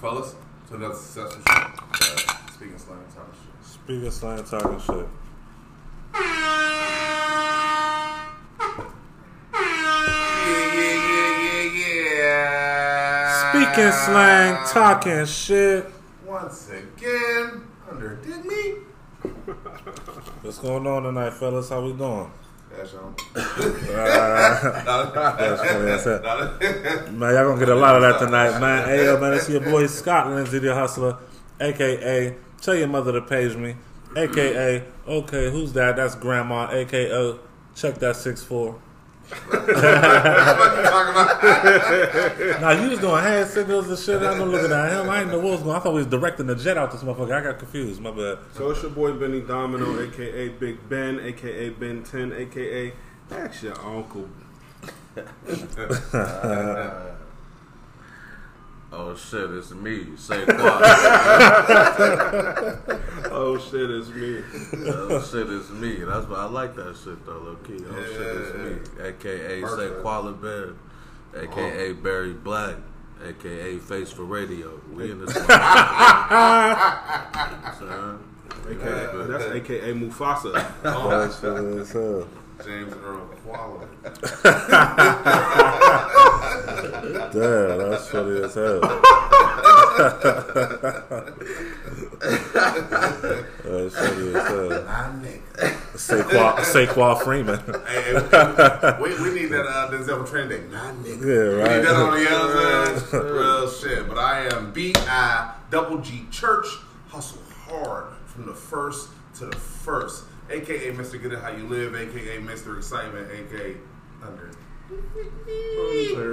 [0.00, 0.34] fellas,
[0.66, 1.60] to another successful show.
[1.60, 2.16] Uh,
[2.52, 3.66] speaking slang talking shit.
[3.66, 5.08] Speaking slang talking shit.
[10.42, 13.50] Yeah, yeah, yeah, yeah, yeah.
[13.50, 15.92] Speaking slang talking shit.
[16.26, 18.62] Once again, under me.
[20.40, 21.68] What's going on tonight, fellas?
[21.68, 22.30] How we doing?
[22.76, 23.14] That's on.
[23.34, 23.50] That's
[25.70, 25.84] funny.
[25.84, 26.22] That's it.
[27.12, 28.88] Man, y'all gonna get a lot of that tonight, man.
[28.88, 31.18] Hey, yo, man, it's your boy Scott Lindsay, the hustler,
[31.60, 33.74] aka Tell your mother to page me,
[34.16, 35.96] aka Okay, who's that?
[35.96, 37.38] That's Grandma, aka
[37.74, 38.80] Check that six four.
[39.28, 42.60] What you talking about?
[42.60, 44.22] Now you was doing hand signals and shit.
[44.22, 45.08] I know looking at him.
[45.08, 45.76] I didn't know what was going.
[45.76, 47.32] I thought we was directing the jet out this motherfucker.
[47.32, 48.00] I got confused.
[48.00, 48.38] My bad.
[48.54, 52.92] So it's your boy Benny Domino, aka Big Ben, aka Ben 10, aka
[53.28, 54.28] That's your uncle.
[58.92, 60.16] Oh shit, it's me.
[60.16, 60.56] Say what?
[63.32, 64.42] Oh shit, it's me.
[64.88, 65.94] oh shit, it's me.
[66.04, 67.78] That's why I like that shit though, low key.
[67.88, 68.80] Oh shit, it's me.
[69.04, 70.02] AKA Say Perfect.
[70.02, 70.74] Koala Bear.
[71.34, 72.76] AKA Barry Black.
[73.24, 74.80] AKA Face for Radio.
[74.92, 75.44] We in this one.
[78.68, 80.52] AKA, that's AKA Mufasa.
[80.82, 82.26] That's funny as hell.
[82.64, 83.86] James Earl Quality.
[87.32, 88.80] Damn, that's funny as hell.
[93.64, 94.84] that's funny as hell.
[94.84, 95.40] My nigga.
[95.94, 97.60] Saquon, Saquon Freeman.
[97.86, 98.12] Hey,
[99.02, 100.62] we, we need that uh, Denzel day.
[100.70, 101.20] My nigga.
[101.20, 101.76] Yeah, We right.
[101.76, 104.08] need that on the other Real shit.
[104.08, 106.66] But I am B I double G Church.
[107.08, 110.24] Hustle hard from the first to the first.
[110.50, 111.22] AKA Mr.
[111.22, 111.94] Get It How You Live.
[111.94, 112.76] AKA Mr.
[112.76, 113.28] Excitement.
[113.30, 113.76] AKA
[114.20, 114.50] Under.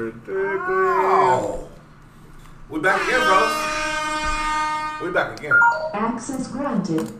[0.09, 1.69] Oh.
[2.67, 5.01] We're back again, fellas.
[5.01, 5.53] We're back again.
[5.93, 7.11] Access granted.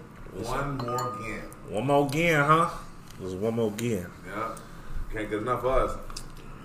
[0.44, 1.44] One more again.
[1.70, 2.70] One more again, huh?
[3.22, 4.08] Just one more again.
[4.25, 4.56] Yeah.
[5.14, 5.97] Can't get enough of us.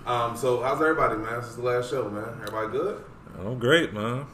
[0.06, 1.40] Um, so how's everybody, man?
[1.40, 2.40] This is the last show, man.
[2.40, 3.04] Everybody good?
[3.40, 4.24] Oh, great, man.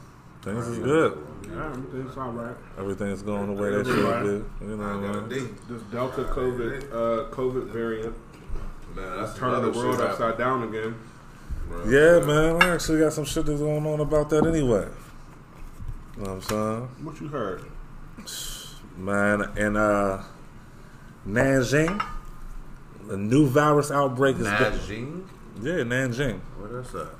[0.41, 1.17] Things is good.
[1.51, 2.55] Yeah, everything's all right.
[2.77, 4.65] Everything's going the way they should be.
[4.65, 5.57] You know, I got a man.
[5.67, 8.15] This Delta COVID, uh, COVID variant
[8.95, 10.95] Man, that's turning the world shit upside down again.
[11.69, 11.93] happening.
[11.93, 12.61] Yeah, man.
[12.61, 14.87] I actually got some shit that's going on about that anyway.
[16.17, 17.05] You know what I'm saying?
[17.05, 17.63] What you heard?
[18.97, 20.23] Man, in uh,
[21.27, 22.03] Nanjing,
[23.09, 24.47] a new virus outbreak is.
[24.47, 25.27] Najing?
[25.61, 26.39] Yeah, Nanjing.
[26.57, 27.11] What is that?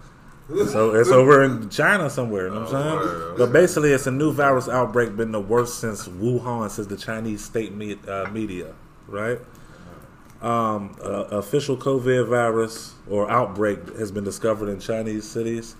[0.49, 2.47] So it's over in China somewhere.
[2.47, 2.95] You know what I'm saying?
[2.95, 6.97] word, But basically, it's a new virus outbreak, been the worst since Wuhan, since the
[6.97, 8.73] Chinese state me- uh, media,
[9.07, 9.39] right?
[10.41, 15.75] Um, uh, official COVID virus or outbreak has been discovered in Chinese cities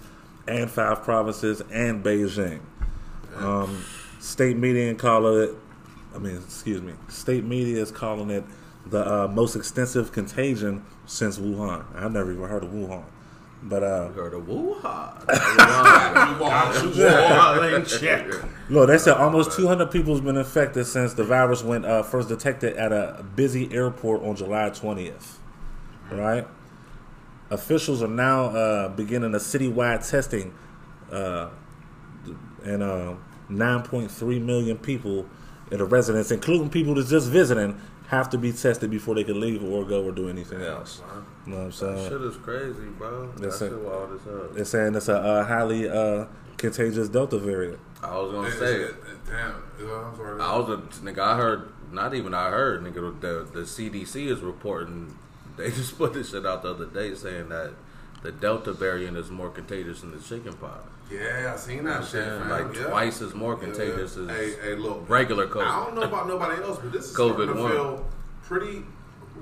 [0.47, 2.59] and five provinces and Beijing.
[3.38, 3.84] Um,
[4.19, 5.56] state media call it,
[6.13, 8.44] I mean, excuse me, state media is calling it
[8.86, 11.86] the uh, most extensive contagion since Wuhan.
[11.96, 13.06] I've never even heard of Wuhan.
[13.62, 15.28] But uh, Heard of Wuhan.
[18.70, 22.30] Look, they said almost 200 people has been infected since the virus went uh, first
[22.30, 25.36] detected at a busy airport on July 20th.
[26.09, 26.48] Right?
[27.50, 30.53] Officials are now uh, beginning a citywide testing,
[31.12, 31.50] uh,
[32.64, 33.16] and uh,
[33.50, 35.25] 9.3 million people
[35.72, 39.40] in the residents, including people that's just visiting, have to be tested before they can
[39.40, 41.02] leave or go or do anything else.
[41.50, 42.10] You know what I'm saying?
[42.10, 43.32] Shit is crazy, bro.
[43.32, 43.80] That That's shit it.
[43.80, 44.50] wild as hell.
[44.54, 46.26] They're saying it's a uh, highly uh,
[46.58, 47.80] contagious Delta variant.
[48.04, 48.96] I was gonna Is say it-
[49.26, 49.56] Damn.
[49.82, 50.42] I'm sorry.
[50.42, 51.20] I was a nigga.
[51.20, 53.20] I heard, not even I heard, nigga.
[53.20, 55.18] The the CDC is reporting.
[55.58, 57.74] They just put this shit out the other day saying that
[58.22, 60.86] the Delta variant is more contagious than the chickenpox.
[61.12, 62.12] Yeah, I seen that shit.
[62.12, 62.42] saying?
[62.42, 62.50] fam.
[62.68, 62.84] Like Yeah.
[62.90, 64.24] twice as more contagious yeah.
[64.24, 65.66] as hey, hey, look, regular COVID.
[65.66, 67.72] I don't know about nobody else, but this is COVID starting to one.
[67.72, 68.06] feel
[68.44, 68.84] pretty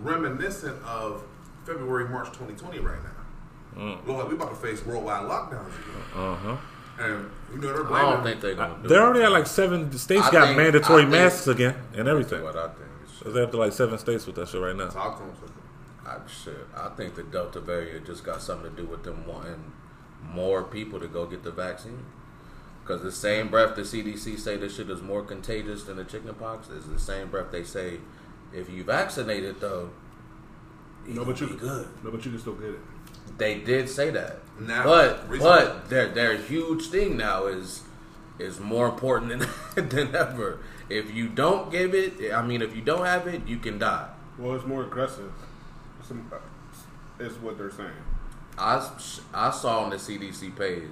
[0.01, 1.23] reminiscent of
[1.67, 3.79] February, March 2020 right now.
[3.81, 4.07] Mm.
[4.07, 6.01] Look like we about to face worldwide lockdowns again.
[6.15, 6.57] Uh huh.
[6.99, 8.07] And you know they're blaming.
[8.07, 10.57] I don't think they're gonna do They already had like seven states I got think-
[10.57, 12.41] mandatory I think- masks again and everything.
[12.41, 12.87] What I think.
[13.21, 14.87] So they have to like seven states with that shit right now.
[14.87, 15.53] Talk to them.
[16.05, 19.73] I, shit, I think the Delta variant just got something to do with them wanting
[20.23, 22.05] more people to go get the vaccine.
[22.81, 26.69] Because the same breath the CDC say this shit is more contagious than the chickenpox
[26.69, 27.99] is the same breath they say
[28.53, 30.06] if you vaccinated though, you
[31.07, 31.87] No, but you be good.
[32.03, 32.79] No, but you can still get it.
[33.37, 37.83] They did say that, Now, but recently- but their their huge thing now is
[38.39, 39.39] is more important
[39.75, 40.59] than than ever.
[40.89, 44.07] If you don't give it, I mean, if you don't have it, you can die.
[44.37, 45.31] Well, it's more aggressive.
[46.07, 46.31] Some,
[47.19, 47.89] is what they're saying.
[48.57, 48.89] I,
[49.33, 50.87] I saw on the CDC page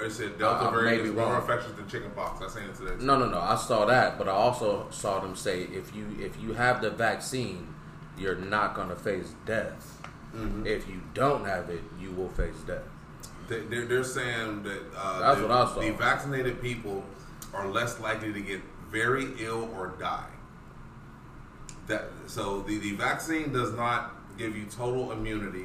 [0.00, 1.40] It said Delta Uh, variant maybe is more wrong.
[1.42, 2.40] infectious than chickenpox.
[2.42, 3.04] I seen it today.
[3.04, 3.38] No, no, no.
[3.40, 6.90] I saw that, but I also saw them say if you if you have the
[6.90, 7.74] vaccine,
[8.18, 10.00] you're not gonna face death.
[10.34, 10.66] Mm-hmm.
[10.66, 12.82] If you don't have it, you will face death.
[13.48, 15.80] They, they're, they're saying that uh, That's the, what I saw.
[15.80, 17.02] the vaccinated people
[17.54, 18.60] are less likely to get
[18.90, 20.26] very ill or die.
[21.86, 25.64] That so the, the vaccine does not give you total immunity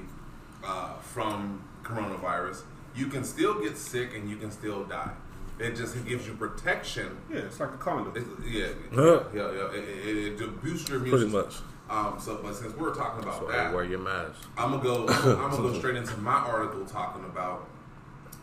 [0.63, 2.61] uh, from coronavirus.
[2.95, 5.11] You can still get sick and you can still die.
[5.59, 7.17] It just it gives you protection.
[7.29, 8.13] Yeah, it's like a condom.
[8.15, 9.23] It, yeah, Huh.
[9.33, 9.71] yeah, yeah.
[9.73, 11.41] It, it, it, it boosts your immune Pretty system.
[11.45, 11.55] much.
[11.89, 14.39] Um, so, but since we're talking about So that, wear your mask.
[14.57, 15.07] I'm gonna go.
[15.09, 17.67] I'm gonna go straight into my article talking about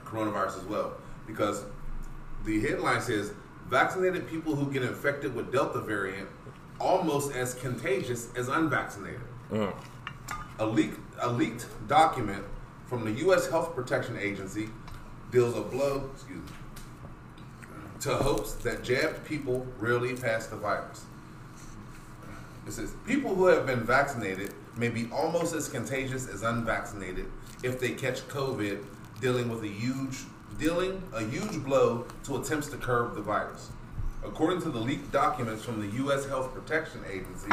[0.04, 0.92] coronavirus as well,
[1.26, 1.64] because
[2.44, 3.32] the headline says
[3.69, 6.28] vaccinated people who get infected with Delta variant
[6.81, 9.20] almost as contagious as unvaccinated.
[9.50, 9.75] Mm.
[10.58, 12.44] A leak, a leaked document
[12.87, 13.48] from the U.S.
[13.48, 14.69] Health Protection Agency
[15.31, 16.10] deals a blow.
[16.14, 16.46] Excuse me.
[18.00, 21.04] To hopes that jabbed people rarely pass the virus.
[22.70, 27.26] It says people who have been vaccinated may be almost as contagious as unvaccinated
[27.64, 28.84] if they catch COVID,
[29.20, 30.19] dealing with a huge
[30.56, 33.70] dealing a huge blow to attempts to curb the virus.
[34.25, 36.28] According to the leaked documents from the U.S.
[36.28, 37.50] Health Protection Agency,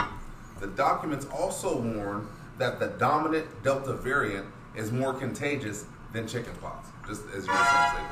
[0.59, 2.27] the documents also warn
[2.59, 6.89] that the dominant Delta variant is more contagious than chickenpox.
[7.07, 8.05] Just as you were saying,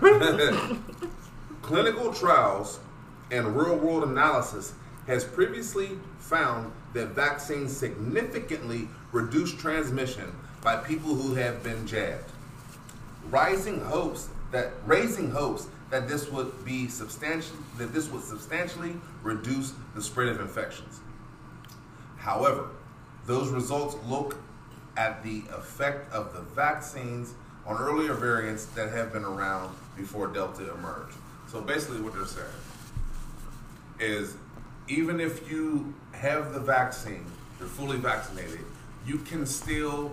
[0.00, 0.78] say, wow.
[1.60, 2.80] Clinical trials
[3.30, 4.72] and real world analysis
[5.10, 5.90] has previously
[6.20, 12.30] found that vaccines significantly reduce transmission by people who have been jabbed.
[13.28, 19.72] Rising hopes that raising hopes that this would be substantial that this would substantially reduce
[19.96, 21.00] the spread of infections.
[22.16, 22.68] However,
[23.26, 24.36] those results look
[24.96, 27.34] at the effect of the vaccines
[27.66, 31.16] on earlier variants that have been around before Delta emerged.
[31.50, 32.46] So basically, what they're saying
[33.98, 34.36] is
[34.90, 37.24] even if you have the vaccine,
[37.58, 38.60] you're fully vaccinated,
[39.06, 40.12] you can still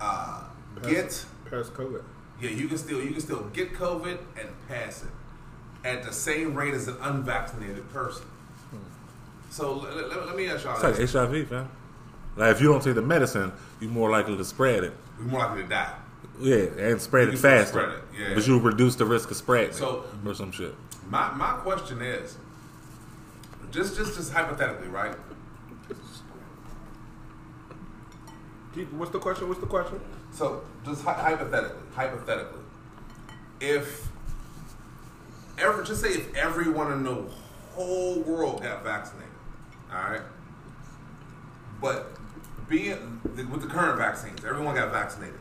[0.00, 0.44] uh,
[0.86, 2.02] get Pass COVID.
[2.40, 5.10] yeah, you can still you can still get COVID and pass it
[5.86, 8.26] at the same rate as an unvaccinated person.
[9.50, 11.68] So let, let- let me ask y'all It's like HIV, fam.
[12.36, 14.92] Like if you don't take the medicine, you're more likely to spread it.
[15.18, 15.94] You're more likely to die.
[16.40, 17.66] Yeah, and spread You it faster.
[17.72, 18.34] spread it, yeah.
[18.34, 20.74] But you reduce the risk of spreading So- it or some shit.
[21.08, 22.36] My my question is,
[23.70, 25.14] just just just hypothetically, right?
[28.92, 29.48] What's the question?
[29.48, 30.00] What's the question?
[30.32, 32.60] So just hy- hypothetically, hypothetically,
[33.60, 34.08] if
[35.58, 37.24] ever just say if everyone in the
[37.72, 39.28] whole world got vaccinated,
[39.92, 40.22] all right,
[41.80, 42.12] but
[42.68, 45.34] being with the current vaccines, everyone got vaccinated,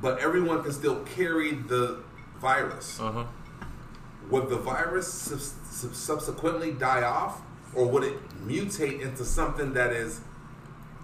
[0.00, 2.02] but everyone can still carry the
[2.40, 3.00] virus.
[3.00, 3.24] Uh huh.
[4.30, 5.12] Would the virus
[5.74, 7.40] subsequently die off,
[7.74, 8.16] or would it
[8.46, 10.20] mutate into something that is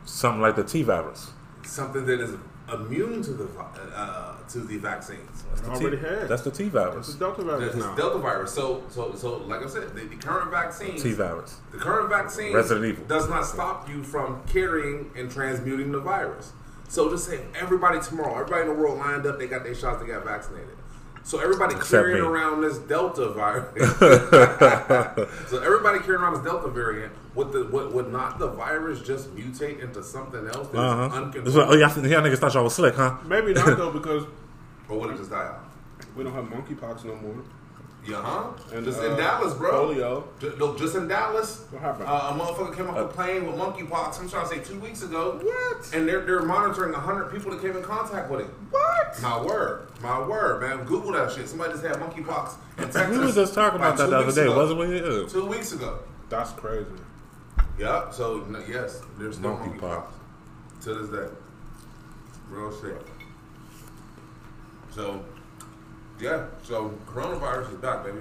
[0.05, 1.31] Something like the T virus.
[1.65, 2.35] something that is
[2.73, 3.49] immune to the
[3.95, 5.45] uh, to the vaccines?
[5.51, 6.29] That's the Already T, had.
[6.29, 7.15] That's the T It's virus.
[7.15, 7.95] a Delta virus It's now.
[7.97, 8.53] Delta virus.
[8.53, 11.59] So, so, so, like I said, the, the current vaccine, T virus.
[11.73, 13.05] the current vaccine, Resident Evil.
[13.07, 16.53] does not stop you from carrying and transmuting the virus.
[16.89, 20.01] So, just say everybody tomorrow, everybody in the world lined up, they got their shots,
[20.01, 20.77] they got vaccinated.
[21.23, 22.27] So everybody Except carrying me.
[22.29, 23.99] around this Delta virus.
[25.49, 29.35] so everybody carrying around this Delta variant, would the would, would not the virus just
[29.37, 31.17] mutate into something else that's Uh huh.
[31.17, 33.17] uncontrolled, Oh, y'all, y'all niggas thought y'all was slick, huh?
[33.27, 34.25] Maybe not though because
[34.89, 35.65] or would it just die out?
[36.17, 37.37] we don't have monkeypox no more.
[38.07, 38.53] Yeah, huh?
[38.73, 39.89] And, just uh, in Dallas, bro.
[39.89, 40.25] polio.
[40.41, 41.67] Ju- look, just in Dallas.
[41.71, 42.09] What happened?
[42.09, 44.19] Uh, a motherfucker came off a plane with monkeypox.
[44.21, 45.39] I'm trying to say two weeks ago.
[45.43, 45.95] What?
[45.95, 48.47] And they're they're monitoring hundred people that came in contact with it.
[48.71, 49.21] What?
[49.21, 50.87] My word, my word, man.
[50.87, 51.47] Google that shit.
[51.49, 53.09] Somebody just had monkeypox in Texas.
[53.11, 54.57] We was just talking about that the other day, ago.
[54.57, 54.95] wasn't we?
[54.97, 55.29] Yeah.
[55.29, 55.99] Two weeks ago.
[56.31, 56.87] That's crazy.
[57.79, 58.15] Yep.
[58.15, 59.79] So no, yes, there's Monkeypox.
[59.81, 60.05] monkeypox
[60.85, 61.35] to this day.
[62.49, 62.97] Real shit.
[64.91, 65.23] So
[66.21, 66.45] yeah.
[66.63, 68.19] So coronavirus is back, baby.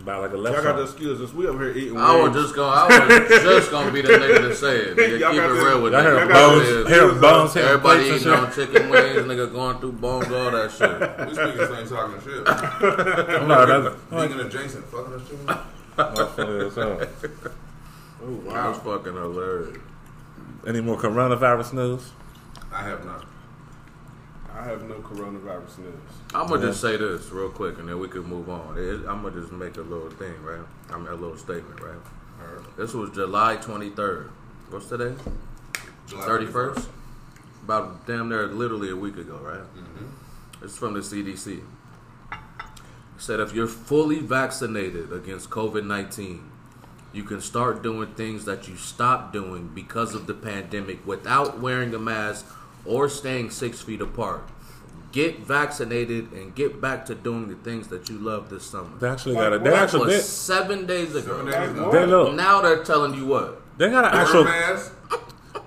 [0.00, 0.92] About like a Y'all left got the side.
[0.94, 1.32] excuses.
[1.32, 1.96] We over here eating.
[1.96, 2.94] I was just gonna.
[2.94, 4.96] I was just going to be the nigga to say it.
[4.98, 8.20] Nigga, Y'all keep it real with Y'all hear bones, this- hear bones, hear Everybody plates
[8.20, 10.90] eating on chicken wings, nigga going through bones, all that shit.
[11.28, 12.44] We speaking same talking shit.
[13.48, 15.46] No, that's Vegan adjacent, fucking that shit.
[15.96, 17.00] that's funny as hell.
[18.22, 18.72] Oh That's wow.
[18.98, 19.78] fucking hilarious.
[20.66, 22.10] Any more coronavirus news?
[22.70, 23.24] I have not.
[24.66, 25.94] I have no coronavirus news.
[26.34, 28.76] I'm gonna just say this real quick, and then we can move on.
[28.76, 30.66] It, I'm gonna just make a little thing, right?
[30.90, 32.00] I mean, a little statement, right?
[32.76, 34.28] This was July 23rd.
[34.70, 35.14] What's today?
[36.08, 36.86] July 31st.
[37.62, 39.60] about damn near literally a week ago, right?
[39.60, 40.64] Mm-hmm.
[40.64, 41.58] It's from the CDC.
[41.58, 42.36] It
[43.18, 46.50] said if you're fully vaccinated against COVID 19,
[47.12, 51.94] you can start doing things that you stopped doing because of the pandemic without wearing
[51.94, 52.46] a mask
[52.84, 54.42] or staying six feet apart.
[55.12, 58.96] Get vaccinated and get back to doing the things that you love this summer.
[58.98, 59.58] They actually got a.
[59.58, 61.38] They actually was seven days ago.
[61.38, 61.90] Seven days ago.
[61.92, 62.34] they look.
[62.34, 63.62] Now they're telling you what?
[63.78, 64.44] They got an actual.
[64.44, 64.92] mask.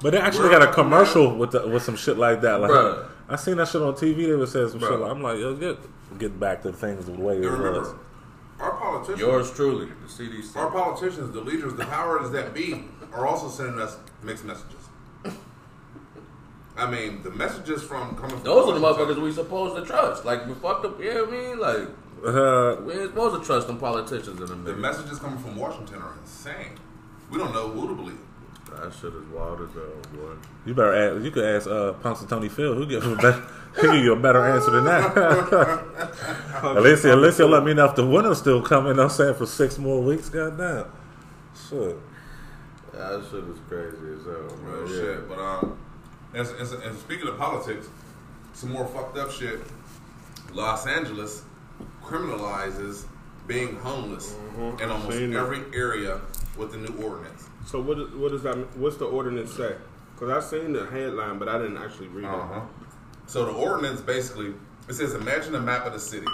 [0.01, 2.61] But they actually got a commercial with the, with some shit like that.
[2.61, 3.05] Like Bruh.
[3.27, 4.27] I seen that shit on TV.
[4.27, 4.91] They were saying some shit.
[4.99, 5.77] Like, I'm like, yo, get
[6.17, 7.93] get back to things the way it And was.
[8.59, 10.55] our politicians, Yours truly, the CDC.
[10.55, 14.78] our politicians, the leaders, the powers that be, are also sending us mixed messages.
[16.79, 20.25] I mean, the messages from coming from Those are the motherfuckers we supposed to trust.
[20.25, 20.99] Like we fucked up.
[20.99, 21.59] You know what I mean?
[21.59, 21.87] Like
[22.25, 24.63] Uh, we ain't supposed to trust them politicians in them.
[24.63, 26.77] The messages coming from Washington are insane.
[27.29, 28.17] We don't know who to believe.
[28.71, 29.83] That shit is wild as hell,
[30.13, 30.33] boy.
[30.65, 31.23] you better ask.
[31.25, 32.75] You could ask uh, Punxsutawney Phil.
[32.75, 33.43] Who give you a better,
[33.75, 35.17] he give you a better answer than that.
[36.63, 38.99] at least, at least he'll let me know if the winter's still coming.
[38.99, 40.29] I'm saying for six more weeks.
[40.29, 40.85] Goddamn.
[41.69, 41.97] Shit.
[42.93, 44.87] That shit is crazy as hell, Real man.
[44.87, 45.29] shit.
[45.29, 45.77] But um,
[46.33, 47.87] and, and, and speaking of politics,
[48.53, 49.59] some more fucked up shit.
[50.53, 51.43] Los Angeles
[52.03, 53.05] criminalizes
[53.47, 54.81] being homeless Mhm.
[54.81, 55.39] in almost Seen that.
[55.39, 56.19] every area
[56.57, 57.47] with the new ordinance.
[57.65, 57.97] So what?
[57.99, 58.55] is- What does that?
[58.77, 59.75] What's the ordinance say?
[60.13, 62.61] Because I've seen the headline, but I didn't actually read Uh-huh.
[63.27, 64.53] So the ordinance basically
[64.87, 66.25] it says imagine a map of the city,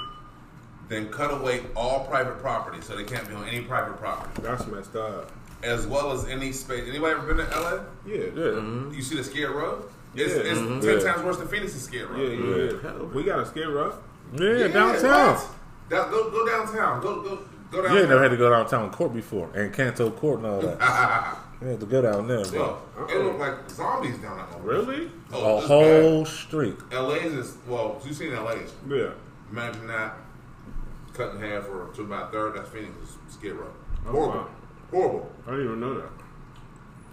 [0.87, 4.41] then cut away all private property, so they can't be on any private property.
[4.41, 5.29] That's messed up.
[5.63, 6.87] As well as any space.
[6.87, 7.79] Anybody ever been to LA?
[8.05, 8.91] Yeah, Yeah.
[8.95, 9.83] You see the Skid Row?
[10.15, 10.41] It's, Yeah.
[10.41, 10.81] it's Mhm.
[10.81, 11.11] ten Yeah.
[11.13, 12.17] times worse than Phoenix's Skid Row.
[12.17, 12.71] yeah, yeah.
[12.83, 12.91] Yeah.
[13.13, 13.93] We got a skid row.
[14.33, 15.35] Yeah, downtown.
[15.35, 15.47] what?
[15.89, 17.01] Down, go, go downtown.
[17.01, 17.97] Go go go You downtown.
[17.97, 21.37] ain't never had to go downtown court before, and Canto Court and all that.
[21.61, 22.77] You had to go down there, bro.
[22.97, 24.61] Well, it looked like zombies down there.
[24.61, 25.09] Really?
[25.31, 26.77] Oh, A it's whole street.
[26.89, 26.99] bad.
[26.99, 27.99] LA's is well.
[28.05, 28.73] You seen LA's?
[28.87, 29.07] Yeah.
[29.51, 30.17] Imagine that
[31.13, 32.55] cut in half or to about a third.
[32.55, 33.67] That's Phoenix's Skid Row.
[34.05, 34.47] Oh, Horrible, wow.
[34.91, 35.31] horrible.
[35.45, 36.09] I didn't even know that.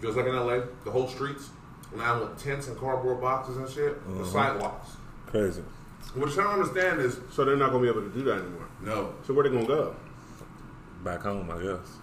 [0.01, 1.51] Just like in LA, the whole streets
[1.93, 4.05] lined with tents and cardboard boxes and shit.
[4.09, 4.33] The uh-huh.
[4.33, 4.91] sidewalks.
[5.27, 5.63] Crazy.
[6.15, 8.39] What I'm trying to understand is So they're not gonna be able to do that
[8.39, 8.69] anymore.
[8.83, 9.15] no.
[9.27, 9.95] So where they gonna go?
[11.05, 11.99] Back home, I guess.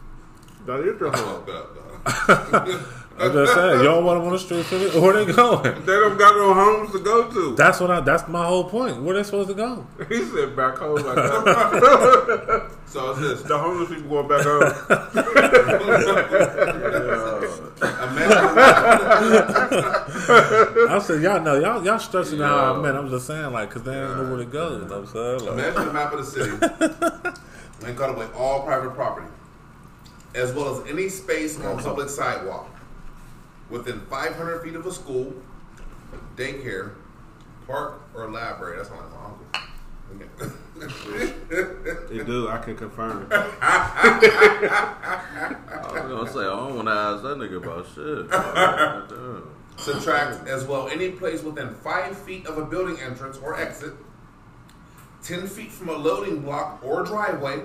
[0.66, 2.86] That is their home.
[3.20, 3.42] Fucked up, though.
[3.42, 5.02] I'm just saying, you don't want them on the street.
[5.02, 5.86] Where they going?
[5.86, 7.56] They don't got no homes to go to.
[7.56, 8.00] That's what I.
[8.00, 9.02] That's my whole point.
[9.02, 9.86] Where they supposed to go?
[10.08, 12.72] He said back home like that.
[12.86, 13.44] so it's this.
[13.44, 14.64] the homeless people going back home.
[18.10, 18.40] Imagine,
[20.90, 22.82] I said, y'all know, y'all y'all stressing out how I Yo.
[22.82, 22.98] meant.
[22.98, 24.72] I'm just saying, like, cause they don't know where to go.
[24.72, 25.40] You know what I'm saying?
[25.40, 26.52] Like, imagine the map of the city
[27.86, 29.28] and cut away all private property,
[30.36, 32.70] as well as any space on public sidewalk
[33.70, 35.34] within 500 feet of a school,
[36.36, 36.96] daycare,
[37.68, 38.78] park, or library.
[38.78, 39.46] That's not my uncle.
[42.10, 42.50] They do.
[42.50, 43.28] I can confirm.
[43.32, 43.46] I
[45.94, 48.26] was gonna say I don't want to ask that nigga about shit.
[49.80, 53.94] Subtract as well any place within five feet of a building entrance or exit,
[55.24, 57.62] ten feet from a loading block or driveway,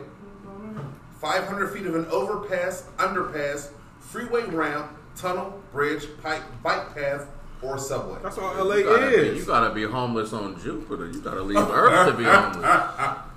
[1.21, 3.71] five hundred feet of an overpass, underpass,
[4.01, 7.27] freeway ramp, tunnel, bridge, pipe, bike path,
[7.63, 8.19] or subway.
[8.23, 9.39] That's all LA You gotta, be, is.
[9.41, 11.07] you gotta be homeless on Jupiter.
[11.11, 13.19] You gotta leave Earth to be homeless.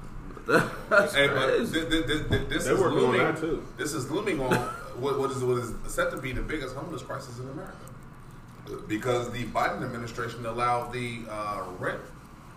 [0.47, 3.35] Hey, but th- th- th- th- this They is working on looming.
[3.35, 3.67] too.
[3.77, 4.55] This is looming on
[4.97, 7.75] what, what is what is set to be the biggest homeless crisis in America,
[8.87, 11.99] because the Biden administration allowed the uh, rent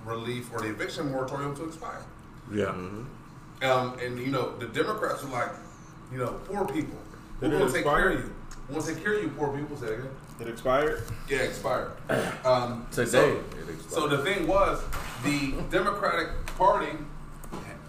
[0.05, 2.03] relief or the eviction moratorium to expire.
[2.55, 2.67] yeah.
[3.63, 5.51] Um, and you know the Democrats are like,
[6.13, 6.97] you know, poor people.
[7.41, 8.35] We're gonna take care of you?
[8.71, 9.77] Who gonna take care of you, poor people?
[9.77, 10.09] Say again.
[10.41, 11.03] It expired.
[11.29, 11.91] Yeah, expired.
[12.45, 13.91] Um, Today, So, it expired.
[13.91, 14.83] so the thing was,
[15.25, 16.97] the Democratic Party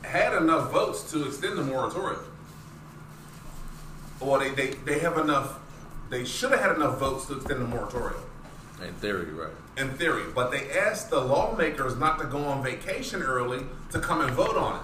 [0.04, 2.20] had enough votes to extend the moratorium.
[4.20, 5.60] Or they, they, they have enough,
[6.10, 8.22] they should have had enough votes to extend the moratorium,
[8.86, 9.52] In theory, right?
[9.78, 10.24] in theory.
[10.36, 14.58] But they asked the lawmakers not to go on vacation early to come and vote
[14.58, 14.82] on it.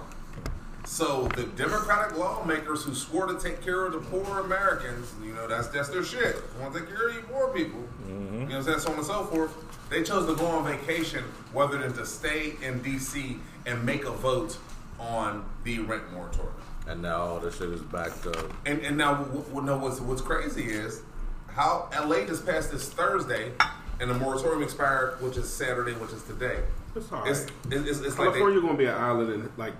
[0.88, 5.46] So the Democratic lawmakers who swore to take care of the poor Americans, you know,
[5.46, 6.36] that's that's their shit.
[6.56, 7.80] They want to take care of you poor people.
[8.08, 8.34] Mm-hmm.
[8.34, 8.78] You know what I'm saying?
[8.80, 9.54] So on and so forth.
[9.90, 14.10] They chose to go on vacation rather than to stay in DC and make a
[14.10, 14.56] vote
[14.98, 16.54] on the rent moratorium.
[16.86, 18.50] And now all this shit is backed up.
[18.64, 21.02] And and now w- w- no, what's what's crazy is
[21.48, 23.52] how LA just passed this Thursday,
[24.00, 26.60] and the moratorium expired, which is Saturday, which is today.
[26.96, 27.52] It's all It's right.
[27.86, 29.74] it's, it's like they, California gonna be an island in like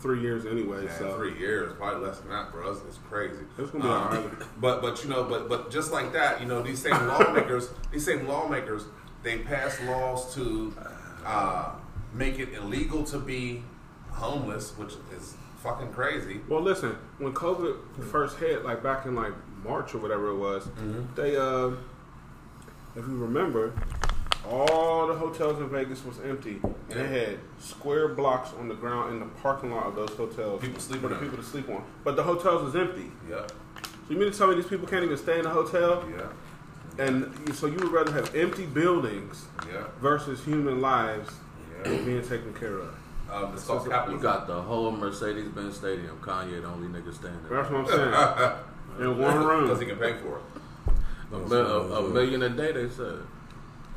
[0.00, 0.84] three years anyway.
[0.84, 2.78] Man, so three years, probably less than that, for us.
[2.88, 3.44] it's crazy.
[3.58, 4.36] It's gonna be Um.
[4.60, 8.04] But but you know, but but just like that, you know, these same lawmakers, these
[8.04, 8.84] same lawmakers
[9.22, 10.74] They passed laws to
[11.24, 11.72] uh,
[12.14, 13.62] make it illegal to be
[14.10, 16.40] homeless, which is fucking crazy.
[16.48, 20.66] Well, listen, when COVID first hit, like back in like March or whatever it was,
[21.14, 21.68] they, uh,
[22.96, 23.72] if you remember,
[24.48, 26.96] all the hotels in Vegas was empty, and Yeah.
[26.96, 30.80] they had square blocks on the ground in the parking lot of those hotels People
[30.80, 31.20] sleep for the on.
[31.20, 31.82] people to sleep on.
[32.04, 33.12] But the hotels was empty.
[33.28, 33.46] Yeah,
[33.82, 36.04] So you mean to tell me these people can't even stay in a hotel?
[36.16, 41.30] yeah, And so you would rather have empty buildings yeah, versus human lives
[41.84, 41.90] yeah.
[42.04, 42.94] being taken care of?
[43.32, 46.18] Um, it's called So- You got the whole Mercedes Benz Stadium.
[46.20, 47.40] Kanye, the only nigga standing.
[47.48, 47.58] There.
[47.62, 47.86] That's what I'm
[48.98, 49.12] saying.
[49.12, 49.62] in one room.
[49.64, 50.42] because he can pay for it.
[51.32, 53.18] A, mil- a, a million a day, they said.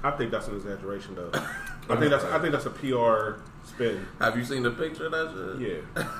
[0.04, 1.32] I think that's an exaggeration, though.
[1.90, 4.06] I think that's I think that's a PR spin.
[4.20, 5.84] Have you seen the picture of that shit?
[5.96, 6.08] Yeah.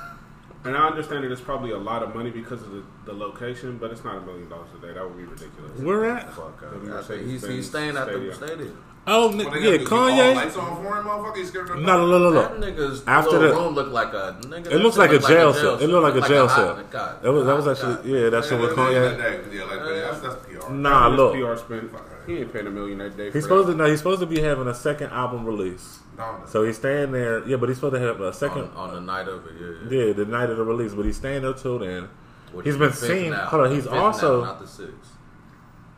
[0.66, 3.76] And I understand that it's probably a lot of money because of the, the location,
[3.76, 4.94] but it's not a million dollars a day.
[4.94, 5.78] That would be ridiculous.
[5.78, 6.32] Where at?
[6.32, 7.04] Fuck The out.
[7.04, 8.34] I think He's, Benz he's staying at the Stadium.
[8.34, 8.84] stadium.
[9.06, 10.34] Oh, What ni- yeah, do, keep Kanye.
[10.34, 11.36] lights on for him, motherfucker.
[11.36, 14.38] You scared of No, no, no, no, That nigga's After the- room look like a
[14.40, 14.68] nigga.
[14.72, 15.74] It looks that like a jail cell.
[15.78, 16.82] It looked like a jail cell.
[16.90, 17.22] God.
[17.22, 17.98] That was that was God.
[17.98, 18.30] actually yeah.
[18.30, 19.52] That shit with Kanye.
[19.52, 20.70] Yeah, like, that's, that's PR.
[20.72, 21.34] Nah, His look.
[21.34, 21.90] PR spin.
[22.26, 23.30] He ain't paying a million that day.
[23.30, 23.48] For He's that.
[23.48, 23.86] supposed to no.
[23.86, 25.98] He's supposed to be having a second album release.
[26.16, 27.46] No, So he's staying there.
[27.46, 28.62] Yeah, but he's supposed to have a second.
[28.76, 29.52] on, on the night of it.
[29.60, 30.04] Yeah, yeah.
[30.06, 30.94] Yeah, the night of the release.
[30.94, 32.08] But he's staying there till then.
[32.52, 33.46] Which He's is been seen- now.
[33.46, 35.12] hold on, he's The fifth now, also- not the sixth.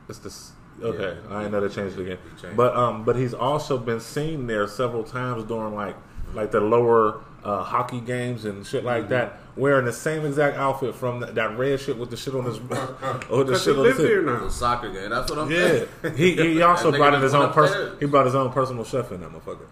[0.08, 0.52] It's this.
[0.82, 1.34] Okay, Yeah.
[1.36, 2.18] I ain't know they changed it again.
[2.40, 5.96] Changed But um, but he's also been seen there several times during like
[6.34, 8.86] like the lower uh, hockey games and shit Mm-hmm.
[8.86, 12.34] like that, wearing the same exact outfit from that, that red shit with the shit
[12.34, 14.40] on his uh, uh, or the uh, Because he shit on his here now.
[14.44, 15.10] The soccer game.
[15.10, 16.16] That's what I'm Yeah, saying.
[16.16, 17.96] he he also brought in his own went person.
[18.00, 19.66] He brought his own personal chef in that motherfucker.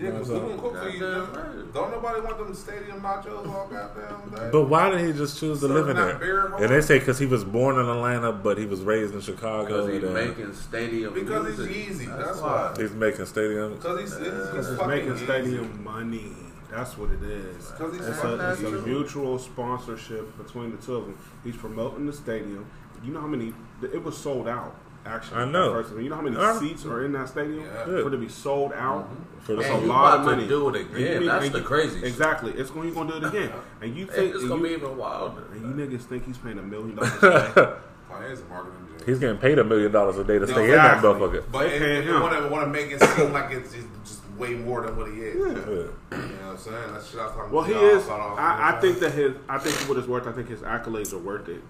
[0.00, 1.04] Yeah, because we gonna cook for you.
[1.04, 1.74] Right.
[1.74, 4.48] Don't nobody want them stadium nachos all goddamn day.
[4.52, 6.54] But why did he just choose to Serving live in that there?
[6.54, 9.64] And they say because he was born in Atlanta, but he was raised in Chicago.
[9.86, 12.08] Because he's and, uh, making stadium Because he's music.
[12.10, 12.74] Yeezy, that's why.
[12.78, 13.74] he's making stadiums.
[13.74, 15.24] Because he's, he's, he's, Because making easy.
[15.24, 16.32] stadium money.
[16.70, 17.66] That's what it is.
[17.78, 21.18] 'Cause he's It's a, it's a mutual sponsorship between the two of them.
[21.42, 22.66] He's promoting the stadium.
[23.02, 23.54] You know how many?
[23.82, 24.74] It was sold out.
[25.06, 25.72] Actually, I know.
[25.72, 26.02] First of all.
[26.02, 27.84] You know how many Uh, seats are in that stadium Yeah.
[27.84, 29.08] for it to be sold out?
[29.40, 30.48] For the That's And a you lot about of to money.
[30.48, 31.22] do it And again.
[31.22, 32.04] you- That's and the crazy.
[32.04, 32.52] Exactly.
[32.52, 32.86] It's going.
[32.88, 35.44] You're going to do it again, and you think it's gonna you, be even wilder.
[35.52, 37.72] and you niggas think he's paying a million dollars a day?
[38.50, 38.74] Marketing.
[39.06, 41.44] He's getting paid a million dollars a day to stay in that motherfucker.
[41.50, 43.86] But They it, paying it, want to want to make it seem like it's just,
[44.04, 45.36] just way more than what he is.
[45.36, 45.42] Yeah.
[45.46, 46.92] You know what I'm saying?
[46.92, 48.08] That's shit I was talking Well, he is.
[48.08, 49.34] I, I think that his.
[49.48, 50.26] I think for what it's worth.
[50.26, 51.62] I think his accolades are worth it.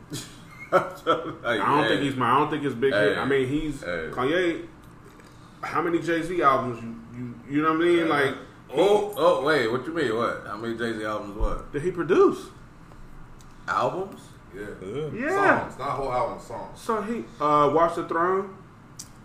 [0.73, 0.77] I
[1.45, 2.17] I don't think he's.
[2.17, 2.93] My, I don't think it's big.
[2.93, 3.17] hit.
[3.19, 4.09] I mean, he's Hey.
[4.13, 4.67] Kanye.
[5.63, 6.83] How many Jay Z albums?
[6.83, 8.09] You, you you know what I mean?
[8.09, 8.35] Like,
[8.71, 9.67] Oh, oh, wait.
[9.73, 10.15] What you mean?
[10.15, 10.45] What?
[10.47, 11.37] How many Jay Z albums?
[11.37, 12.39] What did he produce?
[13.67, 14.21] albums?
[14.55, 14.63] Yeah.
[14.83, 15.09] Yeah.
[15.15, 15.61] Yeah.
[15.61, 16.81] Songs, not whole album, songs.
[16.81, 18.55] So he uh, Watch the Throne.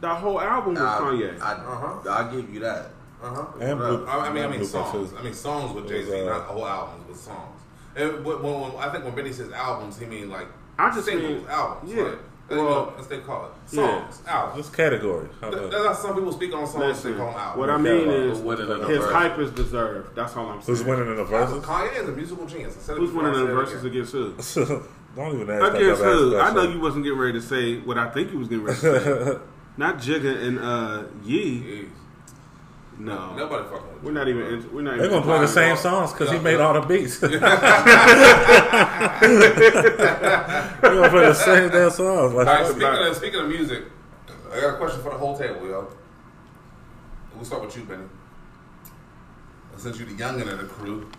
[0.01, 1.39] That whole album was I, Kanye.
[1.41, 2.10] I, Uh-huh.
[2.10, 2.91] I'll give you that.
[3.23, 3.45] Uh huh.
[3.59, 5.12] And Blue- I, I mean, I mean songs.
[5.12, 5.17] too.
[5.17, 7.62] I mean songs with Jay Z, uh, not whole albums, but songs.
[7.95, 11.05] And when, when, when- I think when Benny says albums, he mean like I just
[11.05, 11.91] singles, mean- albums.
[11.93, 12.01] yeah.
[12.03, 12.17] Right?
[12.49, 14.01] As, Well- as they call it, Yeah.
[14.01, 14.57] songs, albums.
[14.67, 15.29] This category.
[15.39, 16.83] How Th- about- That's how some people speak on songs.
[16.83, 17.57] Listen, they call them albums.
[17.59, 18.13] what I mean Yeah.
[18.31, 19.12] is winning his verse?
[19.13, 20.13] hype is deserved.
[20.15, 20.77] That's all I'm saying.
[20.77, 21.63] Who's winning in the verses?
[21.63, 22.75] Kanye is a musical genius.
[22.77, 24.33] I said it Who's winning in the verses against who?
[25.15, 26.38] Don't even ask that Against dumbass who?
[26.39, 28.79] I know you wasn't getting ready to say what I think you was getting ready
[28.81, 29.38] to say.
[29.77, 31.62] Not Jigga and uh, Yee.
[31.62, 31.89] Jeez.
[32.99, 34.43] No, Nobody fucking with we're not even.
[34.43, 34.97] Into, we're not.
[34.97, 37.17] They're even gonna play the same about- songs because he made all the beats.
[37.23, 37.58] They're gonna
[41.10, 42.34] play the same damn songs.
[42.34, 43.01] Like, All right, speaking that.
[43.10, 43.84] of, speaking of music,
[44.51, 45.88] I got a question for the whole table, yo.
[47.36, 48.03] We'll start with you, Benny.
[49.71, 51.10] And Since you're the youngin' of the crew,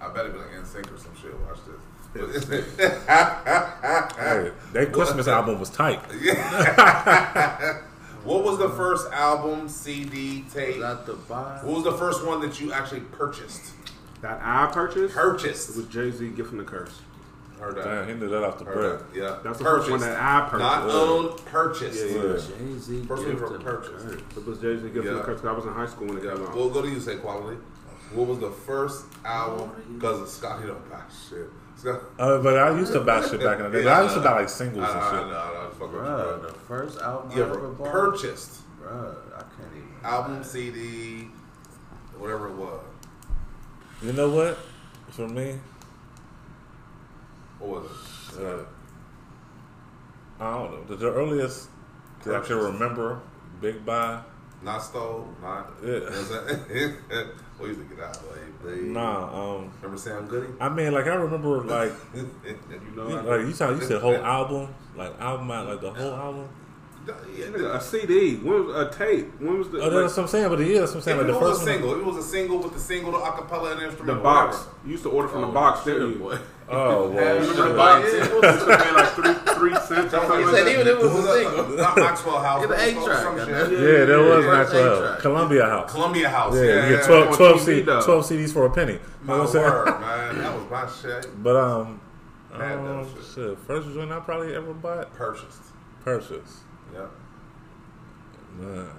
[0.00, 1.34] I better be like NSYNC or some shit.
[1.40, 1.80] Watch this.
[2.46, 2.62] Hey,
[4.72, 6.00] that Christmas album was tight.
[8.24, 10.76] what was the first album, CD, tape?
[10.76, 11.60] Is that the buy?
[11.62, 13.72] What was the first one that you actually purchased?
[14.22, 15.14] That I purchased.
[15.14, 15.70] Purchased.
[15.70, 17.00] It was Jay Z Gift and the Curse.
[17.60, 17.84] Heard that.
[17.84, 19.12] Damn, he knew that off the Heard bread.
[19.12, 19.16] that.
[19.16, 19.38] Yeah.
[19.44, 20.58] That's the first one that I purchased.
[20.58, 22.04] Not owned, purchased.
[22.10, 22.36] Yeah, yeah.
[22.72, 23.04] Jay Z.
[23.06, 24.06] First one for purchased.
[24.36, 25.18] It was Jay Z giving Yeah.
[25.18, 25.40] the curse.
[25.40, 26.34] 'cause I was in high school when it Yeah.
[26.34, 26.54] came out.
[26.56, 27.58] We'll go to you, say quality.
[28.14, 29.70] What was the first album?
[29.94, 31.46] Because of Scotty don't buy shit.
[31.76, 33.84] Scott, Uh, but I used to buy shit back in the day.
[33.84, 35.36] But I used to buy like singles I, and I, shit.
[35.36, 36.42] I, I, fuck with you, Bruh, bro.
[36.48, 37.90] the first album You I ever ever bought.
[37.90, 39.88] purchased Bruh, I can't even.
[40.04, 41.28] album, CD,
[42.18, 42.80] whatever it was.
[44.02, 44.58] You know what?
[45.10, 45.58] For me,
[47.58, 47.90] What was
[48.38, 48.44] it?
[48.44, 48.64] uh,
[50.40, 50.84] I don't know.
[50.84, 51.68] The, the earliest
[52.24, 53.20] that I can remember
[53.60, 54.20] Big Buy.
[54.62, 55.72] Not stole, not.
[55.84, 56.00] Yeah.
[57.60, 57.78] You know what I'm saying?
[57.78, 60.48] we used to get out, like, they, Nah, um, Remember Sam Goody?
[60.60, 62.28] I mean, like I remember, like You
[62.96, 66.14] know, you, like you said, you said whole album, like album, out, like the whole
[66.14, 66.48] album.
[67.36, 68.36] Yeah, a CD.
[68.36, 69.38] When was a tape?
[69.38, 70.48] When was the Oh, that's what I'm saying.
[70.48, 71.18] But yeah, that's what I'm saying.
[71.20, 71.74] If Like it the was first a one.
[71.74, 74.66] single, if it was a single with the single, the acapella and the box?
[74.86, 76.18] You used to order from the Oh, box, didn't you?
[76.18, 76.38] boy.
[76.66, 77.34] Oh, Yeah, well.
[77.34, 77.68] remember shit.
[77.68, 78.08] the box?
[78.14, 79.90] It used to pay like three three cents.
[79.90, 80.72] or something He like said that.
[80.72, 81.54] even if it was What a that?
[81.56, 81.76] single.
[81.76, 82.60] Not Maxwell House.
[82.60, 84.94] Get the but eight some- track, some Yeah, there was Yeah, Maxwell.
[84.96, 85.18] eight-track.
[85.20, 85.92] Columbia House.
[85.92, 86.54] Columbia House.
[86.54, 87.06] Yeah, Yeah, you yeah.
[87.06, 88.92] 12, 12, TV C, 12 CDs for a penny.
[88.94, 90.38] You know My I'm word, man.
[90.38, 91.42] That was my shit.
[91.42, 92.00] But, um,
[92.56, 93.34] Had um, those shit.
[93.34, 95.62] shit, first joint I probably ever bought, Purchased.
[96.02, 96.58] Purchased.
[96.94, 97.10] Yep.
[98.58, 98.70] Man.
[98.70, 98.92] That's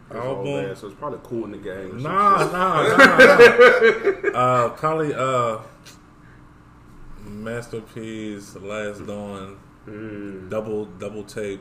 [0.00, 0.76] old Album.
[0.76, 2.02] so it's probably cool in the game.
[2.02, 4.30] Nah, nah, nah, nah.
[4.38, 5.58] uh, probably uh,
[7.24, 10.48] Master P's, Last Don, Mm.
[10.48, 11.60] double double tape,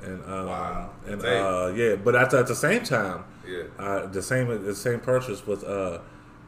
[0.00, 0.90] and um, Wow.
[1.04, 1.96] and uh, yeah.
[1.96, 3.64] But at, at the same time, Yeah.
[3.76, 6.00] uh, the same the same purchase was uh,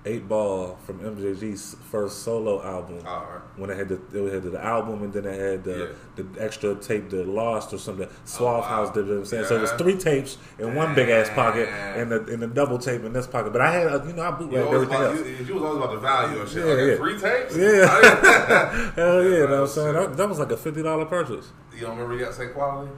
[0.08, 3.00] Eight Ball from MJG's first solo album.
[3.06, 3.40] All right.
[3.56, 3.96] When it had the
[4.28, 5.78] it had the album and then it had the,
[6.16, 6.24] Yeah.
[6.24, 8.08] the extra tape, the Lost or something.
[8.24, 8.68] Suave wow.
[8.68, 9.00] House did.
[9.00, 11.68] You know what I'm saying so it was three tapes in one big ass pocket
[11.68, 13.52] and the and the double tape in this pocket.
[13.52, 15.26] But I had uh, you know I bootlegged everything about, else.
[15.26, 16.64] you, you was always about the value and shit.
[16.64, 16.96] Yeah, okay, yeah.
[16.96, 17.56] three tapes?
[17.78, 18.92] Yeah.
[18.96, 19.92] Hell yeah, you know what I'm saying?
[19.94, 21.52] That, that was like a fifty dollar purchase.
[21.74, 22.90] you don't remember yet say quality?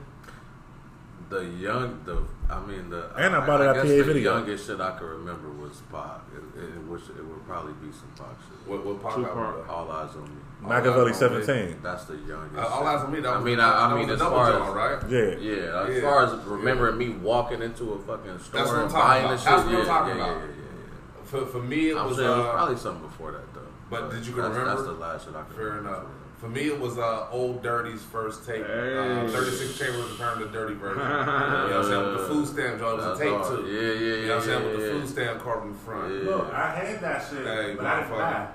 [1.31, 2.21] The young, the
[2.53, 4.33] I mean the And I bought it at guess PA the Video.
[4.35, 6.19] youngest shit I could remember was Pac.
[6.35, 8.67] It, it, it, was, it would probably be some Pac shit.
[8.69, 9.37] What, what Pac Tupac.
[9.37, 9.65] album?
[9.69, 10.41] All eyes on me.
[10.61, 11.43] Machiavelli Eyes on Me.
[11.45, 11.79] seventeen.
[11.81, 12.57] That's the youngest.
[12.59, 13.21] Uh, all eyes on me.
[13.21, 15.09] That I was, mean, I, I was mean, a as far as right?
[15.09, 15.19] Yeah.
[15.39, 16.01] yeah, as Yeah.
[16.01, 19.25] far as remembering me walking into a fucking store That's what I'm and talking buying
[19.25, 19.37] about.
[19.37, 19.45] the shit.
[19.45, 20.41] That's what I'm yeah, talking yeah, about.
[20.41, 21.97] yeah, yeah, For, for me, it.
[21.97, 23.61] I'm was, saying it was uh, probably something before that though.
[23.89, 24.65] but did you that's, remember?
[24.65, 25.89] That's the last shit I could Fair remember.
[25.95, 26.03] enough.
[26.41, 28.65] For me, it was uh, Ol' Dirty's first tape.
[28.65, 28.97] Hey.
[28.97, 30.99] Uh, 36 Chambers returned the dirty version.
[31.01, 32.03] you know what I'm saying?
[32.03, 33.59] With the food stamp joint, it was a tape hard.
[33.59, 33.67] too.
[33.67, 33.93] Yeah, yeah, yeah.
[33.93, 34.65] You know what I'm yeah, saying?
[34.65, 36.11] With yeah, the food stamp carved in the front.
[36.11, 36.29] Yeah.
[36.31, 38.17] Look, I had that shit, Hey, but I didn't motherfucker.
[38.17, 38.49] buy it.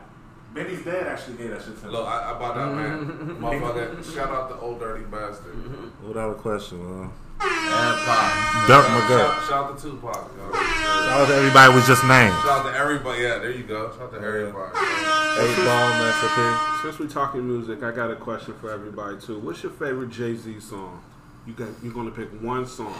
[0.53, 1.93] Benny's dad actually gave that shit to me.
[1.93, 3.37] Look, I, I bought that man.
[3.41, 5.55] Motherfucker, shout out to Ol' Dirty Bastard.
[6.03, 7.09] Without a question, uh,
[7.41, 8.67] And Pac.
[8.67, 10.31] Dirk Shout, shout out to Tupac.
[10.37, 10.53] yo.
[10.53, 12.35] Shout out to everybody was just named.
[12.35, 13.23] Shout out to everybody.
[13.23, 13.91] Yeah, there you go.
[13.93, 14.73] Shout out to everybody.
[15.39, 16.83] Eight Ball, Masterpiece.
[16.83, 19.39] Since we're talking music, I got a question for everybody too.
[19.39, 21.03] What's your favorite Jay Z song?
[21.47, 22.95] You got you're gonna pick one song.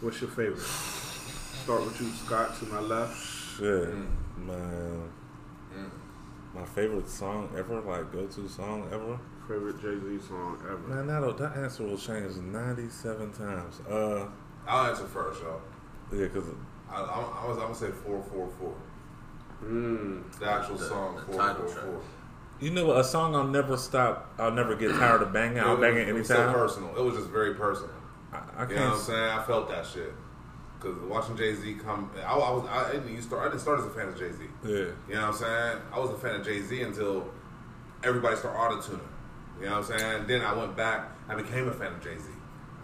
[0.00, 0.60] What's your favorite?
[0.60, 3.16] Start with you, Scott, to my left.
[3.58, 3.88] Shit,
[4.38, 5.10] man.
[6.54, 9.18] My favorite song ever, like go to song ever.
[9.48, 10.78] Favorite Jay Z song ever.
[10.78, 13.80] Man, that that answer will change ninety seven times.
[13.88, 14.26] Uh,
[14.66, 15.60] I'll answer first, y'all.
[16.12, 16.44] yeah, cause
[16.90, 18.74] I, I, I was, I'm gonna say four, four, four.
[19.64, 20.38] Mm.
[20.38, 21.84] The actual The- song, the four, title four, track.
[21.84, 22.00] four.
[22.60, 24.32] you know a song I'll never stop.
[24.38, 25.58] I'll never get tired of banging.
[25.60, 26.96] I'll was- bang it It was so personal.
[26.96, 27.90] It was just very personal.
[28.32, 28.92] I, I You know what.
[28.94, 29.30] I'm saying?
[29.38, 30.12] I felt that shit.
[30.80, 33.42] Cause watching Jay Z come, I, I was I didn't start.
[33.42, 34.38] I didn't start as a fan of Jay Z.
[34.64, 35.78] yeah, You know what I'm saying?
[35.92, 37.30] I was a fan of Jay Z until
[38.04, 39.00] everybody started auto tuning.
[39.60, 40.26] You know what I'm saying?
[40.26, 41.10] Then I went back.
[41.28, 42.24] I became a fan of Jay Z.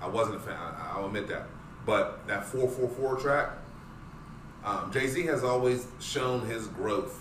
[0.01, 0.57] I wasn't a fan.
[0.57, 1.47] I, I'll admit that.
[1.85, 3.51] But that 444 track,
[4.65, 7.19] um, Jay Z has always shown his growth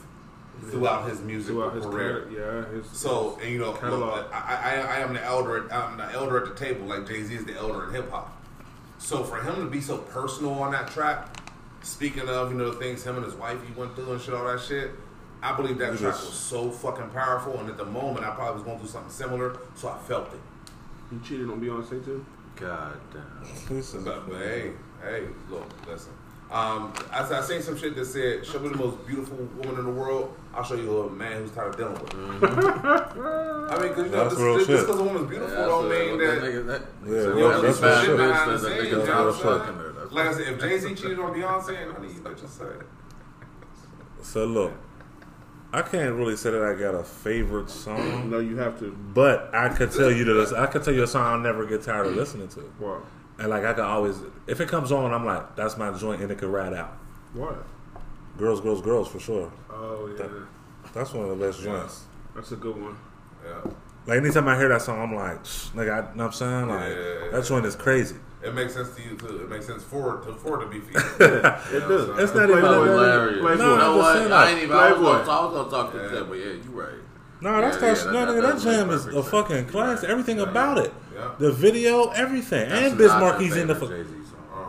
[0.70, 2.22] throughout his music Throughout his career.
[2.26, 2.78] career, yeah.
[2.78, 5.66] His, So, and you know, look, I, I, I am the elder.
[5.66, 8.12] At, I'm the elder at the table, like Jay Z is the elder in hip
[8.12, 8.38] hop.
[9.00, 11.36] So for him to be so personal on that track,
[11.82, 14.34] speaking of you know the things him and his wife he went through and shit,
[14.36, 14.92] all that shit,
[15.43, 17.60] I believe that track was so fucking powerful.
[17.60, 20.39] And at the moment, I probably was going through something similar, so I felt it.
[21.12, 22.23] you cheated on Beyonce too.
[22.56, 23.75] God damn.
[23.75, 24.71] This But, but hey,
[25.04, 26.12] hey, look, listen.
[26.51, 29.86] Um, I, I seen some shit that said, "Show me the most beautiful woman in
[29.86, 30.36] the world.
[30.54, 34.12] I'll show you a man who's tired of dealing with." her." I mean, because you
[34.12, 36.41] know, That's just just because a woman's beautiful Yeah, don't mean what that.
[36.43, 38.75] nigga- that- Yeah, so well, every that's some shit real bitch behind the that- that
[38.82, 39.60] scenes, you know what I'm saying?
[39.60, 40.08] fucking her.
[40.12, 42.65] Like I said, if Jay Z cheated on Beyonce, none of you bitches say.
[44.23, 44.71] So look,
[45.73, 48.91] I can't really say that I got a favorite song, No, you have to.
[48.91, 51.81] but I could tell you that I could tell you a song I'll never get
[51.84, 53.01] tired of listening to, What?
[53.39, 56.29] and like I can always, if it comes on, I'm like, that's my joint, and
[56.31, 56.97] it could ride out.
[57.34, 57.65] What?
[58.38, 59.51] Girls, girls, girls for sure.
[59.69, 60.27] Oh yeah,
[60.93, 62.03] That's one of the best joints.
[62.36, 62.97] that's a good one.
[63.45, 63.71] Yeah,
[64.05, 66.67] Like anytime I hear that song, I'm like, "Shh, nigga, I, know what I'm saying?
[66.67, 67.29] Like Yeah.
[67.31, 68.15] that joint is crazy.
[68.43, 69.41] It makes sense to you too.
[69.43, 70.99] It makes sense for to for to be for you.
[71.19, 72.19] It does.
[72.19, 73.39] It's not even that- hilarious.
[73.41, 73.51] Playboy.
[73.51, 74.15] you know I'm what?
[74.17, 74.54] saying I that.
[74.54, 74.77] ain't even.
[74.77, 76.08] I was, gonna, I was gonna talk to Yeah.
[76.10, 76.89] Clip, but yeah, you right.
[77.41, 78.41] No, that's Yeah, that's yeah, no that- nigga.
[78.41, 79.71] that That jam is a fucking sense.
[79.71, 80.10] classic.
[80.10, 80.43] Everything Yeah.
[80.49, 81.32] about it, Yeah.
[81.39, 83.75] the video, everything, and That's Biz not your in the.
[83.75, 84.15] favorite Fu- Jay-Z.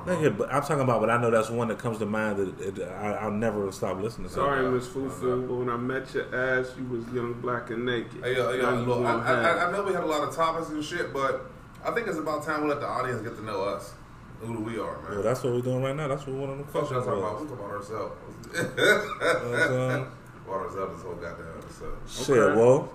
[0.06, 2.60] Nigga, but I'm talking about, but I know that's one that comes to mind that
[2.80, 4.34] it, I, I'll never stop listening to.
[4.34, 4.70] Sorry, Yeah.
[4.70, 8.20] Miss Fufu, but when I met your ass, you was young, black, and naked.
[8.20, 9.68] Hey, yo, yo, Now you look, I, I.
[9.68, 11.48] I know we had a lot of topics and shit, but
[11.84, 13.92] I think it's about time we let the audience get to know us,
[14.40, 15.12] who we are, man.
[15.12, 16.08] Well, that's what we're doing right now.
[16.08, 17.40] That's what one of the questions talking about?
[17.40, 17.50] We was.
[17.50, 18.14] talking about ourselves.
[18.52, 20.06] You know what I'm saying?
[20.46, 21.96] about ourselves this whole goddamn episode.
[22.08, 22.92] Shit, well,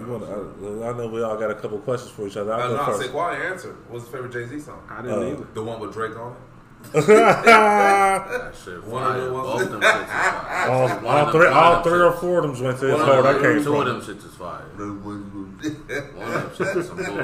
[0.00, 2.52] wanna, I, I know we all got a couple questions for each other.
[2.52, 3.10] Uh, I'll no, go say first.
[3.12, 3.72] quality answer.
[3.88, 4.82] What's your favorite Jay Z song?
[4.90, 5.46] I didn't Uh, either.
[5.54, 6.38] The one with Drake on it.
[6.92, 9.30] That shit One of fire.
[9.30, 10.70] Both them shits is fire.
[10.70, 12.42] all, One of all them- three, one of all them three or shits- four of
[12.56, 13.18] them went to his One hard.
[13.18, 13.88] of I them- came Two of from.
[13.88, 14.62] them shits is fire.
[14.76, 17.16] One of them shits is some bullshit.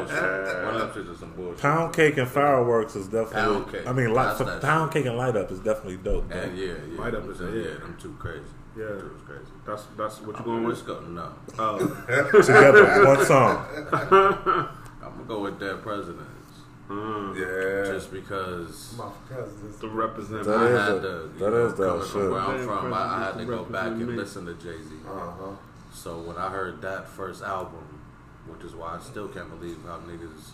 [0.63, 1.59] One of them shits is some bullshit.
[1.63, 3.41] Pound cake and fireworks is definitely.
[3.61, 3.87] Pound cake.
[3.87, 6.29] I mean, light, That's that pound cake and light up is definitely dope.
[6.29, 6.37] though.
[6.39, 7.01] And yeah, yeah.
[7.01, 8.41] Light Up is yeah, a yeah, them two crazy.
[8.77, 8.85] Yeah.
[8.87, 9.51] Them two is crazy.
[9.67, 10.87] That's that's what you going Let's with.
[10.89, 11.01] go.
[11.09, 11.29] No.
[11.59, 11.79] Oh,
[12.43, 13.65] Together, one song.
[13.93, 16.23] I'm gonna go with that Presidents.
[16.93, 17.37] Mm,
[17.87, 17.93] Yeah.
[17.93, 19.79] Just because My cousins.
[19.81, 20.45] to represent.
[20.45, 22.11] That I had a- to, that know, is the coming shit.
[22.13, 24.15] from where I'm from, I, I had to go back and me.
[24.15, 24.95] listen to Jay Z.
[25.09, 25.51] Uh huh.
[25.93, 28.01] So when I heard that first album,
[28.47, 30.51] which is why I still can't believe how niggas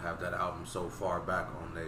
[0.00, 1.86] have that album so far back on their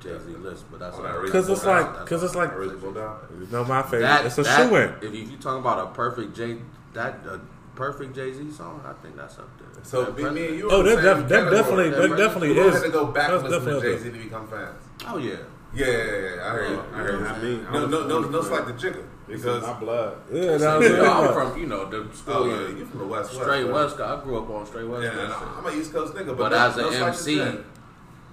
[0.00, 2.40] Jay Z list, but that's On not- that Because it's Reasonable like, because it's not-
[2.48, 3.24] like, Reasonable doubt.
[3.38, 4.00] you know, my favorite.
[4.02, 4.94] that, it's a shoe in.
[5.02, 6.56] If you, if you talking about a perfect Jay,
[6.94, 7.40] that a
[7.80, 9.82] perfect Jay Z song, I think that's up there.
[9.82, 10.68] So That me, me and you.
[10.70, 12.74] Oh, are the that, same that, that definitely, that That definitely is.
[12.74, 14.82] had to go back that's and listen to Jay Z to become fans.
[15.08, 15.36] Oh yeah.
[15.72, 16.46] Yeah, yeah, yeah.
[16.46, 16.80] I heard you.
[16.80, 17.42] I heard I you.
[17.56, 20.16] mean, No, I'm no, no, from no, the slight the Jigga Because because my blood.
[20.32, 21.32] Yeah, that So, was you know, I'm it.
[21.32, 22.34] from you know the school.
[22.34, 23.72] oh yeah, you from the west, west Straight right?
[23.72, 23.96] West.
[23.96, 24.10] Coast.
[24.20, 25.04] I grew up on Straight West.
[25.04, 25.58] Yeah, Coast and shit.
[25.58, 27.64] I'm a East Coast nigga, but, But no- as no an slight MC, the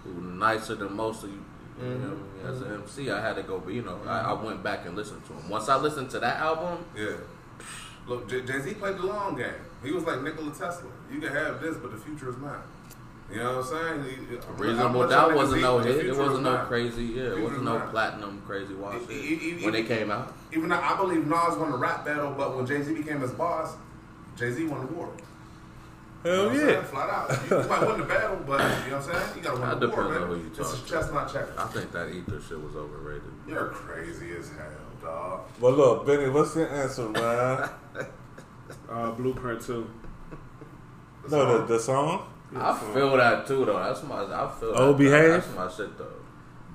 [0.04, 0.12] who
[0.46, 1.36] nicer than most of you,
[1.80, 2.04] you Mm-hmm.
[2.44, 3.60] know, as an MC, I had to go.
[3.60, 5.48] But you know, I, I went back and listened to him.
[5.48, 7.18] Once I listened to that album, Yeah.
[8.08, 9.50] Look, Jay Z played the long game.
[9.84, 10.89] He was like Nikola Tesla.
[11.12, 12.56] You can have this, but the future is mine.
[13.32, 14.28] You know what I'm saying?
[14.30, 16.06] He- uh, Reasonable Doubt wasn't no hit.
[16.06, 17.04] It wasn't no crazy.
[17.06, 17.89] Yeah, it wasn't no mine.
[17.89, 20.34] platinum crazy wild shit e- when it came out.
[20.54, 23.32] Even though I believe Nas won the rap battle, but when Jay Z became his
[23.32, 23.76] boss,
[24.38, 25.10] Jay Z won the war.
[26.24, 26.82] You know Hell yeah.
[26.84, 27.30] Flat out.
[27.50, 29.38] You, you might win the battle, but you know what I'm saying?
[29.38, 30.24] You gotta win That the war, depends man.
[30.24, 31.54] on who you It's talk a chestnut checker.
[31.58, 33.22] I think that ether shit was overrated.
[33.48, 34.67] You're crazy as hell,
[35.02, 35.41] dog.
[35.62, 37.70] But look, Benny, what's your answer, man?
[38.89, 39.89] Uh, Blueprint too.
[41.30, 42.28] no, the, the song.
[42.56, 43.78] I feel that too, though.
[43.84, 44.21] That's my.
[44.23, 44.71] I feel.
[44.76, 45.30] Oh, that, Behave?
[45.43, 46.06] That's my shit, though.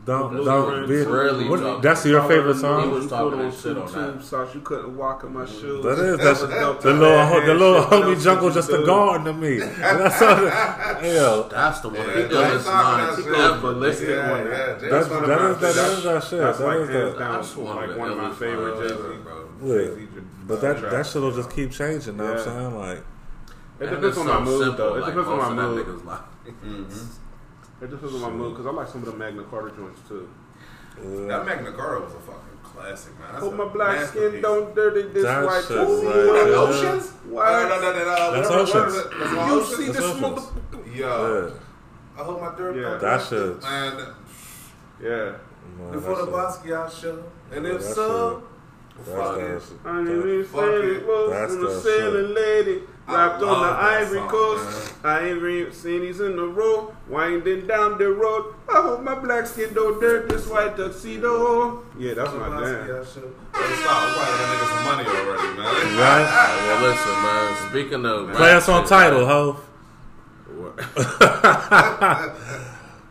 [0.04, 0.96] Don't, don't are be.
[0.96, 2.90] really what- that's your favorite He song.
[2.90, 4.24] was You talking that shit on that.
[4.24, 4.52] socks.
[4.52, 5.84] You couldn't walk in my shoes.
[5.84, 8.70] That is That that's was the little the little Shit, homie jungle did you just
[8.72, 9.58] a garden to me.
[9.60, 10.36] That's all.
[10.48, 11.98] Hell, That's the one.
[11.98, 14.44] Yeah, he that's does not not that ballistic Yeah, on yeah.
[14.50, 14.80] that.
[14.80, 15.52] Jay that's that one of that my-
[16.12, 16.38] that shit.
[16.40, 17.18] That's That like is that.
[17.18, 19.18] That's one like of one of my favorite Jay Z.
[19.22, 19.96] bro.
[20.42, 20.48] Yeah.
[20.48, 22.16] But that that shit'll just keep changing.
[22.16, 22.78] Know what I'm saying?
[22.78, 23.04] Like,
[23.80, 24.94] It depends on so my mood, simple, though.
[24.96, 25.86] It like depends on my mood.
[25.86, 26.20] nigga's life.
[27.80, 30.28] It depends on my mood because I like some of the Magna Carta joints too.
[30.98, 33.28] uh, That Magna Carta was a fucking classic, man.
[33.32, 34.28] That's Hope my black masterpiece.
[34.30, 36.06] skin don't dirty this That white shit pussy.
[36.06, 36.56] right What, there.
[36.56, 37.10] Oceans?
[37.28, 37.46] What?
[37.46, 38.74] Uh, no, no, no, no, That's whatever- Oceans.
[38.74, 39.76] whatever that- that's all You Oceans?
[39.76, 40.22] see That's this Oceans.
[40.22, 40.96] motherfucker?
[40.96, 42.20] Yo, yeah.
[42.20, 42.76] I hold my dirt.
[42.76, 42.96] Yeah.
[42.98, 43.62] That shit.
[43.62, 44.06] Man,
[45.00, 45.32] Yeah.
[45.78, 47.24] Man, before the that Basquiat show.
[47.50, 48.42] And if that so,
[48.96, 49.62] That's fuck that it.
[49.62, 49.78] shit.
[49.84, 50.90] I ain't even Fuck saying it.
[50.96, 54.94] it was from the sailing lady wrapped on the Ivory song, Coast.
[55.04, 58.54] I ain't even seen he's in the road, winding down the road.
[58.72, 61.82] I hope my black skin don't dirt this white tuxedo.
[61.98, 62.60] Yeah, that's my jam.
[62.60, 63.20] Basquiat show.
[63.54, 64.06] Hey, stop.
[64.06, 65.98] We probably got that nigga some money already, man.
[65.98, 66.28] Right?
[66.62, 67.70] Well, listen, man.
[67.70, 69.60] Speaking of Play rap us on shit, title, ho.
[70.54, 70.76] what-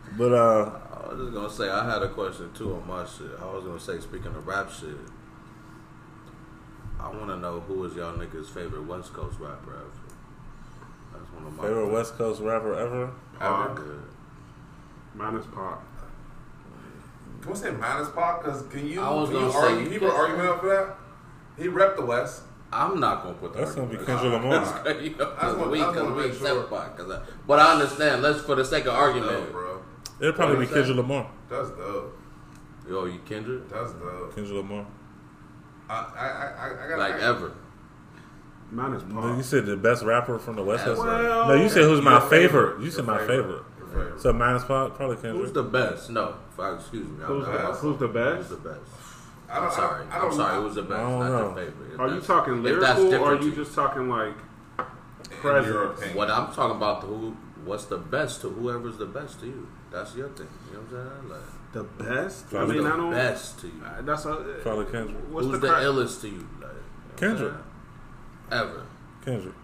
[0.18, 3.30] But uh, I was just gonna say I had a question too on my shit.
[3.40, 4.96] I was gonna say speaking of rap shit,
[7.02, 9.90] I want to know who is y'all niggas' favorite West Coast rapper ever.
[11.12, 13.12] That's one of my favorite West Coast rapper ever.
[13.40, 13.76] ever Pac.
[13.76, 14.02] good.
[15.14, 15.78] Mine is Pac.
[17.40, 18.42] Can we say minus Pac?
[18.44, 20.48] Because can you, I was can you gonna say, argue, you keep an can- argument
[20.48, 20.94] up for that?
[21.62, 22.42] He repped the West.
[22.72, 23.58] I'm not gonna put that.
[23.64, 24.20] That's gonna be argument.
[24.22, 25.00] Kendrick Lamar.
[25.02, 26.70] you know, I just cause want- we, I just cause wanna we make accept.
[26.70, 28.22] Pac, 'cause I- but I understand.
[28.22, 29.52] Let's for the sake of No, argument.
[29.52, 29.82] bro.
[30.20, 30.74] It'll probably be What is that?
[30.76, 31.30] Kendrick Lamar.
[31.50, 32.18] That's dope.
[32.88, 33.68] Yo, you Kendrick?
[33.68, 34.34] That's dope.
[34.34, 34.86] Kendrick Lamar.
[35.92, 37.52] I, I, I, I got Like ever?
[38.70, 41.00] Mine is No, you said the best rapper from the West Coast.
[41.00, 42.80] Well, No, you said who's my Your favorite.
[42.82, 43.62] You said my favorite.
[43.78, 44.20] Your favorite.
[44.20, 46.08] So minus Pac, probably Who's the best?
[46.10, 47.22] No, fuck, excuse me.
[47.22, 48.50] I'm Who's the, not- who's the Who's best?
[48.50, 48.80] the best?
[49.50, 50.06] I don't, I'm sorry.
[50.06, 50.62] I, I I'm don't, sorry.
[50.62, 50.92] Who's the best?
[51.00, 51.38] I don't know.
[51.40, 51.92] your favorite.
[51.92, 54.34] If Are you talking lyrical or are you just talking like
[54.78, 56.14] In presence?
[56.14, 59.68] What I'm talking about, who, what's the best to whoever's the best to you?
[59.90, 60.48] That's your thing.
[60.70, 61.28] You know what I'm saying?
[61.28, 61.40] Like,
[61.72, 62.52] the best?
[62.54, 63.10] I mean, the I don't.
[63.12, 63.72] best to you?
[63.84, 64.34] Uh, That's a.
[64.62, 65.16] Probably Kendrick.
[65.30, 66.34] What's Who's the, the, illest to you?
[66.34, 67.52] Like, you know what I'm Kendrick.
[68.50, 68.62] saying?
[68.62, 68.86] Ever.
[69.24, 69.54] Kendrick.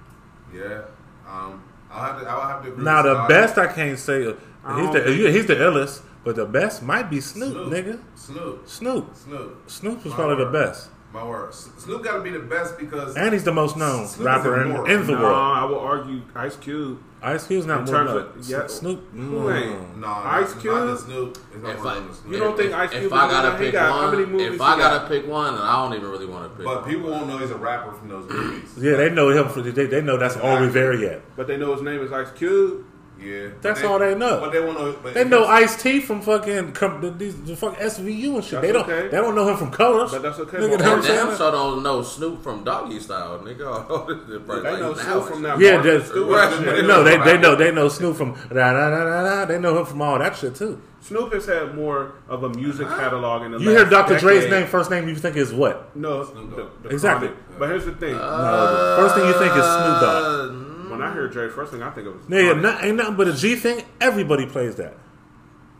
[0.54, 0.82] Yeah.
[1.28, 3.28] Um, I'll have to, I'll have to agree Now the Scott.
[3.28, 4.26] best I can't say.
[4.26, 4.32] uh,
[4.64, 7.72] I He's the he's the illest, but the best might be Snoop, Snoop.
[7.72, 8.00] nigga.
[8.14, 8.68] Snoop.
[8.68, 9.14] Snoop.
[9.16, 9.70] Snoop.
[9.70, 10.90] Snoop is My probably the best.
[11.12, 11.54] My word.
[11.54, 14.70] Snoop got to be the best because And he's the most known Snoop rapper in,
[14.70, 14.94] immortal.
[14.94, 15.36] in the No, world.
[15.36, 17.02] I will argue Ice Cube.
[17.22, 18.38] Ice Cube's not In more terms known.
[18.38, 18.66] of- yeah.
[18.66, 19.10] Snoop.
[19.12, 19.56] Who mm.
[19.80, 19.98] ain't?
[19.98, 20.74] no, Ice Cube?
[20.74, 21.38] not Snoop.
[21.54, 22.32] It's not If I, Snoop.
[22.32, 23.04] You don't think Ice Cube?
[23.04, 25.08] if I gotta pick got- how one, many movies if I gotta got?
[25.08, 26.64] pick one, and I don't even really want to pick.
[26.66, 26.90] But one.
[26.90, 28.70] people won't know he's a rapper from those movies.
[28.78, 29.48] Yeah, they know him.
[29.48, 31.22] For, they, they know that's all Rivera yet.
[31.36, 32.84] But they know his name is Ice Cube.
[33.20, 34.40] Yeah, That's But all they know.
[34.40, 34.96] But they won't know.
[35.02, 38.60] But They know Ice T from fucking com- the, these the fucking SVU and shit.
[38.62, 38.88] They don't.
[38.88, 39.08] okay.
[39.08, 40.12] They don't know him from Colors.
[40.12, 40.58] But that's okay.
[40.58, 43.58] Nigga, But know what I'm And damn sure don't know Snoop from Doggy Style, nigga.
[44.62, 45.58] They know Snoop from that.
[45.58, 46.64] Yeah, Martha they- Stewart Right.
[46.76, 46.84] shit.
[46.86, 49.44] No, they they know they know Snoop from da da da da da.
[49.46, 50.80] They know him from all that shit too.
[51.00, 54.18] Snoop has had more of a music catalog in the You last hear Dr.
[54.18, 55.94] Dre's name, first name you think is what?
[55.96, 56.82] No, Snoop the, Dogg.
[56.82, 57.28] the Exactly.
[57.28, 57.58] Chronic.
[57.58, 60.50] But here's the thing: No, first thing you think is Snoop Dogg.
[60.50, 62.62] Uh, when I hear Dre, first thing I think of is Nigga, Chronic.
[62.62, 63.84] not, ain't nothing but a G thing.
[64.00, 64.94] Everybody plays that.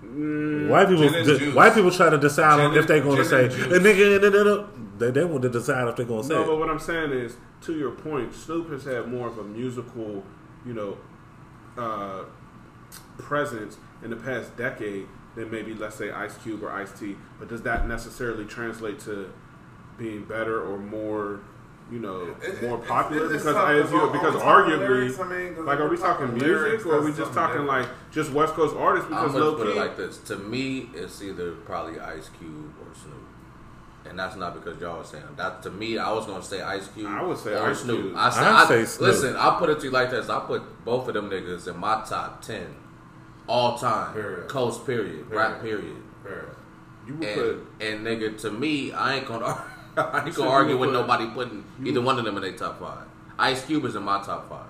[0.05, 1.55] Mm, White people, Gin and de- juice.
[1.55, 3.67] white people try to decide on if they're going to say, and juice.
[3.67, 4.67] "Eh, nigga, da, da, da."
[4.99, 6.35] they they want to decide if they're going to say.
[6.35, 6.47] No, it.
[6.47, 10.23] but what I'm saying is, to your point, Snoop has had more of a musical,
[10.65, 10.99] you know,
[11.77, 12.25] uh,
[13.19, 17.17] presence in the past decade than maybe let's say Ice Cube or Ice T.
[17.39, 19.33] But does that necessarily translate to
[19.99, 21.41] being better or more,
[21.91, 23.25] you know, It- more popular?
[23.33, 25.19] it's because tough, as you, are- because are we talking arguably, lyrics?
[25.21, 27.67] I mean, 'cause like, are we're talking talking music or are we just talking different.
[27.69, 29.11] like just West Coast artists?
[29.11, 30.19] I'm Because gonna put it like this.
[30.19, 33.15] To me, it's either probably Ice Cube or Snoop.
[34.09, 35.63] And that's not because y'all are saying that.
[35.65, 37.07] To me, I was gonna say Ice Cube.
[37.11, 38.01] I would say or Ice Snoop.
[38.03, 38.15] Cube.
[38.17, 39.09] I said, I'd I, say Snoop.
[39.09, 39.37] listen.
[39.37, 40.29] I'll put it to you like this.
[40.31, 42.67] I put both of them niggas in my top ten
[43.47, 44.15] all time.
[44.15, 44.49] Period.
[44.49, 45.27] Coast period.
[45.31, 45.97] Rap period.
[46.23, 46.47] Fair.
[47.07, 49.63] you would And, put and nigga, to me, I ain't gonna.
[50.13, 52.81] I ain't So gonna argue with nobody putting either one of them in their top
[52.81, 53.07] five.
[53.39, 54.67] Ice Cube is in my top five.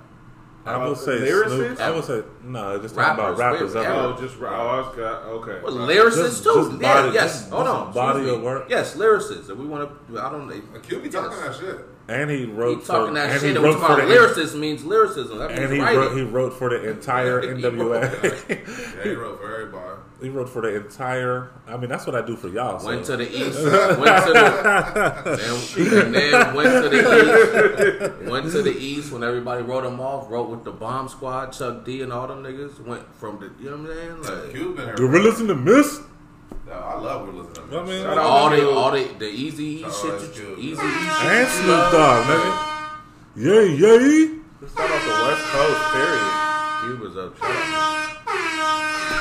[0.66, 1.76] I Uh, would say lyricists?
[1.76, 1.80] Snoop.
[1.80, 2.78] I would say no.
[2.78, 3.74] Just talking about Rappers, rappers.
[3.74, 3.80] yeah.
[3.80, 3.94] ever.
[4.00, 5.60] oh, just oh, I was got okay.
[5.62, 6.54] Well, lyricists Just- too.
[6.54, 7.48] just yeah, body- yes.
[7.48, 7.92] Hold just on.
[7.94, 8.44] body excuse of me.
[8.44, 8.66] work.
[8.68, 9.50] Yes, lyricists.
[9.50, 10.46] If we want to, I don't.
[10.48, 10.80] know.
[10.80, 11.78] Cube be talking that shit.
[12.08, 13.50] And he wrote Keep talking for, that and shit.
[13.50, 15.38] he And we wrote talk for the lyricist means lyricism.
[15.38, 15.98] That means and he writing.
[16.00, 18.48] wrote, he wrote for the entire NWA.
[18.98, 20.00] Yeah, he wrote for everybody.
[20.20, 21.50] He wrote for the entire.
[21.66, 22.84] I mean, that's what I do for y'all.
[22.84, 23.16] Went so.
[23.16, 23.58] to the east.
[23.62, 28.30] went to the then, and then went to the east.
[28.30, 30.28] Went to the east when everybody wrote him off.
[30.30, 32.84] Wrote with the Bomb Squad, Chuck D, and all them niggas.
[32.84, 34.42] Went from the you know what I'm saying?
[34.42, 34.94] Like, Cube been here.
[34.96, 36.02] Gorillas in the Mist.
[36.66, 38.18] No, I love Gorillas in the I mean, Mist.
[38.18, 40.36] All the all the the easy Oh, shit.
[40.36, 40.58] you- good.
[40.58, 41.22] Easy E shit.
[41.30, 41.92] And you Snoop.
[41.92, 42.74] Dogg, nigga.
[43.36, 44.34] Yay, yay.
[44.60, 45.92] Let's start off the West Coast.
[45.94, 46.32] Period.
[46.98, 47.38] Cube is up.
[47.38, 47.87] Shut up.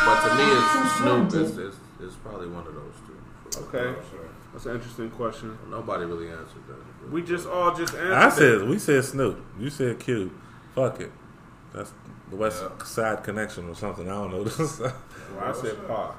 [0.08, 1.26] But to me, it's Snoop.
[1.28, 3.60] It's, it's, it's probably one of those two.
[3.68, 4.30] Okay, sure.
[4.54, 5.58] that's an interesting question.
[5.70, 7.12] Nobody really answered that.
[7.12, 8.14] We just all just answered.
[8.14, 8.32] I it.
[8.32, 9.44] said we said Snoop.
[9.60, 10.32] You said Cube.
[10.76, 11.12] Fuck it.
[11.74, 11.92] That's
[12.30, 12.86] the West Yeah.
[12.86, 14.08] Side Connection or something.
[14.08, 14.92] I don't know.
[15.36, 16.16] Well, I said Pac.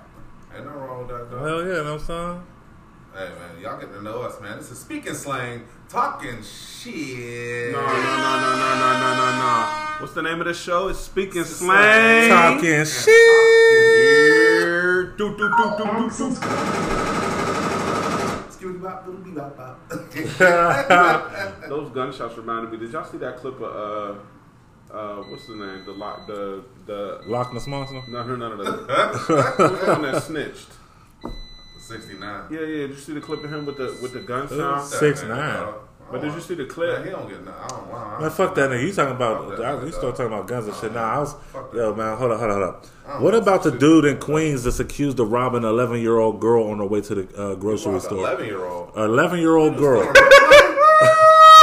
[0.54, 1.38] Ain't no wrong with that, though.
[1.38, 2.42] Hell yeah, know what I'm saying?
[3.14, 4.58] Hey, man, y'all get to know us, man.
[4.58, 7.72] This is speaking slang, talking shit.
[7.72, 9.88] No, no, no, no, no, no, no, no, no.
[9.98, 10.86] What's the name of the show?
[10.88, 12.28] It's Speaking Slang.
[12.28, 12.54] Slang.
[12.54, 13.06] Talking shit.
[13.06, 13.77] Here.
[15.16, 16.34] Do, do, do, do, do.
[18.58, 19.06] Skibidi-bop,
[21.68, 22.78] Those gunshots reminded me.
[22.78, 25.84] Did y'all see that clip of uh, uh, what's the name?
[25.84, 27.20] The lock, the the.
[27.26, 28.02] Loch Ness Monster.
[28.08, 28.72] No, no, no, no, no.
[28.72, 30.68] Who's the one that snitched?
[31.80, 32.44] 69.
[32.50, 32.66] Yeah, yeah.
[32.86, 34.86] Did you see the clip of him with the with the gun sound?
[34.86, 35.74] Six Man, nine.
[36.10, 36.18] Bro.
[36.20, 37.04] But did you see the Man, he clip?
[37.10, 37.52] don't get no.
[37.52, 38.20] I don't want.
[38.20, 38.82] Man, fuck that nigga.
[38.86, 39.48] You talking about?
[39.48, 40.92] Fuck that I, you start talking about guns and shit.
[40.92, 41.34] Nah, I was.
[41.52, 41.76] Fuck that.
[41.78, 42.74] Yo, man, hold on, hold on, hold
[43.16, 43.22] on.
[43.22, 46.64] What about the dude in Queens that's accused of robbing an 11 year old girl
[46.70, 48.18] on her way to the uh, grocery store?
[48.18, 48.92] 11 year old.
[48.96, 50.02] 11 year old girl.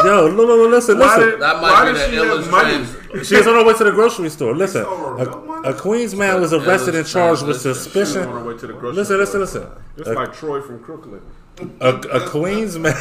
[0.03, 1.31] Yo, look, look, listen, Why listen.
[1.31, 2.85] did- That Why might be the she have money?
[3.11, 4.53] trans- She was on her way to the grocery store.
[4.55, 7.77] Listen, stole her milk a, a Queens man was arrested and charged with Listen, She
[7.79, 8.29] was on suspicion.
[8.29, 9.61] her way to the grocery Listen, listen, store.
[9.61, 9.83] listen.
[9.97, 11.21] Just A, like Troy from Crooklyn.
[11.79, 12.95] A, a Queens man.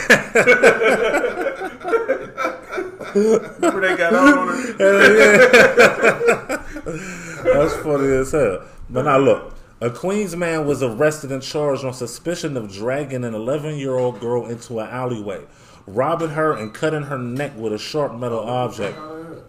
[3.15, 4.75] Remember they got out on her?
[7.45, 8.65] That's funny as hell.
[8.91, 13.35] But now look, a Queens man was arrested and charged on suspicion of dragging an
[13.35, 15.45] 11 year old girl into an alleyway,
[15.87, 18.99] robbing her and cutting her neck with a sharp metal object.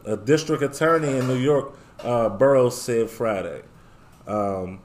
[0.05, 3.63] A district attorney in New York uh, borough said Friday.
[4.27, 4.81] Um,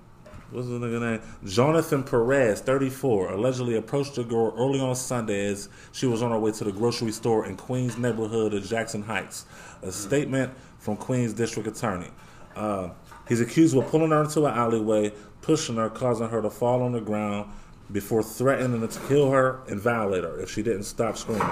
[0.50, 1.20] what's the nigga name?
[1.44, 6.38] Jonathan Perez, 34, allegedly approached the girl early on Sunday as she was on her
[6.38, 9.46] way to the grocery store in Queens neighborhood of Jackson Heights.
[9.82, 12.10] A statement from Queens District Attorney.
[12.56, 12.90] Uh,
[13.28, 16.92] he's accused of pulling her into an alleyway, pushing her, causing her to fall on
[16.92, 17.51] the ground
[17.92, 21.46] before threatening to kill her and violate her if she didn't stop screaming.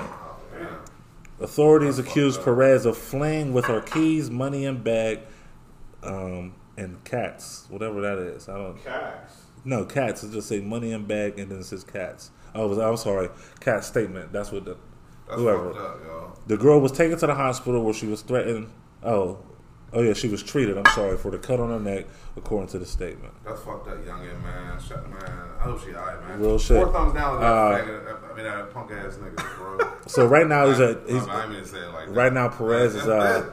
[1.40, 5.20] Authorities accused Perez of fleeing with her keys, money, and bag,
[6.02, 8.48] um, and cats, whatever that is.
[8.48, 8.82] I don't.
[8.84, 9.32] Cax.
[9.64, 10.22] No, cats.
[10.22, 12.30] It just say money and bag, and then it says cats.
[12.54, 13.28] Oh, was, I'm sorry,
[13.60, 14.32] Katz's statement.
[14.32, 14.76] That's what the
[15.28, 15.74] That's whoever.
[15.74, 16.48] fucked up.
[16.48, 18.70] The girl was taken to the hospital where she was threatened.
[19.02, 19.38] Oh,
[19.92, 20.78] oh yeah, she was treated.
[20.78, 22.06] I'm sorry for the cut on her neck,
[22.36, 23.34] according to the statement.
[23.44, 24.80] That's fucked up, youngin, man.
[24.80, 25.20] Shut, man.
[25.58, 26.40] I hope she alright, man.
[26.40, 26.82] Real shit.
[26.82, 29.92] Four thumbs down Uh, faggot- I mean, that punk ass nigga, bro.
[30.06, 32.48] So right now he's a I, he's I, I mean say it like right now
[32.48, 33.52] Perez is uh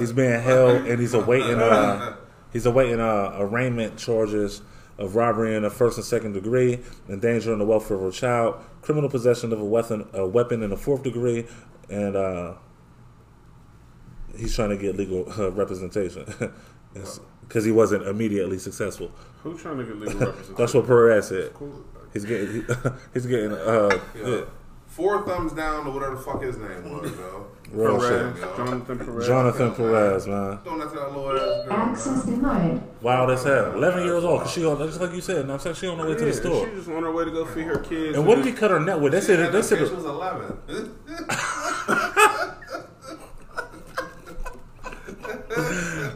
[0.00, 2.16] he's being held and he's awaiting uh
[2.52, 4.62] he's awaiting uh arraignment charges
[4.98, 6.78] of robbery in the first and second degree,
[7.08, 10.76] endangering the welfare of a child, criminal possession of a weapon a weapon in the
[10.76, 11.46] fourth degree,
[11.90, 12.54] and uh
[14.36, 16.24] he's trying to get legal uh, representation
[17.42, 19.10] because he wasn't immediately successful.
[19.42, 20.54] Who's trying to get legal representation?
[20.56, 21.54] That's what Perez said.
[21.54, 21.84] Cool.
[22.12, 22.62] He's getting he,
[23.14, 24.44] he's getting uh Yeah.
[24.92, 24.96] Yeah.
[24.96, 27.46] Four thumbs down to whatever the fuck his name was, yo.
[27.72, 28.56] Real Perez, shit.
[28.56, 29.26] Jonathan Perez.
[29.26, 30.58] Jonathan Perez, man.
[30.62, 32.34] Don't that to that little ass girl, Access man.
[32.36, 32.82] denied.
[33.00, 33.72] Wild as hell.
[33.72, 34.42] 11 years old.
[34.42, 36.32] 'cause she on, just like you said, I'm saying she on her way to the
[36.34, 36.68] store.
[36.68, 38.18] She just on her way to go feed her kids.
[38.18, 39.12] And what did he cut her net with?
[39.12, 40.58] They She said had they said bitch was 11.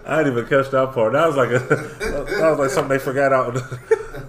[0.09, 1.15] I didn't even catch that part.
[1.15, 3.55] That was like a that was like something they forgot out.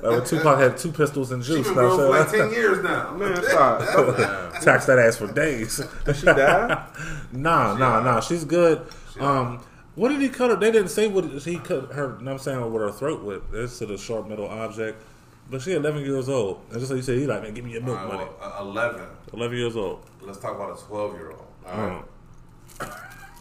[0.01, 1.67] Like when Tupac had two pistols and She juice.
[1.67, 2.49] been know what for I'm like saying?
[2.51, 3.11] 10 years now.
[3.17, 3.79] Man, stop.
[4.61, 5.81] Tax that ass for days.
[6.05, 6.85] Did she die?
[7.31, 8.03] nah, nah, alright.
[8.05, 8.19] nah.
[8.19, 8.85] She's good.
[9.13, 9.63] She Um,
[9.95, 10.55] what did he cut her?
[10.55, 12.03] They didn't say what he cut her.
[12.19, 13.41] You know what I'm saying with her throat with.
[13.53, 15.01] It's to the sharp metal object.
[15.49, 16.61] But she 11 years old.
[16.71, 18.29] And just like you said, he like, man, give me your milk All right, money.
[18.39, 19.01] well, uh, 11.
[19.33, 20.03] 11 years old.
[20.21, 21.45] Let's talk about a 12 year old.
[21.65, 22.03] All Mm.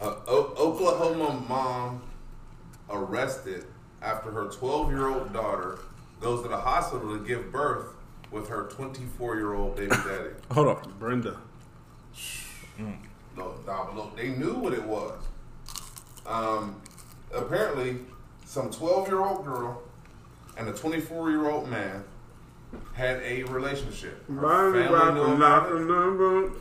[0.01, 2.01] Uh, o- Oklahoma mom
[2.89, 3.65] arrested
[4.01, 5.79] after her 12 year old daughter
[6.19, 7.93] goes to the hospital to give birth
[8.31, 10.29] with her 24 year old baby daddy.
[10.51, 10.93] Hold on.
[10.99, 11.37] Brenda.
[12.77, 15.19] No, nah, but look, they knew what it was.
[16.25, 16.81] Um,
[17.33, 17.99] apparently,
[18.45, 19.81] some 12 year old girl
[20.57, 22.03] and a 24 year old man
[22.93, 24.25] had a relationship.
[24.27, 25.75] Her Body family rock knew and about knock it.
[25.75, 26.51] and number.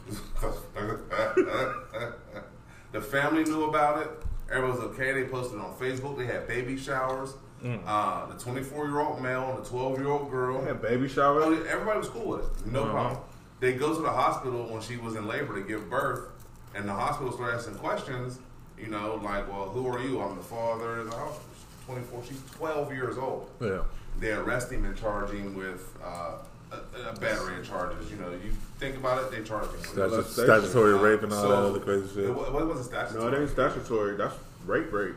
[2.92, 4.11] the family knew about it.
[4.50, 5.12] Everyone was okay.
[5.12, 6.16] They posted on Facebook.
[6.18, 7.34] They had baby showers.
[7.64, 10.62] Uh, the 24 year old male and the 12 year old girl.
[10.64, 11.52] Had baby Oh, shower.
[11.52, 12.66] yeah, everybody was cool with it.
[12.72, 12.92] No Uh-huh.
[12.92, 13.20] problem.
[13.61, 16.28] They go to the hospital when she was in labor to give birth,
[16.74, 18.38] and the hospital started asking questions.
[18.78, 20.20] You know, like, well, who are you?
[20.20, 21.02] I'm the father.
[21.04, 21.38] The house
[21.86, 22.22] 24.
[22.28, 23.48] She's 12 years old.
[23.61, 23.78] Yeah.
[24.20, 26.32] They arrest him and charge him with uh,
[26.72, 26.76] a,
[27.11, 28.11] a battery of charges.
[28.11, 31.48] You know, you think about it, they charge him with statutory rape and all So,
[31.48, 32.24] that other crazy shit.
[32.24, 33.36] It, wa- what was it No, statutory?
[33.36, 34.16] it ain't statutory.
[34.16, 34.34] That's
[34.66, 35.14] rape, rape.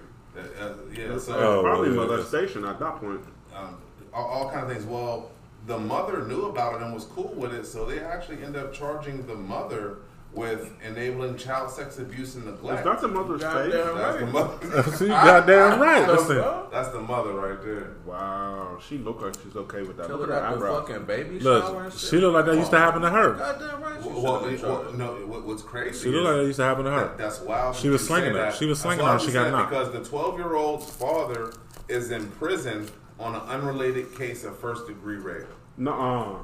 [0.59, 3.21] Uh, yeah, That's so Oh, probably yeah, molestation at that point.
[3.55, 3.77] um,
[4.13, 4.85] all, all kind of things.
[4.85, 5.31] Well,
[5.67, 8.73] the mother knew about it and was cool with it, so they actually end up
[8.73, 9.97] charging the mother
[10.39, 12.79] with enabling child sex abuse and neglect.
[12.79, 13.93] Is that the mother's Goddamn face?
[13.97, 14.83] That's the mother.
[14.95, 16.07] See, goddamn right.
[16.07, 16.37] Listen.
[16.71, 17.91] That's the mother right there.
[18.05, 20.07] Wow, she look like she's okay with that.
[20.07, 20.85] Tell her Look at her that the eyebrow.
[20.85, 22.09] fucking baby shower and Look, shit.
[22.09, 23.33] she looked like that used to happen to her.
[23.33, 24.01] Goddamn right.
[24.01, 26.03] She Well, well, well, well, no, what, what's crazy?
[26.03, 27.15] She looked like that used to happen to that, her.
[27.17, 27.75] that's wild.
[27.75, 28.45] She was you slinging say her.
[28.45, 28.55] that.
[28.55, 29.69] She was slinging her and she got knocked.
[29.71, 31.51] because the 12 year old's father
[31.89, 35.47] is in prison on an unrelated case of first degree rape.
[35.77, 36.37] Nuh-uh.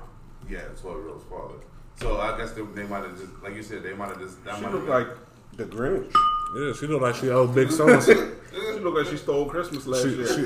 [0.50, 1.56] Yeah, 12 year old's father.
[1.98, 4.44] So I guess they, they might have just, like you said, they might have just.
[4.44, 5.08] That She might look like
[5.56, 6.12] the Grinch.
[6.58, 8.14] Yeah, she looked like she owed big so and so.
[8.54, 10.28] She look like she stole Christmas last She, year.
[10.28, 10.42] she,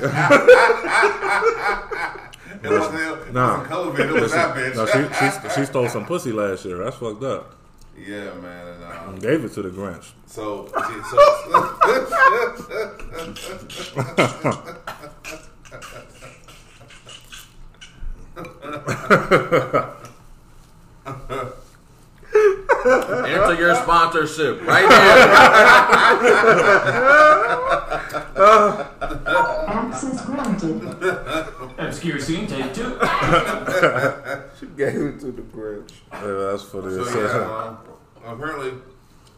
[2.62, 2.94] It wasn't,
[3.28, 3.60] it Nah.
[3.60, 4.16] wasn't COVID.
[4.16, 4.74] It was that bitch.
[4.74, 5.02] no, she,
[5.48, 6.78] she, she stole some pussy last year.
[6.84, 7.54] That's fucked up.
[7.96, 8.66] yeah, man.
[8.68, 10.12] And, um, Gave it to the Grinch.
[10.26, 11.00] so, see,
[22.32, 25.10] Enter your sponsorship right now.
[29.66, 30.82] Access granted.
[31.78, 32.98] Obscure scene, take two.
[34.58, 35.92] She gave it to the Grinch.
[36.12, 36.94] Yeah, that's funny.
[37.04, 37.78] so yeah, um,
[38.24, 38.72] apparently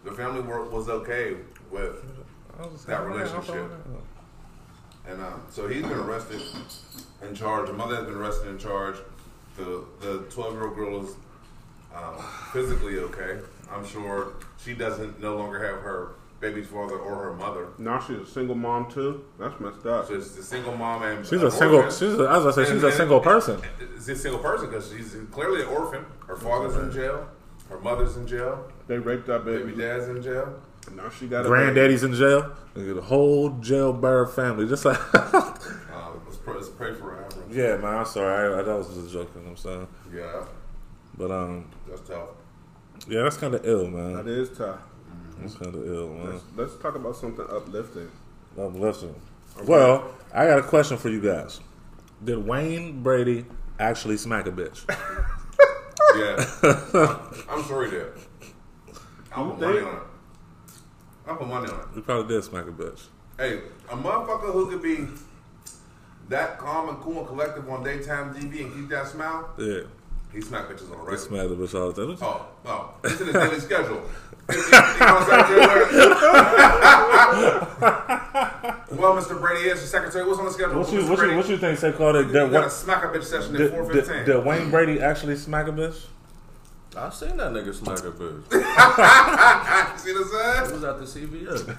[0.05, 1.36] the family work was okay
[1.70, 2.05] with
[2.86, 3.70] that relationship.
[5.09, 6.40] And um, so he's been arrested
[7.22, 7.70] and charged.
[7.70, 9.01] The mother has been arrested and charged.
[9.57, 11.14] The the twelve year old girl is
[11.95, 12.22] um,
[12.53, 13.38] physically okay.
[13.70, 17.68] I'm sure she doesn't no longer have her baby's father or her mother.
[17.78, 19.24] Now she's a single mom too.
[19.38, 20.09] That's messed up.
[20.09, 21.76] So it's a single mom and She's an a single.
[21.78, 21.93] orphan.
[21.93, 23.61] She's a, as I say, she's And- a and- single person.
[23.95, 26.05] She's a single person because she's clearly an orphan.
[26.26, 27.28] Her father's in jail.
[27.70, 28.66] Her mother's in jail.
[28.88, 29.64] They raped that baby.
[29.70, 30.61] Baby dad's in jail.
[30.95, 31.49] Now she got a.
[31.49, 32.53] Granddaddy's in jail.
[32.74, 34.66] The whole jailbird family.
[34.68, 34.99] Just like.
[35.14, 35.30] Um,
[36.26, 37.28] let's, pray, let's pray for her.
[37.51, 37.95] Yeah, man.
[37.99, 38.53] I'm sorry.
[38.53, 39.30] I, I, that was just a joke.
[39.36, 39.88] You know what I'm saying.
[40.12, 40.45] Yeah,
[41.16, 42.28] But um, that's tough.
[43.08, 44.14] yeah, that's kind of ill, man.
[44.14, 44.78] That is tough.
[45.38, 46.30] That's kind of ill, man.
[46.32, 48.10] Let's, let's talk about something uplifting.
[48.58, 49.20] I'm listening.
[49.64, 51.60] Well, I got a question for you guys.
[52.24, 53.44] Did Wayne Brady
[53.78, 54.84] actually smack a bitch?
[56.14, 56.44] Yeah,
[57.48, 57.96] I'm, I'm sure he.
[59.34, 60.02] I'll put money on it.
[61.26, 61.86] I'll put money on it.
[61.94, 63.04] We probably did smack a bitch.
[63.38, 63.60] Hey,
[63.90, 65.06] a motherfucker who could be
[66.28, 69.82] that calm and cool and collective on daytime TV and keep that smile, Yeah.
[70.33, 71.18] He smack bitches on the We regular.
[71.18, 72.16] smack the bitch all the time.
[72.22, 74.03] Oh, oh, it's in his daily schedule.
[74.51, 75.62] You know what I'm saying?
[78.99, 79.41] well, Mr.
[79.41, 80.26] Brady is the secretary.
[80.26, 80.78] What's on the schedule?
[80.78, 81.09] What for you, Mr.
[81.11, 82.26] what, you, what you think they called it?
[82.26, 85.01] You Did, got a smack a bitch session at did, four did, did Wayne Brady
[85.01, 86.07] actually smack a bitch?
[86.97, 88.43] I seen that nigga smack a bitch.
[90.01, 90.72] See what I'm It saying?
[90.72, 91.76] was at the CVS.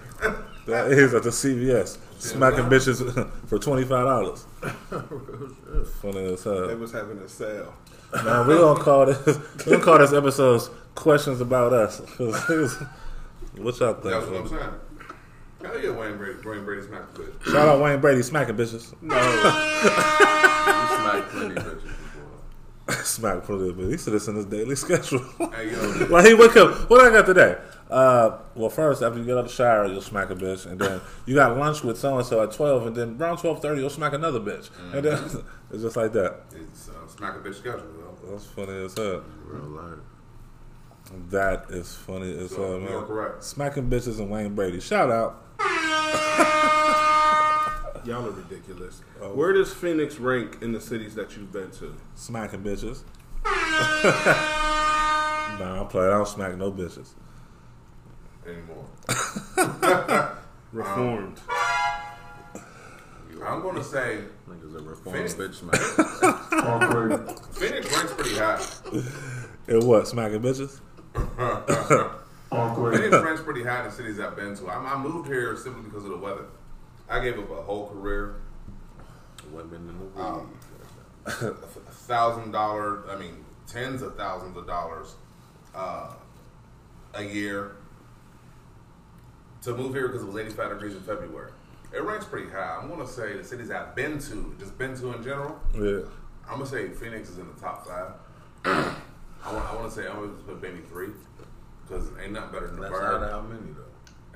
[0.66, 1.98] That is at the CVS.
[2.24, 3.00] Smacking bitches
[3.48, 4.40] for $25.
[6.02, 6.68] Funny as hell.
[6.68, 7.74] They was having a sale.
[8.14, 9.26] Now we're gonna call this
[9.66, 12.00] we're gonna call this episode's questions about us.
[12.00, 14.04] what y'all think?
[14.04, 14.70] That's what I'm saying.
[15.64, 16.48] Hell yeah, Wayne Brady.
[16.48, 17.44] Wayne Brady smacked the bitch.
[17.52, 18.94] Shout out Wayne Brady smacking bitches.
[19.02, 19.20] No,
[20.96, 23.04] smacked plenty bitches before.
[23.04, 23.90] Smack for a little bit.
[23.90, 25.26] He said it's in his daily schedule.
[25.40, 26.90] Hey, yo, like he wake up.
[26.90, 27.58] What I got today?
[27.94, 30.80] Uh, well, first after you get out of the shower, you'll smack a bitch, and
[30.80, 33.82] then you got lunch with so and so at twelve, and then around twelve thirty,
[33.82, 35.14] you'll smack another bitch, and then
[35.72, 36.40] it's just like that.
[36.56, 38.18] it's uh, smack a bitch schedule, yo.
[38.32, 39.24] That's funny as hell.
[39.46, 40.00] Real life.
[41.30, 43.06] That is funny as So, hell, man.
[43.06, 43.44] correct.
[43.44, 44.80] Smacking bitches and Wayne Brady.
[44.80, 45.44] Shout out.
[48.06, 49.02] y'all are ridiculous.
[49.22, 49.34] Oh.
[49.36, 51.96] Where does Phoenix rank in the cities that you've been to?
[52.16, 53.04] Smacking bitches.
[55.60, 56.10] nah, I'm playing.
[56.12, 57.10] I don't smack no bitches.
[58.48, 58.86] Anymore.
[60.72, 61.40] Reformed.
[63.46, 64.20] I'm gonna say
[64.50, 65.34] Niggas a reformed Phoenix.
[65.34, 66.64] bitch man.
[66.64, 67.40] Awkward.
[67.52, 68.62] Phoenix ranks pretty high.
[69.68, 70.08] And what?
[70.08, 70.80] Smacking bitches?
[72.52, 72.96] Awkward.
[72.96, 74.68] Phoenix ranks pretty high in the cities I've been to.
[74.70, 76.46] I, I moved here simply because of the weather.
[77.10, 78.36] I gave up a whole career,
[79.52, 80.22] Women in the weed.
[80.22, 80.58] Um,
[81.26, 85.16] a thousand dollar, I mean, tens of thousands of dollars
[85.76, 86.14] uh,
[87.14, 87.76] a year
[89.64, 91.52] to move here because it was 85 degrees in February.
[91.94, 92.80] It ranks pretty high.
[92.82, 95.60] I'm gonna say the cities I've been to, just been to in general.
[95.74, 96.00] Yeah.
[96.48, 98.12] I'm gonna say Phoenix is in the top five.
[98.66, 101.10] I want, I want to say I'm gonna put maybe three
[101.88, 103.22] because ain't nothing better than the That's bird.
[103.22, 103.84] not how many though.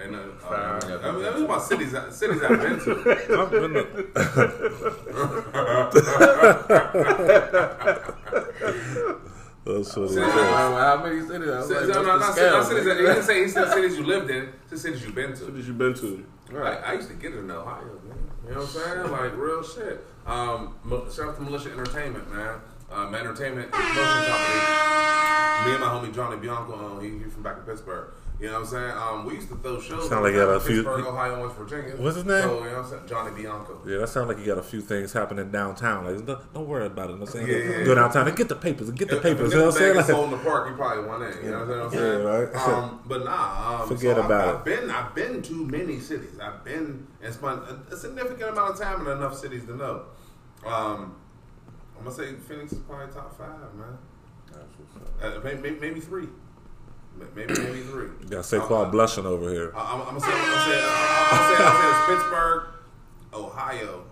[0.03, 0.31] Ain't nothing.
[0.45, 1.03] Uh, Five.
[1.03, 1.95] I mean, that's about cities.
[1.95, 2.91] I- Cities I've been to.
[3.41, 3.87] I've been to-
[9.67, 10.33] That's what it Cities is.
[10.33, 11.49] How many cities?
[11.49, 12.83] I was Cities- like, no, no, not, the ci- not scale, cities.
[12.83, 12.85] nigga?
[12.85, 14.45] That, he didn't say he said cities you lived in.
[14.45, 15.37] He said cities you've been to.
[15.37, 16.25] Cities you've been to?
[16.55, 18.17] I, I used to get it in Ohio, man.
[18.47, 19.11] You know what I'm saying?
[19.11, 20.05] Like real shit.
[20.25, 22.59] Um, mo- shout out to Militia Entertainment, man.
[22.89, 24.61] Um, entertainment promotion company.
[25.65, 28.13] Me and my homie Johnny Bianco, um, he, he from back in Pittsburgh.
[28.39, 28.91] You know what I'm saying?
[28.91, 30.07] Um, we used to throw shows.
[30.09, 31.95] Sound like you got a few- Pittsburgh, Ohio, West Virginia.
[31.97, 32.43] What's his name?
[32.43, 33.01] So, you know what I'm saying?
[33.07, 33.81] Johnny Bianco.
[33.87, 36.05] Yeah, that sounds like you got a few things happening downtown.
[36.05, 37.13] Like, don't, don't worry about it.
[37.13, 37.47] You know what I'm saying?
[37.47, 39.47] Yeah, yeah, Go downtown and get the papers and get the If- papers.
[39.47, 39.95] If You know what I'm saying?
[39.95, 41.43] Like, sold in the park, you probably want it.
[41.43, 42.21] You know what I'm saying?
[42.21, 42.55] Yeah, right.
[42.55, 44.57] Um, but nah, um, Forget so about I've, it.
[44.57, 46.37] I've been, I've been to many cities.
[46.39, 50.03] I've been and spent a, a significant amount of time in enough cities to know.
[50.63, 51.15] Um,
[51.97, 53.97] I'm gonna say Phoenix is probably top five, man.
[55.23, 56.27] Uh, maybe, maybe three.
[57.35, 58.07] Maybe maybe three.
[58.21, 59.71] you got Saquon Uh, blushing over here.
[59.75, 62.21] I- I'm, I'm gonna say, I'm gonna say, I'm gonna say, I'm gonna say it's
[62.21, 62.63] Pittsburgh,
[63.33, 64.03] Ohio,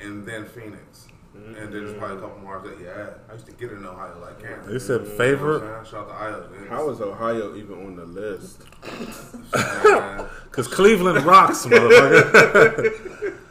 [0.00, 3.10] and then Phoenix, and then there's probably a couple more that yeah.
[3.28, 4.72] I used to get in Ohio like Cameron.
[4.72, 5.62] You said You know what favorite?
[5.62, 6.04] I'm saying?
[6.04, 6.48] Shout out to Iowa.
[6.50, 6.66] man.
[6.68, 8.62] How is Ohio even on the list?
[10.44, 13.34] Because Cleveland rocks, motherfucker.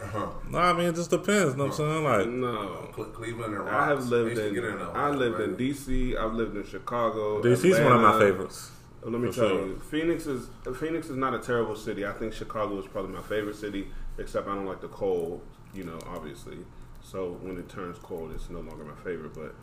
[0.54, 1.52] No, I mean, it just depends.
[1.54, 2.04] You know what I'm saying?
[2.04, 2.90] Like, No.
[3.14, 5.56] Cleveland and I have lived used to in, get I Ohio, lived in.
[5.58, 6.18] DC.
[6.18, 7.42] I've lived in Chicago.
[7.42, 8.72] DC's one of my favorites.
[9.06, 9.66] Uh, Let me tell sure.
[9.68, 10.48] you, Phoenix is
[10.80, 12.06] Phoenix is not a terrible city.
[12.06, 13.88] I think Chicago is probably my favorite city,
[14.18, 15.42] except I don't like the cold.
[15.74, 16.60] You know, obviously.
[17.02, 19.34] So when it turns cold, it's no longer my favorite.
[19.34, 19.56] But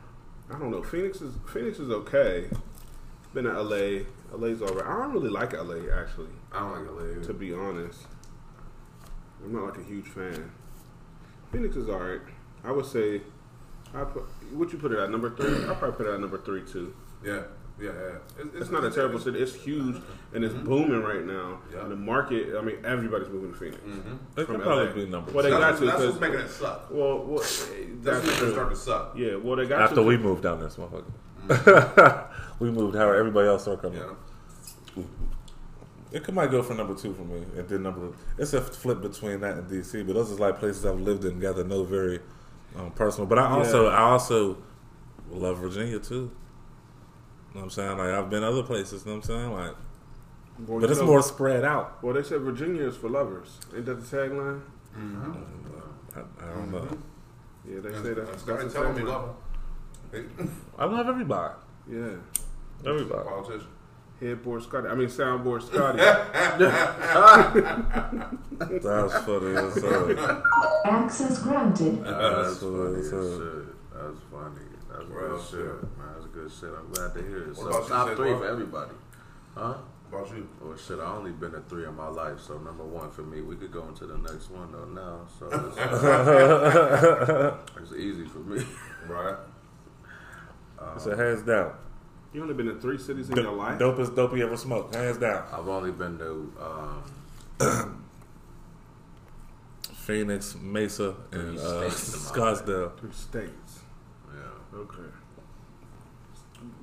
[0.54, 0.82] I don't know.
[0.82, 2.48] Phoenix is Phoenix is okay.
[3.32, 4.02] Been to LA.
[4.36, 4.84] LA's alright.
[4.84, 6.28] I don't really like LA actually.
[6.52, 7.22] I don't like LA.
[7.26, 8.00] To be honest,
[9.44, 10.50] I'm not like a huge fan.
[11.52, 12.20] Phoenix is alright.
[12.64, 13.22] I would say.
[13.94, 14.22] I put.
[14.52, 15.64] What you put it at number three?
[15.68, 16.94] I probably put it at number three too.
[17.24, 17.42] Yeah,
[17.80, 18.18] yeah, yeah.
[18.38, 19.40] It's, It's not a terrible city.
[19.40, 19.96] It's huge
[20.32, 21.58] and it's booming right now.
[21.72, 21.82] Yeah.
[21.82, 23.78] And the market, I mean, everybody's moving to Phoenix.
[23.82, 24.40] Mm-hmm.
[24.40, 26.46] It From could probably be number Well, they got That's, to that's what's because making
[26.46, 26.90] it suck.
[26.90, 27.66] well, well, That's,
[28.26, 29.14] that's when it to suck.
[29.16, 31.04] Yeah, well, they got After to we moved down this motherfucker.
[31.48, 32.34] Mm-hmm.
[32.64, 33.98] we moved how everybody else started coming.
[33.98, 34.14] Yeah.
[36.12, 38.12] It could might go for number two for me, and then number.
[38.36, 41.38] It's a flip between that and DC, but those is like places I've lived in,
[41.38, 42.18] got to know very
[42.76, 43.26] um, personal.
[43.26, 43.96] But I also, Yeah.
[43.96, 44.56] I also
[45.30, 46.14] love Virginia too.
[46.14, 46.20] You
[47.54, 47.98] know what I'm saying?
[47.98, 49.04] Like I've been other places.
[49.04, 49.52] You know what I'm saying?
[49.52, 49.74] Like,
[50.66, 52.02] Well, but it's know- more spread out.
[52.02, 53.58] Well, they said Virginia is for lovers.
[53.76, 54.60] Ain't that the tagline?
[54.96, 56.88] I, I don't know.
[57.68, 58.40] Yeah, they say that.
[58.40, 59.06] Scotty that's the telling me tagline.
[59.06, 60.50] love.
[60.78, 61.54] I love everybody.
[61.88, 62.14] Yeah.
[62.84, 63.28] Everybody.
[63.28, 63.66] Politician.
[64.20, 64.88] Headboard Scotty.
[64.88, 65.98] I mean, soundboard Scotty.
[68.82, 70.42] That's funny as hell.
[70.84, 72.04] Access granted.
[72.04, 73.38] That's funny funny as as
[73.92, 74.66] That's funny.
[74.90, 75.82] That's Real good shit, shit.
[75.96, 76.06] man.
[76.14, 76.70] That's good shit.
[76.76, 77.48] I'm glad to hear it.
[77.48, 78.92] What So about you, top Zay three for everybody,
[79.54, 79.74] huh?
[80.12, 80.48] About you.
[80.60, 83.40] Well, shit, I only been at three in my life, so number one for me.
[83.40, 85.76] We could go into the next one though now, so it's,
[87.82, 88.64] it's easy for me.
[89.08, 89.36] Right.
[90.96, 91.72] It's a hands down.
[92.32, 93.78] You only been in three cities in your life?
[93.80, 94.94] Dopest dope you ever smoked.
[94.94, 95.44] Hands down.
[95.52, 96.52] I've only been to
[97.60, 98.04] um,
[99.94, 102.98] Phoenix, Mesa, and uh, states in my Scottsdale.
[103.00, 103.80] Three states.
[104.32, 105.10] yeah, Okay.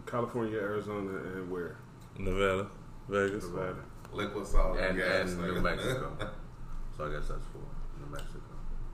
[0.05, 1.77] California, Arizona, and where?
[2.17, 2.67] Nevada,
[3.07, 3.45] Vegas.
[3.45, 3.75] Nevada.
[4.11, 5.31] Liquid solid and, gas.
[5.31, 5.53] and nigga.
[5.55, 6.11] New Mexico.
[6.97, 7.61] so I guess that's four.
[7.99, 8.41] New Mexico.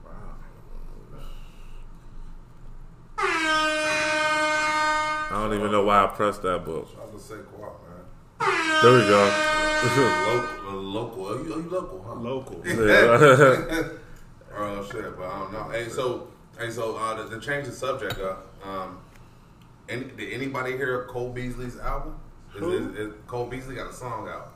[0.04, 0.34] Wow.
[5.30, 6.88] I don't even know why I pressed that book.
[7.00, 8.82] I was gonna say Quap, man.
[8.82, 9.50] There we go.
[9.84, 11.28] Local, uh, local.
[11.28, 12.14] Are you, are you local, huh?
[12.14, 12.62] Local.
[12.64, 13.88] Yeah.
[14.56, 15.64] Oh shit, but I don't know.
[15.70, 18.98] Hey, so, hey, so uh, to, to change the subject, uh, um,
[19.88, 22.14] any, did anybody hear Cole Beasley's album?
[22.54, 22.72] Is, Who?
[22.72, 24.52] is, is Cole Beasley got a song out?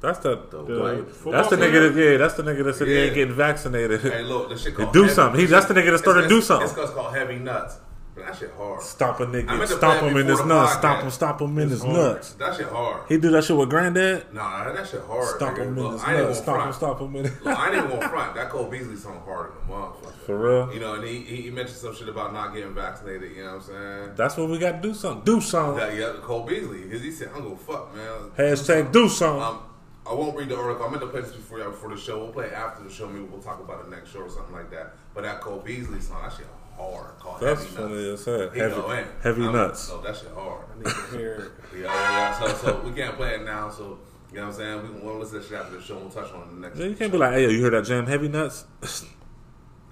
[0.00, 0.36] that's the.
[0.50, 2.16] The, The That's the nigga that yeah.
[2.18, 4.02] That's the nigga that said he ain't getting vaccinated.
[4.02, 5.40] Hey, look, this shit called do Heavy- something.
[5.40, 6.68] He- that's the nigga that started it's- to do something.
[6.68, 7.78] It's, it's called Heavy Nuts.
[8.16, 8.80] That shit hard.
[8.80, 9.58] Stop a nigga.
[9.60, 10.74] to Stop him in his nuts.
[10.76, 10.78] podcast.
[10.78, 11.10] Stop him.
[11.10, 11.94] Stop him in his hard.
[11.94, 12.32] nuts.
[12.34, 13.02] That shit hard.
[13.08, 14.32] He do that shit with granddad.
[14.32, 15.26] Nah, that shit hard.
[15.36, 15.62] Stop nigga.
[15.62, 16.14] him in Look, his nuts.
[16.14, 16.60] gonna Stop him.
[16.62, 16.74] front.
[16.76, 17.22] Stop him in.
[17.24, 18.34] Look, I ain't even gonna front.
[18.36, 20.12] That Cole Beasley song harder than a motherfucker.
[20.26, 20.72] For real.
[20.74, 23.36] You know, and he, he mentioned some shit about not getting vaccinated.
[23.36, 23.62] You know what I'm
[24.06, 24.10] saying?
[24.16, 24.94] That's what we got to do.
[24.94, 25.24] Something.
[25.24, 25.78] Do something.
[25.98, 29.42] Yeah, yeah, Cole Beasley, because he said, "I'm gonna fuck, man." Hashtag do something.
[29.42, 29.58] Um,
[30.06, 30.84] I won't read the article.
[30.86, 32.18] I meant to play this before y'all before the show.
[32.22, 33.08] We'll play after the show.
[33.08, 34.94] Maybe we'll talk about it next show or something like that.
[35.14, 36.46] But that Cole Beasley song, that shit
[36.76, 37.18] hard.
[37.18, 38.20] Called That's Heavy funny Nuts.
[38.28, 38.50] as hell.
[38.50, 39.90] He Heavy, go heavy nuts.
[39.92, 40.64] Oh, that shit hard.
[40.72, 41.52] I need to hear.
[41.74, 42.38] Yeah, yeah, yeah.
[42.38, 43.68] So, so we can't play it now.
[43.68, 43.98] So
[44.30, 44.94] you know what I'm saying?
[45.02, 45.98] We will listen to that shit after the show.
[45.98, 46.78] We'll touch on it the next.
[46.78, 48.06] Yeah, you can't be like, hey, yo, you heard that jam?
[48.06, 48.64] Heavy nuts.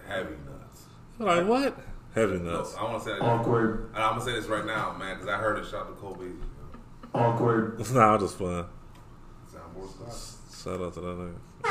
[0.06, 0.82] Heavy nuts.
[1.18, 1.76] like what?
[2.14, 2.76] Heavy Look, nuts.
[2.78, 3.18] I want to say.
[3.18, 3.90] Awkward.
[3.94, 5.64] And I'm gonna say this right now, man, because I heard it.
[5.66, 6.36] Shout out to Cole Beasley.
[7.14, 7.80] Awkward.
[7.92, 8.66] Nah, just fun.
[9.52, 10.62] Soundboard Scott.
[10.72, 11.34] Shout out to that nigga.
[11.64, 11.68] Nah,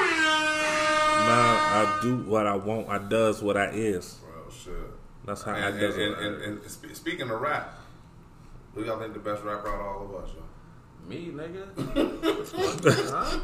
[1.30, 2.89] I do what I want.
[2.89, 4.18] I does what I is.
[4.24, 4.74] Well, shit.
[5.26, 7.78] That's how I And, and, and, and, and speaking of rap,
[8.74, 10.30] who y'all think the best rapper out of all of us?
[10.36, 11.07] Yo?
[11.07, 11.67] Me, nigga.
[13.11, 13.39] Huh?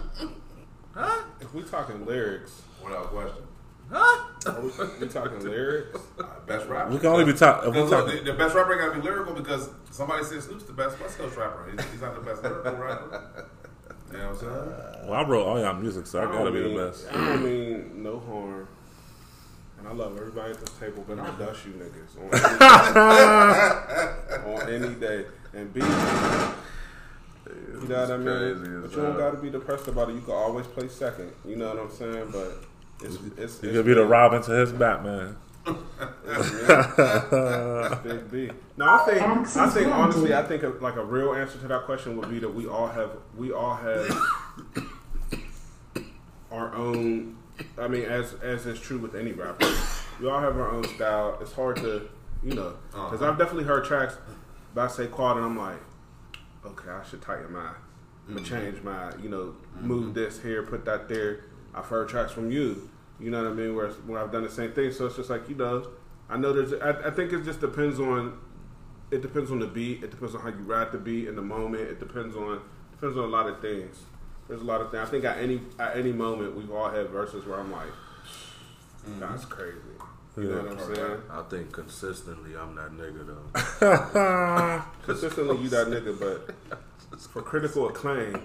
[0.93, 1.23] Huh?
[1.39, 3.43] If we talking lyrics, Without question.
[3.91, 4.25] Huh?
[4.47, 4.69] Are we,
[4.99, 5.99] we talking lyrics?
[6.19, 6.91] Uh, best rapper.
[6.91, 9.07] We can only be talk- if look, talking- the, the best rapper ain't gotta be
[9.07, 11.69] lyrical because somebody said Snoop's the best West Coast rapper.
[11.71, 13.45] He's, he's not the best lyrical rapper.
[14.09, 15.09] You know what I'm saying?
[15.09, 17.07] Well, I wrote all y'all music, so I don't gotta be the best.
[17.11, 18.69] I don't mean no harm.
[19.79, 22.33] And I love everybody at this table, but I'll dust you niggas on
[24.43, 25.25] any, on any day.
[25.53, 25.87] And B, you
[27.87, 28.81] know what I mean?
[28.81, 30.15] But you don't got to be depressed about it.
[30.15, 31.31] You can always play second.
[31.45, 32.29] You know what I'm saying?
[32.31, 32.63] But
[33.01, 34.09] it's it's, You could be the big.
[34.09, 35.37] Robin to his Batman.
[38.03, 38.49] Big B.
[38.77, 39.21] No, I think
[39.57, 42.39] I think honestly, I think a, like a real answer to that question would be
[42.39, 44.17] that we all have we all have
[46.51, 47.36] our own.
[47.77, 49.71] I mean, as as is true with any rapper,
[50.19, 51.37] we all have our own style.
[51.41, 52.09] It's hard to
[52.43, 53.09] you know uh-huh.
[53.09, 54.17] because I've definitely heard tracks
[54.77, 55.79] by Saquad and I'm like,
[56.63, 57.71] okay, I should tighten my,
[58.27, 58.43] gonna mm-hmm.
[58.43, 59.87] change my, you know, mm-hmm.
[59.87, 61.45] move this here, put that there.
[61.73, 62.89] I've heard tracks from you,
[63.19, 64.91] you know what I mean, where, where I've done the same thing.
[64.91, 65.87] So it's just like, you know,
[66.29, 68.37] I know there's, I, I think it just depends on,
[69.09, 71.41] it depends on the beat, it depends on how you ride the beat in the
[71.41, 74.03] moment, it depends on, depends on a lot of things.
[74.47, 75.07] There's a lot of things.
[75.07, 79.19] I think at any at any moment we've all had verses where I'm like, mm-hmm.
[79.19, 79.77] that's crazy.
[80.37, 81.21] You know what I'm saying?
[81.31, 84.83] I think consistently I'm that nigga though.
[85.03, 88.39] Consistently, you that nigga, but for critical acclaim,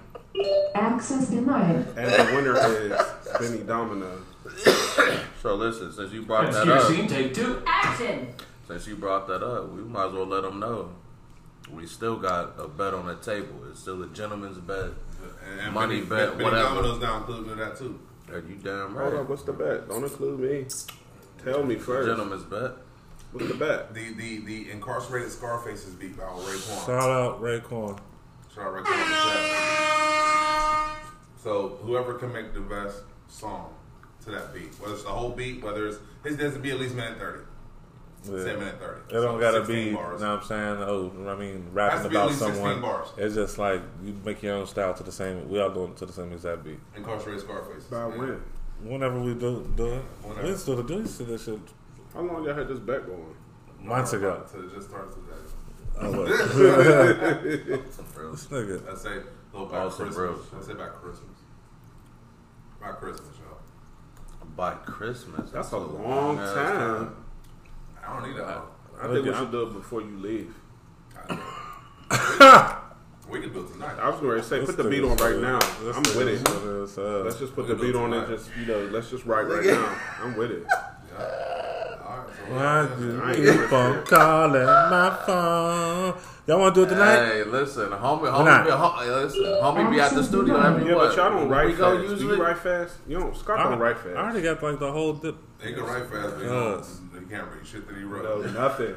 [0.74, 1.86] Access denied.
[1.96, 2.92] and the winner is
[3.38, 4.18] Benny Domino.
[5.42, 7.64] So listen, since you brought that Obscure up, scene, take two.
[7.66, 8.32] Action!
[8.68, 10.90] since you brought that up, we might as well let them know.
[11.68, 13.56] We still got a bet on the table.
[13.68, 14.90] It's still a gentleman's bet.
[15.50, 16.62] And, and Money Benny, bet, Benny whatever.
[16.62, 17.98] Domino's now included in that too.
[18.30, 19.02] Are you damn right?
[19.02, 19.20] Hold right?
[19.22, 19.88] up, what's the bet?
[19.88, 20.66] Don't include me.
[21.44, 22.08] Tell me first.
[22.08, 22.72] Gentleman's bet.
[23.32, 23.92] What's the bet?
[23.94, 26.86] The the the incarcerated Scarfaces beat by Raekwon.
[26.86, 27.98] Shout out Raekwon.
[28.54, 30.18] Shout out Raekwon himself.
[31.42, 33.74] So whoever can make the best song
[34.24, 36.78] to that beat, whether it's the whole beat, whether it's his has to be at
[36.78, 37.42] least minute thirty.
[38.24, 38.42] Yeah.
[38.44, 39.00] Say minute thirty.
[39.08, 40.76] It don't So gotta 16 be, you know what I'm saying?
[40.80, 42.80] Oh, I mean, Has rapping to be at about least someone.
[42.80, 43.08] bars.
[43.16, 45.48] It's just like you make your own style to the same.
[45.48, 46.78] We all doing it to the same exact beat.
[46.96, 47.84] Incarcerated Scarfaces.
[47.84, 48.06] By Yeah.
[48.16, 48.42] when?
[48.84, 50.46] Whenever we do do it, Whenever.
[50.48, 51.58] we still do this shit
[52.14, 53.34] How long y'all had this bet going?
[53.80, 54.42] months ago.
[54.50, 55.42] So it just started today.
[56.00, 56.28] Oh, what?
[57.92, 58.88] Some real this nigga.
[58.88, 59.16] I say
[59.52, 60.14] little by Awesome, Christmas.
[60.14, 60.58] bro.
[60.58, 61.38] I say by Christmas.
[62.80, 63.58] By Christmas, y'all.
[64.56, 65.50] By Christmas.
[65.50, 67.16] That's a a long ass time.
[68.06, 68.62] I don't need that.
[69.00, 70.54] I think we should do it before you leave.
[73.28, 73.96] we can do it tonight.
[74.00, 75.58] I was going to say, This put the beat on right said- now.
[75.58, 76.46] this I'm with it.
[76.46, 79.24] said it's, uh, Let's just put the beat on and just, you know, let's just
[79.24, 79.96] write right now.
[80.22, 80.66] I'm with it.
[80.72, 80.78] All
[81.18, 81.71] right, so
[82.48, 83.74] Why I you ain't keep interested.
[83.74, 86.14] on calling my phone?
[86.46, 87.24] Y'all want to do it tonight?
[87.26, 88.46] Hey, listen, homie, not?
[88.62, 91.08] homie, be, hom- listen, homie be at the studio every Yeah, what?
[91.10, 92.06] but y'all don't We write go fast.
[92.08, 92.36] Do usually.
[92.36, 92.94] you write fast?
[93.06, 93.36] You don't.
[93.36, 94.16] Scott I, don't write fast.
[94.16, 95.36] I already got like the whole dip.
[95.62, 96.50] He can write fast, but he, Yes.
[97.12, 98.44] don't, he can't read shit that he wrote.
[98.44, 98.94] No, nothing.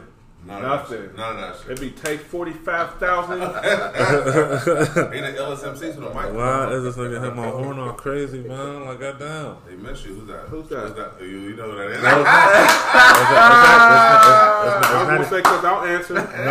[0.47, 0.97] None of nothing.
[0.97, 1.17] That shit.
[1.17, 1.71] None of that shit.
[1.71, 3.41] It'd be take forty five thousand.
[3.41, 6.33] Ain't it LSMC to the mic?
[6.33, 8.85] Why is this nigga hit my horn all crazy, man?
[8.85, 9.57] Like, goddamn.
[9.67, 10.13] They miss you.
[10.13, 10.47] Who's that?
[10.49, 11.15] Who's that?
[11.19, 12.03] You, you know who that is?
[12.03, 15.83] No, it's not- it's not- it's not- it's I not- was gonna say because I'll
[15.85, 16.13] answer.
[16.13, 16.45] No, no, no, it's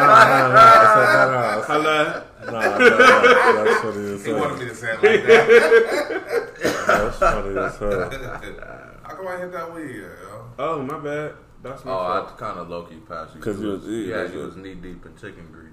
[0.99, 1.99] not- no, no, it's- Hello.
[2.47, 4.59] no, no, That's funny as he wanted hell.
[4.59, 5.45] me to say it like that.
[6.87, 8.11] That's funny as hell.
[9.05, 9.97] How come I hit that weed?
[9.97, 10.45] Yo?
[10.59, 11.33] Oh my bad.
[11.65, 12.33] That's my Oh, fault.
[12.37, 13.41] I kind of low key passed you.
[13.41, 14.45] 'Cause you was- yeah, yeah, you yeah.
[14.47, 15.73] was knee deep in chicken grease.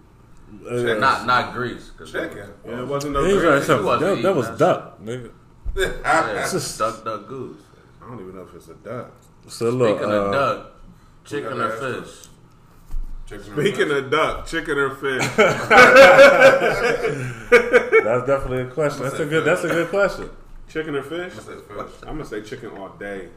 [0.87, 0.93] Yeah.
[0.95, 1.91] Not not grease.
[1.97, 2.49] 'cause- Chicken.
[2.65, 3.23] Yeah, it wasn't no.
[3.25, 3.53] He was grease.
[3.55, 3.85] like something.
[3.85, 5.31] wasn't That, that was duck, nigga.
[5.75, 5.91] Yeah,
[6.77, 7.61] duck, duck, goose.
[8.01, 9.11] I don't even know if it's a duck.
[9.47, 10.71] So look, Speaking of uh, duck,
[11.25, 12.27] chicken or fish?
[13.27, 15.25] Chicken Speaking of duck, chicken or fish?
[18.01, 19.03] that's definitely a question.
[19.03, 19.45] That's a good.
[19.45, 20.29] That's a good question.
[20.67, 21.33] chicken or fish?
[21.37, 21.91] I said fish.
[22.03, 23.29] I'm gonna say chicken all day.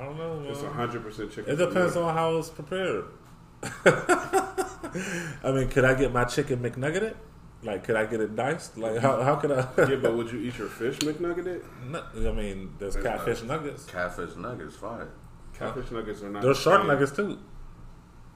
[0.00, 0.42] I don't know.
[0.48, 1.52] It's hundred percent chicken.
[1.52, 3.04] It depends on how it's prepared.
[3.62, 7.14] I mean, could I get my chicken McNuggeted?
[7.62, 8.78] Like, could I get it diced?
[8.78, 9.68] Like, how how could I?
[9.76, 11.62] Yeah, but would you eat your fish McNugget?
[11.86, 13.84] No, I mean, there's Fish catfish nuggets.
[13.84, 15.10] Catfish nuggets, fire.
[15.52, 16.40] Catfish nuggets are not.
[16.42, 16.88] There's shark same.
[16.88, 17.38] nuggets too.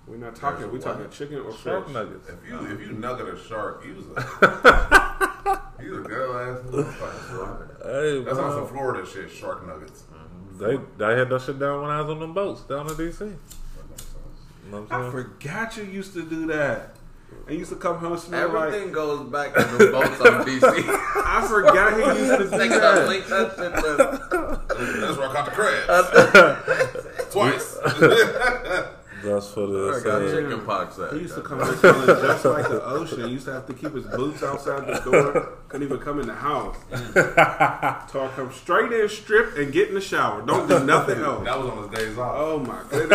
[0.07, 0.61] We're not talking.
[0.71, 0.99] There's We're what?
[0.99, 1.95] talking chicken or Shark fish.
[1.95, 2.29] nuggets.
[2.29, 4.21] If you if you nugget a shark, use a
[5.81, 7.83] he's a good ass motherfucker.
[7.83, 8.67] Hey, That's on some bro.
[8.69, 9.31] Florida shit.
[9.31, 10.05] Shark nuggets.
[10.59, 13.21] They, I had that shit down when I was on them boats down in DC.
[13.21, 13.37] You
[14.71, 16.95] know I forgot you used to do that.
[17.49, 18.69] I used to come home smell like.
[18.69, 20.63] Everything goes back to the boats on DC.
[21.27, 23.09] I forgot he used to do Nigga done that.
[23.09, 27.31] linked that shit to That's where I caught the crabs.
[27.33, 27.79] Twice.
[29.25, 31.13] That's for where the got chicken pox at.
[31.15, 33.25] He used to come in smelling just like the ocean.
[33.25, 35.59] He used to have to keep his boots outside the door.
[35.69, 36.77] Couldn't even come in the house.
[38.13, 40.43] Talk come straight in, strip, and get in the shower.
[40.47, 41.45] Don't do nothing else.
[41.45, 42.35] that was on his days off.
[42.37, 43.09] Oh my goodness.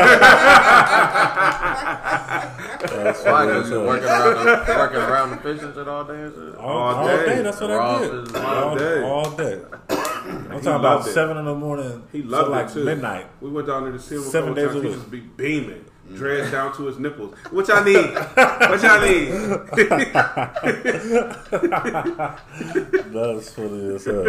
[2.92, 3.46] That's Why?
[3.46, 6.22] for Because the you working around, the, working around the fish and shit all day
[6.22, 6.56] and shit?
[6.56, 7.26] all, all all day.
[7.26, 7.42] day.
[7.42, 8.28] That's what Raw I did.
[8.28, 8.36] fish.
[8.36, 8.96] All All day.
[8.96, 9.04] day.
[9.04, 9.62] All day.
[9.90, 11.14] I'm talking about loved it.
[11.14, 12.04] seven in the morning.
[12.12, 12.84] He to loved like it too.
[12.86, 13.28] midnight.
[13.42, 14.76] We went down there to see him a Seven couple days times.
[14.76, 14.98] a He week.
[14.98, 15.86] just be beaming,
[16.16, 17.36] dreads down to his nipples.
[17.52, 18.14] What y'all need?
[18.14, 19.30] What y'all need?
[23.14, 24.26] That's funny as hell.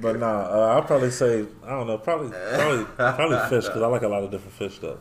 [0.00, 1.98] But nah, uh, I'll probably say I don't know.
[1.98, 4.98] Probably probably probably fish because I like a lot of different fish stuff.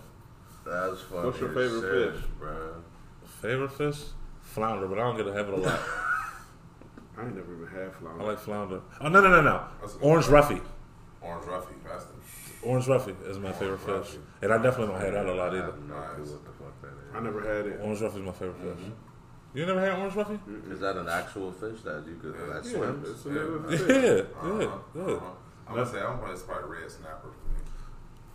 [0.65, 1.25] That's funny.
[1.27, 2.23] What's your favorite shit, fish?
[2.39, 2.75] bro?
[3.41, 3.97] Favorite fish,
[4.41, 5.79] flounder, but I don't get to have it a lot.
[7.17, 8.23] I ain't never even had flounder.
[8.23, 8.81] I like flounder.
[9.01, 9.65] Oh no no no no!
[9.81, 10.41] That's a good Orange one.
[10.43, 10.61] roughy.
[11.21, 11.73] Orange Roughy.
[11.87, 12.12] That's the
[12.65, 14.41] Orange roughy is my favorite Orange fish, roughy.
[14.43, 15.65] and I definitely don't have that a lot I either.
[15.65, 17.79] have no clue what the fuck that I never had it.
[17.81, 18.85] Orange roughy is my favorite fish.
[19.55, 20.39] You never had orange roughy?
[20.65, 20.71] is.
[20.71, 23.09] Is that an actual fish that you could that Yeah, swims?
[23.09, 23.87] it's another Yeah, fish.
[23.89, 24.59] yeah, uh-huh,
[24.95, 25.03] yeah.
[25.03, 25.19] uh-huh.
[25.67, 27.59] I'm gonna say I'm gonna say probably red snapper for me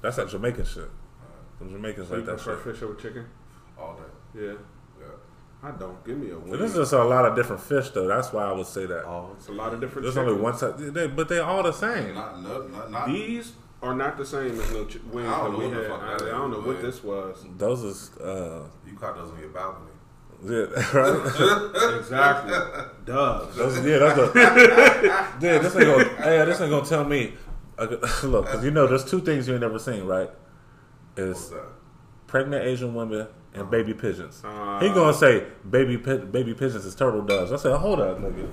[0.01, 0.89] That's that Jamaican shit.
[1.61, 2.75] The Jamaicans So you like that prefer shit.
[2.75, 3.27] fish over chicken?
[3.77, 4.41] all day.
[4.47, 4.53] Yeah.
[5.01, 5.07] Yeah.
[5.61, 6.05] I don't.
[6.05, 6.51] Give me a wing.
[6.51, 8.07] But there's just a lot of different fish though.
[8.07, 9.05] That's why I would say that.
[9.05, 10.31] Oh, It's a lot of different There's chickens.
[10.31, 12.15] only one type, they, but they're all the same.
[12.15, 13.07] Not no, not not.
[13.09, 13.53] These
[13.83, 16.23] are not the same as no ch- wings I don't that know we what had.
[16.23, 17.45] I, I don't know what this was.
[17.57, 19.91] Those is uh, You caught those on your balcony.
[20.45, 20.65] yeah,
[20.95, 21.99] right.
[21.99, 22.55] Exactly.
[23.05, 23.57] Doves.
[23.57, 24.33] Those, yeah, that's a,
[25.41, 25.59] yeah.
[25.59, 27.35] This ain't gonna, hey, this ain't gonna tell me.
[27.79, 27.87] uh,
[28.25, 30.31] Look, because you know, there's two things you ain't never seen, right?
[31.15, 31.65] What's Is that?
[32.27, 34.43] pregnant Asian women and baby pigeons.
[34.45, 37.51] Uh, he gonna say baby pi- baby pigeons is turtle doves.
[37.53, 38.49] I said, hold up, nigga,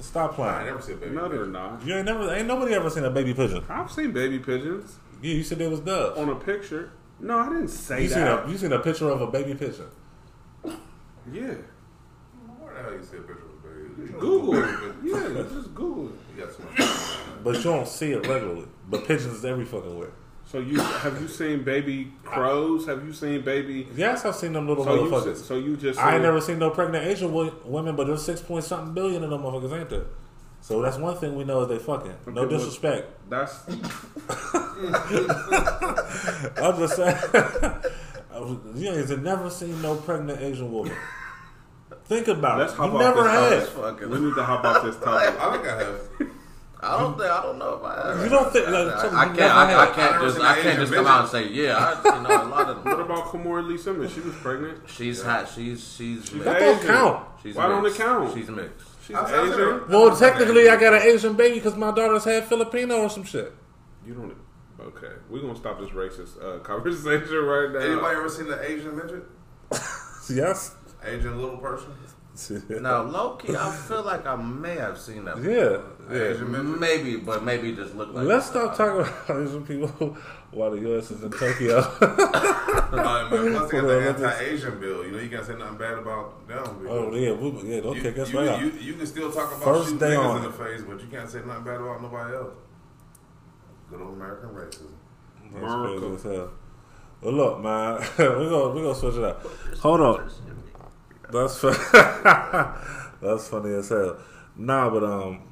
[0.00, 0.50] stop playing.
[0.50, 0.66] I playing.
[0.74, 1.14] never seen a baby.
[1.14, 1.52] No, they're pigeon.
[1.52, 1.86] not.
[1.86, 3.64] You ain't never, ain't nobody ever seen a baby pigeon.
[3.68, 6.18] I've seen baby pigeons Yeah, you said it was doves.
[6.18, 6.92] on a picture.
[7.20, 8.46] No, I didn't say You seen that.
[8.46, 9.86] a, you seen a picture of a baby pigeon?
[11.32, 11.54] yeah.
[12.58, 14.12] Where the hell you see a picture of a baby?
[14.18, 14.94] Google it.
[15.02, 16.12] Yeah, just Google it.
[16.36, 17.16] You got too much.
[17.42, 18.66] But you don't see it regularly.
[18.88, 20.10] But pigeons is every fucking where.
[20.46, 22.86] So you have you seen baby crows?
[22.86, 23.88] Have you seen baby?
[23.96, 25.36] Yes, I've seen them little So you motherfuckers.
[25.44, 27.32] so you just I ain't never seen no pregnant Asian
[27.64, 30.06] women, but there's six point something billion of them motherfuckers, ain't there?
[30.60, 32.14] So that's one thing we know is they fucking.
[32.26, 33.08] No Okay, well- disrespect.
[33.28, 33.54] That's
[36.62, 37.16] I'm just saying.
[38.74, 40.92] You ain't never seen no pregnant Asian woman.
[42.04, 42.76] Think about Let's it.
[42.76, 43.74] hop You off never this had.
[43.82, 44.08] topic.
[44.10, 45.40] We need to hop off this topic.
[45.40, 46.00] I think I have.
[46.80, 48.22] I don't think I don't know if I have.
[48.22, 49.40] You don't think- like, I, something I can't.
[49.40, 50.40] I, I can't just.
[50.40, 52.00] I can't just come out and say yeah.
[52.04, 54.12] I, you know, a lot of What about Kimora Lee Simmons?
[54.12, 54.80] She was pregnant.
[54.88, 55.48] She's hot.
[55.48, 56.26] She's she's.
[56.28, 56.86] She's That don't Asian.
[56.88, 57.26] count.
[57.42, 58.34] She's Why don't it count?
[58.34, 58.86] She's mixed.
[59.06, 59.88] She's I- I Asian.
[59.88, 63.52] Well, technically, I got an Asian baby because my daughter's had Filipino or some shit.
[64.06, 64.34] You don't.
[64.78, 67.78] Okay, we're gonna stop this racist uh, conversation right now.
[67.78, 69.24] Anybody ever seen the Asian midget?
[70.28, 70.74] Yes.
[71.04, 71.86] Asian little person?
[72.80, 75.38] Now, low key, I feel like I may have seen that.
[75.42, 75.80] Yeah.
[76.14, 76.44] Yeah.
[76.44, 78.26] Maybe, but maybe just look like.
[78.26, 80.16] Let's stop talking about Asian people
[80.50, 81.10] while the U.S.
[81.10, 81.82] is in Tokyo.
[82.86, 85.04] Uh, man, they got the on, let me- anti-Asian bill.
[85.04, 86.86] You know, you can't say nothing bad about them.
[86.88, 88.00] oh yeah, we, yeah.
[88.00, 90.42] Kick us you, right you, you can still talk about First shooting niggas on in
[90.44, 92.54] the face, but you can't say nothing bad about nobody else.
[93.90, 94.92] Good old American racism.
[95.52, 95.98] That's America.
[96.00, 96.50] crazy as hell.
[97.22, 99.44] Well, look, man, we gonna we gonna switch it up.
[99.80, 100.30] Hold on,
[101.32, 101.68] that's fu-
[103.20, 104.18] that's funny as hell.
[104.56, 105.42] Nah, but um,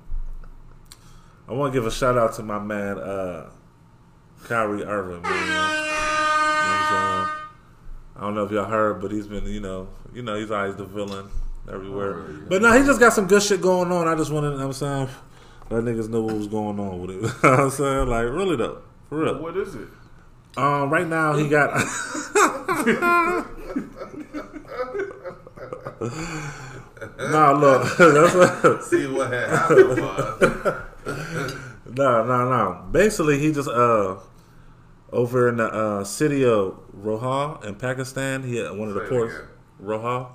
[1.49, 3.51] I want to give a shout out to my man, uh,
[4.45, 5.23] Kyrie Irving.
[5.23, 5.91] Man, you know?
[8.17, 10.77] I don't know if y'all heard, but he's been, you know, you know, he's always
[10.77, 11.29] the villain
[11.71, 12.23] everywhere.
[12.49, 14.07] But no, he just got some good shit going on.
[14.07, 15.09] I just wanted, you know what I'm saying,
[15.71, 17.15] let niggas know what was going on with it.
[17.23, 19.43] you know what I'm saying, like, really though, for real.
[19.43, 19.89] What is it?
[20.57, 21.75] Um, right now he got.
[27.19, 28.85] nah, look, that's what.
[28.91, 30.83] See what had happened was.
[31.97, 32.87] No, no, no.
[32.91, 34.17] Basically, he just uh
[35.13, 38.43] over in the uh, city of Roha in Pakistan.
[38.43, 39.35] He had one of the Say it ports.
[39.83, 40.35] Roha,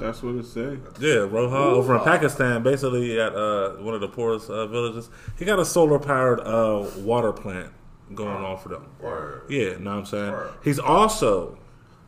[0.00, 0.78] That's what it say.
[1.00, 2.62] yeah, Roha over in Pakistan.
[2.62, 5.10] Basically, at uh, one of the poorest uh, villages.
[5.38, 7.72] He got a solar powered uh, water plant
[8.14, 8.86] going on for them.
[9.00, 9.42] Word.
[9.48, 10.32] Yeah, know what I'm saying.
[10.32, 10.52] Word.
[10.62, 11.58] He's also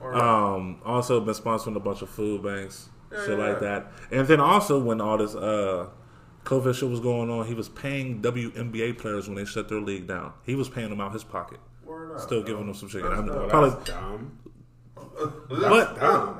[0.04, 0.14] Word.
[0.16, 3.68] um also been sponsoring a bunch of food banks, Yeah, shit yeah, like yeah.
[3.80, 3.92] that.
[4.12, 5.86] And then also when all this uh
[6.44, 10.06] COVID shit was going on, he was paying WNBA players when they shut their league
[10.06, 10.32] down.
[10.44, 12.44] He was paying them out his pocket, Word up, still yo.
[12.44, 13.08] giving them some chicken.
[13.08, 13.48] That's I'm dope.
[13.48, 14.38] probably That's dumb.
[14.94, 16.38] what Dumb.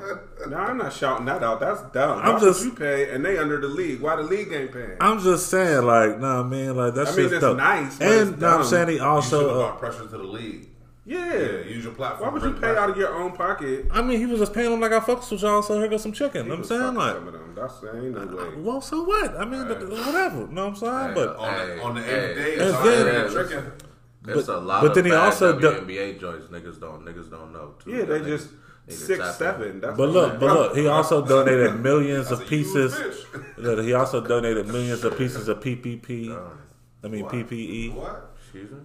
[0.49, 1.61] No, I'm not shouting that out.
[1.61, 2.19] That's dumb.
[2.23, 4.01] I'm Why just- you pay and they under the league.
[4.01, 4.97] Why the league ain't paying?
[5.01, 7.57] I'm just saying, like, nah, man, like that's I mean, just it's dope.
[7.57, 8.67] nice, but and it's nah, I'm dumb.
[8.67, 9.39] saying he also.
[9.41, 10.69] have Uh, brought pressure to the league.
[11.05, 11.35] Yeah.
[11.35, 12.29] Yeah, use your platform.
[12.29, 12.79] Why would you pay pressure.
[12.79, 13.87] out of your own pocket?
[13.91, 16.03] I mean, he was just paying them like I fucks with y'all, so here goes
[16.03, 16.47] some chicken.
[16.47, 17.55] He I'm saying fucking like, some of them.
[17.55, 18.55] That's ain't no way.
[18.57, 19.37] well, so what?
[19.37, 20.41] I mean, whatever.
[20.41, 21.09] You know what I'm saying?
[21.09, 22.11] Hey, but on Hey, the on the hey.
[22.11, 22.53] everyday?
[22.55, 23.73] And it's all then- that tricking.
[24.23, 26.47] There's a lot but of then he also do- WNBA joints.
[26.47, 27.05] Niggas don't.
[27.05, 27.75] Niggas don't know.
[27.85, 27.91] Too.
[27.91, 28.49] Yeah, they Niggas just
[29.07, 29.81] six seven.
[29.83, 32.95] That's But look, but look, he also donated millions of That's a huge pieces.
[32.97, 33.85] fish.
[33.85, 36.31] He also donated millions of pieces of PPP.
[37.05, 37.33] I mean What?
[37.35, 37.95] PPE.
[37.95, 38.31] What?
[38.41, 38.79] Excuse me.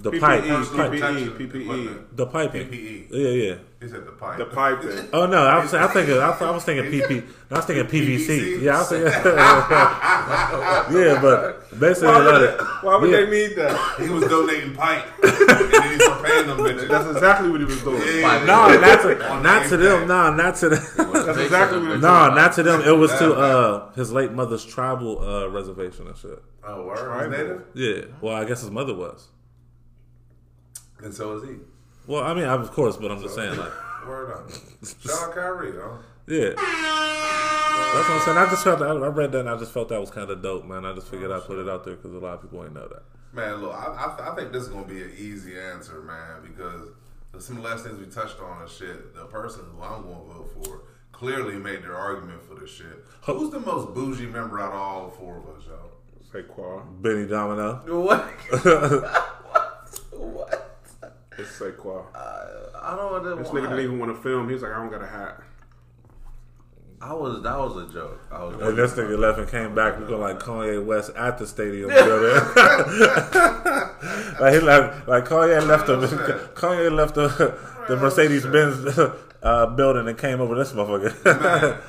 [0.00, 2.04] The PPE, pipe, Personal pipe, PPE.
[2.14, 2.68] the piping.
[2.68, 3.06] PPE.
[3.10, 3.54] Yeah, yeah.
[3.80, 4.38] He said the pipe.
[4.38, 5.08] the piping.
[5.12, 7.24] Oh no, I was, I think I, I was thinking PP.
[7.50, 8.26] I was thinking PVC.
[8.28, 8.62] PVC?
[8.62, 9.12] Yeah, I was thinking.
[11.02, 13.16] yeah, but basically, Why would, like, they, why would yeah.
[13.16, 14.00] they need that?
[14.00, 15.32] He was donating pipe, and
[15.72, 16.88] then he started paying them bitches.
[16.88, 18.02] That's exactly what he was doing.
[18.20, 18.44] Yeah.
[18.44, 20.02] No, not to, not to them.
[20.02, 20.08] impact.
[20.08, 20.84] No, not to them.
[21.26, 22.80] That's exactly what it No, not to them.
[22.82, 26.40] It was to uh, his late mother's tribal uh, reservation and shit.
[26.64, 26.96] Oh, word.
[26.98, 27.30] He's Tribal.
[27.30, 28.04] native, Yeah.
[28.20, 29.28] Well, I guess his mother was.
[31.02, 31.56] And so is he.
[32.06, 33.72] Well, I mean, of course, but I'm just saying, like,
[34.06, 34.50] Word up.
[35.02, 35.98] Shout out Kyrie, yo.
[36.26, 36.54] yeah.
[36.56, 38.38] That's what I'm saying.
[38.38, 40.42] I just felt, I I read that and I just felt that was kind of
[40.42, 40.84] dope, man.
[40.84, 42.88] I just figured I'd put it out there because a lot of people ain't know
[42.88, 43.02] that.
[43.32, 46.88] Man, look, I, I, I think this is gonna be an easy answer, man, because
[47.38, 49.14] some of the last things we touched on and shit.
[49.14, 50.82] The person who I'm gonna vote for
[51.12, 53.04] clearly made their argument for this shit.
[53.22, 55.90] Who's the most bougie member out of all four of us, yo?
[56.32, 57.02] Saquon.
[57.02, 57.82] Benny Domino.
[58.00, 58.22] What?
[60.12, 60.67] what?
[61.38, 62.04] It's Saquon.
[62.14, 63.36] I don't know.
[63.36, 64.48] This nigga didn't even want to film.
[64.48, 65.40] He was like, I don't got a hat.
[67.00, 67.42] I was.
[67.44, 68.20] That was a joke.
[68.32, 68.60] I was.
[68.60, 71.88] And this nigga left and came back We looking like Kanye West at the stadium.
[71.90, 72.34] building.
[74.40, 75.96] like he left, like Kanye left the
[76.54, 77.56] Kanye left the
[77.88, 78.98] the Mercedes Benz
[79.42, 81.82] uh, building and came over this motherfucker.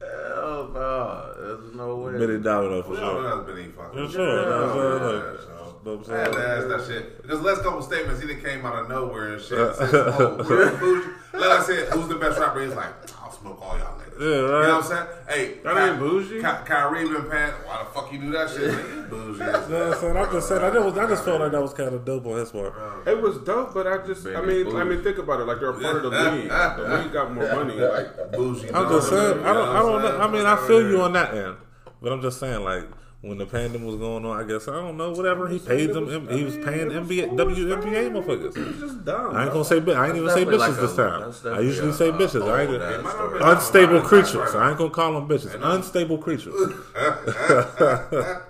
[0.00, 1.34] Hell no.
[1.38, 2.18] There's no way.
[2.18, 3.36] Benny Domino for We all know sure.
[3.36, 4.06] that's Benny fucking.
[4.06, 5.38] For sure.
[5.84, 6.32] That's what I'm saying.
[6.32, 6.38] so.
[6.38, 8.64] Know what I'm had to ask that shit because last couple statements he done came
[8.66, 9.58] out of nowhere and shit.
[9.58, 11.10] Uh, and said, oh.
[11.34, 12.62] Like I said, who's the best rapper?
[12.64, 14.20] He's like, I'll smoke all y'all niggas.
[14.20, 15.06] Yeah, You know what I'm saying?
[15.28, 16.36] Hey, That Ky- ain't bougie.
[16.40, 17.50] Ky- Kyrie been paying.
[17.66, 18.72] Why the fuck you do that shit?
[18.72, 19.38] Like, you bougie.
[19.40, 20.16] You know what I'm saying?
[20.16, 22.36] I just said I just, I just felt like that was kind of dope on
[22.38, 22.72] his part.
[23.08, 25.44] It was dope, but I just, I Baby mean, I mean, think about it.
[25.46, 26.48] Like they're a part of the league.
[26.48, 27.74] The league got more money.
[27.74, 28.70] Like Bougie.
[28.72, 29.40] I'm just saying.
[29.44, 29.68] I don't.
[29.76, 30.18] I don't know.
[30.20, 31.56] I mean, I feel you on that end,
[32.00, 32.84] but I'm just saying like
[33.26, 34.38] when the pandemic was going on.
[34.38, 35.12] I guess I don't know.
[35.12, 36.28] Whatever he paid them.
[36.28, 38.56] He was paying NBA WNBA motherfuckers.
[38.56, 39.34] It's just dumb.
[39.34, 39.62] I ain't bro.
[39.62, 39.80] gonna say.
[39.80, 40.96] bi- I ain't even say bitches like this
[41.42, 41.54] time.
[41.54, 42.50] I usually a- say a bitches.
[42.50, 43.40] I ain't old It ass might story.
[43.42, 44.34] unstable creatures.
[44.34, 44.54] right.
[44.56, 45.58] I ain't gonna call them bitches.
[45.60, 46.54] Unstable creatures.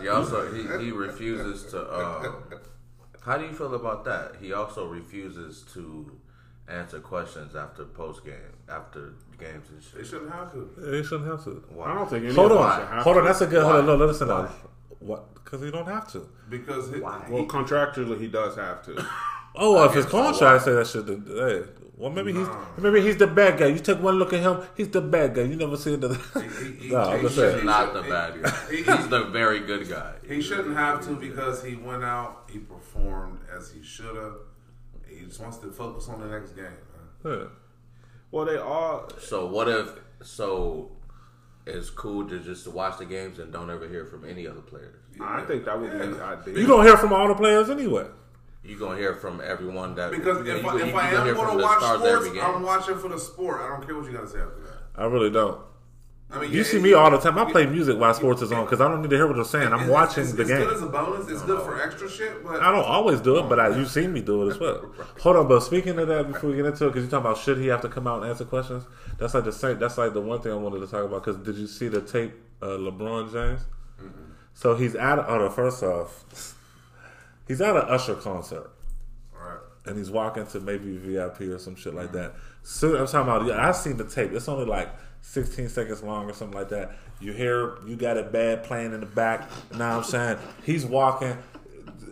[0.00, 1.80] He also he, he refuses to.
[1.82, 2.32] Uh,
[3.22, 4.36] how do you feel about that?
[4.40, 6.10] He also refuses to
[6.68, 8.34] answer questions after post game,
[8.68, 10.06] after games and They shit.
[10.06, 10.70] shouldn't have to.
[10.76, 11.64] They shouldn't have to.
[11.74, 11.90] Why?
[11.90, 13.24] I don't think any Hold of on, should have hold on.
[13.24, 13.62] That's a good.
[13.62, 13.96] Hold on, Why?
[13.96, 14.42] no, listen Why?
[14.42, 14.50] now.
[15.00, 15.34] What?
[15.34, 16.28] Because he don't have to.
[16.48, 17.26] Because it, Why?
[17.28, 19.04] Well, contractually, he does have to.
[19.56, 20.22] Oh, if his guess so.
[20.22, 21.64] contract say that shit, then hey,
[21.96, 22.46] well maybe he's
[22.78, 23.66] maybe he's the bad guy.
[23.66, 25.42] You take one look at him, he's the bad guy.
[25.42, 26.14] You never see the.
[26.78, 27.56] he- he- no, I'm he just should- saying.
[27.56, 28.50] He's not the bad guy.
[28.70, 30.12] He- He's the very good guy.
[30.26, 34.34] He shouldn't have to because he went out, he performed as he should have.
[35.08, 36.66] He just wants to focus on the next game.
[37.24, 37.38] Man.
[37.40, 37.44] Yeah.
[38.30, 39.08] Well, they are.
[39.18, 39.88] So what if
[40.22, 40.92] so?
[41.66, 44.96] It's cool to just watch the games and don't ever hear from any other players.
[45.20, 46.24] I think that would be Yeah.
[46.24, 46.58] ideal.
[46.58, 48.06] You don't hear from all the players anyway.
[48.64, 51.10] You're gonna hear from everyone that Because you, if, you, I, you, if you I
[51.10, 53.60] gonna am gonna watch sports, I'm watching for the sport.
[53.62, 54.76] I don't care what you got to say after that.
[54.96, 55.60] I really don't.
[56.32, 57.36] I mean, You yeah, see me all the time.
[57.38, 59.44] I play music while sports is on because I don't need to hear what they're
[59.44, 59.66] saying.
[59.72, 61.28] I'm it's- watching it's, the it's good as a bonus.
[61.28, 64.06] It's good for extra shit, but I don't always do it, but I, you see
[64.06, 64.92] me do it as well.
[65.22, 67.38] Hold on, but speaking of that, before we get into it, because you're talking about
[67.38, 68.84] should he have to come out and answer questions?
[69.18, 69.78] That's like the same.
[69.80, 71.24] That's like the one thing I wanted to talk about.
[71.24, 73.62] Because did you see the tape, uh, LeBron James?
[74.54, 75.18] So he's at.
[75.18, 76.54] Oh, no, first off,
[77.48, 78.70] he's at an Usher concert.
[79.34, 79.58] Right.
[79.86, 82.34] and he's walking to maybe VIP or some shit like that.
[82.62, 83.46] So I'm talking about.
[83.46, 84.32] Yeah, I seen the tape.
[84.32, 84.90] It's only like
[85.22, 86.96] 16 seconds long or something like that.
[87.20, 89.48] You hear you got a bad playing in the back.
[89.76, 91.36] Now I'm saying he's walking.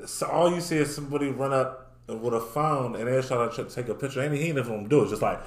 [0.06, 3.64] So all you see is somebody run up with a phone and they're trying to
[3.64, 4.20] take a picture.
[4.20, 5.08] And he ain't even gonna do it.
[5.08, 5.40] Just like.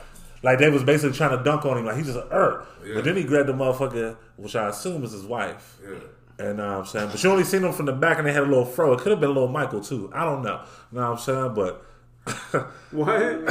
[0.43, 2.65] Like they was basically trying to dunk on him, like he's just a er.
[2.83, 2.95] Yeah.
[2.95, 5.77] But then he grabbed the motherfucker, which I assume is his wife.
[5.83, 5.99] Yeah.
[6.39, 8.43] And uh, I'm saying, but you only seen them from the back, and they had
[8.43, 8.93] a little fro.
[8.93, 10.11] It could have been a little Michael too.
[10.13, 10.63] I don't know.
[10.91, 11.53] You know what I'm saying?
[11.53, 11.85] But
[12.91, 13.21] What?
[13.21, 13.41] what?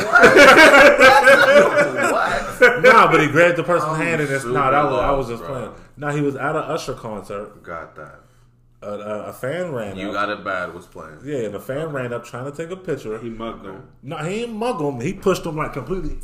[2.83, 4.71] nah, but he grabbed the person's I'm hand and it's super nah.
[4.71, 5.49] That was I was just bro.
[5.49, 5.73] playing.
[5.97, 7.63] Nah, he was at an Usher concert.
[7.63, 8.21] Got that.
[8.83, 10.15] A, a, a fan ran You up.
[10.15, 10.75] got it bad.
[10.75, 11.19] Was playing.
[11.25, 13.19] yeah, and the fan ran up trying to take a picture.
[13.19, 13.89] He mugged them.
[14.03, 15.01] No, he didn't mug him.
[15.01, 16.19] He pushed him like completely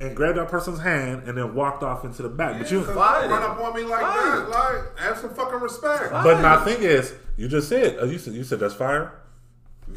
[0.00, 2.58] and grabbed that person's hand and then walked off into the back.
[2.58, 3.28] But you, Because Fire.
[3.28, 4.48] run up on me like that.
[4.48, 6.10] Like, have some fucking respect.
[6.12, 9.12] but my thing is, you just said, oh, you said, you said that's fire.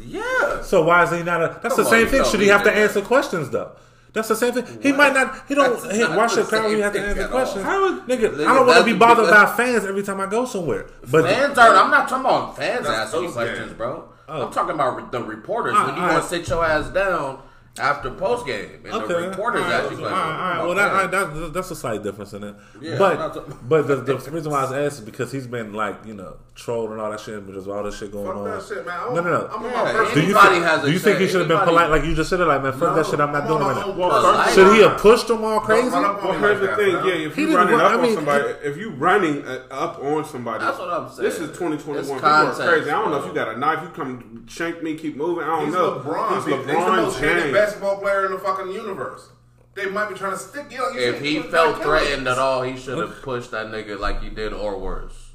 [0.00, 0.62] Yeah.
[0.62, 1.42] So why is he not?
[1.42, 2.24] A, that's Come the same you thing.
[2.24, 2.76] Should he he have to that.
[2.78, 3.72] answer questions though?
[4.12, 4.64] That's the same thing.
[4.82, 5.46] He might not.
[5.46, 5.80] He don't.
[5.80, 7.38] That's He, not why the should Kyrie have to answer at all.
[7.38, 7.64] questions?
[7.64, 10.26] How is- Nigga, Nigga, I don't want to be bothered by fans every time I
[10.26, 10.86] go somewhere.
[11.10, 11.74] But Fans are.
[11.76, 14.08] I'm not talking about fans That's asking questions, bro.
[14.28, 14.46] Oh.
[14.46, 15.74] I'm talking about the reporters.
[15.74, 16.08] When you ah.
[16.08, 17.42] gonna sit your ass down
[17.78, 19.06] after post game, and Okay.
[19.08, 19.74] the reporters All right.
[19.84, 20.10] ask you All questions.
[20.12, 20.64] right, all right.
[20.66, 21.10] Well, that, all right,
[21.44, 22.54] that, that's a slight difference in it.
[22.80, 25.72] Yeah, but talking- but the, the reason why I was asking is because he's been
[25.74, 28.36] like you know trolled and all that shit, but there's all this shit going Fuck
[28.36, 28.44] on.
[28.44, 28.98] that shit, man.
[29.08, 29.46] I'm, No, no, no.
[29.48, 30.14] I'm on my first.
[30.14, 32.30] Do you think, has do you think he should have been polite like you just
[32.30, 33.88] said it like man fuck that shit I'm not I'm doing it right my now.
[33.92, 35.90] own Well, Should he have pushed him all crazy?
[35.90, 36.92] Don't run up on Well, here's like the that, thing.
[36.94, 37.06] man.
[37.06, 39.60] Yeah, if you didn't running run- up I on mean, somebody, if you running uh,
[39.70, 41.22] up on somebody, That's what I'm saying.
[41.28, 42.04] This is 2021.
[42.04, 42.90] People are crazy.
[42.90, 43.82] I don't know if you got a knife.
[43.82, 45.44] You come shank me, keep moving.
[45.44, 45.98] I don't know.
[46.34, 47.65] He's He's, he's LeBron James.
[47.66, 49.28] Basketball player in the fucking universe.
[49.74, 50.82] They might be trying to stick you.
[50.82, 53.50] Like you If he felt trying to kill threatened at all, he should have pushed
[53.50, 55.32] that nigga like he did or worse.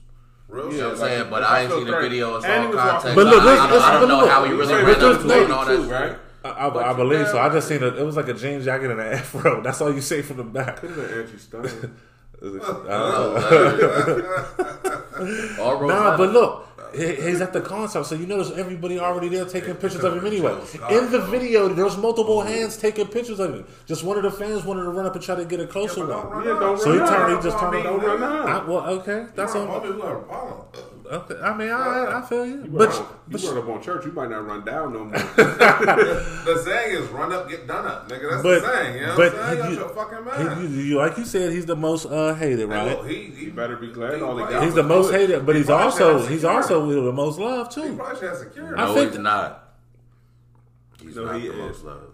[0.47, 1.29] Real You know what I'm saying?
[1.29, 2.35] But I I ain't seen the video.
[2.37, 3.15] It's And he all context.
[3.15, 4.73] But look, I, this- I, don't- this- I don't know look, how he You really
[4.73, 6.17] ran up to doing lady all too, that right?
[6.43, 7.37] I, I, I believe so.
[7.39, 7.97] I just seen it.
[7.99, 9.61] It was like a jean jacket and an afro.
[9.63, 10.77] That's all you see from the back.
[10.77, 11.95] Could have been Angie Stone.
[15.59, 16.17] All Nah, Rosetta.
[16.17, 20.03] but look, he- he's at the concert, so you notice everybody already there taking pictures
[20.03, 20.53] of him anyway.
[20.89, 23.65] In the video, there's multiple hands taking pictures of him.
[23.85, 26.05] Just one of the fans wanted to run up and try to get a closer
[26.05, 26.45] But don't one.
[26.45, 27.37] Yeah, don't So he run turned, out.
[27.43, 28.17] he just turned it Don't over.
[28.17, 28.49] run out.
[28.49, 30.65] I, well, okay, that's Come on,
[31.11, 31.19] on.
[31.21, 31.37] homie, we got a problem.
[31.37, 33.81] Okay, I mean, I, I feel you, You but run, but you run up on
[33.81, 35.13] church, you might not run down no more.
[36.45, 38.29] The saying is run up, get done up, nigga.
[38.31, 38.95] That's but the saying.
[38.95, 39.55] You know but what I'm saying?
[39.55, 40.61] he- That's your fucking man.
[40.61, 42.97] he- he- you- like you said, he's the most uh, hated, Hey, right?
[42.97, 45.11] look, he, he You better be glad he all he probably- got He's the most
[45.11, 47.81] hated, but He he's also he's also the most loved too.
[47.81, 47.95] He too.
[47.97, 48.75] probably should have security.
[48.75, 49.67] I No, think- he's not.
[51.01, 51.59] He's No, not he the is.
[51.59, 52.05] most loved.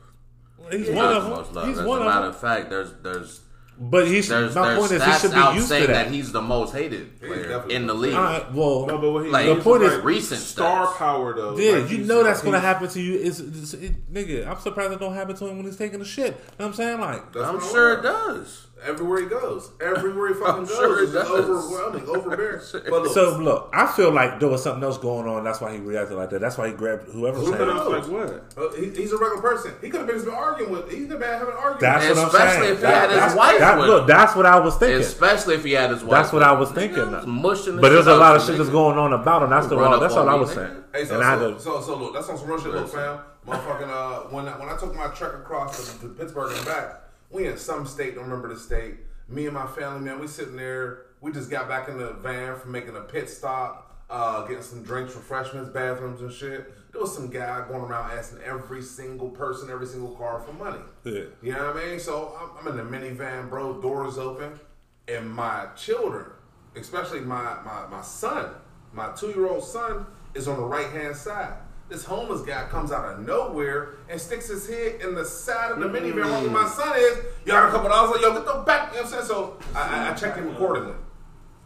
[0.71, 1.29] He's He's one of the them.
[1.39, 1.67] most loved.
[1.69, 3.41] He's As one a matter of fact, there's there's
[3.79, 4.31] But he should.
[4.31, 6.11] there's My there's point is, he should be used saying to that that.
[6.13, 8.13] he's the most hated player in the the league.
[8.15, 10.97] All right, well, No, but what he Like, the point is- recent star stats.
[10.97, 11.57] power though.
[11.57, 13.19] Yeah, Like you know that's gonna happen to you.
[13.19, 14.47] It's, it's it, nigga.
[14.47, 16.25] I'm surprised it don't happen to him when he's taking a shit.
[16.27, 18.66] You know what I'm saying like, That's I'm sure it does.
[18.85, 21.29] Everywhere he goes, everywhere he fucking goes, sure it's does.
[21.29, 22.61] overwhelming, overbearing.
[22.89, 25.43] But look, So look, I feel like there was something else going on.
[25.43, 26.41] That's why he reacted like that.
[26.41, 27.87] That's why he grabbed whoever Who knows?
[27.87, 28.53] Like what?
[28.57, 29.73] uh, he, he's a regular person.
[29.81, 30.91] He could have been arguing with.
[30.91, 31.79] He could have been having an argument.
[31.81, 32.73] That's what I'm Especially saying.
[32.75, 34.07] if he had his that's, wife that- with look, him.
[34.07, 34.99] that's what I was thinking.
[35.01, 36.11] Especially if he had his wife.
[36.11, 37.11] That's what I was Nigga, thinking.
[37.11, 39.49] was mushing But there's a lot of shit that's going on about him.
[39.49, 39.99] That's the Run wrong.
[40.01, 40.83] That's all I was saying.
[40.93, 42.71] Hey, so, and I so, to, so, so look, that's on some real shit.
[42.71, 42.99] Look, Listen.
[42.99, 47.01] fam, motherfucking, uh, when when I took my trek across to, to Pittsburgh and back,
[47.29, 48.95] we in some state, don't remember the state.
[49.27, 51.03] Me and my family, man, we sitting there.
[51.19, 54.83] We just got back in the van from making a pit stop, uh, getting some
[54.83, 56.73] drinks, refreshments, bathrooms, and shit.
[56.91, 60.79] There was some guy going around asking every single person, every single car for money.
[61.03, 61.23] Yeah.
[61.41, 61.99] You know what I mean?
[61.99, 63.81] So I'm, I'm in the minivan, bro.
[63.81, 64.59] Doors open,
[65.07, 66.27] and my children,
[66.75, 68.51] especially my my, my son,
[68.93, 71.57] my two year old son, is on the right hand side.
[71.89, 75.79] This homeless guy comes out of nowhere and sticks his head in the side of
[75.79, 75.95] the mm.
[75.95, 77.17] minivan where my son is.
[77.45, 78.11] Y'all got a couple dollars?
[78.11, 78.91] Like, yo, get the back.
[78.91, 79.25] You know what I'm saying?
[79.25, 80.95] So I, I, I checked him accordingly.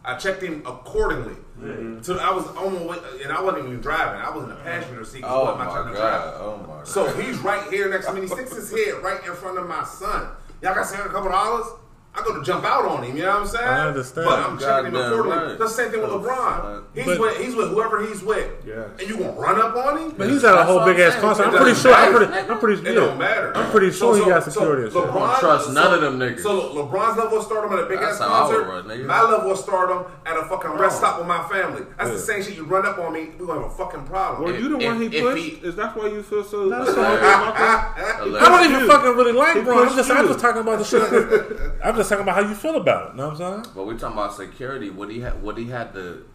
[0.04, 1.34] I checked him accordingly.
[1.58, 2.02] Mm-hmm.
[2.02, 4.20] So I was on my way, and I wasn't even driving.
[4.20, 5.24] I was in the passenger seat.
[5.24, 5.94] Oh my to god.
[5.94, 6.34] drive.
[6.40, 6.88] Oh my god.
[6.88, 8.22] So he's right here next to me.
[8.22, 10.28] He sticks his head right in front of my son.
[10.60, 11.66] Y'all got send a couple dollars?
[12.14, 13.16] I go to jump out on him.
[13.16, 13.66] You know what I'm saying?
[13.66, 14.26] I understand.
[14.28, 15.48] But I'm checking him Goddamn accordingly.
[15.48, 15.58] right.
[15.58, 16.82] That's the same thing with LeBron.
[16.94, 18.50] He's But- with he's with whoever he's with.
[18.66, 18.88] Yes.
[19.00, 20.14] And you gonna run up on him?
[20.18, 21.46] but he's at a whole big ass concert.
[21.46, 21.94] I'm pretty sure.
[21.94, 22.32] I'm pretty.
[22.34, 22.86] I'm pretty.
[22.90, 23.56] It don't matter.
[23.56, 24.82] I'm pretty sure he got security.
[24.84, 25.02] and shit.
[25.02, 26.40] LeBron, Trust none of them niggas.
[26.40, 29.06] So LeBron's level of stardom at a big ass how I would concert.
[29.06, 31.82] my level of stardom at a fucking rest stop with my family.
[31.98, 32.56] That's the same shit.
[32.56, 34.44] You run up on me, we gonna have a fucking problem.
[34.44, 35.64] Were you the one he if- if pushed?
[35.64, 36.68] Is that why you feel so?
[36.68, 37.16] That's so all.
[37.16, 37.94] about that?
[37.96, 39.88] I don't even fucking really like He Bron.
[39.88, 41.72] I'm just, I'm just talking about the shit.
[42.02, 43.16] I'm just talking about how you feel about it.
[43.16, 43.74] Know what I'm saying?
[43.74, 44.90] But we're talking about security.
[44.90, 46.26] Would he ha- would he had to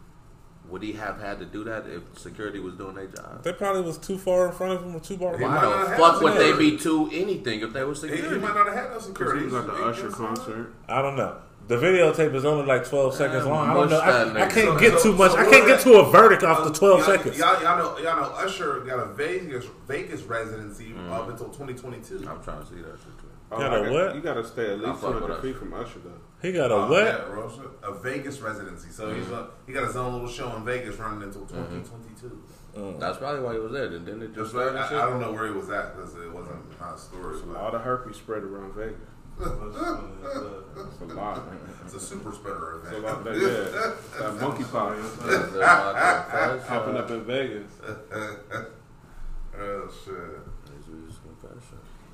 [0.69, 3.43] would he have had to do that if security was doing their job?
[3.43, 5.89] They probably was too far in front of him or too far He Why might
[5.89, 8.35] the fuck would they be to anything if they were He, security?
[8.35, 9.39] he might not have had no Because security.
[9.39, 10.73] he was at the He- Usher he- concert.
[10.89, 11.37] I don't know.
[11.67, 13.69] The videotape is only like 12 seconds Man, long.
[13.69, 13.99] I don't know.
[13.99, 15.31] I, I can't So- get so- too much.
[15.31, 17.37] so I can't get to a verdict off the um, 12 y'all, seconds.
[17.37, 21.11] Y'all, y'all know, y'all know Usher got a Vegas Vegas residency mm.
[21.11, 22.25] up until 2022.
[22.29, 23.16] I'm trying to see that shit too.
[23.49, 24.15] Oh, Got I a got- what?
[24.15, 25.41] You gotta stay at least with 200 Usher.
[25.41, 26.11] feet from Usher though.
[26.41, 27.05] He got a Uh, what?
[27.05, 28.89] Yeah, a Vegas residency.
[28.91, 32.43] So he's uh, he got his own little show in Vegas running until 2022.
[32.99, 33.87] That's probably why he was there.
[33.89, 34.87] Then didn't it just Just like, I.
[35.07, 37.37] I don't know where he was at because it wasn't my story.
[37.57, 38.95] All the herpes spread around Vegas.
[39.39, 41.41] That's a lot.
[41.85, 43.15] it's a super spreader That's a event.
[43.17, 43.23] lot.
[43.23, 45.95] That, yeah, that monkeypox Is it about
[46.31, 47.71] the first, popping up in Vegas.
[49.59, 50.13] Oh shit!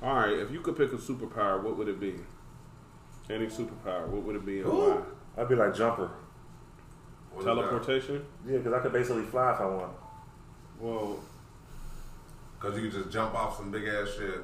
[0.00, 0.08] confession?
[0.08, 2.14] All right, if you could pick a superpower, what would it be?
[3.30, 5.02] Any superpower, what would it be and Ooh.
[5.36, 5.42] why?
[5.42, 6.10] I'd be like Jumper.
[7.32, 7.54] What is that?
[7.54, 8.24] Teleportation?
[8.46, 9.92] Yeah, because I could basically fly if I want.
[10.78, 11.18] Well,
[12.60, 14.40] Cause you can just jump off some big ass shit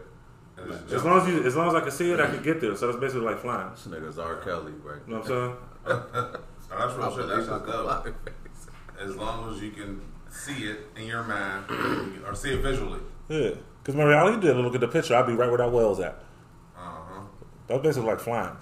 [0.58, 2.42] and just As long as you, as long as I can see it, I can
[2.42, 2.76] get there.
[2.76, 3.70] So that's basically like flying.
[3.70, 4.36] This nigga's R.
[4.36, 4.98] Kelly, right?
[5.06, 6.36] You know what I'm saying?
[6.70, 7.28] That's real shit.
[7.28, 8.14] That's just dope.
[9.00, 11.64] As long as you can see it in your mind
[12.24, 13.00] or see it visually.
[13.28, 13.50] Yeah.
[13.82, 15.14] Because remember, all you did was look at the picture.
[15.16, 16.16] I'd be right where that well's at.
[16.76, 17.20] Uh huh.
[17.66, 18.56] That's basically like flying.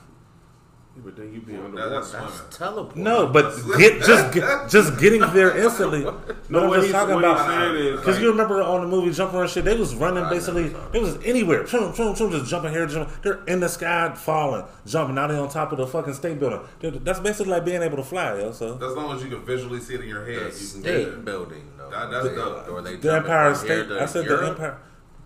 [0.97, 1.91] but then you'd be That, underwater.
[1.91, 2.53] that's That's swimming.
[2.53, 2.97] teleport.
[2.97, 6.03] No, but get just get, just getting there instantly.
[6.05, 8.81] No, No, I'm just talking what about he's saying is, because like, you remember on
[8.83, 10.65] the movie Jumper and shit, they was running I basically.
[10.65, 13.15] never saw They was anywhere, choom, choom, choom, just jumping here, jumping.
[13.23, 15.15] They're in the sky, falling, jumping.
[15.15, 16.61] Now they on top of the fucking state building.
[16.81, 18.51] They're- That's basically like being able to fly, yo.
[18.53, 20.83] So As long as you can visually see it in your The head, you can
[20.83, 21.25] get state it.
[21.25, 21.91] building, though.
[21.91, 22.69] That- that's They- dope.
[22.71, 23.91] Or they the Empire State.
[23.93, 24.41] I said Europe?
[24.41, 24.79] the Empire.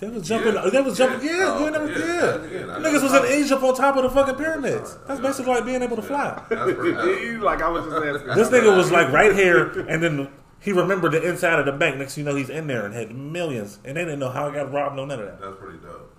[0.03, 0.55] They was jumping.
[0.55, 0.69] Yeah.
[0.69, 1.25] They was jumping.
[1.25, 1.33] Yeah.
[1.33, 1.95] Oh, yeah, Oh, you never yeah.
[2.39, 2.53] did.
[2.53, 2.61] Yeah.
[2.81, 4.99] Niggas was in Egypt on top of the fucking pyramids.
[5.07, 6.43] That's basically like being able to fly.
[6.51, 7.21] That's pretty dope.
[7.23, 8.35] you like I was just asking.
[8.35, 10.29] This nigga was like right here, and then
[10.59, 11.99] he remembered the inside of the bank.
[11.99, 14.49] Next, thing you know, he's in there and had millions, and they didn't know how
[14.49, 14.97] he got robbed.
[14.97, 15.41] No, none of that.
[15.41, 16.13] That's pretty dope.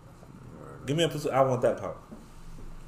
[0.85, 1.35] Give me a position.
[1.35, 1.97] I want that part.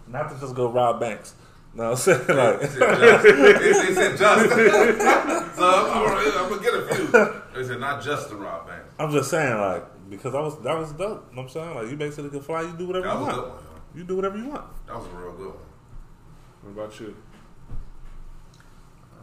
[0.07, 1.35] Not to just go rob banks.
[1.73, 4.49] No, I'm saying like They said just.
[4.49, 5.55] They, they just.
[5.57, 7.07] so I'm, I'm, I'm gonna get a few.
[7.53, 8.93] They said not just the rob banks.
[8.97, 11.27] I'm just saying like because I was that was dope.
[11.29, 12.61] You know what I'm saying like you basically can fly.
[12.61, 13.43] You do whatever That you was want.
[13.45, 13.63] good one.
[13.95, 14.85] You do whatever you want.
[14.87, 15.57] That was a real good one.
[16.73, 17.15] What about you?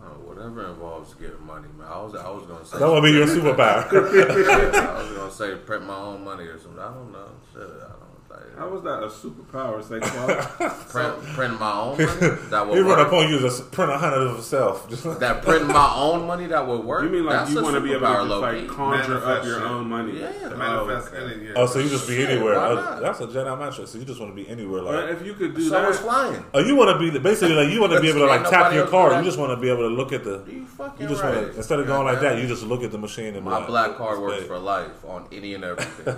[0.04, 1.86] Oh, whatever involves getting money, man.
[1.88, 2.78] I was, I was gonna say.
[2.78, 3.86] That would be your superpower.
[4.74, 6.80] I was gonna say print my own money or something.
[6.80, 7.28] I don't know.
[7.52, 8.01] Shit, I don't.
[8.32, 9.78] Like, How was that a superpower?
[9.78, 13.06] It's like, well, print, print my own money that would he run work.
[13.08, 14.88] up on you to s- print a hundred of himself.
[15.20, 17.02] that print my own money that would work.
[17.04, 19.44] you mean like That's you want to be able to superpower, just like conjure up
[19.44, 19.68] your shit.
[19.68, 20.18] own money?
[20.20, 20.32] Yeah.
[20.32, 20.56] To Oh,
[20.86, 21.44] manifest okay.
[21.44, 21.52] Yeah.
[21.56, 22.54] oh, so you just be Shit, anywhere?
[22.56, 23.00] why Oh, not?
[23.02, 23.88] that's a Jedi mind trick.
[23.88, 25.16] So you just want to be anywhere, But like.
[25.20, 26.44] if you could do So it's that, flying.
[26.54, 28.72] Oh, you want to be basically like you want to be able to like tap
[28.72, 29.16] your else card.
[29.18, 30.42] You just want to be able to look at the.
[30.50, 31.34] You fucking You just right.
[31.36, 33.50] want to instead of going like that, you just look at the machine and be
[33.50, 36.16] My black oh, card works for life on any and everything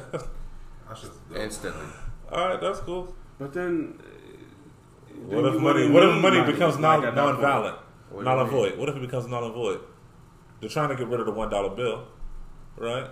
[0.91, 1.37] I should go.
[1.41, 1.87] instantly.
[2.35, 3.15] All right, that's cool.
[3.39, 4.05] but then uh,
[5.29, 5.89] then What if money?
[5.91, 7.75] What if money money, becomes non non-valid,
[8.13, 8.79] null and void?
[8.79, 9.81] What if it becomes null and void?
[10.61, 12.09] They're trying to get rid of the one dollar bill,
[12.77, 13.09] right?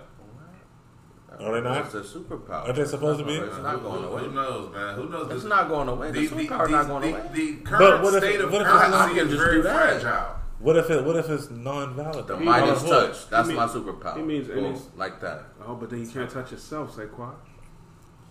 [1.39, 1.85] Are they not?
[1.85, 2.69] It's a superpower.
[2.69, 3.33] Are they supposed to be?
[3.33, 4.21] It's not who, going away.
[4.23, 4.95] Who knows, man?
[4.95, 5.31] Who knows?
[5.31, 6.11] It's The- not going away.
[6.11, 7.29] The, The, the, superpower's not going the, away.
[7.33, 10.01] the But current what if- state of what if- currency is very that.
[10.01, 10.35] fragile.
[10.59, 11.03] What if it?
[11.03, 12.27] What if it's non-valid?
[12.27, 13.29] The Midas touch.
[13.31, 14.15] That's He my superpower.
[14.17, 15.45] he means- and Boom, like that.
[15.65, 17.33] Oh, but then you can't touch yourself, say Saquon.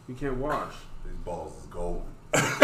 [0.08, 0.72] You can't wash.
[1.04, 2.04] These balls is gold.
[2.32, 2.58] Does,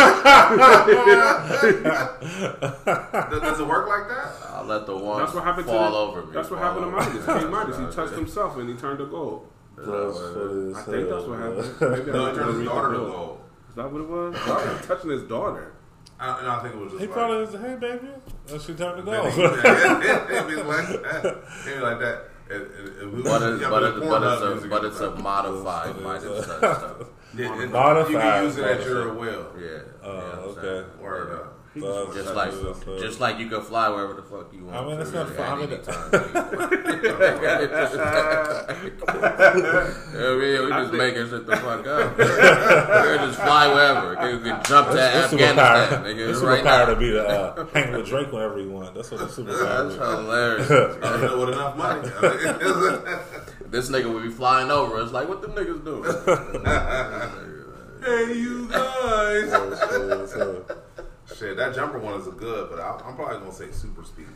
[3.43, 4.32] does it work like that?
[4.51, 6.32] I'll let the one That's what happened fall to over me.
[6.32, 7.27] That's what happened to over Midas.
[7.27, 7.78] King Midas.
[7.78, 9.47] He touched himself and he turned to gold.
[9.77, 11.56] That's funny I think that's hell, what man.
[11.56, 11.81] happened.
[11.81, 13.40] Maybe I No, might he turned his the daughter to gold.
[13.69, 14.35] Is that what it was?
[14.35, 15.73] Why was touching his daughter?
[16.20, 18.09] I, and I think it was just He like, probably was, hey baby,
[18.51, 19.35] and she turned to Man, gold.
[19.35, 21.36] he- It'd like that.
[21.69, 22.24] It'd like that.
[22.50, 24.84] It- it- it- we- But it's, yeah, but, the it's, but, it's a, music but
[24.84, 26.92] is it's a like- modified Midas touch stuff.
[27.36, 29.46] Yeah, You Modified can use it at your will.
[29.60, 29.80] Yeah.
[30.02, 31.02] Oh, you know what I'm okay.
[31.02, 31.57] Word up.
[31.74, 34.76] He just Just like, what just like you can fly wherever the fuck you want.
[34.76, 35.46] I mean, to, it's not really, fun.
[35.46, 36.10] I at mean, any time.
[40.18, 42.16] Yeah, we, we just making shit the fuck up.
[42.18, 44.30] we can just fly wherever.
[44.30, 45.56] You can jump to That's Afghanistan.
[45.58, 46.02] superpower.
[46.04, 46.86] Nigga, That's right superpower now.
[46.86, 48.94] to be the uh, hang with Drake whenever you want.
[48.94, 50.00] That's what the superpower That's is.
[50.00, 50.70] hilarious.
[50.70, 52.00] I don't know with enough money.
[53.70, 55.00] this nigga would be flying over.
[55.02, 56.04] It's like, what the niggas doing?
[58.04, 59.52] hey, you guys.
[61.39, 63.70] So, so, Shit, that jumper one is a good, but I, I'm probably gonna say
[63.70, 64.27] super speed.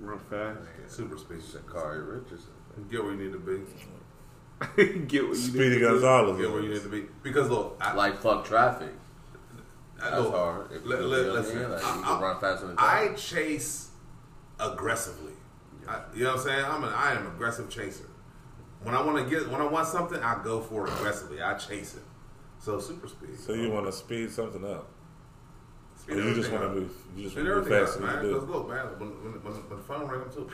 [0.00, 0.58] run fast.
[0.88, 1.38] Super speed.
[1.38, 2.50] Sha'Carri Richardson.
[2.90, 3.60] Get where you need to be.
[5.06, 5.90] Get what you Speedy need to do.
[5.90, 6.40] Gonzales.
[6.40, 7.04] Get where you need to be.
[7.22, 8.90] Because look, I, Like fuck traffic.
[10.00, 10.72] I, That's look, hard.
[10.72, 11.70] If li- you li- know what I listen, mean?
[11.70, 13.90] Like, I- you I- run faster than I chase
[14.58, 15.32] aggressively.
[15.88, 16.64] I, you know what I'm saying?
[16.64, 18.04] I'm an I am aggressive chaser.
[18.82, 21.40] When I want to get when I want something, I go for it aggressively.
[21.42, 22.02] I chase it.
[22.58, 23.38] So super speed.
[23.38, 24.88] so you want to speed something up?
[26.08, 26.92] Or you just want to move?
[27.16, 28.24] You just want to move everything faster man.
[28.24, 30.50] you Because look, man, when, when, when, when the phone rings, I'm too.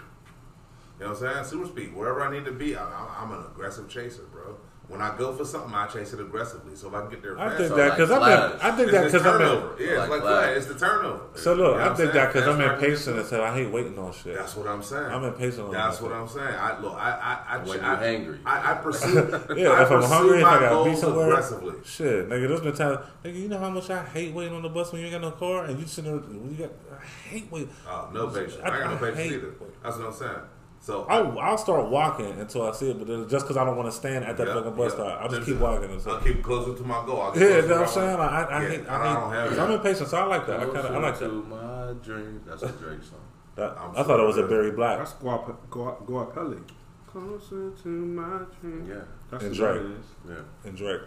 [0.98, 1.44] You know what I'm saying?
[1.44, 1.94] Super speed.
[1.94, 4.56] Wherever I need to be, I, I, I'm an aggressive chaser, bro.
[4.88, 6.74] When I go for something, I chase it aggressively.
[6.74, 8.58] So if I can get there I fast, think So that like because I'm in,
[8.62, 9.38] I think it's that because I'm in.
[9.48, 9.76] turnover.
[9.82, 10.44] Yeah, it's Like like Flash.
[10.44, 10.56] Flash.
[10.56, 11.20] It's the turnover.
[11.34, 12.48] So look, You know I think that because?
[12.48, 14.34] I'm That's where I can impatient and so I hate waiting on shit.
[14.38, 15.04] That's what I'm saying.
[15.04, 16.12] I'm impatient on That's what.
[16.12, 16.54] I'm saying.
[16.58, 18.38] I look, I, I, I, When I, you hangry.
[18.46, 19.14] I, I pursue.
[19.58, 21.74] Yeah, I if I'm pursue hungry, if I gotta be goals somewhere, aggressively.
[21.84, 24.68] shit, nigga, there's been times, nigga, you know how much I hate waiting on the
[24.70, 27.04] bus when you ain't got no car and you sitting there, when you got, I
[27.28, 27.68] hate waiting.
[27.86, 28.56] Oh, no patience.
[28.64, 29.52] I, I- got no I patience hate- either.
[29.82, 30.32] That's what I'm saying.
[30.80, 33.88] So I'll, I'll start walking until I see it, but just because I don't want
[33.88, 34.96] to stand at that yeah, fucking bus yeah.
[35.04, 35.90] stop, I'll just Listen, keep walking.
[35.90, 37.20] And I'll keep closer to my goal.
[37.20, 38.16] I'll Yeah, closer you know what I'm saying?
[38.16, 39.62] I, I, I Yeah, hate, I I don't have hate, that.
[39.64, 40.60] I'm impatient, so I like that.
[40.60, 41.32] I kind of, I like to that.
[41.48, 42.42] my dream.
[42.46, 43.18] That's a Drake song.
[43.56, 44.48] that I'm I thought it was a sure.
[44.48, 44.98] Barry Black.
[44.98, 46.62] That's Guap Guap Guapelli.
[47.06, 48.86] Closer to my dream.
[48.88, 48.96] Yeah,
[49.30, 49.96] That's And what Drake.
[50.28, 50.34] yeah,
[50.64, 51.00] And Drake.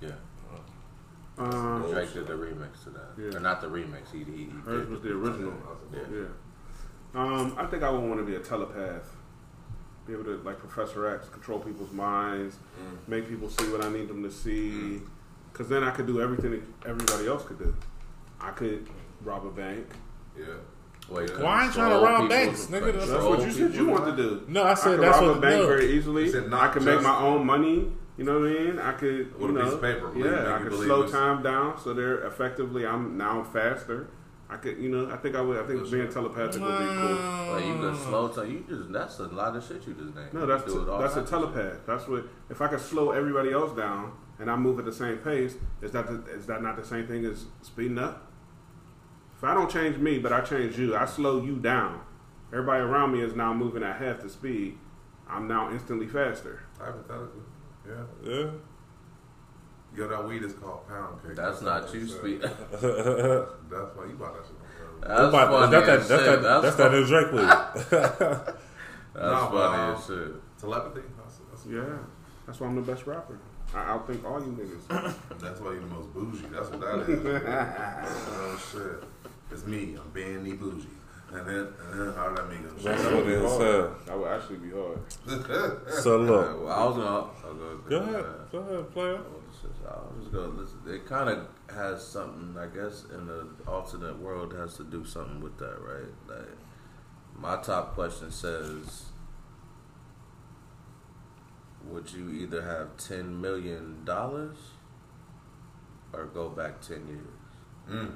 [0.00, 0.10] yeah.
[1.38, 3.10] Um, Drake did the remix to that.
[3.16, 3.36] Yeah.
[3.36, 4.10] Or not the remix.
[4.12, 5.52] He, he, he hers did was the the original.
[5.92, 6.00] Yeah.
[6.12, 6.24] Yeah.
[7.18, 9.16] Um, I think I would want to be a telepath.
[10.06, 13.08] Be able to, like Professor X, control people's minds, Mm.
[13.08, 15.00] make people see what I need them to see.
[15.52, 17.74] Because then I could do everything that everybody else could do.
[18.40, 18.86] I could
[19.24, 19.86] rob a bank.
[20.38, 20.44] Yeah.
[21.08, 22.92] Wait, Well, I ain't trying to rob people's- banks, nigga.
[22.94, 24.42] That's That's what you said you people's want to do.
[24.46, 25.66] No, I I said could that's rob what a bank no.
[25.66, 26.24] very easily.
[26.24, 27.90] He said I not could make my own money.
[28.16, 28.78] You know what I mean?
[28.78, 31.78] I could, With you a piece know, of paper, yeah, I could slow time down
[31.80, 32.86] so they're effectively.
[32.86, 34.08] I'm now faster.
[34.50, 35.58] I could, you know, I think I would.
[35.58, 36.12] I think being shit.
[36.12, 37.52] telepathic would be cool.
[37.52, 38.50] Like you can slow time.
[38.50, 40.32] You just that's a lot of shit you just named.
[40.32, 41.40] No, that's do it all that's a types shit.
[41.40, 41.86] telepath.
[41.86, 42.24] That's what.
[42.48, 45.92] If I could slow everybody else down and I move at the same pace, is
[45.92, 48.32] that the, is that not the same thing as speeding up?
[49.36, 52.00] If I don't change me, but I change you, I slow you down.
[52.50, 54.78] Everybody around me is now moving at half the speed.
[55.28, 56.62] I'm now instantly faster.
[56.78, 57.42] Hypothetically.
[57.86, 58.04] Yeah.
[58.24, 58.50] Yeah.
[59.98, 61.34] Yo, that weed is called pound cake.
[61.34, 64.54] That's not what you they That's why you bought that shit.
[64.54, 65.08] on purpose.
[65.08, 66.42] That's About- funny that's that, as that's shit.
[66.42, 68.54] that, that's That's that new Drake weed.
[69.14, 70.60] That's No, funny um, as shit.
[70.60, 71.00] Telepathy.
[71.18, 71.98] That's, that's, Yeah,
[72.46, 73.38] that's why I'm the best rapper.
[73.74, 74.86] I outthink all you niggas.
[75.40, 76.46] That's why you're the most bougie.
[76.52, 77.20] That's what that is.
[78.30, 79.08] oh shit.
[79.50, 79.96] It's me.
[80.00, 80.86] I'm being the bougie.
[81.32, 82.82] And then, and then how did that make it?
[82.82, 83.52] That's That what would it be is.
[83.52, 83.84] hard.
[83.84, 84.98] uh, That would actually be hard.
[85.92, 87.08] So Yeah, look, well, I was gonna.
[87.44, 89.18] I'll go, go ahead, go ahead, player.
[89.86, 90.52] I'll just go.
[90.56, 90.78] Listen.
[90.86, 95.40] It kind of has something, I guess, in the alternate world has to do something
[95.40, 96.12] with that, right?
[96.28, 96.56] Like,
[97.36, 99.04] my top question says,
[101.86, 104.56] would you either have ten million dollars
[106.12, 107.90] or go back ten years?
[107.90, 108.12] Mm.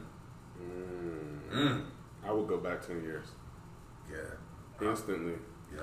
[0.62, 1.50] Mm.
[1.52, 1.84] Mm.
[2.24, 3.26] I would go back ten years
[4.10, 4.86] Yeah.
[4.88, 5.34] instantly.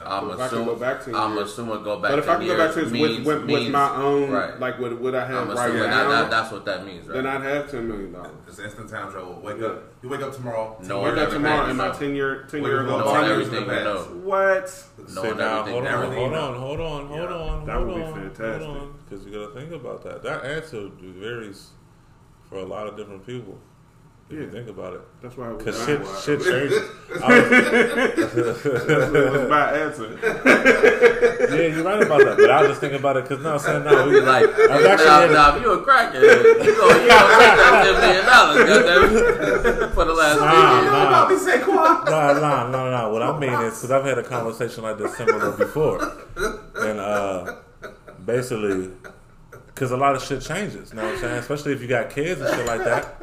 [0.06, 0.66] I'm If I can assuming.
[0.66, 1.52] go back 10 I'm years.
[1.52, 2.12] assuming go back.
[2.12, 3.70] But if 10 I can go back to years this with, means- with, with means-
[3.72, 4.60] my own, right.
[4.60, 7.08] like what, what I have I'm right assuming now, that, that, that's what that means,
[7.08, 7.16] right?
[7.16, 8.32] then I'd have ten million dollars.
[8.48, 9.40] It's instant time travel.
[9.44, 9.68] Wake Yeah.
[9.68, 9.84] up.
[10.02, 10.78] You wake up tomorrow.
[10.84, 11.94] No, Wake up tomorrow you and my know.
[11.94, 12.98] ten year ten Wake year up ago.
[13.00, 13.96] tomorrow, Knowing time everything the you know.
[13.98, 14.10] past.
[14.12, 15.14] What?
[15.16, 17.36] Knowing Sit down, hold on, hold you on, hold on, hold Yeah.
[17.36, 18.80] on, That would be fantastic.
[19.10, 20.24] because you got to think about that.
[20.24, 21.72] That answer varies
[22.48, 23.60] for a lot of different people.
[24.32, 24.52] If you Yeah.
[24.52, 26.04] think about it, That's why I was because lying.
[26.22, 26.84] shit, shit changes.
[27.24, 30.06] I was- It my answer.
[31.56, 32.38] yeah, you're right about that.
[32.38, 34.08] But I was just thinking about it because now I'm saying no.
[34.08, 37.08] We, Like, I've nah, actually had a- nah, if you a crackhead, you gonna, you
[37.10, 40.92] gonna make that ten million dollars, for the last Nah, ten years.
[40.94, 41.08] nah.
[41.08, 42.06] About me say Quan.
[42.06, 43.10] no, no, no, no.
[43.12, 46.00] What I mean is because I've had a conversation like this similar before,
[46.78, 47.56] and uh,
[48.26, 48.92] basically,
[49.74, 50.92] because a lot of shit changes.
[50.92, 51.36] You know what I'm saying?
[51.40, 53.16] Especially if you got kids and shit like that.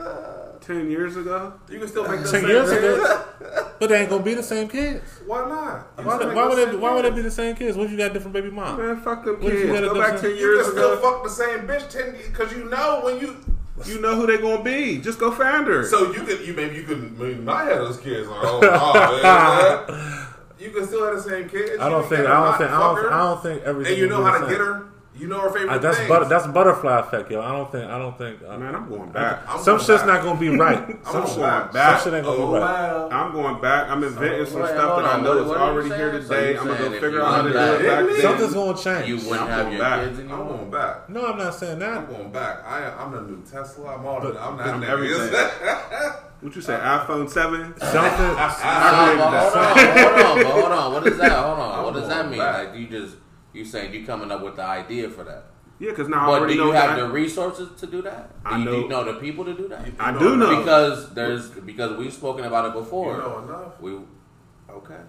[0.67, 2.83] Ten years ago, You can still make the Ten same years kids.
[2.85, 5.01] ago, but they ain't gonna be the same kids.
[5.25, 5.87] Why not?
[5.99, 6.77] You Why, why would the they?
[6.77, 7.77] Why would they be the same kids?
[7.77, 8.77] What if you got different baby mom?
[8.79, 9.81] man, fuck them What if you kids.
[9.87, 12.65] Go back different- ten You years can still fuck the same bitch ten because you
[12.65, 13.37] know when you.
[13.85, 14.97] You know who they're gonna be.
[15.03, 15.85] Just go find her.
[15.85, 18.27] So you could you maybe you could maybe not have those kids.
[18.27, 20.27] Like, oh, oh man,
[20.59, 21.79] you can still have the same kids.
[21.79, 22.27] I don't You think.
[22.27, 22.71] I don't think.
[22.71, 23.05] I fuck don't.
[23.05, 23.93] her, I don't think everything.
[23.93, 24.49] And you know how to same.
[24.49, 24.87] get her.
[25.19, 26.09] You know her favorite Uh, that's things.
[26.11, 27.41] butter, that's butterfly effect, yo.
[27.41, 27.91] I don't think.
[27.91, 28.41] I don't think.
[28.47, 29.41] uh, man, I'm going back.
[29.49, 30.07] I'm some going shit's back.
[30.07, 30.79] not gonna be right.
[30.79, 32.01] I'm Some, going back.
[32.01, 32.61] some shit ain't gonna Oh be right.
[32.61, 33.09] wow.
[33.11, 33.89] I'm going back.
[33.89, 36.23] I'm inventing some Wait, stuff hold that I know What- is what already here saying?
[36.23, 36.59] So today.
[36.59, 38.21] I'm gonna go figure out how to do back- it back then.
[38.21, 39.09] Something's gonna change.
[39.09, 40.01] You wouldn't I'm have your back.
[40.05, 41.09] kids I'm going back.
[41.09, 41.97] No, I'm not saying that.
[41.97, 42.65] I'm going back.
[42.67, 43.95] I am, I'm the new Tesla.
[43.97, 44.21] I'm all.
[44.21, 45.31] But- the, I'm but that everything.
[45.33, 46.17] nigga.
[46.43, 46.75] What you say?
[46.75, 47.75] iPhone seven?
[47.79, 48.37] Something.
[48.37, 50.93] Nah, but hold on, hold on, but hold on.
[50.93, 51.33] What does that?
[51.33, 51.85] Hold on.
[51.85, 52.39] What does that mean?
[52.39, 52.69] back.
[52.69, 53.17] Like you just
[53.57, 55.45] you saying you coming up with the idea for that?
[55.79, 57.03] Yeah, because now I But do you know have that.
[57.07, 58.31] the resources to do that?
[58.45, 59.85] Do I you, do you know- know the people to do that?
[59.99, 60.57] I do know.
[60.59, 63.13] Because there's because we've spoken about it before.
[63.17, 63.81] You know enough.
[63.81, 63.93] We
[64.71, 65.03] okay.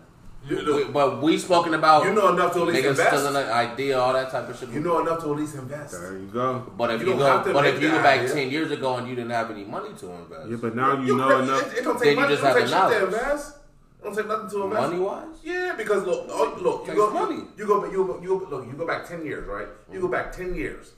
[0.48, 3.10] You We, know, but we spoken about you know enough to at least invest.
[3.18, 4.70] stealing an idea, all that type of shit.
[4.70, 5.92] You know enough to at least invest.
[6.00, 6.72] There you go.
[6.78, 8.34] but if You you, go, but if you the go back idea.
[8.34, 11.08] ten years ago and you didn't have any money to invest, Yeah, but now you
[11.08, 11.72] You know enough.
[11.74, 12.36] It, it don't Then take you money.
[12.36, 13.57] just it don't have take
[14.16, 14.54] the shit to knowledge.
[14.54, 14.54] invest.
[14.54, 14.82] It don't take nothing to invest.
[14.92, 17.42] money wise, Yeah, because look, oh, look, you Takes go, money.
[17.58, 19.68] you go, you go, you go, look, you go back ten years, right?
[19.92, 20.92] You go back ten years.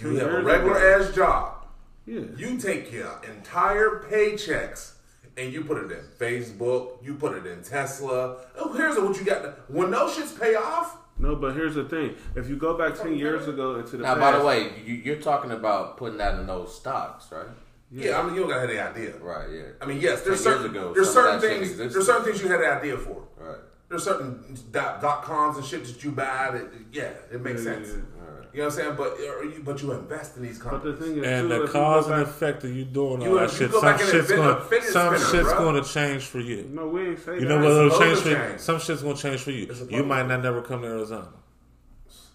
[0.00, 1.66] You have a regular ass job.
[2.06, 2.20] Yeah.
[2.36, 4.94] You take your entire paychecks
[5.36, 7.04] and you put it in Facebook.
[7.04, 8.38] You put it in Tesla.
[8.58, 9.70] Oh, here's what you got.
[9.70, 12.14] When those shits pay off, No, but here's the thing.
[12.34, 14.94] If you go back ten years ago into the now past, by the way, you,
[14.94, 17.46] you're talking about putting that in those stocks, right?
[17.90, 19.16] Yeah, I mean you don't got any idea.
[19.18, 19.50] Right.
[19.50, 19.62] Yeah.
[19.80, 22.78] I mean, yes, there's certain ago, there's certain things there's certain things you had an
[22.78, 23.24] idea for.
[23.36, 23.56] Right.
[23.88, 27.72] There's certain dot, dot coms and shit that you buy that yeah, it makes Yeah,
[27.74, 27.88] sense.
[27.88, 28.94] yeah, You know what I'm saying?
[28.96, 30.96] But uh, you, but you invest in these companies.
[30.96, 30.98] But companies.
[31.00, 33.34] the thing is, And too, the cause go and effect of you doing You all
[33.46, 35.58] that shit, some shit's gonna, some spinner, shit's bro.
[35.58, 36.70] gonna change for you.
[36.72, 37.48] No, we ain't say You that.
[37.48, 38.58] know what'll supposed change to for you?
[38.58, 39.74] Some shit's gonna change for you.
[39.88, 41.26] You might not never come to Arizona.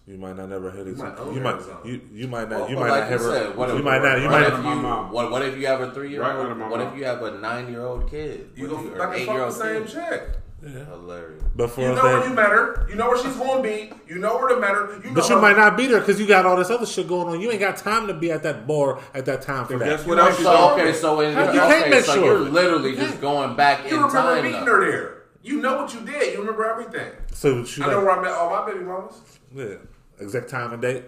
[0.06, 0.96] You might not never hit it.
[0.96, 1.78] might You might, Arizona.
[1.84, 2.60] you, you might not.
[2.60, 3.20] Well, you might like not you have.
[3.22, 4.18] said, a, what you if- might not.
[4.20, 4.46] You what might.
[4.46, 5.10] if What if my you, mom.
[5.12, 6.36] what, what if you have a three year old?
[6.46, 6.92] under What mom.
[6.92, 8.50] if you have a nine year old kid?
[8.54, 9.92] You What go if you- back or and eight fuck the same kid?
[9.92, 10.22] chick.
[10.62, 11.42] Hilarious.
[11.54, 12.86] But for You us, know where you met her.
[12.88, 13.92] You know where she's going to be.
[14.08, 14.96] You know where to met her.
[15.02, 16.86] You know But you her- might not be there because you got all this other
[16.86, 17.40] shit going on.
[17.40, 19.86] You ain't got time to be at that bar at that time for And that.
[19.98, 20.38] guess what else?
[20.38, 22.24] So, okay, so in, you can't okay, so sure.
[22.24, 23.20] you're literally You just can't.
[23.20, 24.64] going back You in remember meeting though.
[24.72, 25.12] her there.
[25.42, 26.32] You know what you did.
[26.32, 27.12] You remember everything.
[27.32, 29.14] So she I know where I met all my baby mamas.
[29.54, 29.74] yeah,
[30.20, 31.04] exact time and date.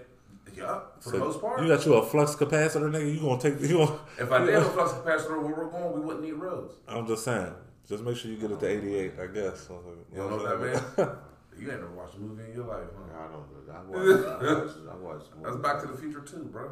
[0.57, 1.63] Yeah, for So the most part.
[1.63, 3.15] you got you a flux capacitor, nigga.
[3.15, 3.61] You gonna take?
[3.61, 3.99] You gonna?
[4.19, 6.75] if I did have a flux capacitor where we're going, we wouldn't need roads.
[6.89, 7.53] I'm just saying.
[7.89, 9.13] Just make sure you get it to 88.
[9.21, 9.69] I guess.
[9.71, 11.11] You don't know what that means?
[11.61, 13.19] You ain't never watched a movie in your life, huh?
[13.19, 13.73] I don't know.
[13.75, 13.81] I
[14.63, 14.79] watched.
[14.89, 14.95] I watched.
[14.95, 16.71] I watched That's Back to the Future too, bro.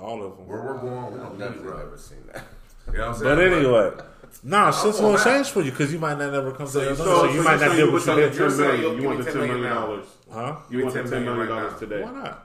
[0.00, 0.46] All of them.
[0.48, 1.78] Where we're going, we don't never, need roads.
[1.84, 2.44] never seen that.
[2.86, 3.36] You know what I'm saying?
[3.36, 3.90] But anyway,
[4.44, 6.80] nah, shit's going gonna change for you because you might not never come to So
[6.80, 7.10] you- Arizona.
[7.10, 8.80] so- So, so you might so not you deal put with on the You're 10
[8.80, 9.86] you'll You want the ten million million now.
[9.86, 10.06] dollars.
[10.32, 10.56] Huh?
[10.70, 12.02] You want the $10 ten million right dollars today.
[12.02, 12.44] Why not?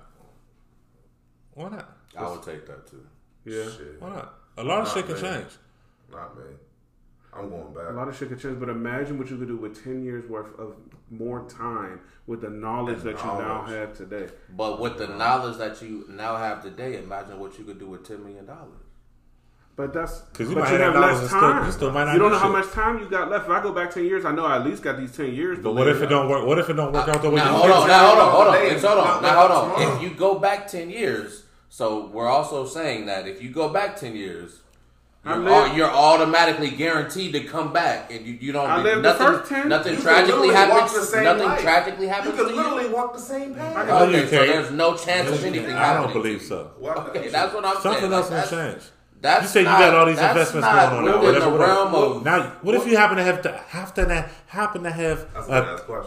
[1.53, 1.89] Why not?
[2.17, 3.05] I would take that too.
[3.45, 3.63] Yeah.
[3.65, 4.33] Shit, Why not?
[4.57, 5.47] A lot of shit can change.
[6.11, 6.43] not me.
[7.35, 7.89] I'm going back.
[7.89, 10.29] A lot of shit could change, but imagine what you could do with ten years
[10.29, 10.75] worth of
[11.09, 14.27] more time with the knowledge The that you now have today.
[14.55, 18.07] But with the knowledge that you now have today, imagine what you could do with
[18.07, 18.81] ten million dollars.
[19.75, 21.65] But that's 'Cause you but you have have less and still- time.
[21.65, 22.65] you still might not You don't know know how shit.
[22.65, 23.45] much time you got left.
[23.45, 25.57] If I go back ten years, I know I at least got these ten years.
[25.63, 26.45] But what if it don't work?
[26.45, 27.87] What if it don't work uh, out the way Now you hold on, think?
[27.87, 28.53] now hold on, hold on.
[28.53, 29.71] Today, It's- hold on, now hold on.
[29.79, 29.95] tomorrow.
[29.95, 33.95] If you go back ten years, so we're also saying that if you go back
[33.99, 34.59] ten years,
[35.25, 38.69] you're, lived- you're automatically guaranteed to come back, and you, you don't.
[38.69, 39.69] I lived the nothing, first 10.
[39.69, 40.93] Nothing You tragically happens.
[40.93, 41.61] the same Nothing life.
[41.61, 42.91] tragically You happens could to literally you.
[42.95, 43.87] walk the same path.
[43.87, 46.49] No, Okay, so there's no chance of anything I don't believe to you.
[46.49, 46.71] so.
[46.77, 47.09] Why not?
[47.09, 47.95] Okay, that's what I'm saying.
[48.01, 48.29] Something else
[49.23, 51.23] that's you say not, you got all these investments going on now.
[51.23, 51.95] Whatever, the realm.
[51.95, 55.19] Of, now, what, what, if you happen to have to have to happen to have
[55.33, 56.03] a,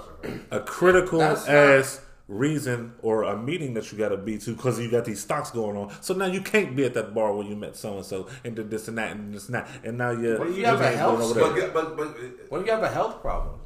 [0.51, 1.95] a, critical that's ass
[2.29, 5.19] not, reason or a meeting that you got to be to because you got these
[5.19, 5.97] stocks going on?
[6.03, 8.55] So now you can't be at that bar where you met so and so and
[8.55, 10.39] did this and that and this and that and now you're.
[10.39, 11.35] What do you have a health?
[11.35, 13.61] But, but, but, what if you have a health problem?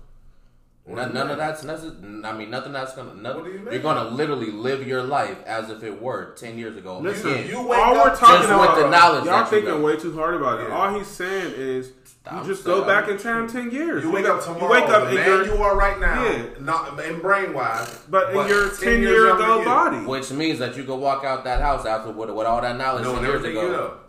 [0.97, 2.25] none, none of that's necessary.
[2.25, 3.15] I mean, nothing that's gonna.
[3.15, 6.99] Nothing, you are gonna literally live your life as if it were ten years ago.
[6.99, 9.25] Listen, Again, you wake all up we're talking just about, with the knowledge.
[9.25, 10.69] Y'all thinking way too hard about it.
[10.69, 10.77] Yeah.
[10.77, 11.93] All he's saying is.
[12.05, 12.81] Stop, you just stop.
[12.81, 14.05] go back in time ten years.
[14.05, 14.65] You, wake up tomorrow.
[14.65, 16.23] You wake up in your, you are right now.
[16.23, 16.47] Yeah.
[16.61, 20.77] Not in brain wise, but, but in your ten, year ago body, which means that
[20.77, 23.43] you could walk out that house after with, with all that knowledge no, ten years
[23.43, 24.01] ago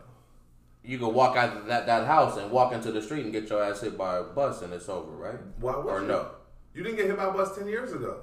[0.84, 3.64] you could walk out that, that house and walk into the street and get your
[3.64, 5.40] ass hit by a bus and it's over, right?
[5.60, 6.08] Why would or you?
[6.08, 6.32] no?
[6.74, 8.22] You didn't get hit by a bus ten years ago.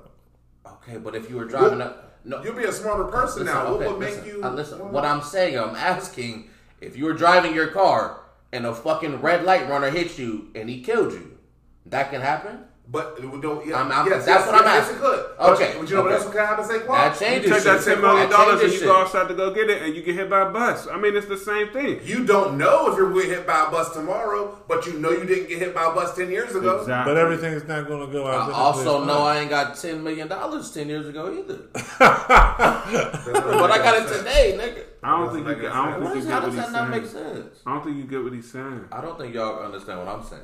[0.67, 3.67] Okay, but if you were driving up, no, you'll be a smarter person listen, now.
[3.67, 4.93] Okay, what would listen, make you uh, listen?
[4.93, 6.51] What I'm saying, I'm asking
[6.81, 8.21] if you were driving your car
[8.53, 11.39] and a fucking red light runner hit you and he killed you,
[11.87, 12.65] that can happen.
[12.91, 13.67] But we don't.
[13.67, 14.07] Yeah, I'm, out.
[14.09, 14.97] yes, that's yes, what I'm asking.
[14.97, 15.05] Yes.
[15.05, 16.11] Okay, but, but you know okay.
[16.11, 16.65] what else could happen?
[16.65, 16.87] Saquon.
[16.87, 17.51] That changes.
[17.51, 19.95] You take that ten million dollars and you go outside to go get it, and
[19.95, 20.89] you get hit by a bus.
[20.89, 22.01] I mean, it's the same thing.
[22.03, 25.51] You don't know if you're hit by a bus tomorrow, but you know you didn't
[25.51, 26.81] get hit by a bus ten years ago.
[26.81, 27.15] Exactly.
[27.15, 28.51] But is not going to go out.
[28.51, 31.59] I also know I ain't got ten million dollars ten years ago either.
[31.73, 34.85] but I got it today, nigga.
[35.03, 35.69] I don't think you.
[35.69, 37.51] I don't think you get what he's saying.
[37.67, 38.85] I don't think you get what he's saying.
[38.91, 40.43] I don't think y'all understand what I'm saying.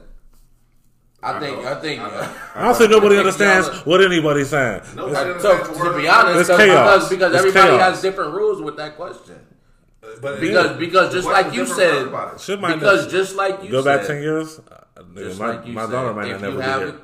[1.25, 1.59] I, think.
[1.59, 4.83] I uh, think I, don't think nobody understands what anybody's saying.
[4.85, 7.81] So, to be honest, uh, because, because it's everybody chaos.
[7.81, 9.41] has different rules with that question.
[10.21, 14.23] But because is, because just like you said, because just like you go back ten
[14.23, 14.61] years,
[15.17, 17.01] my, like my said, daughter might not never be here.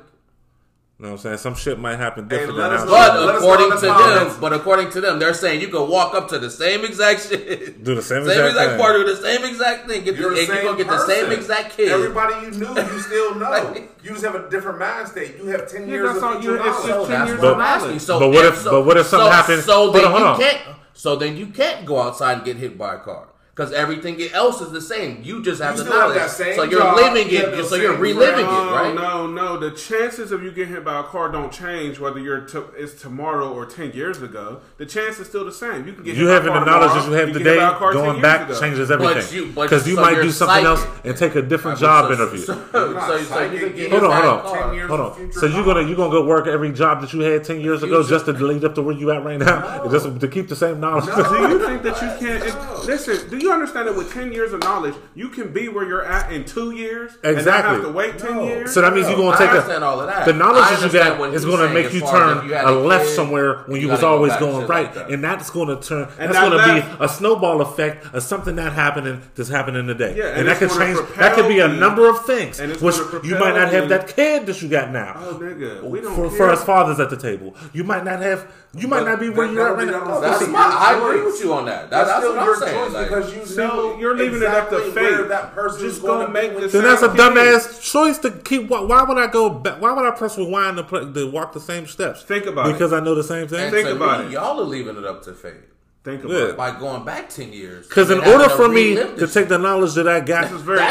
[1.01, 1.37] You know what I'm saying?
[1.39, 5.17] Some shit might happen different than us, But according to them, but according to them,
[5.17, 7.83] they're saying you can walk up to the same exact shit.
[7.83, 8.93] Do the same, same exact, exact thing.
[8.93, 10.03] do the same exact thing.
[10.03, 11.91] Get You're the, the same you get the same exact kid.
[11.91, 13.75] Everybody you knew, you still know.
[14.03, 15.37] you just have a different mind state.
[15.37, 16.45] You have ten yeah, years of knowledge.
[16.45, 19.65] It's just but, so, but what if so, but what if something so, happens?
[19.65, 20.39] So then you on.
[20.39, 20.61] can't
[20.93, 23.27] so then you can't go outside and get hit by a car.
[23.53, 25.23] Because everything else is the same.
[25.23, 26.17] You just have you the knowledge.
[26.19, 26.95] Have so you're job.
[26.95, 27.65] living you it.
[27.65, 28.95] So you're reliving no, it, right?
[28.95, 29.57] No, no.
[29.57, 33.01] The chances of you getting hit by a car don't change whether you're t- it's
[33.01, 34.61] tomorrow or ten years ago.
[34.77, 35.85] The chance is still the same.
[35.85, 38.57] You can get you having the knowledge that you have you today going back ago.
[38.57, 39.53] changes everything.
[39.53, 40.85] Because you, so might do something psychic.
[40.85, 42.39] else and take a different job so, interview.
[42.39, 45.33] So, hold on, hold on, hold on.
[45.33, 48.01] So you're gonna you're gonna go work every job that you had ten years ago
[48.01, 50.79] just to lead up to where you at right now, just to keep the same
[50.79, 51.03] knowledge.
[51.03, 51.11] Do
[51.49, 53.40] you think that you can't listen?
[53.41, 56.45] you understand that with ten years of knowledge, you can be where you're at in
[56.45, 57.17] two years.
[57.23, 57.75] Exactly.
[57.75, 58.45] have to wait ten no.
[58.45, 58.73] years.
[58.73, 59.11] So that means no.
[59.11, 60.25] you're gonna take a, all of that.
[60.25, 63.81] the knowledge that you got is gonna make you turn you a left somewhere when
[63.81, 65.09] you, was always go going right, like that.
[65.09, 66.03] and that's gonna turn.
[66.19, 69.87] And that's that gonna left, be a snowball effect of something that happening that's happening
[69.87, 70.15] today.
[70.17, 70.97] Yeah, and, and that could change.
[71.17, 74.61] That could be a number of things, which you might not have that kid that
[74.61, 75.13] you got now.
[75.17, 78.51] Oh nigga, we don't for us fathers at the table, you might not have.
[78.73, 80.03] You might not be where you're at right now.
[80.05, 81.89] Oh, I agree with you on that.
[81.89, 85.27] That's still your choice because because You know you're leaving exactly it up to fate.
[85.29, 88.69] That person just going to make the then that's a dumbass choice to keep.
[88.69, 89.81] Why, why, would I go back?
[89.81, 92.23] Why would I press rewind to, play, to walk the same steps?
[92.23, 93.61] Think about because it because I know the same thing.
[93.61, 94.31] And Think so about it.
[94.31, 95.55] Y'all are leaving it up to fate.
[96.03, 96.49] Think about yeah.
[96.49, 96.57] it.
[96.57, 97.87] by going back ten years.
[97.87, 100.49] Because in order for me to take the knowledge that I got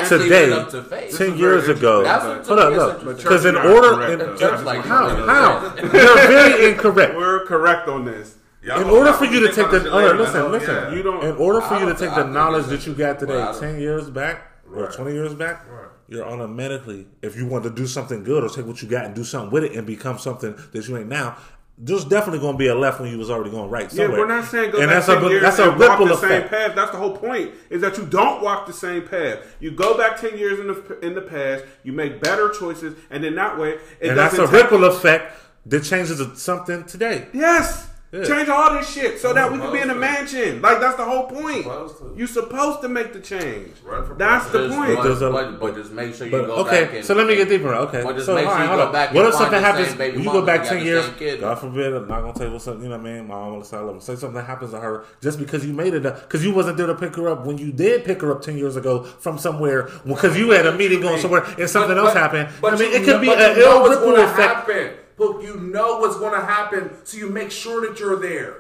[0.09, 2.05] today, to ten years ago,
[2.45, 3.17] hold up, look.
[3.17, 3.97] Because in order,
[4.83, 5.69] how, how?
[5.75, 7.17] They're very incorrect.
[7.17, 8.37] We're correct on this.
[8.63, 11.25] In order for you to take the listen, listen, you don't.
[11.25, 14.43] In order for you to take the knowledge that you got today, ten years back
[14.75, 15.65] or twenty years back,
[16.09, 19.15] you're automatically, if you want to do something good or take what you got and
[19.15, 21.37] do something with it and become something that you ain't now,
[21.79, 23.91] there's definitely going to be a left when you was already going right.
[23.91, 24.11] Somewhere.
[24.11, 26.07] Yeah, we're not saying go and back that's 10 a, years that's a and ripple
[26.07, 26.51] walk the effect.
[26.51, 26.77] same path.
[26.77, 29.39] That's the whole point is that you don't walk the same path.
[29.61, 33.25] You go back ten years in the in the past, you make better choices, and
[33.25, 35.33] then that way, and that's a ripple effect
[35.67, 37.29] that changes something today.
[37.33, 38.25] Yes, yeah.
[38.25, 40.61] Change all this shit so that we can be in a mansion.
[40.61, 41.65] Like that's the whole point.
[42.17, 43.71] You supposed to make the change.
[44.19, 44.97] That's the point.
[44.97, 46.89] One, just but, but, just make sure you but, go okay, back.
[46.91, 47.73] Okay, so let me get deeper.
[47.73, 49.15] Okay, so sure right, hold on.
[49.15, 50.19] What if something happens?
[50.19, 51.07] You go back ten years.
[51.41, 51.95] God forbid.
[51.95, 52.83] I'm not gonna table something.
[52.83, 53.29] You know what I mean?
[53.29, 54.01] My own side level.
[54.01, 56.89] Say something happens to her just because you made it up because you wasn't there
[56.89, 59.89] to pick her up when you did pick her up ten years ago from somewhere
[60.05, 62.49] because you had a meeting going somewhere and something else happened.
[62.65, 66.45] I mean, it could be an ill ripple effect book, you know what's going to
[66.45, 68.57] happen, so you make sure that you're there.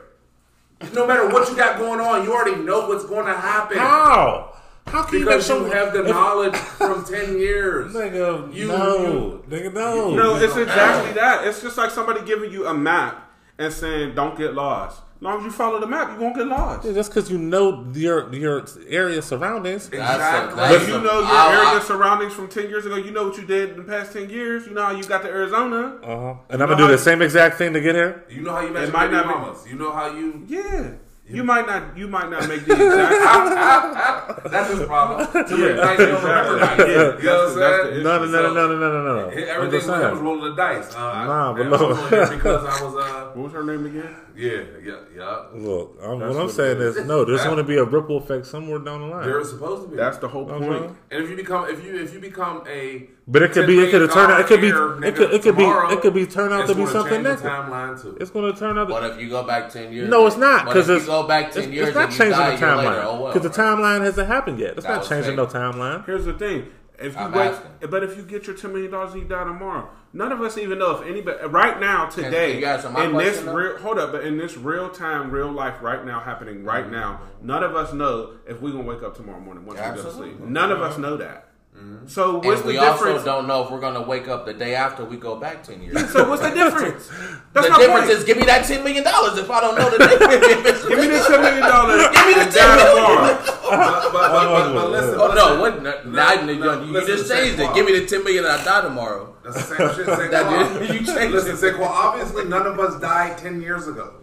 [0.93, 3.79] No matter what you got going on, you already know what's going to happen.
[3.79, 4.55] How?
[4.87, 8.53] How can because you, you have the knowledge from ten years, nigga.
[8.53, 10.11] You, no, you, nigga, no.
[10.11, 11.47] You no, it's exactly that.
[11.47, 15.39] It's just like somebody giving you a map and saying, "Don't get lost." As long
[15.41, 16.87] as you follow the map, you won't get lost.
[16.87, 19.89] Yeah, just because you know your your area surroundings.
[19.89, 20.55] Exactly.
[20.65, 22.97] a, But you know your I- area surroundings from ten years ago.
[22.97, 24.67] You know what you did in the past ten years.
[24.67, 25.99] You know how you got to Arizona.
[26.03, 26.35] Uh huh.
[26.49, 28.25] And I'm gonna do the same exact thing to get here.
[28.31, 29.67] You know how you met your might baby not be- mamas.
[29.69, 30.43] You know how you.
[30.49, 30.93] Yeah,
[31.29, 31.99] you might not.
[31.99, 34.43] You might not make the exact.
[34.51, 35.27] That's his problem.
[35.49, 36.93] Too many Yeah, dice, you don't remember exactly.
[36.95, 38.03] Yeah, You know what I'm that's the- that's saying?
[38.03, 39.29] No, no, no, no, no, no, no, no, no.
[39.29, 40.95] Everything just was rolling the dice.
[40.95, 41.75] Uh, Nah, but man.
[41.75, 44.17] I was on here because I was, uh, what was her name again?
[44.37, 45.45] Yeah, yeah, yeah.
[45.55, 48.17] Look, I'm, That's what I'm what saying is, no, there's going to be a ripple
[48.19, 49.27] effect somewhere down the line.
[49.27, 49.97] There is supposed to be.
[49.97, 50.67] That's the whole Okay.
[50.67, 50.97] point.
[51.11, 53.91] and if you become, if you, if you become a, But it could be, it
[53.91, 56.27] could have turned out, it could be, it could, it could be, it could be
[56.27, 57.51] turned out to be something change the negative.
[57.51, 58.17] timeline too.
[58.21, 58.89] It's going to turn out.
[58.89, 60.09] What if you go back ten years?
[60.09, 62.13] No, it's not because if it's you go back ten it's, years it's not and
[62.13, 64.59] you changing die the a year later, timeline oh well, because the timeline hasn't happened
[64.59, 64.77] yet.
[64.77, 66.05] It's not changing no timeline.
[66.07, 66.67] Here's the thing:
[67.01, 67.91] if you I'm wait, asking.
[67.91, 70.59] but if you get your ten million dollars and you die tomorrow, none of us
[70.59, 73.55] even know if anybody right now today you my in this though?
[73.55, 76.95] real hold up, but in this real time, real life, right now happening right mm-hmm.
[76.95, 80.03] now, none of us know if we're gonna wake up tomorrow morning once we go
[80.03, 80.41] to sleep.
[80.41, 81.03] None of us mm-hmm.
[81.03, 81.50] know that.
[81.81, 82.07] Mm-hmm.
[82.09, 83.21] So what's and the we difference?
[83.21, 85.81] also don't know if we're gonna wake up the day after we go back ten
[85.83, 86.11] years.
[86.13, 87.09] so what's the difference?
[87.53, 88.19] That's the my difference point.
[88.19, 90.85] is give me that ten million dollars if I don't know the difference.
[90.89, 92.03] Give me the ten million dollars.
[92.15, 93.05] Give me the and 10 die million.
[93.07, 93.37] tomorrow.
[93.39, 95.45] but, but, but, but, but oh, listen, Oh but no!
[95.47, 95.61] listen.
[95.61, 95.83] What?
[95.83, 97.75] No, now you, no, you listen, just changed it.
[97.75, 99.35] Give me the ten million and I die tomorrow.
[99.43, 100.07] That's the same shit.
[100.07, 100.31] Saquon.
[100.31, 101.75] That you changed Listen, it.
[101.75, 104.15] Saquon, obviously none of us died 10 years ago.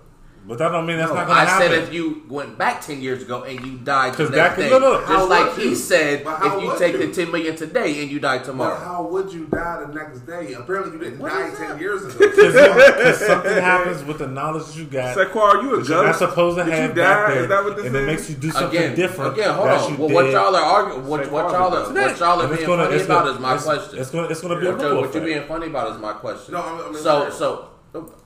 [0.47, 1.67] But that don't mean that's not going to happen.
[1.67, 4.35] I said if you went back ten years ago and you died the 'Cause next
[4.37, 5.75] that could- day, no, no, just how like he you?
[5.75, 6.99] said, if you take you?
[7.05, 10.19] the ten million today and you die But tomorrow, how would you die the next
[10.25, 10.53] day?
[10.53, 11.81] Apparently you didn't What die 10 that?
[11.81, 12.15] years ago.
[12.37, 15.17] Because something happens with the knowledge that you got.
[15.17, 16.19] Saquon, are you a that you're not ghost?
[16.19, 17.33] supposed to Did have you back die?
[17.33, 18.01] there, Is that what this and is?
[18.01, 19.33] it makes you do something again, different.
[19.33, 19.97] again, hold on.
[19.97, 22.67] Well, what y'all are arguing, what, what y'all are, what y'all are And it's being
[22.67, 23.99] gonna- funny it's about gonna- is my question.
[23.99, 24.31] It's going.
[24.31, 26.53] It's going to be a What you're, what you're being funny about is my question.
[26.53, 27.65] No, I mean, so, so,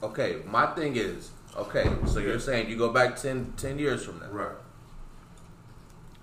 [0.04, 4.20] okay, my thing is, okay, so you're saying you go back 10, 10 years from
[4.20, 4.28] now.
[4.28, 4.56] Right.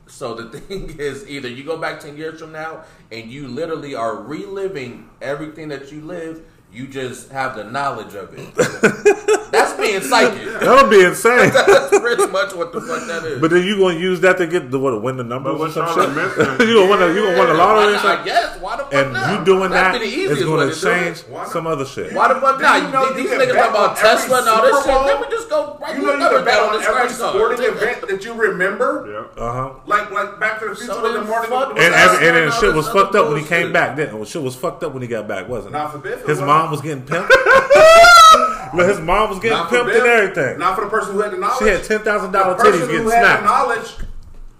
[0.06, 3.94] So the thing is, either you go back 10 years from now and you literally
[3.94, 6.42] are reliving everything that you lived,
[6.72, 8.55] you just have the knowledge of it.
[9.52, 10.60] That's being psychic.
[10.60, 11.51] That would be insane.
[11.52, 13.40] That's pretty much what the fuck that is.
[13.40, 15.01] But then you gonna use that to get the what?
[15.02, 16.60] Win the numbers or some y'all shit?
[16.69, 18.05] you gonna win the you gonna win the Why lottery or not?
[18.20, 18.60] I guess.
[18.60, 19.39] Why the fuck And not?
[19.39, 21.16] you doing That'd that be the is easiest going way to to do change
[21.52, 22.12] some other shit.
[22.12, 22.82] Why the fuck Do not?
[22.82, 24.94] you know these you these can niggas talk about Tesla and all this shit.
[24.94, 25.05] Bowl?
[25.05, 28.24] Then we just go right You know you can bet on every sporting event that
[28.24, 29.06] you remember?
[29.09, 29.43] Yeah.
[29.43, 29.74] Uh huh.
[29.86, 31.94] Like like Back to the Future So with the then Martin fuck with the And,
[31.94, 33.97] and then shit was fucked up when he came back.
[33.97, 35.78] Then shit was fucked up when he got back, wasn't it?
[35.78, 37.28] Not for Biff, His mom was getting pimped.
[38.74, 40.59] Look, his mom was getting Not pimped Biff, and everything.
[40.59, 41.59] Not for the person who had the knowledge.
[41.59, 43.45] She had ten thousand dollar dollar person titties who getting had the snapped.
[43.45, 43.95] knowledge,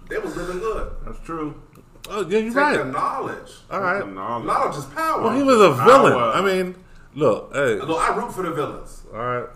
[0.09, 0.93] they was living good.
[1.07, 1.63] That's true.
[2.11, 2.79] Oh yeah, you're Take right.
[2.79, 3.53] the knowledge.
[3.71, 4.09] All right.
[4.09, 4.47] Knowledge.
[4.47, 5.23] Knowledge is power.
[5.23, 6.13] Well, he was a villain.
[6.15, 6.33] Power.
[6.33, 6.75] I mean,
[7.15, 9.03] look, hey, Look, I root for the villains.
[9.13, 9.49] all right.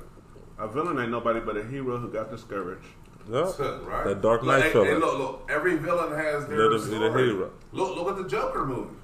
[0.58, 2.84] A villain ain't nobody but a hero who got discouraged.
[3.30, 3.58] Yep.
[3.86, 4.04] Right?
[4.04, 4.84] That Dark Look, Knight hey, fella.
[4.84, 5.48] hey, look, look.
[5.50, 7.50] Every villain has their Let him be the hero.
[7.72, 8.96] Look, look at the Joker movie.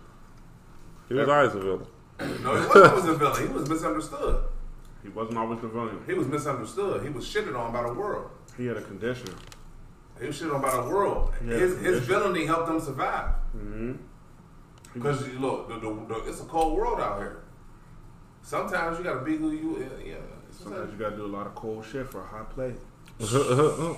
[1.09, 1.87] He was always a villain.
[2.43, 3.47] No, he wasn't always a villain.
[3.49, 4.43] He was misunderstood.
[5.03, 6.01] He wasn't always the villain.
[6.07, 7.03] He was misunderstood.
[7.03, 8.31] He was shitted on by the world.
[8.57, 9.29] He had a condition.
[10.21, 11.33] He was shitted on by the world.
[11.37, 13.35] His his villainy helped him survive.
[13.57, 13.93] Mm-hmm.
[14.95, 17.45] Because look, the, the, the, it's a cold world out here.
[18.43, 19.89] Sometimes you gotta be who you.
[20.05, 20.17] Yeah,
[20.51, 22.77] Sometimes you gotta do a lot of cold shit for a hot plate.
[23.21, 23.95] Uh-huh.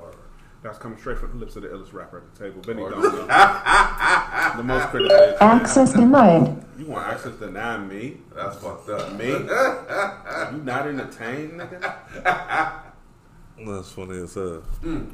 [0.00, 0.14] Word.
[0.62, 2.62] That's coming straight from the lips of the illest rapper at the table.
[2.62, 3.26] Benny Domino.
[4.56, 5.36] the most critical.
[5.40, 6.56] Access denied.
[6.78, 8.18] You want access denied me?
[8.34, 9.12] That's fucked up.
[9.14, 9.28] Me?
[9.28, 12.80] you not entertained, nigga?
[13.66, 14.62] That's funny as hell.
[14.82, 15.04] Hmm.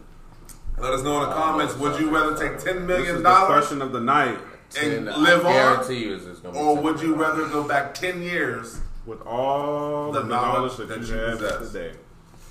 [0.78, 1.76] Let us know in the uh, comments.
[1.76, 4.38] Would you rather take ten million This million the dollars question of the night.
[4.80, 7.62] and And live I on, guarantee you, it's gonna be or would you rather go
[7.66, 8.80] back ten years?
[9.06, 11.72] With all The the, knowledge knowledge that, that you you have possess.
[11.72, 11.92] today.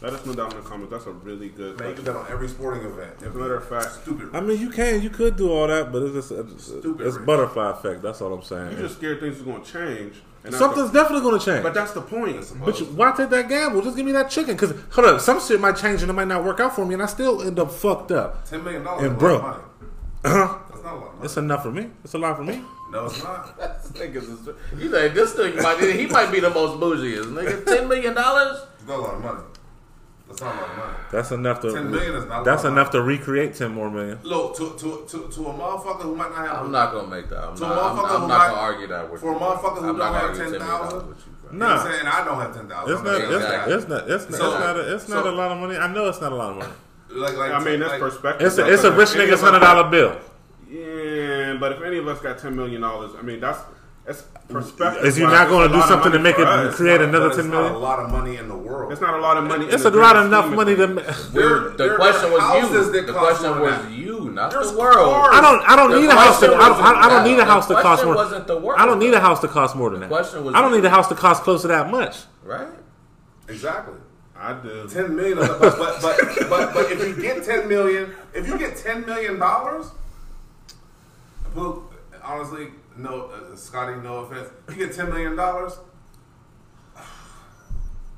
[0.02, 0.92] Let us know down in the comments.
[0.92, 2.06] That's a really good Man, you question.
[2.06, 3.16] bet on every sporting event.
[3.22, 4.30] As a matter of fact, Stupid.
[4.34, 7.18] I mean, you can, you could do all that, but it's just it's, Stupid it's
[7.18, 7.26] rich.
[7.26, 8.02] butterfly effect.
[8.02, 8.72] That's all I'm saying.
[8.72, 10.14] you just scared things are going to change.
[10.46, 11.64] And that's Something's definitely going to change.
[11.64, 12.38] but that's the point.
[12.64, 13.82] But you, why take that gamble?
[13.82, 14.56] Just give me that chicken.
[14.56, 16.94] Because hold up, some shit might change and it might not work out for me,
[16.94, 18.46] and I still end up fucked up.
[18.50, 19.04] Ten million dollars.
[19.04, 19.38] And is a bro.
[19.40, 19.66] lot.
[20.24, 20.60] Uh-huh.
[20.70, 21.24] That's not a lot of.
[21.26, 21.90] It's enough for me.
[22.06, 22.62] It's a lot for me.
[22.92, 23.56] No, it's not.
[23.84, 27.64] This niggas is- You think this nigga might he might be the most bougiest nigga?
[27.64, 28.66] Ten million dollars?
[28.80, 29.40] It's not a lot of money.
[30.30, 30.94] That's not a lot of money.
[31.12, 31.72] That's enough to.
[31.74, 34.20] 10 million is not a That's lot of enough to recreate ten more million.
[34.24, 36.58] Look, to, to, to, to a motherfucker who might not have.
[36.66, 37.44] I'm not gonna make that.
[37.50, 37.78] I'm So not.
[37.78, 39.98] I'm, motherfucker I'm who not might- gonna argue that with for a motherfucker who I'm
[39.98, 41.84] don't have gonna argue $10 10,000, with you, know what Nah.
[41.84, 42.08] I'm?
[42.08, 42.94] I don't have ten thousand.
[42.96, 43.16] It's not.
[43.22, 43.74] It's, Exactly.
[43.74, 44.10] it's not.
[44.12, 44.38] It's not.
[44.40, 44.76] So- it's not.
[44.78, 45.76] A, it's not so- a lot of money.
[45.78, 46.74] I know it's not a lot of money.
[47.12, 48.46] Like, like, I mean, that's like, perspective.
[48.46, 50.16] It's a, it's a rich nigga's hundred dollar bill.
[50.70, 53.58] Yeah, but if any of us got ten million dollars, I mean, that's
[54.10, 55.06] That's perspective.
[55.06, 56.76] Is you not going to do something to make it us.
[56.76, 58.92] create another But it's ten not a lot of money in the world.
[58.92, 59.66] It's not a lot of money.
[59.68, 60.88] in It's the a lot grand enough money to.
[60.88, 60.96] things.
[61.08, 62.42] ma- There- The there- question was
[62.74, 62.92] you.
[63.06, 63.92] The question was that.
[63.92, 64.96] you, not There's the world.
[65.14, 65.30] cars.
[65.36, 65.62] I don't.
[65.70, 66.40] I don't The need a house.
[66.40, 68.16] To, I, don't, I, I don't need a house to cost more.
[68.16, 68.80] wasn't the world.
[68.82, 70.10] I don't need a house to cost more than that.
[70.10, 72.18] question was I don't need a house to cost close to that much.
[72.44, 72.68] Right?
[73.48, 73.94] Exactly.
[74.36, 74.88] I do.
[74.90, 76.02] Ten million, but but, but
[76.50, 79.92] but but if you get ten million, if you get ten million dollars,
[82.24, 82.70] honestly,
[83.00, 85.78] no, uh, Scotty, no offense, you get ten million dollars,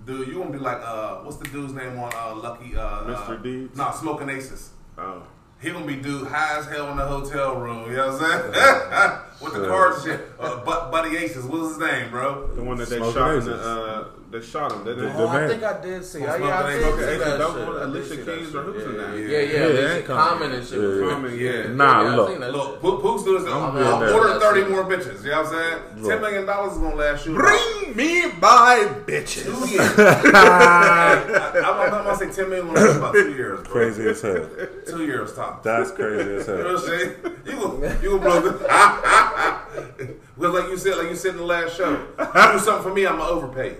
[0.06, 2.76] dude, you gonna be like, uh, what's the dude's name on uh, Lucky?
[2.76, 3.30] Uh, Mr.
[3.30, 3.78] Uh, Deeds?
[3.78, 4.72] Nah, Smoking Aces.
[4.98, 5.24] Oh.
[5.62, 7.90] He gonna be dude high as hell in the hotel room.
[7.90, 9.22] You know what I'm saying?
[9.42, 10.30] With the cards and shit.
[10.40, 12.48] Uh, but Buddy Aces, what's his name, bro?
[12.56, 15.12] The one that they Smoking shot in the, uh, they shot him, didn't they?
[15.14, 16.20] Oh, I think I did see.
[16.20, 17.68] Smoke Oh, yeah, I did Smoke see Aces, that shit.
[17.68, 19.02] want I did Alicia Keys or who's in yeah.
[19.02, 19.18] that?
[19.18, 20.80] Yeah, yeah, Yeah, Alicia ain't Common and shit.
[20.80, 21.10] Yeah.
[21.12, 21.40] Common, it.
[21.42, 21.74] yeah.
[21.74, 22.40] Nah, yeah, look.
[22.40, 23.02] Look, shit.
[23.02, 23.52] Pook's doing this.
[23.52, 24.14] I'm, I'm I'm in there.
[24.14, 25.24] ordering 30 more bitches.
[25.24, 26.20] You know what I'm saying?
[26.20, 27.36] $10 million is going to last you.
[27.36, 29.44] about me my bitches.
[29.44, 29.82] Two years.
[29.98, 33.70] I, I'm, I'm going to say 10 million going to last about two years, bro.
[33.70, 34.50] Crazy as hell.
[34.88, 35.62] Two years top.
[35.64, 36.58] That's crazy as hell.
[36.58, 37.16] You know what I'm saying?
[37.46, 39.31] You gonna, you gonna blow the.
[40.38, 42.94] Because like you said, like you said in the last show, you do something for
[42.94, 43.78] me, I'm gonna overpay you.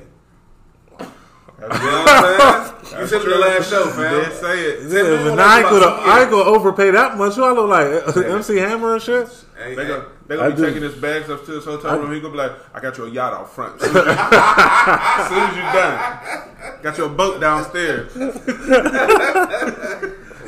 [1.00, 3.02] You know what I'm saying?
[3.02, 4.32] You said in the last show, Did fam.
[4.34, 4.92] say it.
[4.92, 7.38] Yeah, but I ain't about gonna, I ain't gonna overpay that much.
[7.38, 7.88] You all look like
[8.18, 9.28] uh, MC Hammer and shit.
[9.58, 10.66] Hey, They hey, gonna, they gonna be do.
[10.66, 12.12] taking his bags up to his hotel room.
[12.14, 15.28] He gonna be like, "I got your yacht out front." As soon as, you, as
[15.30, 18.12] soon as you're done, got your boat downstairs.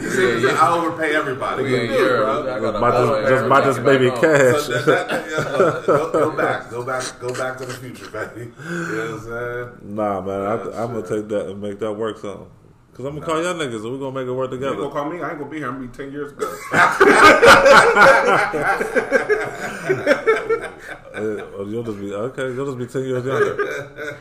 [0.03, 0.61] You said Yeah, yeah.
[0.61, 1.63] I overpay everybody.
[1.63, 2.55] We Good in bro.
[2.55, 4.61] I got a Buy this, just buy this baby back cash.
[4.63, 8.09] So that, that, yeah, look, go, go back, go back, go back to the future,
[8.09, 8.41] baby.
[8.41, 9.95] You know what I'm saying?
[9.95, 12.47] Nah, man, I, Yeah, I'm gonna take that and make that work something.
[12.93, 14.75] Cause I'm gonna call y'all niggas and we're gonna make it work You together.
[14.75, 15.19] gonna call me.
[15.19, 15.67] I ain't gonna be here.
[15.69, 16.45] I'm gonna be ten years ago.
[21.65, 22.53] You'll just be okay.
[22.53, 24.19] You'll just be ten years younger.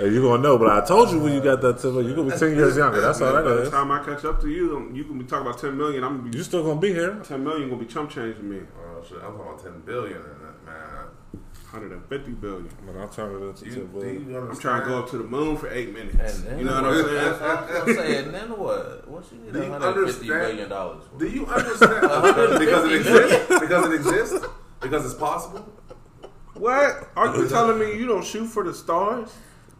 [0.00, 2.16] Hey, you gonna know, but I told you when you got that ten million, you
[2.16, 3.00] gonna be ten years younger.
[3.00, 3.70] That's all By that the is.
[3.70, 6.02] time I catch up to you, um, you gonna be talking about ten million.
[6.04, 7.20] I'm gonna be You still gonna be here?
[7.24, 7.68] ten million.
[7.70, 8.60] Gonna be chump change to me.
[8.80, 10.86] Oh shit, I'm talking about 10 billion in that, man.
[11.70, 12.68] Hundred and fifty billion.
[12.84, 14.30] But I'll turn it into You, ten do billion.
[14.30, 16.16] you I'm trying to go up to the moon for eight minutes.
[16.38, 17.14] And then You know what I'm saying?
[17.14, 18.16] That's what I was gonna say.
[18.24, 19.08] And then what?
[19.08, 20.68] What you need Do you 150 understand?
[20.68, 21.18] dollars for?
[21.18, 22.00] Do you understand?
[22.58, 23.60] because it exists?
[23.60, 24.46] Because it exists?
[24.80, 25.72] Because it's possible?
[26.54, 27.08] What?
[27.16, 29.32] Are you telling me you don't shoot for the stars?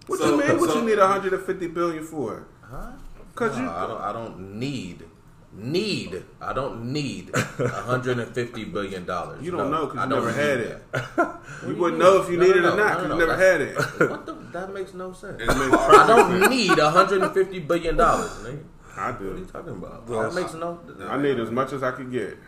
[0.07, 0.59] What So- you mean?
[0.61, 2.47] What so- you need 150 billion for?
[2.63, 2.93] Huh?
[3.35, 4.01] Cause No, you I don't.
[4.01, 5.05] I don't need.
[5.53, 6.23] Need.
[6.41, 9.43] I don't need 150 billion dollars.
[9.45, 10.93] You don't know 'cause I you never had it.
[10.93, 11.41] that.
[11.67, 13.37] you wouldn't know if you No, needed no, it or not because no, you never
[13.37, 13.77] had it.
[14.11, 14.35] What the?
[14.53, 15.39] That makes no sense.
[15.39, 18.31] Makes I don't need 150 billion dollars.
[18.45, 18.63] nigga.
[18.97, 20.07] I What are you talking about?
[20.07, 20.79] That makes no.
[21.09, 22.39] I need as much as I can get.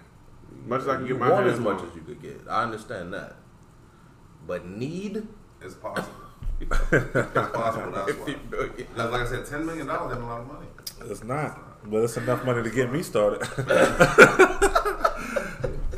[0.63, 1.89] As much as I can get my want hands as much on.
[1.89, 2.41] as you could get.
[2.49, 3.37] I understand that.
[4.47, 5.27] But need
[5.61, 6.22] It's possible.
[6.67, 7.93] Possible.
[7.93, 9.05] That's 50 why.
[9.05, 10.67] Like I said, $10 million isn't a lot of money.
[11.05, 13.43] It's not, but it's enough money to get me started.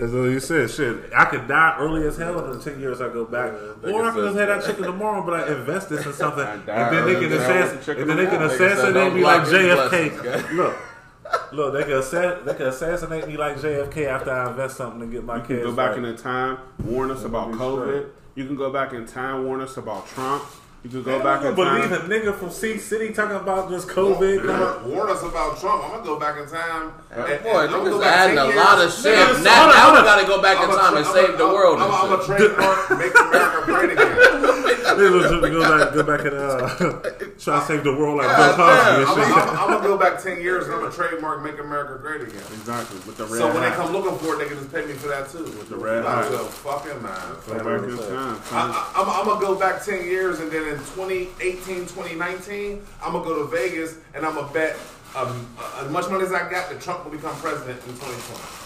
[0.01, 3.09] As you said, shit, I could die early as hell, in the ten years I
[3.12, 3.53] go back,
[3.85, 6.66] or I can just have that chicken tomorrow, but I invest this in something, and
[6.66, 10.53] then they can assassinate, and then they can assassinate me like JFK.
[10.57, 10.77] Look,
[11.53, 15.23] look, they can assa- they assassinate me like JFK after I invest something to get
[15.24, 15.62] my You kids.
[15.62, 18.09] go back in the time, warn us about COVID.
[18.35, 18.43] Straight.
[18.43, 20.44] You can go back in time, warn us about Trump.
[20.82, 21.93] You can go Man, back I in believe time.
[21.94, 24.44] a nigga from C City talking about just COVID.
[24.47, 25.82] Warn, warn us about Trump.
[25.82, 26.93] I'm gonna go back in time.
[27.11, 28.56] and- and Boy, I'm gonna go niggas adding a years.
[28.56, 29.16] lot of shit.
[29.19, 31.35] Niggas, Now, now we gotta go back in I'm a time tra- and I'm save
[31.35, 31.78] a- the world.
[31.78, 34.51] I'm, and I'm, I'm a trademark, make America great again.
[34.65, 36.69] Niggas go back, go back and uh,
[37.39, 39.36] try to save the world like Bill God Cosby I'm, shit.
[39.36, 42.43] I'm, I'm gonna go back ten years and I'm gonna trademark "Make America Great Again."
[42.53, 43.39] Exactly with the red.
[43.39, 45.45] So when they come looking for it, they can just pay me for that too.
[45.45, 47.36] With the red I'm so fucking man.
[47.47, 48.41] Go back in time.
[48.53, 53.12] I, I, I'm, I'm gonna go back 10 years and then in 2018, 2019, I'm
[53.12, 54.77] gonna go to Vegas and I'm gonna bet
[55.16, 55.47] um,
[55.78, 58.65] as much money as I got that Trump will become president in 2020.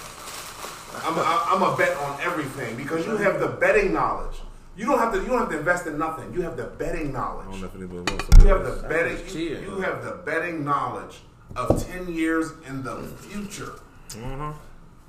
[1.05, 4.41] I'm, I'm gonna bet on everything because you have the betting knowledge.
[4.79, 5.19] You don't have to.
[5.21, 6.33] You don't have to invest in nothing.
[6.33, 7.49] You have the betting knowledge.
[7.49, 8.81] I don't know if anybody wants You have this.
[8.81, 9.17] the betting.
[9.19, 9.63] just You, cheating.
[9.65, 11.19] you have the betting knowledge
[11.57, 13.73] of 10 years in the future.
[14.11, 14.53] Mm-hmm.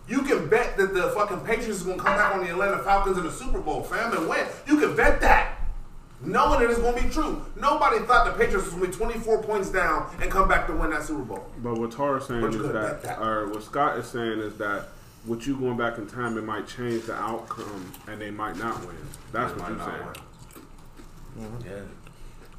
[0.08, 3.18] You can bet that the fucking Patriots is gonna come back on the Atlanta Falcons
[3.20, 4.48] in the Super Bowl, fam, and win.
[4.66, 5.56] You can bet that.
[6.22, 7.46] Knowing that it is gonna be true.
[7.56, 10.90] Nobody thought the Patriots was gonna be 24 points down and come back to win
[10.90, 11.46] that Super Bowl.
[11.62, 13.20] But what Tara's saying is that, that.
[13.20, 14.88] or what Scott is saying is that,
[15.26, 18.80] with you going back in time, it might change the outcome, and they might not
[18.86, 18.96] win.
[19.32, 20.08] That's what you're not saying.
[21.36, 21.48] win.
[21.48, 21.70] Mm-hmm.
[21.70, 21.82] Yeah.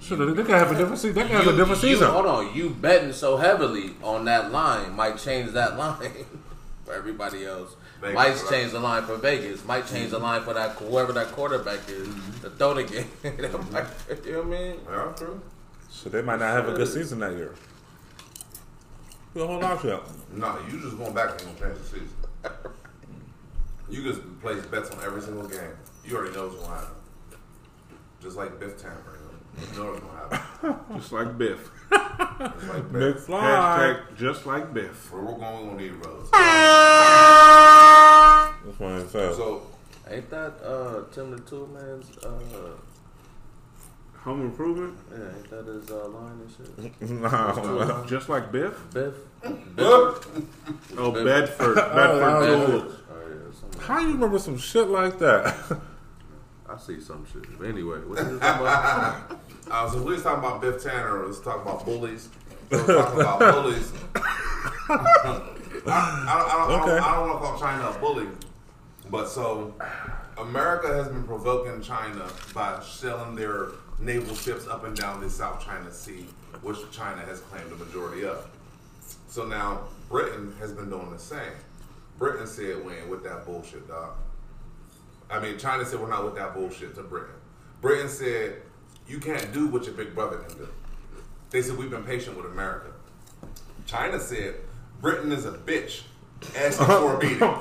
[0.01, 1.15] Shit, they could have a different season.
[1.15, 2.11] They could have a different you- season.
[2.11, 6.11] Hold on, you betting so heavily on that line might change that line
[6.85, 7.77] for everybody else.
[8.01, 8.51] Vegas, might right.
[8.51, 9.63] change the line for Vegas.
[9.67, 10.25] Might change the mm-hmm.
[10.25, 12.41] line for that whoever that quarterback is Mm-hmm.
[12.45, 13.11] to throw the game.
[13.23, 14.27] Mm-hmm.
[14.27, 14.77] you know what I mean?
[14.89, 15.41] Yeah, true.
[15.91, 17.55] So they might not have a good season that year.
[19.35, 20.03] Well, hold on to that.
[20.33, 22.09] No, you just going back and you're gonna change the season.
[23.91, 25.73] You just place bets on every single game.
[26.05, 26.95] You already know what's gonna happen.
[28.23, 29.21] Just like Biff Tampering.
[29.59, 30.77] You know what's gonna happen.
[31.01, 31.71] Just like Biff.
[31.91, 33.27] Just like Biff.
[33.27, 35.13] Hashtag just like Biff.
[35.13, 36.31] Where we're going, we're gonna need roads.
[36.31, 36.41] That's
[38.79, 39.35] what I said.
[39.35, 39.63] So
[40.09, 42.17] Ain't that uh, Tim the Tool Man's?
[42.19, 42.31] Uh,
[44.25, 44.95] Home improvement.
[45.11, 47.11] yeah, ain't that his uh, line and shit?
[47.11, 48.75] nah, Just like Biff.
[48.93, 49.15] Biff.
[49.43, 49.77] Oh, Biff.
[49.77, 50.49] Bedford.
[50.99, 51.79] Oh, Bedford.
[51.79, 52.95] oh, Fools.
[53.11, 53.81] Oh yeah, something.
[53.81, 55.55] how you remember some shit like that?
[56.69, 57.59] I see some shit.
[57.59, 59.41] But anyway, what you talking about?
[59.71, 61.25] Uh, so we was talking about Biff Tanner.
[61.25, 62.29] Let's talk about bullies.
[62.71, 63.93] So we're talking about bullies.
[64.91, 65.41] I, I,
[65.87, 68.27] I, don't- I, don't, I don't want to call China a bully,
[69.11, 69.75] but so
[70.37, 73.69] America has been provoking China by selling their
[74.01, 76.27] naval ships up and down the South China Sea,
[76.63, 78.47] which China has claimed the majority of.
[79.29, 81.53] So now Britain has been doing the same.
[82.19, 84.17] Britain said we ain't with that bullshit, dog.
[85.31, 87.35] I mean, China said we're not with that bullshit to Britain.
[87.81, 88.57] Britain said
[89.07, 90.69] you can't do what your big brother can do.
[91.51, 92.89] They said we've been patient with America.
[93.87, 94.57] China said
[95.01, 96.03] Britain is a bitch
[96.57, 97.55] asking for a meeting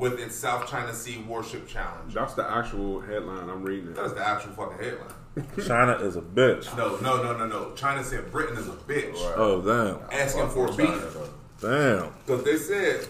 [0.00, 2.14] with its South China Sea warship challenge.
[2.14, 3.48] That's the actual headline.
[3.48, 3.94] I'm reading it.
[3.96, 5.14] That's the actual fucking headline.
[5.66, 6.74] China is a bitch.
[6.76, 7.72] No, no, no, no, no.
[7.74, 11.00] China said Britain is a bitch Oh damn, asking for a meeting
[11.60, 12.10] damn.
[12.26, 13.06] because they said,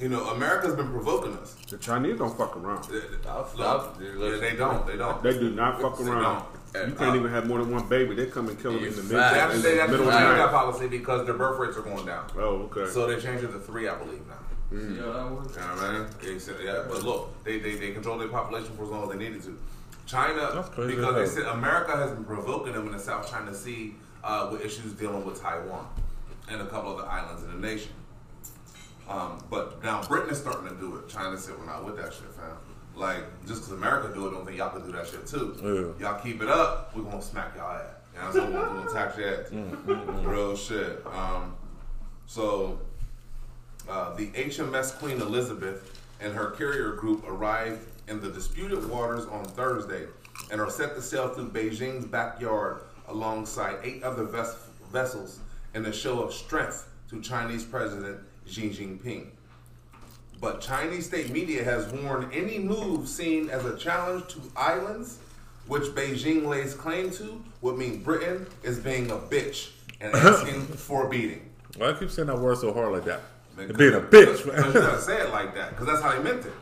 [0.00, 1.54] you know, America's been provoking us.
[1.68, 2.88] The Chinese don't fuck around.
[2.90, 4.86] Look, I've- yeah, they don't.
[4.86, 5.22] They don't.
[5.22, 6.44] They do not fuck around.
[6.74, 6.88] don't.
[6.88, 8.14] You can't even have more than one baby.
[8.16, 9.32] They come and kill them in the mid- Facts.
[9.32, 10.50] They have to say the that's middle the of the that night.
[10.50, 12.26] policy because their birth rates are going down.
[12.36, 12.90] Oh, okay.
[12.90, 14.34] So they changed it to three, I believe now.
[14.70, 15.54] See how that works?
[15.54, 16.06] You know what I mean?
[16.22, 19.10] They said, yeah, but look, they, they, they control their population for as long as
[19.10, 19.58] they needed to.
[20.06, 23.54] China, That's crazy because they said America has been provoking them in the South China
[23.54, 25.86] Sea uh, with issues dealing with Taiwan
[26.50, 27.92] and a couple other islands in the nation.
[29.08, 31.08] Um, but now Britain is starting to do it.
[31.08, 32.56] China said we're not with that shit, fam.
[32.96, 35.94] Like just because America do it, don't think y'all can do that shit too.
[36.00, 36.10] Yeah.
[36.12, 37.82] Y'all keep it up, we're gonna smack y'all ass.
[38.14, 38.52] You know what I'm saying?
[38.54, 39.48] We're gonna attack your ass.
[39.50, 41.02] Mm, Real shit.
[41.06, 41.54] Um,
[42.26, 42.78] so
[43.88, 49.44] uh, the HMS Queen Elizabeth and her carrier group arrived in the disputed waters on
[49.44, 50.06] Thursday
[50.50, 54.56] and are set to sail through Beijing's backyard alongside eight other ves-
[54.92, 55.40] vessels
[55.74, 59.26] in a show of strength to Chinese President Xi Jinping.
[60.40, 65.18] But Chinese state media has warned any move seen as a challenge to islands,
[65.66, 69.70] which Beijing lays claim to, would mean Britain is being a bitch
[70.00, 71.48] and asking for a beating.
[71.76, 73.20] Why you keep saying that word so hard like that?
[73.56, 74.72] Man, being a bitch, cause you man.
[74.72, 76.52] gotta say it like that, because that's how he meant it.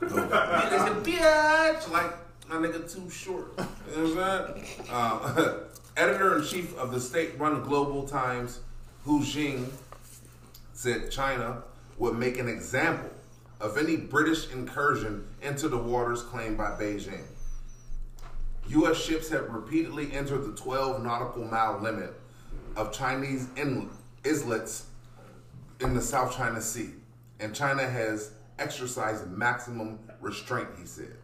[0.02, 2.12] It's a bitch, like
[2.48, 3.52] my nigga too short.
[3.58, 4.86] You know what I'm saying?
[4.90, 5.54] Uh,
[5.96, 8.60] Editor in chief of the state-run Global Times,
[9.04, 9.70] Hu Xijin,
[10.74, 11.62] said China
[11.96, 13.08] would make an example
[13.62, 17.24] of any British incursion into the waters claimed by Beijing.
[18.68, 18.98] U.S.
[18.98, 22.12] ships have repeatedly entered the 12 nautical mile limit
[22.76, 23.88] of Chinese in-
[24.26, 24.86] islets
[25.80, 26.90] in the South China Sea,
[27.40, 31.14] and China has exercised maximum restraint, he said.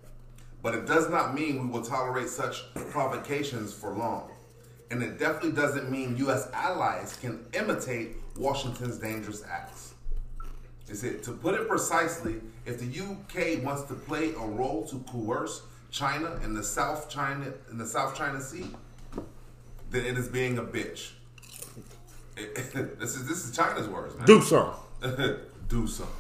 [0.63, 4.31] But it does not mean we will tolerate such provocations for long.
[4.91, 6.49] And it definitely doesn't mean U.S.
[6.53, 9.95] allies can imitate Washington's dangerous acts.
[10.87, 14.99] He said, to put it precisely, if the UK wants to play a role to
[15.11, 18.67] coerce China in the South China in the South China Sea,
[19.91, 21.13] then it is being a bitch.
[22.37, 24.27] this is this is China's words, man.
[24.27, 24.79] Do something.
[25.69, 26.17] do something.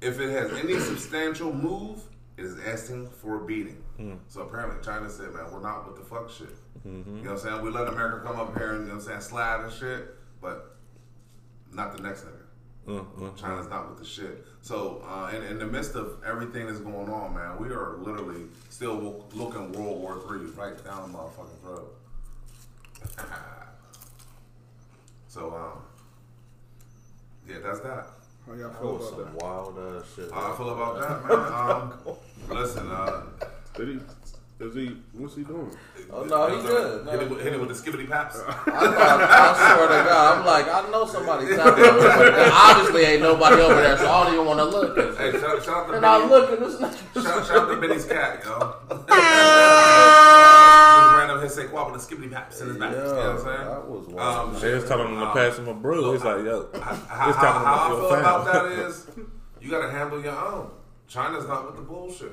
[0.00, 2.00] If it has any substantial move,
[2.36, 3.82] it is asking for a beating.
[3.98, 4.14] Hmm.
[4.28, 6.48] So apparently China said, man, we're not with the fuck shit.
[6.86, 7.18] Mm-hmm.
[7.18, 7.62] You know what I'm saying?
[7.62, 10.14] We let America come up here and, you know what I'm saying, slide and shit,
[10.40, 10.76] but
[11.72, 12.40] not the next nigga.
[12.88, 13.36] Mm-hmm.
[13.36, 14.46] China's not with the shit.
[14.62, 18.44] So, uh, in, in the midst of everything that's going on, man, we are literally
[18.70, 21.96] still looking World War Three right down the motherfucking throat.
[25.30, 25.82] so, um,
[27.48, 28.06] yeah, that's that.
[28.46, 30.30] How y'all That feel about some wild ass shit.
[30.32, 32.10] How I feel about that, man.
[32.50, 33.22] Um, listen, uh.
[33.76, 34.00] Did he?
[34.64, 34.96] Is he?
[35.12, 35.70] What's he doing?
[36.12, 37.06] Oh, no, he good.
[37.08, 38.40] Hit it with, hit it with the skibbity paps.
[38.48, 43.02] I, thought, I swear to God, I'm like, I know somebody tapping over there, obviously
[43.04, 45.16] ain't nobody over there, so I don't even want to look.
[45.16, 46.30] hey, shout, shout out to And I Benny.
[46.30, 47.22] look at this nigga.
[47.22, 48.74] Shout, shout out to Benny's cat, yo.
[50.70, 52.92] Just random hit say quap with the skibbity paps in his back.
[52.92, 53.66] you know what I'm saying?
[53.68, 54.54] that was wild.
[54.54, 56.12] Um, They was telling him to pass him a brew.
[56.12, 58.76] He's like, yo, how, He's how, talking how I about feel your about fam.
[58.78, 59.06] that is,
[59.60, 60.70] You got to handle your own.
[61.08, 62.32] China's not with the bullshit.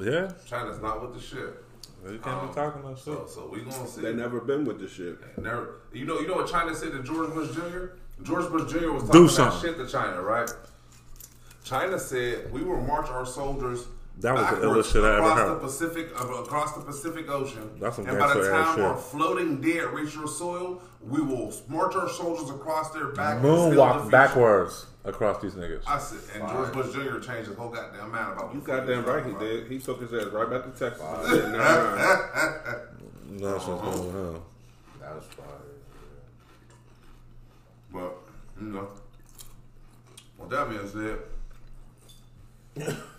[0.00, 1.62] Yeah, China's not with the shit.
[2.10, 3.04] you can't Um, be talking that shit.
[3.04, 4.00] So, so we gonna see.
[4.00, 5.18] They never been with the shit.
[5.38, 7.96] Never, you know, you know what China said to George Bush Jr.
[8.22, 8.92] George Bush Jr.
[8.92, 10.50] was Do talking that shit to China, right?
[11.64, 13.86] China said we will march our soldiers.
[14.20, 15.50] That was the backwards illest shit I ever across heard.
[15.50, 17.70] the Pacific uh, across the Pacific Ocean.
[17.80, 18.84] That's some and by the time shit.
[18.84, 23.34] our floating dead reach your soil, we will march our soldiers across their back.
[23.36, 24.10] and still defeat Moonwalk you.
[24.10, 25.82] backwards across these niggas.
[25.86, 27.18] I said, and George Bush Jr.
[27.20, 28.54] changed his whole goddamn mind about.
[28.54, 29.66] You goddamn right he did.
[29.68, 31.02] He took his ass right back to Texas.
[31.02, 32.76] and said, "Nah, nah."
[33.52, 34.42] That's what's going on.
[35.00, 35.46] That was fire.
[37.92, 38.16] But
[38.60, 38.88] you know,
[40.38, 40.88] with that being
[42.76, 42.96] said,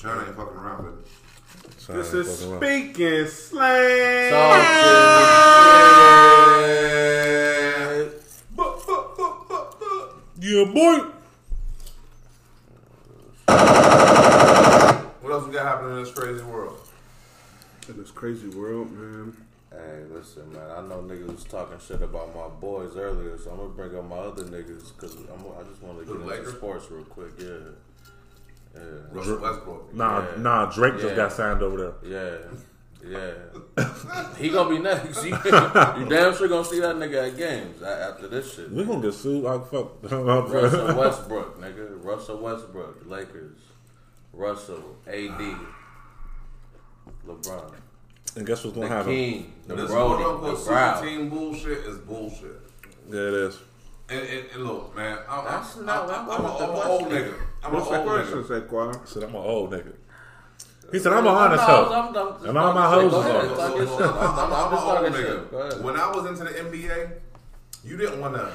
[0.00, 1.06] China ain't fucking around with it.
[1.78, 4.32] China This is speaking slang.
[8.56, 10.14] But, but, but, but, but.
[10.40, 11.04] Yeah, boy.
[15.20, 16.78] What else we got happening in this crazy world?
[17.86, 19.36] In this crazy world, man.
[19.70, 20.70] Hey, listen, man.
[20.70, 24.08] I know niggas was talking shit about my boys earlier, so I'm gonna bring up
[24.08, 27.32] my other niggas because I just want to Who, get into sports real quick.
[27.38, 27.58] Yeah,
[28.74, 28.80] yeah,
[29.12, 29.94] Russell Westbrook.
[29.94, 30.42] Nah, Yeah.
[30.42, 30.66] nah.
[30.66, 31.00] Drake Yeah.
[31.02, 32.10] just got signed over there.
[32.12, 32.38] yeah,
[33.76, 33.84] yeah.
[34.38, 35.24] he gonna be next.
[35.24, 35.50] You, you
[36.08, 38.70] damn sure gonna see that nigga at games after this shit.
[38.70, 39.92] We gonna get sued like fuck.
[40.02, 42.04] Russell Westbrook, nigga.
[42.04, 43.56] Russell Westbrook, Lakers.
[44.32, 45.56] Russell, AD,
[47.26, 47.74] LeBron,
[48.36, 49.12] and guess what's gonna happen?
[49.12, 52.60] King, the This quote Brody, unquote super team bullshit is bullshit.
[53.10, 53.58] Yeah, it is.
[54.08, 57.06] And, and, and look, man, I'm, That's I'm, not- I'm, I'm, wasn't I'm an old
[57.08, 57.32] question.
[57.32, 57.34] nigga.
[57.62, 58.68] I'm What's an the old question, nigga.
[58.68, 59.06] Saquon?
[59.08, 59.92] Said I'm an old nigga.
[60.92, 61.92] He said I'm a honest No, hoe.
[61.92, 63.56] I'm- I'm- And all my hoes is ahead, on.
[63.56, 64.00] talk your Look, shit.
[64.00, 65.26] look, look, I'm- I'm- I'm just an old nigga.
[65.42, 65.50] shit.
[65.50, 65.84] Go ahead.
[65.84, 67.12] When I was into the NBA,
[67.84, 68.48] you didn't want to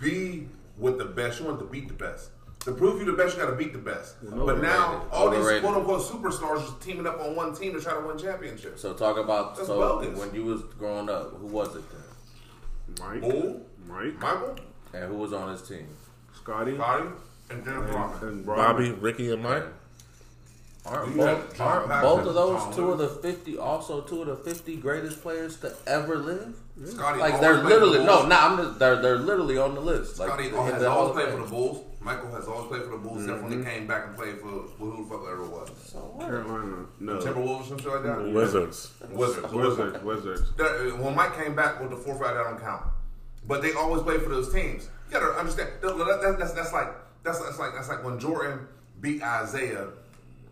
[0.00, 0.48] be
[0.78, 1.40] with the best.
[1.40, 2.30] You wanted to beat the best.
[2.60, 4.16] To prove you the best, you got to beat the best.
[4.22, 5.12] But now, Overrated.
[5.12, 5.62] all these Overrated.
[5.62, 8.82] quote unquote superstars just teaming up on one team to try to win championships.
[8.82, 10.18] So talk about That's so bogus.
[10.18, 14.56] when you was growing up, who was it then, Mike, Bull, Mike, Michael,
[14.92, 15.88] and who was on his team?
[16.34, 17.06] Scotty, Scotty,
[17.50, 18.28] and Dennis and, Rodman.
[18.28, 19.64] and Bobby, Ricky, and Mike.
[20.86, 24.76] Aren't, both, aren't both of those two of the fifty also two of the fifty
[24.76, 26.56] greatest players to ever live?
[26.86, 28.28] Scotty Like they're literally the no, Bulls.
[28.28, 30.18] nah, I'm just they're they're literally on the list.
[30.18, 31.84] Like Scotty has always of played for the Bulls.
[32.00, 33.26] Michael has always played for the Bulls.
[33.26, 35.68] Definitely came back and played for who the fuck ever was.
[35.84, 36.16] So?
[36.18, 38.32] Carolina, no, Timberwolves or some shit like that.
[38.32, 38.90] Wizards.
[39.10, 39.52] Wizards.
[39.52, 40.52] Wizards, Wizards.
[40.56, 42.86] That, uh, when Mike came back with the fourth round, that don't count.
[43.46, 44.88] But they always played for those teams.
[45.08, 45.68] You gotta understand.
[45.82, 46.88] that- that- that's, that's like
[47.22, 48.66] that's, that's like that's like when Jordan
[49.00, 49.88] beat Isiah.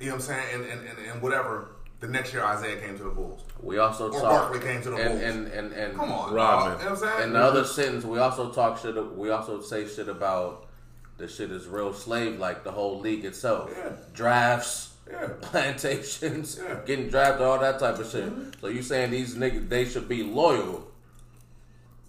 [0.00, 0.46] You know what I'm saying?
[0.54, 1.70] And and, and, and whatever.
[2.00, 3.42] The next year Isiah came to the Bulls.
[3.60, 4.22] We also Or talk
[4.52, 5.20] Barkley came to the and, Bulls.
[5.22, 6.70] and and and Come on, Rodman.
[6.72, 6.78] dog.
[6.80, 7.22] You know what I'm saying?
[7.26, 9.16] In the other sentence, we also talk shit.
[9.16, 10.68] We also say shit about
[11.16, 13.72] the shit is real slave like the whole league itself.
[13.76, 13.90] Yeah.
[14.14, 15.26] Drafts, Yeah.
[15.40, 16.78] plantations, Yeah.
[16.86, 18.26] getting drafted, all that type of shit.
[18.26, 18.50] Mm-hmm.
[18.60, 20.86] So you saying these niggas they should be loyal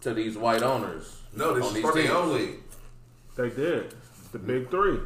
[0.02, 1.18] to these white owners?
[1.36, 2.16] no, they on should these start their teams.
[2.16, 2.56] own league.
[3.36, 3.96] They did
[4.32, 5.00] the big three.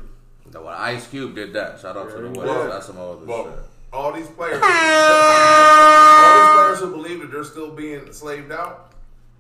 [0.53, 1.79] No, well, Ice Cube did that.
[1.79, 2.39] Shout out to the West.
[2.41, 3.59] well, That's some other Well, shit.
[3.91, 8.91] all these players, all these players who believe that they're still being slaved out,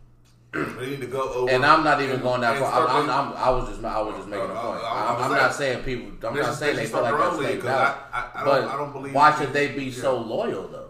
[0.53, 1.51] they need to go over.
[1.51, 2.87] And I'm not even going that far.
[2.87, 4.83] I'm, I'm, I'm, I was just, I was just making a Uh, point.
[4.83, 6.27] uh, I- saying- not saying people.
[6.29, 8.09] I'm not saying they feel like start they're their own league, slaved out.
[8.13, 10.01] I- I- I don't- but I don't believe why should they be yeah.
[10.01, 10.89] so loyal though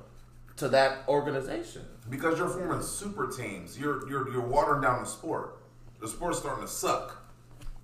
[0.57, 1.82] to that organization?
[2.10, 3.80] because you're forming super teams.
[3.80, 5.57] You're you're you're watering down the sport.
[6.02, 7.23] The sport's starting to suck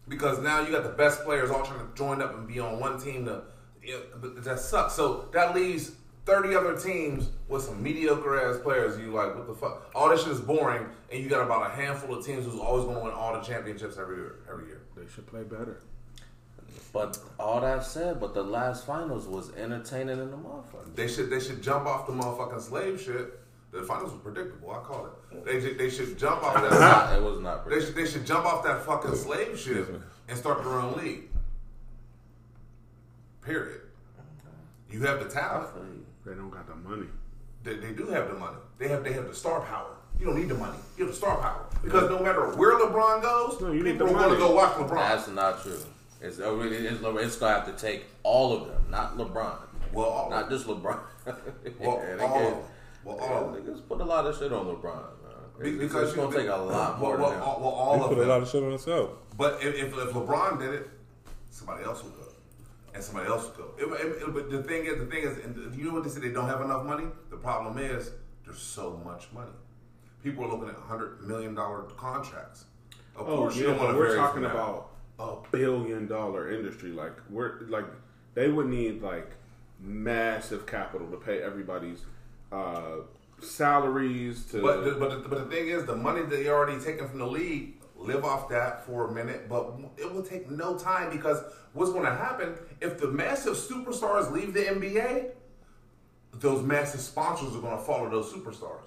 [0.10, 2.80] because now you got the best players all trying to join up and be on
[2.80, 3.26] one team.
[3.26, 3.44] To
[3.82, 4.94] you know, that sucks.
[4.94, 5.92] So that leaves
[6.26, 9.00] thirty other teams with some mediocre ass players.
[9.00, 9.90] You like what the fuck?
[9.96, 12.84] All this shit is boring, and you got about a handful of teams who's always
[12.84, 14.36] going to win all the championships every year.
[14.50, 14.82] Every year.
[14.98, 15.82] They should play better.
[16.92, 20.96] But all that said, but the last finals was entertaining in the motherfucker.
[20.96, 23.39] They should they should jump off the motherfucking slave shit.
[23.72, 24.72] The finals was predictable.
[24.72, 25.46] I call it.
[25.46, 26.72] They should, they should jump off that.
[26.72, 30.38] not, it was not They should, they should jump off that fucking slave ship and
[30.38, 31.30] start their own league.
[33.44, 33.82] Period.
[34.90, 35.70] You have the talent.
[36.26, 37.08] They don't got the money.
[37.64, 38.58] They, they do have the money.
[38.78, 39.96] They have they have the star power.
[40.20, 40.78] You don't need the money.
[40.98, 44.08] You have the star power because no matter where LeBron goes, No, you need people
[44.08, 44.40] the are going to money.
[44.40, 44.96] go watch LeBron.
[44.96, 45.80] That's not true.
[46.22, 49.56] It's, uh, it's, it's going to have to take all of them, not LeBron.
[49.94, 51.00] well, all, Not just LeBron.
[51.26, 52.64] well, Yeah, all, of them.
[53.04, 53.64] Well, all of them.
[53.76, 54.84] Niggas put a lot of shit on LeBron.
[54.96, 55.14] Man.
[55.62, 57.58] Be- It's, because it's you- gonna take a lot more well, than well, him.
[57.58, 59.10] Uh, well, all He of put a lot of shit on himself.
[59.38, 60.90] But if, if, if LeBron did it,
[61.50, 62.24] somebody else would go,
[62.94, 63.72] and somebody else would go.
[63.78, 66.10] It- it- it- but the thing is, the thing is, and you know what they
[66.10, 66.20] say?
[66.22, 67.06] They don't have enough money.
[67.30, 68.12] The problem is
[68.46, 69.52] there's so much money.
[70.24, 72.66] People are looking at hundred million dollar contracts.
[73.16, 76.92] Of Oh course, you yeah, don't want to we're talking about a billion dollar industry.
[76.92, 77.86] Like we're like
[78.34, 79.32] they would need like
[79.80, 82.02] massive capital to pay everybody's
[82.52, 82.98] uh,
[83.42, 84.62] salaries to.
[84.62, 87.20] But the, but, the, but the thing is, the money that they already taken from
[87.20, 89.50] the league, live off that for a minute.
[89.50, 91.44] But it will take no time because
[91.74, 95.32] what's going to happen if the massive superstars leave the NBA?
[96.34, 98.86] Those massive sponsors are going to follow those superstars.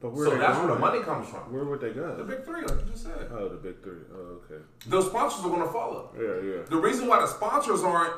[0.00, 1.52] but where So that's where the money comes from.
[1.52, 2.16] Where would they go?
[2.16, 3.28] The big three, like you just said.
[3.30, 4.00] Oh, the big three.
[4.12, 4.62] Oh, okay.
[4.86, 6.10] Those sponsors are going to follow.
[6.16, 6.62] Yeah, yeah.
[6.68, 8.14] The reason why the sponsors aren't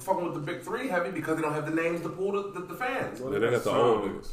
[0.00, 2.58] fucking with the big three heavy because they don't have the names to pull the,
[2.60, 3.20] the, the fans.
[3.20, 4.28] Yeah, they got the old niggas.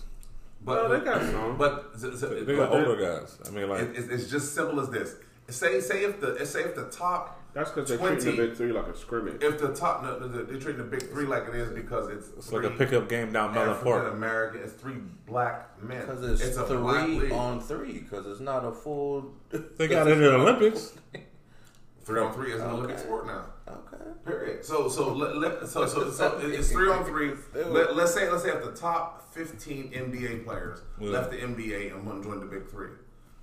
[0.64, 1.58] But Well, they got some.
[1.58, 3.38] But, z- z- They got but older guys.
[3.46, 5.16] I mean, like it- it's, it's just simple as this.
[5.50, 8.56] Say say if the say if the top That's because they're 20 treating the big
[8.58, 9.42] three like a scrimmage.
[9.42, 12.28] if the top no, no, they're treating the big three like it is because it's
[12.38, 14.14] it's like a pickup game down Mellon African Park.
[14.14, 14.62] American.
[14.62, 16.02] It's three black men.
[16.02, 16.78] Because it's, a three
[17.20, 17.32] league.
[17.32, 17.94] on three.
[18.00, 19.34] Because it's not a full.
[19.50, 20.94] They got it in the Olympics.
[22.04, 22.76] three on three is an Okay.
[22.78, 23.46] Olympic sport now.
[23.72, 24.04] Okay.
[24.26, 24.66] Period.
[24.66, 27.34] So so let, let, so, so so it's three on three.
[27.54, 31.10] Let, let's say let's say if the top fifteen NBA players Yeah.
[31.12, 32.90] left the NBA and went and joined the big three.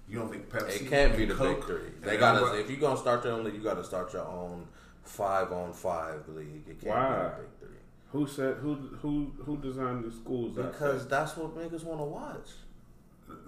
[0.08, 0.82] You don't think Pepsi?
[0.82, 1.90] It can't be the Coke big three.
[2.00, 2.38] They gotta.
[2.38, 4.66] everybody- If you're gonna start your own league, you gotta start your own
[5.02, 6.64] five on five league.
[6.68, 7.08] It can't Why?
[7.08, 7.76] be the big three.
[8.12, 10.54] Who said who who who designed the schools?
[10.56, 11.08] Because way?
[11.10, 12.48] that's what niggas want to watch.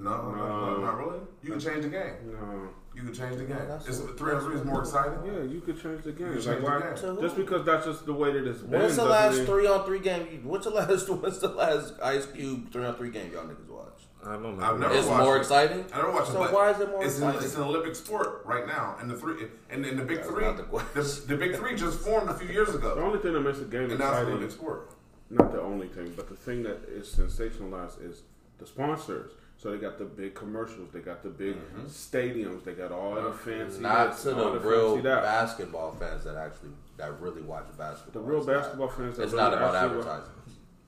[0.01, 0.71] No, no, No.
[0.77, 1.21] no, not really.
[1.43, 2.15] You can change the game.
[2.33, 2.69] no.
[2.99, 3.69] You can change the oh, game.
[3.69, 5.19] that's It's, what- three on three is more exciting.
[5.25, 6.33] Yeah, you could change the game.
[6.33, 6.81] You Like change the why?
[7.15, 7.21] game.
[7.21, 8.81] Just because that's just the way that it's been.
[8.81, 10.41] What's the last three on three game?
[10.43, 11.09] What's the last?
[11.23, 13.87] What's the last Ice Cube three on three game y'all niggas watch?
[14.27, 14.65] I don't know.
[14.65, 15.41] I've never It's watched more it.
[15.41, 15.85] exciting.
[15.95, 16.33] I don't watch it.
[16.33, 17.39] So but why is it more it's exciting?
[17.39, 20.29] An, it's an Olympic sport right now, and the three and, and the big That's
[20.29, 22.97] three, the the, the big three just formed a few years ago.
[22.97, 24.91] The only thing that makes the game and now it's an exciting, Olympic sport.
[25.31, 28.23] not the only thing, but the thing that is sensationalized is
[28.59, 29.31] the sponsors.
[29.59, 31.87] So they got the big commercials, they got the big Mm-hmm.
[31.87, 33.81] stadiums, they got all the fancy.
[33.81, 38.23] Not to the the real basketball fans that actually that really watch basketball.
[38.23, 39.17] The real not- basketball fans.
[39.17, 40.33] that It's really not about advertising.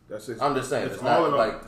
[0.08, 0.38] That's it.
[0.40, 1.62] I'm just saying It's, it's, all not about like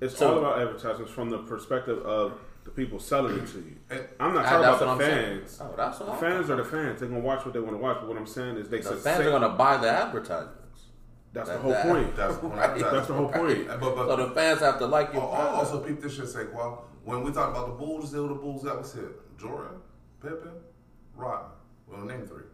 [0.00, 3.76] it's so- all about advertisements from the perspective of the people selling it to you.
[4.20, 5.58] I'm not talking about the I'm fans.
[5.60, 7.00] Oh, that's The fans are the fans.
[7.00, 7.98] They're gonna watch what they want to watch.
[8.00, 10.60] But what I'm saying is they the fans are gonna buy the advertisements.
[11.36, 12.16] That's that- the whole that- point.
[12.16, 12.78] That's, Right.
[12.80, 13.68] That's the whole point.
[13.68, 15.54] But, but, So the fans have to like al- product.
[15.58, 18.18] also, oh, oh, people this shit say, well, when we talk about the Bulls, they
[18.20, 19.38] were the Bulls that was hit.
[19.38, 19.76] Jordan,
[20.22, 20.52] Pippen,
[21.14, 21.50] Rodman.
[21.88, 22.44] We don't name three.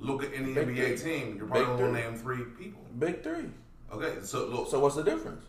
[0.00, 1.10] Look at any Big NBA three.
[1.20, 2.80] team, you're probably going to name three people.
[2.98, 3.50] Big three.
[3.92, 5.44] Okay, so look, So what's the difference?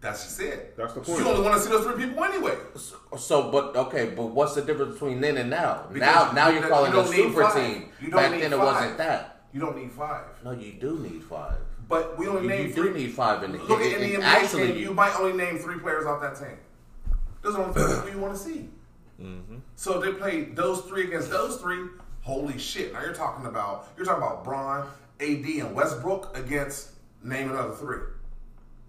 [0.00, 0.76] that's just it.
[0.76, 1.20] That's the point.
[1.20, 2.56] you only want to see those three people anyway.
[2.76, 5.86] So, so, but okay, but what's the difference between then and now?
[5.92, 7.54] Because now, now you- you're calling it a super five.
[7.54, 7.88] team.
[8.00, 9.42] You Back then it wasn't that.
[9.52, 10.24] You don't need five.
[10.44, 11.56] No, you do need five.
[11.88, 12.88] But we only You, name you three.
[12.88, 15.14] do need five in the Look it- at any NBA Actually, team, you, you might
[15.18, 16.56] only name three players off that team.
[17.42, 18.68] Those are the only you want to see.
[19.20, 19.56] Mm-hmm.
[19.76, 21.86] So they play those three against those three.
[22.22, 22.92] Holy shit!
[22.94, 24.86] Now you're talking about you're talking about Bron,
[25.20, 26.90] AD, and Westbrook against
[27.22, 27.98] name another three.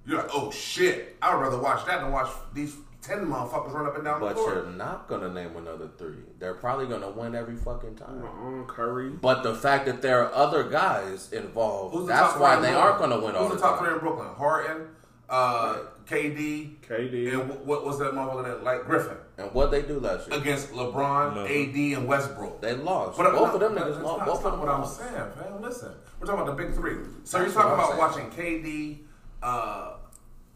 [0.07, 1.17] You're like, oh shit!
[1.21, 4.35] I would rather watch that than watch these ten motherfuckers run up and down but
[4.35, 6.15] the you're not gonna name another three.
[6.39, 8.23] They're probably gonna win every fucking time.
[8.23, 9.09] Uh-uh, Curry.
[9.09, 13.35] But the fact that there are other guys involved, that's why they aren't gonna win
[13.35, 13.95] all Who's the the top three time.
[13.95, 14.27] in Brooklyn?
[14.35, 14.87] Harden,
[15.29, 15.77] uh,
[16.07, 17.33] KD, KD.
[17.33, 20.39] and wh- what was that motherfucker that like Griffin And what they do last year?
[20.39, 21.45] against LeBron, No.
[21.45, 22.61] AD, and Westbrook.
[22.61, 23.17] They lost.
[23.17, 24.17] But both of them niggas that's lost.
[24.19, 25.61] not- Both that's of them what I'm saying, man.
[25.61, 26.97] Listen, we're talking about the big three.
[27.23, 27.99] So That's you're talking about saying.
[27.99, 28.99] watching KD,
[29.41, 29.93] uh,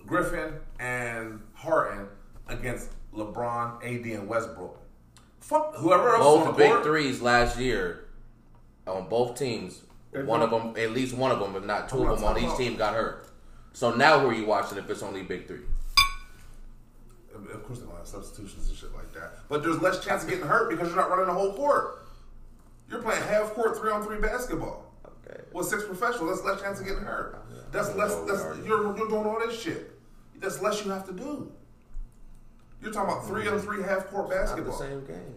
[0.06, 2.08] Griffin, and Harden
[2.50, 4.78] against LeBron, AD, and Westbrook.
[5.40, 6.84] Fuck whoever else is Both on the big court.
[6.84, 8.06] threes last year
[8.86, 9.82] on both teams.
[10.12, 12.30] They're One of them, at least one of them, if not two I'm of them
[12.30, 13.28] on each team got hurt.
[13.74, 15.60] So now who are you watching if it's only big three?
[17.34, 19.48] Of course, they're gonna have substitutions and shit like that.
[19.48, 22.06] But there's less chance of getting hurt because you're not running the whole court.
[22.90, 24.92] You're playing half court, three on three basketball.
[25.06, 25.40] Okay.
[25.54, 27.40] With six professionals, that's less chance of getting hurt.
[27.72, 28.14] That's less.
[28.28, 29.92] That's you you're, you're doing all this shit.
[30.40, 31.52] That's less you have to do.
[32.82, 35.36] You're talking about three on three half court Not the same game.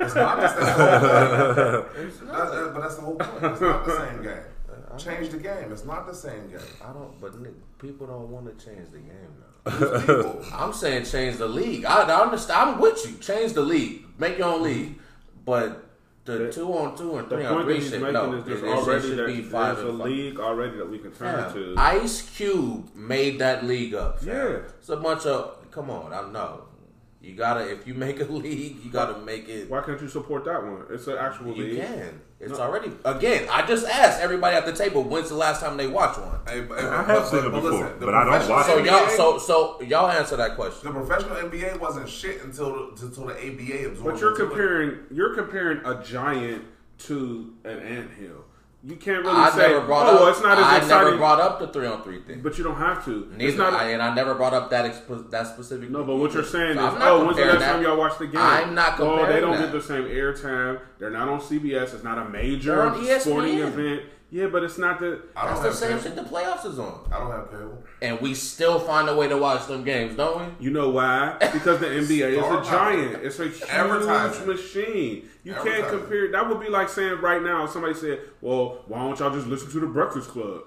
[0.00, 0.40] It's not.
[0.40, 1.94] That's, that's the whole point.
[1.94, 3.52] That's- that- but that's the whole point.
[3.52, 4.42] It's not the same game.
[4.70, 5.70] Uh, change the game.
[5.72, 6.58] It's not the same game.
[6.84, 7.32] I don't, but
[7.78, 10.34] people don't want to change the game now.
[10.52, 11.84] I'm saying change the league.
[11.84, 12.70] I, I understand.
[12.70, 13.16] I'm with you.
[13.18, 14.04] Change the league.
[14.18, 14.64] Make your own mm-hmm.
[14.64, 14.98] league.
[15.44, 15.88] But
[16.24, 18.14] the The- two on two and The three on point that three he's shit, making
[18.14, 18.32] no.
[18.34, 20.06] is there's It- it already should that be five there's a five.
[20.06, 21.52] league already that we can turn Yeah.
[21.52, 21.74] to.
[21.78, 24.18] Ice Cube made that league up.
[24.20, 24.28] fam.
[24.28, 24.58] Yeah.
[24.78, 25.58] it's a bunch of.
[25.72, 26.64] Come on, I know.
[27.20, 29.70] You gotta if you make a league, you gotta make it.
[29.70, 30.84] Why can't you support that one?
[30.90, 31.80] It's an actual You league.
[31.80, 32.20] can.
[32.40, 32.64] It's No.
[32.64, 33.46] already again.
[33.48, 36.40] I just asked everybody at the table when's the last time they watched one.
[36.48, 38.78] Hey, but- I have but- seen it before, listen, but I don't professional watch So
[38.78, 38.84] it.
[38.86, 40.92] y'all, so so y'all answer that question.
[40.92, 44.04] The professional NBA wasn't shit until until the ABA absorbed.
[44.04, 44.48] But you're into it.
[44.48, 46.64] comparing you're comparing a giant
[47.06, 48.44] to an anthill.
[48.84, 50.20] You can't really I say, never brought "Oh, up.
[50.22, 52.40] well, it's not as I exciting." never brought up the three on three thing.
[52.42, 53.28] but you don't have to.
[53.30, 53.74] Neither, it's not.
[53.74, 55.88] I, and I never brought up that exp- that specific.
[55.88, 58.26] no, but what you're saying is, oh, when's the comparing last time y'all watched the
[58.26, 58.40] game?
[58.40, 59.24] I'm not complaining.
[59.24, 59.66] Oh, they don't that.
[59.66, 60.80] get the same airtime.
[60.98, 61.94] They're not on CBS.
[61.94, 64.02] It's not a major sporting event.
[64.34, 65.20] Yeah, but it's not the.
[65.36, 66.02] I That's don't the have same cable.
[66.02, 67.84] shit the playoffs is on, I don't have cable.
[68.00, 70.64] and we still find a way to watch them games, don't we?
[70.64, 71.36] You know why?
[71.52, 73.22] Because the NBA is a giant.
[73.22, 74.46] It's a huge Advertising.
[74.46, 75.28] machine.
[75.44, 75.98] You can't Advertising.
[75.98, 76.32] compare.
[76.32, 79.70] That would be like saying right now, somebody said, "Well, why don't y'all just listen
[79.72, 80.62] to the Breakfast Club?"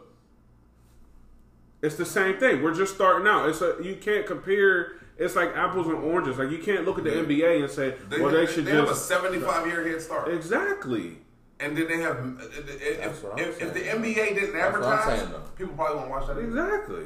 [1.81, 2.61] It's the same thing.
[2.63, 3.49] We're just starting out.
[3.49, 4.93] It's a you can't compare.
[5.17, 6.37] It's like apples and oranges.
[6.37, 8.85] Like you can't look at the NBA and say, They, "Well, they should they have
[8.85, 10.27] a just." 75 year head start.
[10.31, 11.17] Exactly.
[11.59, 12.17] And then they have.
[12.39, 13.79] If, That's what I'm if, if the.
[13.81, 16.37] NBA didn't That's advertise, saying, people probably won't watch that.
[16.37, 16.43] either.
[16.47, 17.05] Exactly.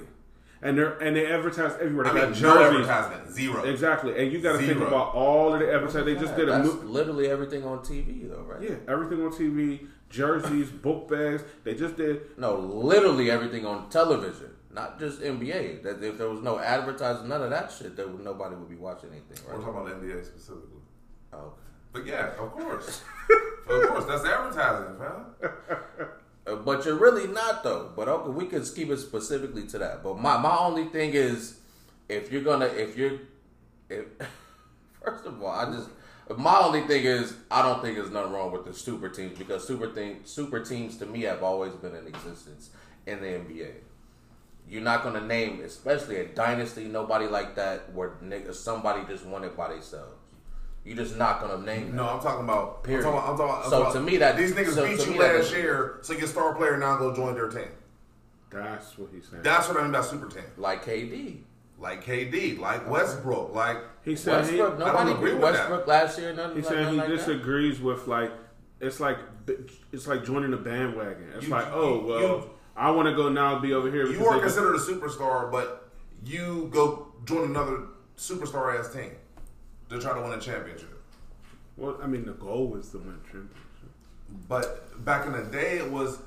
[0.61, 2.05] And they are and they advertise everywhere.
[2.05, 2.87] They I mean, got no jerseys.
[2.89, 3.63] advertisement, zero.
[3.63, 4.21] Exactly.
[4.21, 6.05] And you got to think about all of the advertising.
[6.05, 6.81] They just did a That's new.
[6.81, 8.61] literally everything on TV, though, right?
[8.61, 11.43] Yeah, everything on TV, jerseys, book bags.
[11.63, 12.37] They just did.
[12.37, 15.83] No, literally everything on television, not just NBA.
[15.83, 18.75] That if there was no advertising, none of that shit, there would, nobody would be
[18.75, 19.57] watching anything, Right?
[19.59, 20.81] We're talking about the NBA specifically.
[21.31, 21.55] Oh, okay.
[21.91, 23.01] But yeah, of course.
[23.69, 25.25] of course, that's advertising, fam.
[26.47, 27.91] Uh, But you're really not though.
[27.95, 30.03] But okay, we can keep it specifically to that.
[30.03, 31.59] But my my only thing is,
[32.07, 33.19] if you're gonna, if you're,
[33.89, 34.05] if
[35.03, 35.89] first of all, I just
[36.37, 39.65] my only thing is I don't think there's nothing wrong with the super teams because
[39.65, 42.69] super thing super teams to me have always been in existence
[43.07, 43.71] in the NBA.
[44.69, 48.11] You're not gonna name, especially a dynasty, nobody like that where
[48.53, 50.18] somebody just won it by themselves.
[50.89, 51.95] You're just not gonna name.
[51.95, 52.13] No, that.
[52.15, 52.83] I'm talking about.
[52.83, 53.05] Period.
[53.05, 54.73] I'm talking about, I'm talking about, I'm So talking to about- me that- these niggas
[54.73, 57.47] so beat you me that last year, so your star player now go join their
[57.47, 57.67] team.
[58.49, 59.43] That's what he said.
[59.43, 60.43] That's what I mean by super team.
[60.57, 61.41] like KD.
[61.77, 62.89] Like KD, like uh-huh.
[62.89, 66.33] Westbrook, like he said he, Westbrook, I nobody don't agree with Westbrook last year.
[66.33, 67.15] Nothing he like, said nothing he like that.
[67.17, 68.31] disagrees with like
[68.81, 69.17] it's like
[69.93, 71.27] it's like joining a bandwagon.
[71.35, 74.07] It's You- like oh well, you- I want to go now be over here.
[74.07, 75.89] you because are considered a superstar, but
[76.25, 77.83] you go join another
[78.17, 79.11] superstar ass team
[79.89, 81.01] to try to win a championship.
[81.77, 83.55] Well, I mean the goal was to win a championship.
[84.47, 86.19] But back in the day, it was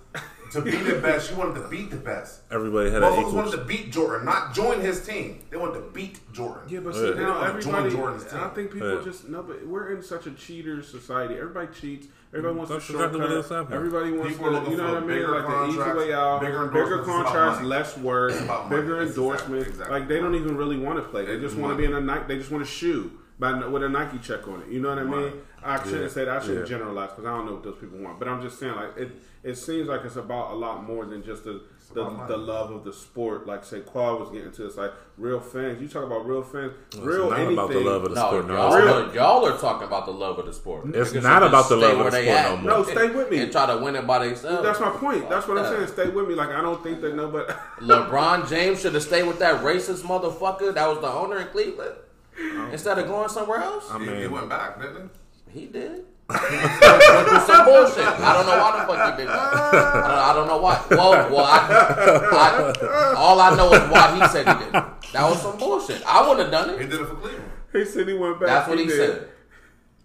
[0.51, 1.30] to be the best.
[1.30, 2.40] You wanted to beat the best.
[2.51, 3.34] Everybody had an Motherfuckers equal.
[3.34, 5.44] wanted to beat Jordan, not join his team.
[5.51, 6.62] They wanted to beat Jordan.
[6.68, 7.01] Yeah, but Yeah.
[7.01, 7.90] see, They now don't everybody.
[7.90, 8.40] Jordan's team.
[8.40, 9.05] I think people Yeah.
[9.05, 11.34] just no, but we're in such a cheater society.
[11.36, 12.09] Everybody cheats.
[12.34, 12.59] Everybody mm-hmm.
[12.59, 13.72] wants That's to exactly what is shortcut.
[13.72, 15.30] Everybody wants People are to, you know what I mean?
[15.30, 18.68] Like the easy way out, bigger bigger endorsements, it's about contracts, less work, It's about
[18.70, 18.82] money.
[18.82, 19.68] bigger It's exactly- endorsements.
[19.68, 21.24] exactly like they don't even really want to play.
[21.26, 22.26] They It's just want to be in a night.
[22.26, 23.12] They just want to shoe
[23.43, 24.69] by with a Nike check on it.
[24.69, 25.10] You know what I mean?
[25.10, 25.32] Money.
[25.64, 26.09] I shouldn't Yeah.
[26.09, 26.36] say that.
[26.36, 26.77] I shouldn't Yeah.
[26.78, 28.19] generalize because I don't know what those people want.
[28.19, 29.10] But I'm just saying, like it.
[29.44, 31.62] It seems like it's about a lot more than just the
[31.94, 33.47] the, the love of the sport.
[33.47, 34.66] Like say Quad was getting to.
[34.66, 35.82] It's like real fans.
[35.82, 36.73] You talk about real fans.
[36.89, 37.59] It's real not anything.
[37.59, 38.47] about the love of the No, sport.
[38.47, 40.86] No, y'all, Real- y'all are talking about the love of the sport.
[40.94, 42.70] It's not about the love of the sport at no more.
[42.78, 43.40] No, stay with me.
[43.43, 44.62] And try to win it by themselves.
[44.62, 45.28] That's my point.
[45.28, 45.89] That's what I'm saying.
[45.89, 46.35] Stay with me.
[46.35, 47.52] Like I don't think that nobody.
[47.81, 51.97] LeBron James should have stayed with that racist motherfucker that was the owner in Cleveland
[52.73, 53.91] instead of going somewhere else.
[53.91, 55.11] I He, he went back, didn't
[55.53, 56.05] He He did.
[56.33, 58.07] Went through some bullshit.
[58.07, 59.39] I don't know why the fuck he did that.
[59.39, 60.83] I don't, I don't know why.
[60.91, 64.73] Well, well, I, I, all I know is why he said he did.
[64.73, 66.03] That was some bullshit.
[66.07, 66.77] I wouldn't have done he?
[66.79, 66.91] He it.
[66.91, 68.49] did it for Cleveland, he said he went back.
[68.49, 68.97] That's what he did.
[68.97, 69.29] said.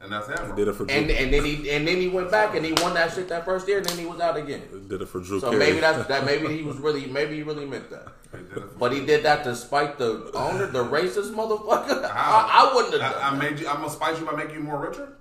[0.02, 0.56] and that's him.
[0.56, 0.95] did it for Drew.
[0.98, 3.45] And and then he and then he went back and he won that shit that
[3.45, 4.64] first year and then he was out again.
[4.90, 5.60] did it for Drew So Carey.
[5.60, 6.26] maybe that's that.
[6.32, 7.06] Maybe he was really.
[7.06, 8.08] Maybe he really meant that.
[8.32, 12.04] He did it for But he did that to spite the owner, the racist motherfucker.
[12.14, 13.22] I, I wouldn't have done.
[13.24, 13.68] I, I made you.
[13.68, 15.14] I'm gonna spice you by making you more richer.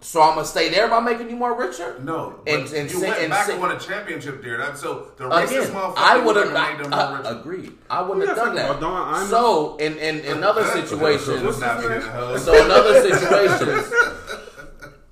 [0.00, 1.98] So I'm gonna stay there by making you more richer.
[2.00, 4.58] No, but and and you say- went and back say- and won a championship there.
[4.58, 7.40] That, so the racist Again, motherfucker I would would've made them more uh, richer.
[7.40, 7.78] agreed.
[7.90, 8.78] I wouldn't have done that.
[8.80, 12.36] Don So in in, in other situations, Just not being a hoe.
[12.36, 13.92] so in other situations,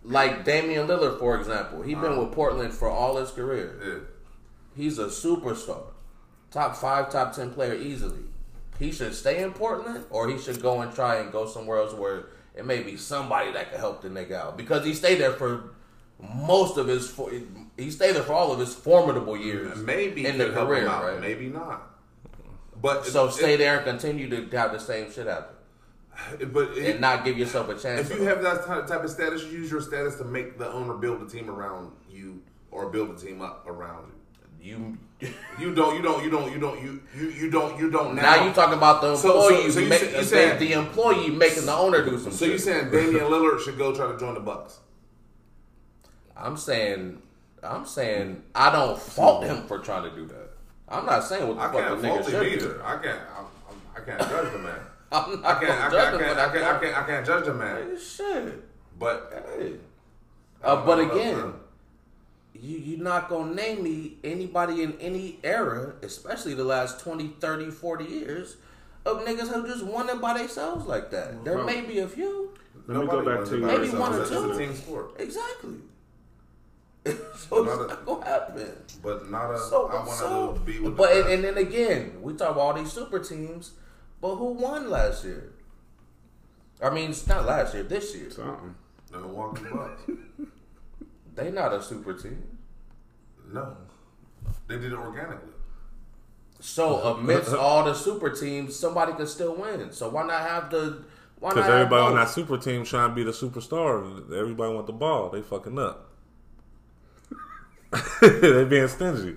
[0.05, 3.81] like Damian Lillard, for example, he's been with Portland for all his career.
[3.83, 3.95] Yeah.
[4.77, 5.83] He's a superstar,
[6.55, 8.20] top five, top ten player easily.
[8.78, 11.93] He should stay in Portland, or he should go and try and go somewhere else
[11.93, 12.26] where
[12.56, 15.64] it may be somebody that could help the nigga out because he stayed there for
[16.20, 17.10] most of his.
[17.10, 17.31] for-
[17.76, 19.76] He stayed there for all of his formidable years.
[19.78, 21.20] Maybe in the career, out, right?
[21.20, 21.90] Maybe not.
[22.81, 25.56] But So it- stay there and continue to have the same shit happen,
[26.52, 28.10] But it- and not give yourself a chance.
[28.10, 30.94] if you have that type of status, you use your status to make the owner
[30.94, 32.40] build a team around you
[32.70, 34.12] or build a team up around
[34.60, 34.72] you.
[34.76, 34.98] you
[35.59, 35.94] You don't.
[35.96, 36.24] You don't.
[36.24, 36.52] You don't.
[36.52, 36.82] You don't.
[36.82, 37.78] You you, you don't.
[37.78, 38.14] You don't.
[38.16, 40.66] Now, now you talking about the So- so- employee, so you make, said- you the-
[40.66, 42.32] the employee making the owner do some.
[42.32, 44.78] So you saying Damian Lillard should go try to join the Bucks?
[46.36, 47.22] I'm saying,
[47.62, 50.51] I'm saying, I don't fault him for trying to do that.
[50.88, 52.74] I'm not saying what the I fuck can't the fault nigga him should either.
[52.74, 52.80] do.
[52.84, 53.18] I can't.
[53.18, 54.74] I, I, I can't judge the man.
[55.12, 55.80] I'm not I can't.
[55.80, 56.22] I judge can't.
[56.22, 56.38] I can't.
[56.38, 56.64] I can't.
[56.64, 56.96] I can't.
[56.98, 57.98] I can't judge the man.
[57.98, 58.64] Shit.
[58.98, 59.74] But Hey.
[60.62, 61.52] Uh, but know, again.
[62.55, 67.28] You, you're not going to name me anybody in any era, especially the last 20,
[67.40, 68.56] 30, 40 years,
[69.05, 71.44] of niggas who just won it by themselves like that.
[71.44, 72.55] There Well, may be a few.
[72.86, 74.47] Let me go back to it your- Maybe one or themselves.
[74.51, 74.62] It's two.
[74.62, 75.74] a team sport, Exactly.
[77.05, 78.72] so Not it's a- not going to happen.
[79.02, 79.59] but not a.
[79.59, 80.97] So, I want so to be with.
[80.97, 83.72] but the and, and then again, we talk about all these super teams,
[84.22, 85.52] but who won last year?
[86.82, 88.31] I mean, it's not last year, this year.
[88.31, 88.74] Something.
[89.12, 90.02] the Milwaukee Bucks.
[91.35, 92.43] They not a super team.
[93.52, 93.77] No,
[94.69, 95.51] they did it organically.
[96.61, 97.20] So uh-huh.
[97.20, 97.61] amidst uh-huh.
[97.61, 99.93] all the super teams, somebody could still win.
[99.93, 101.05] So why not have the?
[101.40, 104.32] Because everybody on that super team trying to be the superstar.
[104.32, 105.28] Everybody want the ball.
[105.28, 106.11] They fucking up.
[108.23, 109.36] they being stingy.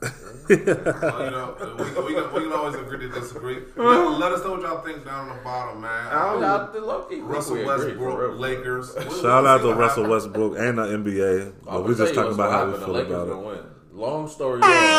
[0.00, 0.12] Word.
[0.48, 3.58] Well, you know, we, we, can, we can always agree to disagree.
[3.76, 6.10] Let, let us know what y'all think down on the bottom, man.
[6.10, 7.20] Shout out to Loki.
[7.20, 8.40] Russell We agree, for Westbrook.
[8.40, 8.94] Lakers.
[9.20, 10.08] Shout out to Russell.
[10.08, 11.52] Westbrook and the NBA.
[11.64, 13.36] But we tell just talking about gonna how we feel the about it.
[13.46, 13.58] win.
[13.92, 14.90] Long story short, Lakers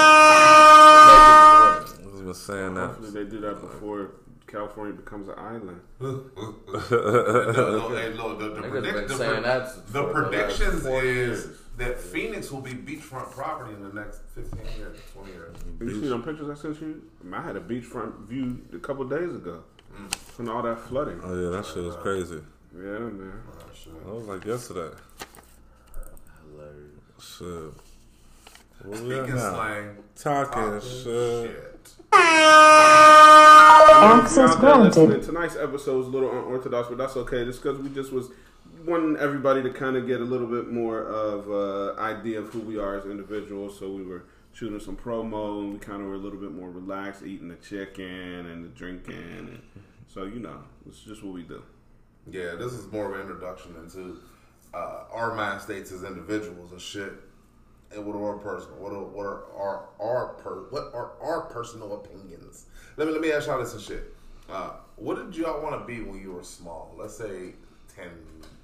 [1.94, 2.16] gonna win.
[2.16, 2.88] We've been saying that.
[2.88, 4.12] Hopefully they do that before
[4.46, 5.82] California becomes an island.
[6.92, 10.14] No, no, hey, look, the, the, predict, the, saying pre- that the for the last
[10.14, 11.48] predictions is years.
[11.80, 15.56] That Phoenix will be beachfront property in the next 15 years, 20 years.
[15.80, 17.02] You see them pictures I sent you?
[17.34, 19.64] I had a beachfront view a couple days ago
[19.96, 20.14] mm.
[20.16, 21.20] from all that flooding.
[21.24, 22.42] Oh yeah, that shit was crazy.
[22.76, 23.34] Yeah, man.
[23.52, 24.06] Oh, shit.
[24.06, 24.96] That was like yesterday.
[27.20, 27.48] Shit.
[28.84, 29.54] Where we at Speaking now?
[29.54, 31.04] slang, Talking talking shit.
[31.04, 31.94] shit.
[34.02, 35.08] Access Y'all been listening.
[35.08, 35.26] granted.
[35.26, 37.44] Tonight's episode is a little unorthodox, but that's okay.
[37.44, 38.30] Just because we just was
[38.86, 42.60] wanting everybody to kind of get a little bit more of uh, idea of who
[42.60, 43.78] we are as individuals.
[43.80, 46.70] So we were shooting some promo, and we kind of were a little bit more
[46.70, 49.62] relaxed, eating the chicken and the drinking, and
[50.08, 51.62] so you know, it's just what we do.
[52.30, 54.20] Yeah, this is more of an introduction into
[54.74, 57.14] uh, our mind states as individuals and shit.
[57.92, 58.78] And what are our personal?
[58.78, 62.66] What are what are our our per, what are our personal opinions?
[62.98, 64.14] Let me let me ask y'all this and shit.
[64.48, 66.94] Uh, what did y'all want to be when you were small?
[66.98, 67.54] Let's say
[68.00, 68.10] ten,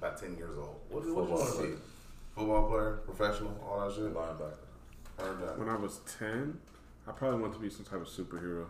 [0.00, 0.80] about ten years old.
[0.90, 1.74] What did what did you want to be?
[2.34, 4.12] Football player, professional, all that shit.
[4.14, 4.56] Linebacker.
[5.18, 5.58] Heard that.
[5.58, 6.58] When I was ten,
[7.06, 8.66] I probably wanted to be some type of superhero,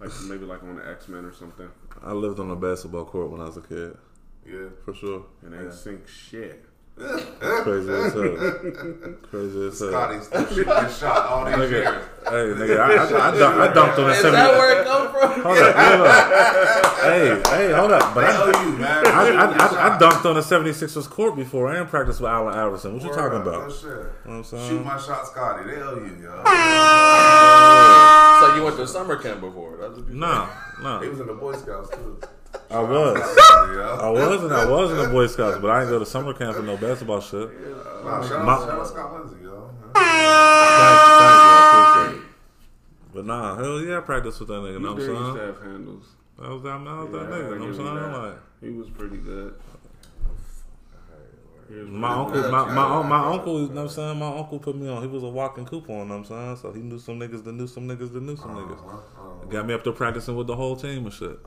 [0.00, 1.68] like maybe like on the X Men or something.
[2.02, 3.96] I lived on a basketball court when I was a kid,
[4.46, 4.68] Yeah.
[4.84, 5.26] for sure.
[5.42, 6.64] And they sink shit.
[6.94, 8.22] Crazy as hell.
[9.30, 9.88] Crazy as hell.
[9.90, 11.88] Scotty still shooting his shot all these years.
[12.24, 14.30] Hey, nigga, I, I, I, dunk, I dunked on a Is 70.
[14.36, 15.42] that where it come from?
[15.42, 16.98] Hold up, hold up.
[17.02, 18.14] Hey, hey, hold up.
[18.14, 19.06] But They I, owe you, man.
[19.06, 20.00] I, I, Shooting I, I shot.
[20.00, 21.68] dunked on the 76ers court before.
[21.68, 22.92] I ain't practiced with Allen Iverson.
[22.94, 23.68] What you talking about?
[23.68, 23.84] no shit.
[23.84, 24.68] You know what I'm saying?
[24.68, 25.64] Shoot my shot, Scotty.
[25.70, 26.42] They owe you, yo.
[26.46, 28.38] Ah!
[28.40, 29.76] So you went to summer camp before?
[29.80, 30.48] That's what you No,
[30.78, 31.00] He no.
[31.10, 32.20] was in the Boy Scouts too.
[32.72, 33.16] I was.
[33.18, 33.98] Yeah.
[34.00, 36.32] I was and I was in the Boy Scouts, but I didn't go to summer
[36.32, 37.50] camp for no basketball shit.
[38.04, 39.70] Nah, shout, My- shout out Scott Lindsey, yo.
[39.94, 41.50] Thank you, thank you.
[41.52, 42.26] I appreciate it.
[43.14, 44.72] But nah, hell yeah, I practiced with that nigga.
[44.72, 45.46] You know You what did I'm saying?
[45.46, 46.04] have handles.
[46.38, 47.50] That was that, that, was Yeah, that I nigga.
[47.52, 48.12] You know what I'm saying?
[48.12, 48.18] that.
[48.18, 49.54] Like, He was pretty good.
[51.86, 52.50] My uncle, good.
[52.52, 54.18] my, my, my uncle, you know what I'm saying?
[54.18, 55.00] My uncle put me on.
[55.00, 56.56] He was a walking coupon, you know what I'm saying?
[56.56, 58.78] So he knew some niggas that knew some niggas that knew some niggas.
[58.78, 59.46] Uh-huh, uh-huh.
[59.46, 61.38] Got me up there practicing with the whole team and shit.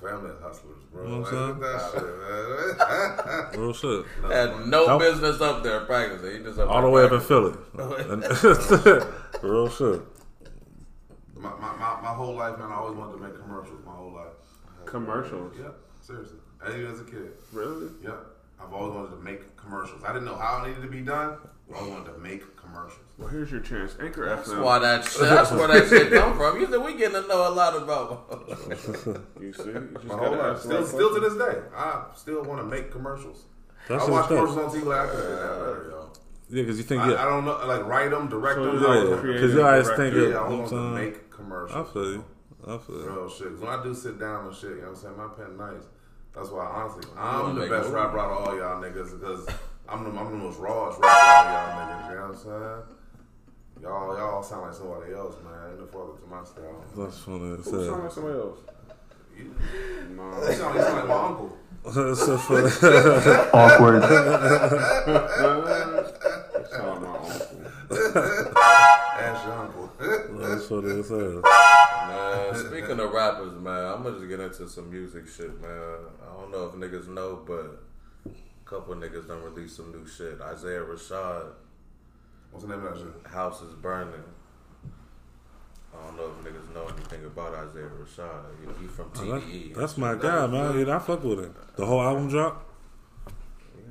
[0.00, 1.02] The whole family of hustlers, bro.
[1.04, 3.60] You know what I'm look at that shit, man.
[3.60, 4.06] Real shit.
[4.32, 5.00] Had no Nope.
[5.00, 6.32] business up there practicing.
[6.32, 7.20] He just up All the there way up in.
[7.20, 7.54] Philly.
[9.42, 10.00] Real shit.
[11.36, 13.80] my, my, my, my whole life, man, I always wanted to make commercials.
[13.84, 14.26] My whole life.
[14.86, 15.54] Commercials.
[15.58, 15.68] Yeah,
[16.00, 16.38] seriously.
[16.68, 17.32] Even as a kid.
[17.52, 17.88] Really?
[18.02, 18.16] Yeah.
[18.62, 20.02] I've always wanted to make commercials.
[20.04, 21.38] I didn't know how it needed to be done.
[21.70, 22.98] But I always wanted to make commercials.
[23.18, 23.96] Well, here's your chance.
[24.00, 24.62] Anchor That's FM.
[24.62, 26.60] why that that's where that shit come from.
[26.60, 28.26] You said we getting to know a lot about.
[29.40, 29.64] You see?
[29.70, 30.56] You just My whole gotta life.
[30.56, 33.44] ask Still, still to this day, I still want to make commercials.
[33.88, 36.10] That's I watch what's commercials on TV like I could do that better, yo.
[36.50, 38.80] Yeah, because you think, I, I don't know, like write them, direct So them.
[38.80, 40.20] you're I like was- a creative Because you always director.
[40.20, 41.88] think Yeah, I want to uh, make commercials.
[41.88, 42.24] I feel you.
[42.66, 43.08] I feel you.
[43.10, 43.48] Real shit.
[43.48, 45.16] 'Cause when I do sit down and shit, you know what I'm saying?
[45.16, 45.84] My pen nice.
[46.34, 49.46] That's why, honestly, I'm the best rapper out of all y'all niggas because
[49.90, 52.10] I'm the, I'm the most rawest rapper out of y'all niggas.
[52.10, 52.82] You know what I'm saying?
[53.82, 55.70] Y'all, y'all sound like somebody else, man.
[55.70, 56.84] Ain't no fuck to my style.
[56.96, 58.58] That's funny as Who sound like somebody else?
[59.36, 59.54] You,
[60.16, 60.24] No.
[60.46, 61.56] you, sound, you sound like my uncle.
[61.84, 62.66] That's so funny.
[63.54, 64.02] Awkward.
[64.02, 64.08] You
[66.70, 67.40] sound like my uncle.
[69.18, 69.86] Ask your uncle.
[69.98, 71.42] That's funny as hell.
[72.10, 75.96] Man, speaking of rappers, man, I'm gonna just get into some music shit, man.
[76.22, 77.89] I don't know if niggas know, but a
[78.70, 80.40] couple niggas done released some new shit.
[80.40, 81.46] Isaiah Rashad,
[82.52, 83.26] What's the name of that shit?
[83.32, 84.14] House is Burning.
[85.92, 88.44] I don't know if niggas know anything about Isaiah Rashad.
[88.60, 89.74] He, he from Oh, TDE.
[89.74, 90.78] that- that's my guy, man.
[90.86, 91.54] Yeah, I fuck with him.
[91.76, 92.64] The whole album drop.
[93.76, 93.82] Yeah.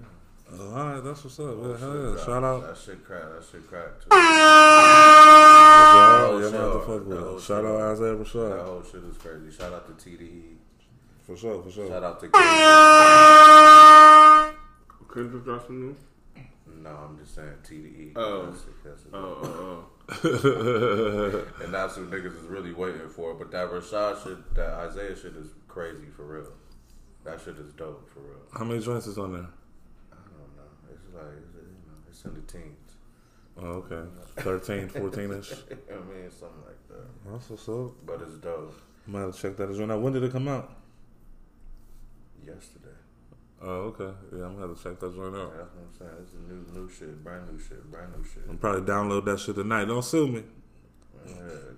[0.60, 1.56] Oh, all right, that's what's up.
[1.62, 2.26] Yeah, hell Shit yeah.
[2.26, 2.62] Shout out.
[2.68, 3.24] That shit crack.
[3.24, 4.00] That shit crack.
[4.00, 4.08] Too.
[4.12, 4.18] Yeah,
[6.22, 6.74] Oh, yeah, man, sure.
[6.74, 7.42] to fuck with Oh, it.
[7.42, 8.66] Shout out Isaiah That Rashad.
[8.66, 9.52] whole shit is crazy.
[9.58, 10.56] Shout out to TDE.
[11.26, 11.88] For sure, for sure.
[11.88, 12.50] Shout out to Kendrick.
[15.14, 15.96] Kendrick dropped some new.
[16.82, 18.14] No, I'm just saying TDE.
[18.16, 18.46] Oh.
[18.46, 19.10] That's it, that's it.
[19.14, 21.46] Oh, oh, oh.
[21.64, 23.34] And that's what niggas is really waiting for.
[23.34, 26.52] But that Rashad shit, that Isaiah shit is crazy for real.
[27.26, 28.40] That shit is dope for real.
[28.54, 29.48] How many joints is on there?
[30.12, 30.94] I don't know.
[30.94, 32.94] It's like, it's, you know, it's in the teens.
[33.58, 34.10] Oh, okay.
[34.38, 35.52] 13, 14 ish.
[35.62, 37.32] I mean, something like that.
[37.32, 37.92] That's what's up.
[38.06, 38.80] But it's dope.
[39.06, 40.02] Might have to check that joint out.
[40.02, 40.72] When did it come out?
[42.46, 42.99] Yesterday.
[43.62, 44.12] Oh, okay.
[44.32, 45.52] Yeah, I'm gonna have to check that joint out.
[45.58, 46.12] That's what I'm saying.
[46.24, 48.44] It's a new, new shit, brand new shit, brand new shit.
[48.50, 49.86] I'm probably download that shit tonight.
[49.86, 50.44] Don't sue me.
[51.28, 51.32] Uh,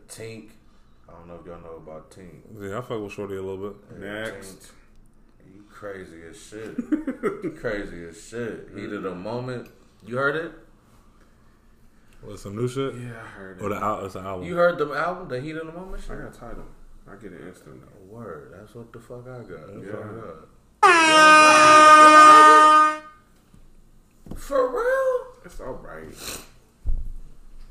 [0.08, 0.50] Tink.
[1.10, 2.42] I don't know if y'all know about Tink.
[2.60, 3.78] Yeah, I fuck with Shorty a little bit.
[4.00, 4.48] Yeah, Next.
[4.48, 4.72] Tink.
[5.56, 6.78] You crazy as shit.
[6.78, 8.70] You crazy as shit.
[8.76, 9.70] Heat of the moment.
[10.06, 10.52] You heard it?
[12.22, 12.94] What, some new shit?
[12.94, 13.64] Yeah, I heard it.
[13.64, 14.48] Or the al- it's an album?
[14.48, 16.22] You heard the album, the Heat of the Moment I shit?
[16.24, 16.66] got title.
[17.10, 17.80] I get it instantly.
[18.08, 18.54] Word.
[18.56, 19.84] That's what the fuck I got.
[19.84, 20.32] Yeah.
[20.82, 20.92] Fuck
[23.02, 23.04] up.
[24.36, 25.26] For real?
[25.46, 26.14] It's all right.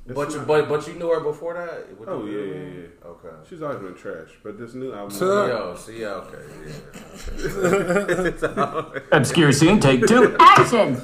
[0.07, 1.97] But you, but but you knew her before that.
[1.99, 3.07] With Oh the- yeah, yeah, yeah.
[3.11, 3.29] Okay.
[3.49, 5.17] She's always been trash, but this new album.
[5.17, 5.25] Tuh.
[5.47, 6.43] Yo, see, yeah, okay,
[8.49, 9.09] yeah.
[9.13, 10.37] Obscure scene, take two.
[10.41, 11.01] Action!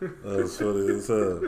[0.00, 1.40] That's funny as hell.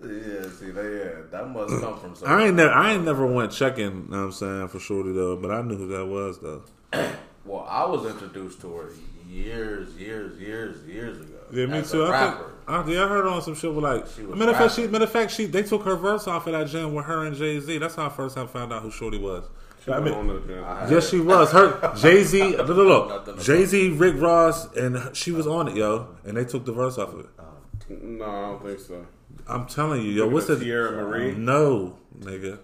[0.00, 3.50] Yeah, see, they, yeah, that must come from I ain't never, I ain't never went
[3.52, 3.84] checking.
[3.84, 6.62] You know what I'm saying for Shorty though, but I knew who that was though.
[7.48, 8.90] Well, I was introduced to her
[9.28, 11.38] years, years, years, years ago.
[11.50, 12.02] Yeah, me as too.
[12.02, 12.52] A I think, rapper.
[12.66, 14.06] I, yeah, I heard on some shit with like.
[14.14, 16.46] She was matter of fact, she matter of fact, she they took her verse off
[16.46, 17.78] of that jam with her and Jay Z.
[17.78, 19.44] That's how I first time found out who Shorty was.
[19.90, 20.64] I mean, on the jam.
[20.64, 21.50] I- yes, she was.
[21.52, 25.76] Her Jay Z, no, no, Nothing Jay Z, Rick Ross, and she was on it,
[25.76, 27.26] yo, and they took the verse off of it.
[27.38, 27.44] Oh.
[27.88, 29.06] No, I don't think so.
[29.46, 31.34] I'm telling you, yo, what's the Tierra Marie?
[31.34, 32.58] No, nigga.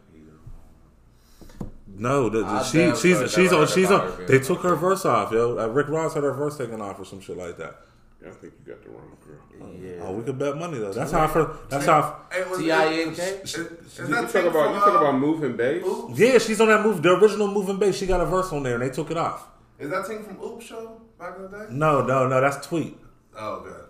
[1.97, 4.27] No, the, the- she damn she's sure she's on she's about on.
[4.27, 5.59] They took her verse off, yo.
[5.59, 7.81] Uh, Rick Ross had her verse taken off or some shit like that.
[8.27, 9.71] I think you got the wrong girl.
[9.81, 10.03] Yeah.
[10.03, 10.93] Oh, we could bet money though.
[10.93, 11.69] That's how I first.
[11.69, 12.21] That's how.
[12.31, 13.23] I, Hey, was T.I.N.K.?
[13.45, 15.85] Is, is You that talk taken about you talk uh, about moving bass.
[16.15, 17.03] yeah, she's on that move.
[17.03, 17.97] The original moving bass.
[17.97, 19.47] She got a verse on there, and they took it off.
[19.79, 21.67] Is that taken from Oop Show back in the day?
[21.71, 22.41] No, no, no.
[22.41, 22.97] That's tweet.
[23.39, 23.84] Oh, good.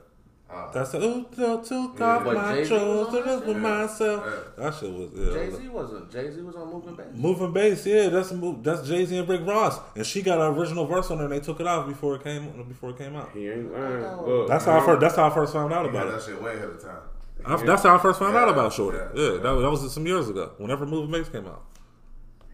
[0.54, 3.46] Uh, That's the ooh, no, took off What, my Jay-Z was clothes on to live
[3.46, 4.24] with myself.
[4.24, 4.64] Yeah.
[4.64, 5.32] That shit was yeah.
[5.32, 6.12] Jay Z wasn't.
[6.12, 7.06] Jay Z was on Moving Bass.
[7.14, 8.62] Moving bass, yeah, that's a move.
[8.62, 11.34] That's Jay Z and Rick Ross, and she got an original verse on there, and
[11.34, 13.30] they took it off before it came before it came out.
[13.32, 14.46] He ain't lying.
[14.48, 15.00] That's how I first.
[15.00, 16.34] That's how I first found out you got about that it.
[16.34, 17.00] shit way ahead of time.
[17.44, 18.96] I, that's how I first found out about Shorty.
[18.98, 19.38] yeah, Yeah, yeah.
[19.40, 20.52] That, was, that was some years ago.
[20.58, 21.62] Whenever Moving Bass came out.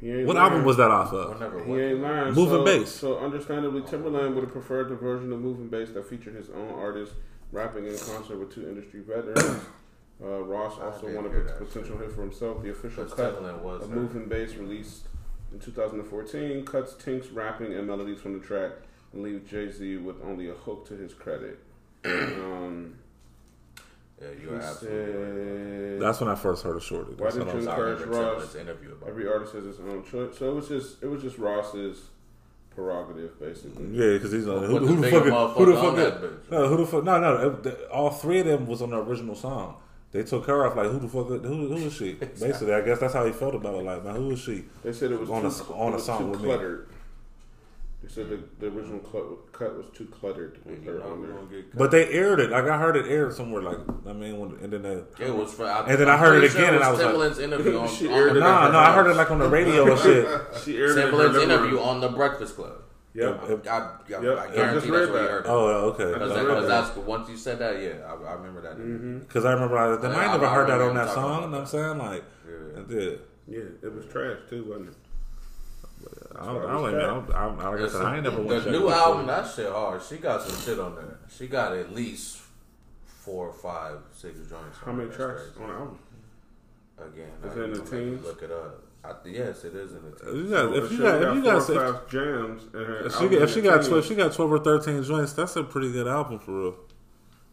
[0.01, 0.39] What lying.
[0.39, 1.35] album was that off of?
[1.35, 1.81] Whenever He what?
[1.81, 2.35] ain't lying.
[2.35, 2.91] Moving so, bass.
[2.91, 6.71] So understandably, Timbaland would have preferred the version of Moving Bass that featured his own
[6.71, 7.13] artist
[7.53, 9.63] rapping in concert with two industry veterans.
[10.23, 12.63] Uh, Ross also did wanted a potential hit for himself.
[12.63, 13.91] The official cut Timbaland was of.
[13.91, 15.07] Moving Bass released
[15.51, 18.73] in 2014 cuts Tink's rapping and melodies from the track
[19.15, 21.59] and leaves Jay Z with only a hook to his credit.
[22.05, 22.97] um,
[24.21, 26.01] Yeah, you're absolutely right.
[26.01, 27.15] That's when I first heard of Shorty.
[27.17, 28.17] Why did what I was- you encourage Ross?
[28.45, 31.23] Timbaland's interview about Every artist has his own choice, so it was just it was
[31.23, 32.11] just Ross's
[32.85, 33.87] prerogative, basically.
[33.93, 35.57] Yeah, because he's like, who, who the the bigger fuck?
[35.57, 35.97] Who the fuck?
[35.97, 36.51] that.
[36.51, 37.05] No, who the fuck?
[37.05, 37.77] No, no.
[37.93, 39.77] all three of them was on the original song.
[40.13, 40.77] They took her off.
[40.77, 41.29] Like, who the fuck?
[41.29, 41.39] Who,
[41.69, 42.13] who is she?
[42.41, 43.85] Basically, I guess that's how he felt about it.
[43.85, 44.65] Like, man, who is she?
[44.83, 46.49] They said it was On too, a- on a song too with me.
[48.01, 48.03] Cluttered.
[48.03, 48.29] They said
[48.61, 51.63] the, the original cl- cut was too cluttered with her on there.
[51.75, 52.51] But they aired it.
[52.51, 53.63] Like, I heard it aired somewhere.
[53.63, 55.67] Like, I mean, when, and then they, It was for.
[55.67, 57.39] I, And then I I'm heard it again, sure and I it was like- Timbaland's
[57.47, 59.91] interview on, She aired the it nah, no, I heard it like on the radio
[59.91, 60.27] and shit.
[60.65, 61.89] She aired it in her Timbaland's living interview room.
[61.89, 62.83] on the Breakfast Club.
[63.13, 63.43] Yep.
[63.43, 65.49] I, I, I, Yep, I I guarantee that's read where you heard it.
[65.49, 66.13] Oh, okay.
[66.13, 68.79] Because that, cause that's once you said that, yeah, I, I remember that.
[68.79, 69.19] Mm-hmm.
[69.19, 71.43] Because I remember I, then I, Yeah, never I- I heard that on that song.
[71.43, 71.99] You know what I'm saying?
[71.99, 72.81] Like, Yeah.
[72.81, 73.21] I did.
[73.49, 74.95] Yeah, it was trash too, wasn't it?
[76.39, 77.27] I don't, I don't even know.
[77.35, 78.93] I, I, like I said, I ain't never went the check new it.
[78.93, 80.01] album, that shit hard.
[80.03, 81.19] She got some shit on there.
[81.37, 82.39] She got at least
[83.07, 84.79] four or five, six joints.
[84.85, 85.17] How on many there.
[85.19, 85.99] tracks That's on the album?
[86.99, 88.25] Again, Is I it in the to make you teens?
[88.25, 88.83] Look it up.
[89.03, 90.35] I, yes, it is in the If teens.
[90.37, 92.75] you got, if She you got, if you got, four or if, five jams, and
[92.87, 93.91] her if she, if she got, 10.
[93.91, 96.75] twelve, she got twelve or thirteen joints, that's a pretty good album for real.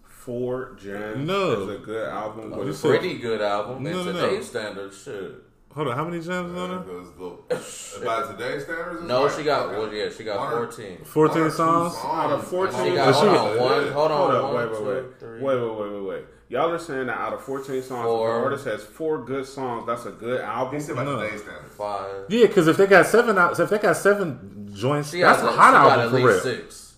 [0.03, 1.69] four jams No.
[1.69, 2.51] is a good album.
[2.51, 3.83] you With said- Pretty good album.
[3.83, 4.29] No, in no, no.
[4.29, 5.35] today's standards, shit.
[5.77, 6.79] Hold on, how many jams is on there?
[6.79, 6.81] Uh,
[7.47, 10.65] because the, by today's standards, No, like- she got well, yeah, she got One or-
[10.71, 10.97] fourteen.
[11.05, 11.95] Fourteen one or songs.
[12.03, 14.71] out of And fourteen, she got hold on one, hold on, Hold up, one, wait,
[14.71, 15.19] wait, wait.
[15.19, 15.41] three.
[15.41, 16.25] wait, wait, wait, wait, wait.
[16.49, 18.29] Y'all are saying that out of 14 songs, Four.
[18.31, 20.75] if an artist has four good songs, that's a good album.
[20.75, 21.19] He said by No.
[21.21, 21.75] today's standards.
[21.75, 22.25] five.
[22.29, 25.53] Yeah, because if they got seven out, if they got seven joints, She that's got,
[25.53, 26.55] a hot got album at for least real.
[26.55, 26.95] six.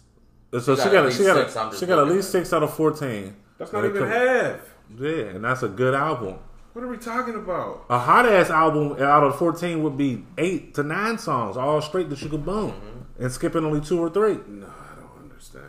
[0.66, 2.32] So She she got got at she least got six, I'm she got at least
[2.32, 3.36] six out of fourteen.
[3.58, 4.60] That's not When it even half.
[4.98, 6.36] Yeah, and that's a good album.
[6.80, 7.88] What are we talking about?
[7.90, 12.10] A hot ass album out of fourteen would be eight to nine songs, all straight
[12.10, 13.24] that you could boom, Mm-hmm.
[13.24, 14.36] and skipping only two or three.
[14.48, 15.66] No, I don't understand.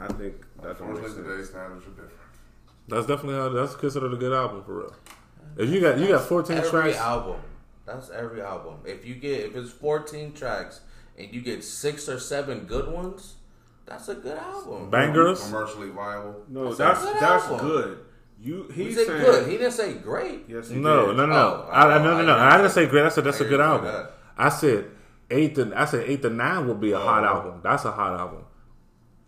[0.00, 2.12] I think that don't Unfortunately, today's standards are different.
[2.88, 4.94] That's definitely how that's considered a good album for real.
[5.58, 7.36] If you got you got fourteen every tracks, album.
[7.84, 8.76] That's every album.
[8.86, 10.80] If you get if it's fourteen tracks
[11.18, 13.34] and you get six or seven good ones,
[13.84, 14.88] that's a good album.
[14.88, 15.44] bangers.
[15.44, 16.44] Commercially viable.
[16.48, 17.58] No, That's that's a good that's album.
[17.68, 17.98] good.
[18.44, 19.46] You He he's said saying good.
[19.50, 20.44] He didn't say great.
[20.48, 21.16] Yes, he No, did.
[21.16, 21.66] no, no, no.
[21.66, 22.18] Oh, I, I, oh, no, no, I no.
[22.18, 23.04] didn't I didn't say- say great.
[23.06, 23.86] I said that's a I good album.
[23.86, 24.10] that.
[24.36, 24.86] I said
[25.30, 27.28] eight to I said eight to nine would be a hot Oh.
[27.28, 27.60] album.
[27.62, 28.44] That's a hot album.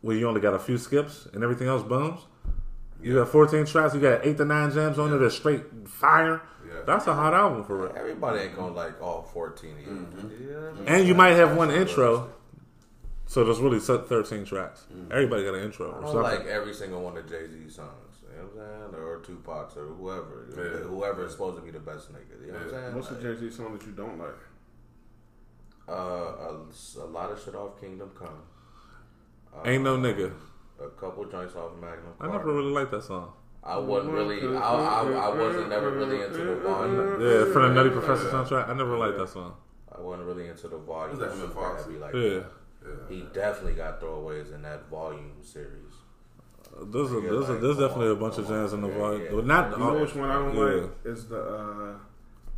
[0.03, 2.21] Where you only got a few skips and everything else booms.
[3.03, 3.95] You got fourteen tracks.
[3.95, 6.43] You got eight to nine jams on there that's straight fire.
[6.67, 6.81] Yeah.
[6.87, 7.93] That's a hot album for real.
[7.97, 9.77] Everybody ain't gonna like all fourteen.
[9.77, 10.43] Mm-hmm.
[10.43, 10.89] You know what I mean?
[10.89, 12.31] And you might have one intro.
[13.27, 14.87] So there's really thirteen tracks.
[15.11, 16.23] Everybody got an intro I don't something.
[16.23, 17.91] like every single one of Jay Z songs.
[18.37, 19.03] You know what I'm saying?
[19.03, 20.47] Or Tupac's or whoever.
[20.51, 20.87] Yeah.
[20.89, 22.45] Whoever is supposed to be the best nigga.
[22.47, 22.95] You know what I'm saying?
[22.95, 24.35] What's the Jay Z song that you don't like?
[25.89, 26.57] uh, a,
[26.99, 28.43] a lot of shit off Kingdom Come.
[29.57, 30.33] Uh, Ain't no nigga.
[30.83, 31.97] A couple joints off Magna.
[32.21, 32.39] I Carta.
[32.39, 33.33] never really liked that song.
[33.65, 34.41] I wasn't really.
[34.57, 37.21] I, I, I wasn't never really into the volume.
[37.21, 38.69] Yeah, from the Nutty Professor soundtrack.
[38.69, 39.55] I never liked that song.
[39.97, 41.17] I wasn't really into the volume.
[41.19, 41.85] Who's that, Emma Fox?
[41.85, 42.21] heavy like Yeah.
[42.21, 42.47] that.
[42.85, 42.93] Yeah.
[43.09, 45.86] He definitely got throwaways in that volume series.
[46.85, 49.23] There's a, there's, a, there's definitely a bunch of jams in the Yeah, volume.
[49.25, 49.33] yeah.
[49.33, 50.63] Well, not You know which one I don't yeah.
[50.63, 51.93] like is the uh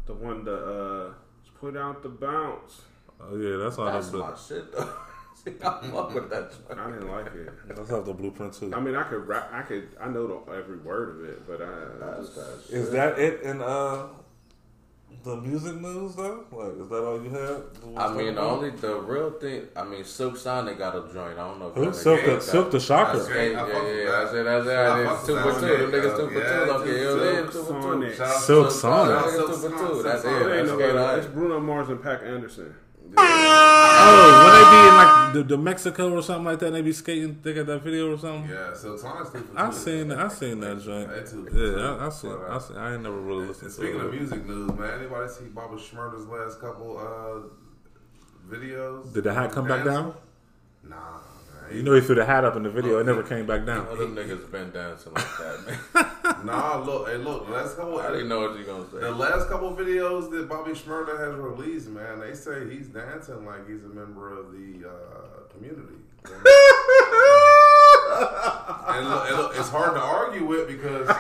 [0.07, 1.13] the one the uh
[1.61, 2.83] put out the bounce.
[3.21, 4.89] Oh yeah, that's on That's the my shit though.
[5.45, 6.51] See, I fuck with that.
[6.51, 6.81] joint.
[6.81, 7.49] I didn't like it.
[7.69, 8.73] that's off the blueprint too.
[8.75, 9.51] I mean, I could rap.
[9.53, 9.89] I could.
[10.01, 12.07] I know the, every word of it, but I.
[12.17, 14.07] That's just- that Is that it And uh
[15.25, 16.45] the music news though?
[16.53, 17.63] Like, is that all you had?
[17.97, 19.67] I mean, the only the real thing.
[19.77, 21.39] I mean, Silk Sonic got a joint.
[21.39, 21.69] I don't know.
[21.69, 21.93] if Who?
[21.93, 22.79] Silk the- Silk the.
[22.81, 23.19] Shocker.
[23.19, 24.07] That's Yeah, Yeah, yeah, that.
[24.07, 24.45] That's it.
[24.45, 24.77] That's it.
[24.77, 25.51] I It's fuck two for two.
[25.51, 25.61] one.
[25.61, 26.73] Them niggas two for Yeah, two.
[26.73, 28.41] Okay, Silk yeah, two for two.
[28.41, 29.15] Silk Sonic.
[29.19, 30.03] shout out Niggas to two for two.
[30.03, 30.49] That's It it.
[30.49, 30.97] That's no, good.
[30.97, 31.19] alright.
[31.19, 32.75] it's Bruno Mars and Paak Anderson.
[33.17, 36.93] Oh, when they be in like the, the Mexico or something like that, they be
[36.93, 37.39] skating.
[37.43, 38.51] They got that video or something.
[38.51, 39.77] Yeah, so Sonic's two for I two.
[39.77, 40.19] seen that.
[40.19, 41.09] I seen that joint.
[41.09, 41.49] That too.
[41.53, 42.37] Yeah, I, I seen.
[42.49, 42.77] I seen.
[42.77, 44.07] I ain't never really listened And to speaking it.
[44.07, 49.13] of music news, man, anybody see Bobby Shmurda's last couple uh, videos?
[49.13, 50.15] Did the hat come back down?
[50.85, 51.77] Nah, man.
[51.77, 52.99] You know he threw the hat up in the video.
[52.99, 53.99] It never came back Oh, down.
[53.99, 56.11] them niggas been dancing like that, man.
[56.45, 57.99] Nah, look, hey, look, the last couple.
[57.99, 59.01] I didn't know what you gonna say.
[59.01, 63.69] The last couple videos that Bobby Shmurda has released, man, they say he's dancing like
[63.69, 65.95] he's a member of the uh, community.
[68.89, 71.15] and, look, and look, it's hard to argue with because they,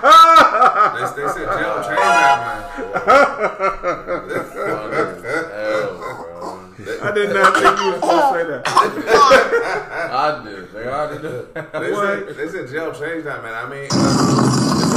[1.23, 2.63] they said jail changed that man.
[5.55, 6.29] Hell, bro.
[7.01, 8.63] I did not think you was going to say that.
[10.11, 10.73] I did.
[10.73, 11.55] They already did.
[11.55, 13.55] They said, they said jail changed that man.
[13.55, 13.89] I mean,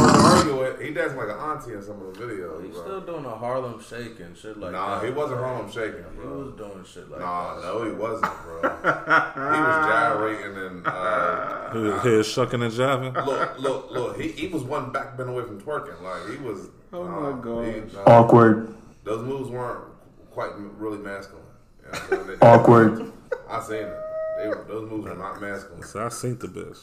[0.04, 0.20] it's to
[0.52, 0.82] argue with.
[0.82, 2.64] He dancing like an auntie in some of the videos.
[2.66, 2.84] He's bro.
[2.84, 5.06] still doing a Harlem shake and shit like nah, that.
[5.06, 6.44] he wasn't Harlem shaking, He bro.
[6.44, 7.64] was doing shit like Nah, that.
[7.64, 8.62] no, he wasn't, bro.
[8.62, 13.26] he was gyrating and uh, He was here shucking and jiving.
[13.26, 14.20] look, look, look.
[14.20, 16.02] He, he was one back bend away from twerking.
[16.02, 16.70] Like he was.
[16.94, 17.66] Oh nah, my God.
[17.66, 18.74] he- nah, Awkward.
[19.04, 19.86] those moves weren't
[20.32, 21.44] quite really masculine.
[21.84, 23.12] You know what Awkward.
[23.50, 24.00] I seen it.
[24.38, 25.84] They, those moves were not masculine.
[25.84, 26.80] So I seen the bitch.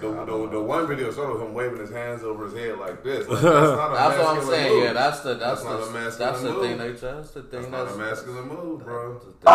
[0.00, 3.28] The, the, the one video showed him waving his hands over his head like this.
[3.28, 4.72] Like, that's not a That's what I'm saying.
[4.74, 4.84] move.
[4.84, 6.62] Yeah, that's the that's, That's not a the masculine that's the move.
[6.62, 9.12] thing they that's the thing That's not that's, a masculine move, bro.
[9.14, 9.40] that's the thing.
[9.42, 9.46] And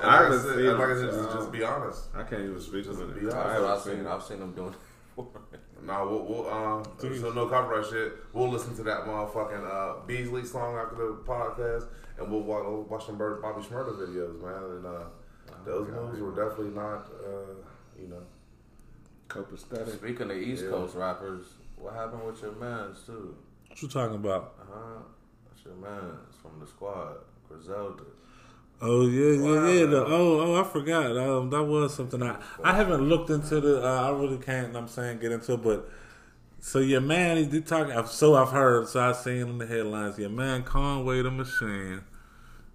[0.00, 2.02] like I haven't said, like I said, just, just be honest.
[2.14, 3.20] I can't even speak to Just it.
[3.20, 3.26] be.
[3.26, 4.06] I That's what haven't seen seen.
[4.06, 4.08] it.
[4.08, 4.74] I've seen them doing.
[5.18, 5.24] it.
[5.82, 8.12] Nah, we'll, we'll um, so no copyright shit.
[8.34, 11.86] We'll listen to that motherfucking uh, Beasley song after the podcast,
[12.18, 14.62] and we'll watch, we'll watch some Bobby Shmurda videos, man.
[14.76, 15.04] And uh,
[15.64, 17.54] those moves were definitely not, uh,
[18.00, 18.22] you know.
[19.28, 19.94] Copacetic.
[19.94, 20.70] Speaking of East Yeah.
[20.70, 21.46] Coast rappers,
[21.76, 23.36] what happened with your man's too?
[23.68, 24.54] What you talking about?
[24.60, 25.02] Uh huh.
[25.48, 27.16] That's your man's from the squad,
[27.48, 28.02] Griselda.
[28.82, 29.86] Oh yeah, yeah, yeah.
[29.86, 31.16] The, oh, oh, I forgot.
[31.16, 33.86] Um, that was something I I haven't looked into the.
[33.86, 34.74] Uh, I really can't.
[34.74, 35.88] I'm saying get into it, but
[36.60, 38.06] so your man, he did talk.
[38.08, 38.88] So I've heard.
[38.88, 40.18] So I've seen in the headlines.
[40.18, 42.00] Your man Conway the Machine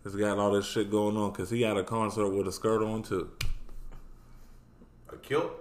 [0.04, 2.84] has got all this shit going on because he had a concert with a skirt
[2.84, 3.46] on too, A
[5.28, 5.52] kilt?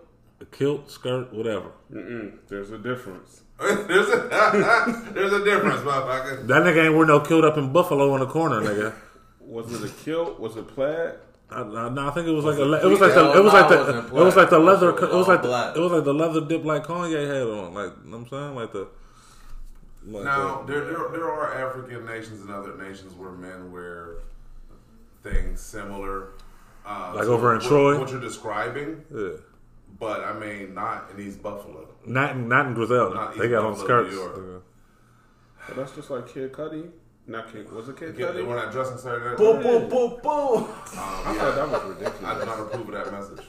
[0.40, 1.70] a kilt, skirt, whatever.
[1.92, 2.38] Mm-mm.
[2.48, 3.42] There's a difference.
[3.60, 6.46] there's, a, there's a difference, motherfucker.
[6.48, 8.94] That nigga ain't wear no kilt up in Buffalo in the corner, nigga.
[9.40, 10.40] Was it a kilt?
[10.40, 11.14] Was it plaid?
[11.50, 13.44] I, I, no, I think it was like a, le- it was like the, it
[13.44, 16.04] was like the, it was like the leather, It was like the, it was like
[16.04, 18.88] the leather dip like Kanye had on, like you know what I'm saying, like the.
[20.06, 24.16] Like Now, the- there, there, there are African nations and other nations where men wear
[25.22, 26.30] things similar
[26.84, 27.98] Uh, Like over in what, Troy?
[27.98, 29.28] What you're describing, Yeah.
[29.98, 31.88] But I mean, not in East Buffalo.
[32.06, 33.14] Not in, not in Griselda.
[33.14, 34.10] Not they East got on Buffalo, skirts.
[34.14, 34.64] New York.
[35.68, 36.90] But that's just like Kid Cudi.
[37.26, 37.70] Not Kid.
[37.72, 38.46] Was it Kid Yeah, Cudi?
[38.46, 40.64] when I dress and say that, Boom, boom, boom, boom.
[40.64, 42.22] um, I thought that was ridiculous.
[42.22, 42.40] I ridiculous.
[42.40, 43.46] do not approve of that message.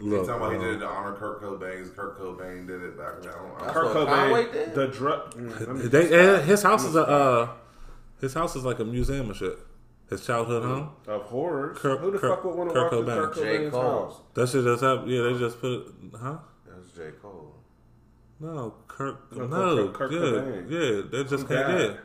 [0.00, 1.96] He's Look, talking about he did it um, to honor Kurt Cobain.
[1.96, 3.30] Kurt Cobain did it back then.
[3.30, 5.34] I don't, I That's don't, Kurt Cobain, the drug.
[5.34, 7.48] Mm, let me- they, eh, his house is a uh,
[8.20, 9.58] his house is like a museum and shit.
[10.10, 10.90] His childhood home.
[11.06, 11.78] of horrors.
[11.78, 13.24] Kurt- Who the Kurt- fuck would want to Kurt walk to Cobain.
[13.24, 13.40] Kurt J.
[13.42, 13.82] Cobain's Cole.
[13.82, 14.20] house?
[14.34, 15.10] That shit just happened.
[15.10, 15.82] Yeah, they just put it.
[16.18, 16.38] Huh?
[16.66, 17.10] That's J.
[17.20, 17.54] Cole.
[18.40, 19.36] No, Kirk.
[19.36, 20.70] No, No, Kurt- Kurt yeah, Cobain.
[20.70, 21.02] yeah.
[21.10, 21.68] They just Who can't.
[21.68, 21.80] died?
[21.80, 21.96] Yeah.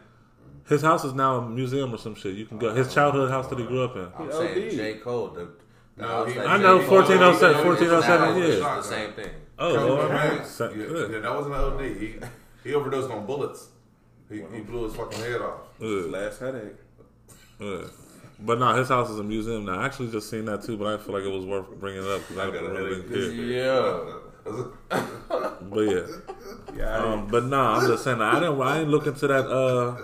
[0.67, 2.35] His house is now a museum or some shit.
[2.35, 2.73] You can go.
[2.73, 4.07] His uh, childhood house that he grew up in.
[4.17, 4.75] I'm He saying OD'd.
[4.77, 4.93] J.
[4.95, 5.27] Cole.
[5.30, 5.49] The,
[5.97, 8.75] the No, house he- that know, 1407, 1407, yeah.
[8.75, 9.30] the same thing.
[9.59, 10.09] Oh, Kurt Lord.
[10.11, 11.81] Yeah, yeah, that wasn't an OD.
[11.97, 12.15] He
[12.63, 13.69] he overdosed on bullets.
[14.30, 15.59] He, he blew his fucking head off.
[15.80, 16.09] Good.
[16.09, 16.73] Last headache.
[17.59, 17.81] Yeah.
[18.39, 19.80] But no, his house is a museum now.
[19.80, 22.09] I actually just seen that too, but I feel like it was worth bringing it
[22.09, 23.09] up because I, I got a really headache.
[23.09, 23.47] didn't care.
[23.47, 25.03] Yeah.
[25.61, 26.05] But yeah,
[26.77, 28.61] Yeah, um, but nah, I'm just saying I didn't.
[28.61, 29.97] I didn't look into that uh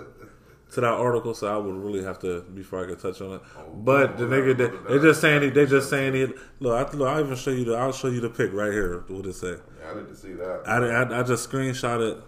[0.72, 3.40] to that article, so I would really have to before I could touch on it.
[3.74, 6.26] But the nigga, they, they just saying he, they just saying he.
[6.60, 7.74] Look, I, look, I'll even show you the.
[7.74, 9.04] I'll show you the pic right here.
[9.08, 9.56] What it say?
[9.80, 10.62] Yeah, I didn't see that.
[10.66, 12.24] I, I, I just screenshot it.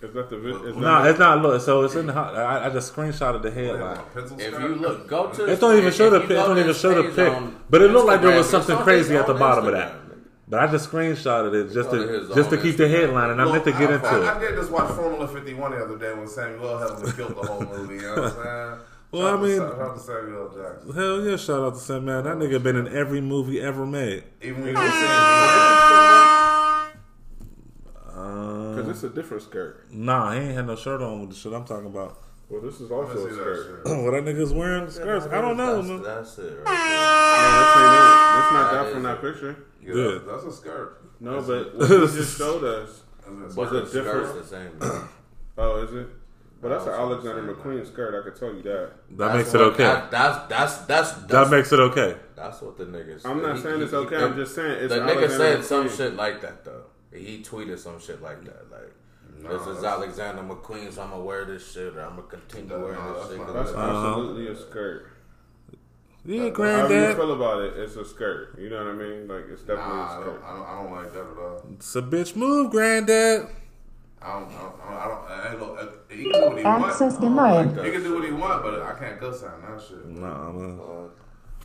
[0.00, 0.38] Is that the?
[0.38, 1.42] vi- Is that No, it's not.
[1.42, 2.06] Look, so it's in.
[2.06, 4.00] The, I, I just screenshotted the headline.
[4.14, 5.46] If you look, go to.
[5.46, 6.36] It don't even show the if you pic.
[6.36, 7.54] It don't even show the pic.
[7.68, 9.94] But it looked like there was something crazy at the own bottom of that.
[10.46, 13.30] But I just screenshotted it just oh, to to just to own keep the headline,
[13.30, 15.76] and I meant to get I, into I, I did just watch Formula 51 the
[15.84, 16.88] other day when Samuel L.
[16.88, 17.96] Jackson killed the whole movie.
[17.96, 18.78] You know what I'm saying?
[19.10, 20.92] Well, Shout I out to mean- shout out to Samuel Jackson.
[20.92, 21.36] Hell yeah!
[21.38, 22.24] Shout out to Sam man.
[22.24, 24.24] That nigga been in every movie ever made.
[24.42, 26.20] Even when he was ah.
[26.20, 26.27] saying
[29.00, 29.92] Because it's a different skirt.
[29.92, 32.22] nah, he ain't had no shirt on with the shit I'm talking about.
[32.48, 33.84] Well, this is also a skirt.
[33.84, 33.98] that shit.
[34.04, 35.26] what that nigga's wearing skirts?
[35.26, 36.02] I don't know, That's, man.
[36.02, 36.58] that's it.
[36.64, 36.64] Right
[37.44, 38.32] No, this ain't it.
[38.34, 39.64] This not That that from that picture.
[39.82, 40.26] Yeah, Good.
[40.28, 41.02] That's, that's a skirt.
[41.20, 43.02] No, That's but a- what you just showed us.
[43.26, 43.74] that's a Was skirt.
[43.76, 44.34] it the different?
[44.34, 45.08] the same.
[45.60, 46.06] Oh, is it?
[46.62, 48.14] But that's an Alexander the same, McQueen skirt.
[48.24, 48.90] I can tell you that.
[49.10, 49.82] That That's makes it okay.
[49.84, 52.16] That, that's that's that's That makes it okay.
[52.36, 53.26] that's what the niggas.
[53.26, 54.16] I'm not he- saying he- it's okay.
[54.18, 56.84] he- I'm just saying it's the nigga said some shit like that though.
[57.12, 58.70] He tweeted some shit like that.
[58.70, 58.92] Like
[59.42, 62.68] No, this is Alexander McQueen, so I'm gonna wear this shit, or I'm gonna continue
[62.70, 63.38] No, wearing no, this that's shit.
[63.38, 64.08] not- 'cause That's it's- Uh-huh.
[64.08, 65.06] absolutely a skirt.
[66.24, 68.58] Yeah, However you feel about it, it's a skirt.
[68.58, 69.28] You know what I mean?
[69.28, 70.42] Like it's definitely Nah, a I don't.
[70.44, 71.62] I, don't, I don't like that at all.
[71.74, 73.46] It's a bitch move, granddad.
[74.20, 74.48] I don't.
[74.50, 74.80] I don't.
[74.82, 75.30] I don't.
[75.30, 76.84] I ain't gonna, he can do what he want.
[76.84, 77.84] Access denied.
[77.84, 80.04] He can do what he want, but I can't go sign that shit.
[80.06, 80.80] Nah, man.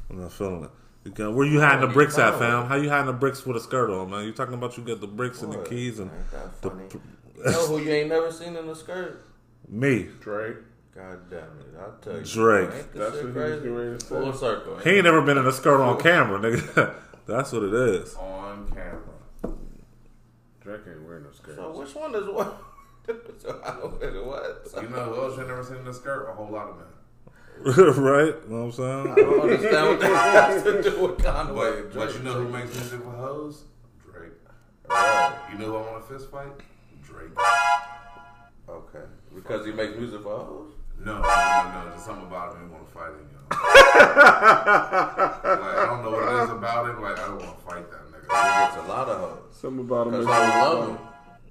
[0.10, 0.70] I'm not feeling it.
[1.06, 2.66] You where you hiding oh, the bricks at, fam?
[2.68, 4.24] How you hiding the bricks with a skirt on, man?
[4.26, 5.70] You talking about you got the bricks and the What?
[5.70, 6.84] keys and Ain't that the funny?
[7.38, 9.26] You know who you ain't never seen in a skirt?
[9.68, 10.08] me?
[10.22, 10.58] Drake.
[10.96, 11.76] God damn it!
[11.80, 12.24] I'll tell you.
[12.24, 12.70] Drake.
[12.74, 13.56] Ain't this That's shit what he was crazy?
[13.62, 14.08] getting ready to say.
[14.10, 14.78] Full circle.
[14.78, 16.96] He ain't never been in a skirt on camera, nigga.
[17.26, 18.16] That's what it is.
[18.16, 19.02] On camera.
[20.62, 21.56] Drake ain't wearing no skirt.
[21.56, 22.62] So which one is what?
[23.40, 24.68] so I don't know what.
[24.82, 26.30] You know who else you never seen in a skirt?
[26.30, 26.86] A whole lot of men.
[27.66, 28.26] right?
[28.26, 29.08] You know what I'm saying?
[29.12, 31.82] I don't understand what that has to do with Conway.
[31.84, 33.64] But, but you know who makes music for hoes?
[34.04, 34.32] Drake.
[34.90, 35.34] Right.
[35.52, 36.52] You know who I want to fist fight?
[37.04, 37.30] Drake.
[38.70, 39.06] Okay.
[39.36, 40.72] Because he makes music for hoes?
[41.00, 41.90] No, no, no, no.
[41.90, 42.62] There's something about him.
[42.68, 43.38] He want to fight him, yo.
[43.54, 43.62] like
[45.78, 47.02] I don't know what it is about him.
[47.02, 48.24] Like I don't want to fight that nigga.
[48.24, 48.28] He
[48.76, 49.56] gets a lot of hoes.
[49.56, 50.12] Something about him.
[50.14, 50.98] Because is- I love him.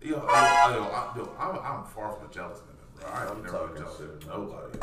[0.05, 0.35] Yo, I, I,
[0.74, 0.85] yo, I,
[1.16, 3.09] yo, I'm, I'm far from a jealous nigga, bro.
[3.11, 4.09] I I'm ain't never jealous shit.
[4.09, 4.79] of nobody.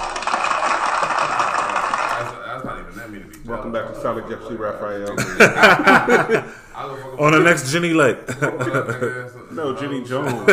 [1.20, 3.48] That's, that's not even that me to be.
[3.50, 4.56] Welcome back to Solid Jeff C.
[4.56, 5.16] Raphael.
[5.20, 6.44] I
[6.76, 8.18] go fuck On the next Jenny Lake.
[9.52, 10.48] No, Jenny Jones.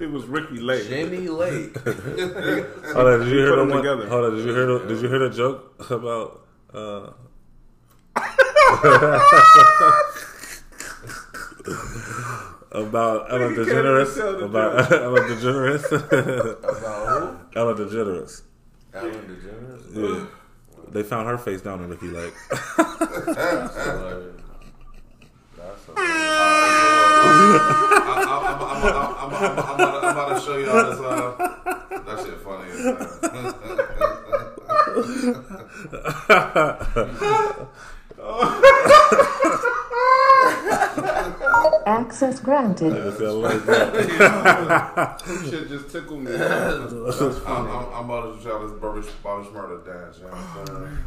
[0.00, 0.88] it was Ricki Lake.
[0.88, 1.76] Jenny Lake.
[1.84, 3.78] Hold on, did you hear the them one?
[3.78, 4.08] together.
[4.08, 4.78] Hold on, did you hear the?
[4.86, 6.46] Did you hear the joke about?
[6.72, 7.10] uh
[12.72, 14.44] About Ellen Nigga can't even tell DeGeneres.
[14.44, 15.84] About Ellen DeGeneres.
[16.78, 17.08] About
[17.52, 17.58] who?
[17.58, 18.42] Ellen DeGeneres.
[18.92, 18.98] Who?
[18.98, 20.20] Ellen DeGeneres?
[20.20, 20.26] Yeah.
[20.90, 22.34] They found her face down in Ricki Lake.
[22.50, 22.76] That's.
[22.76, 24.42] That's hilarious.
[25.96, 26.06] I'm,
[28.28, 31.00] I'm, I'm, I'm, I'm, I'm, I'm, about to, I'm about to show y'all this.
[31.00, 31.34] Uh,
[32.06, 32.68] that shit funny.
[41.86, 42.92] Access granted.
[42.92, 45.22] They feel like that.
[45.50, 46.32] Shit just tickled me.
[46.34, 46.42] I'm,
[47.46, 50.18] I'm, I'm about to show y'all oh, this Bobby, Bobby Shmurda dance.
[50.18, 50.98] You know what I'm saying?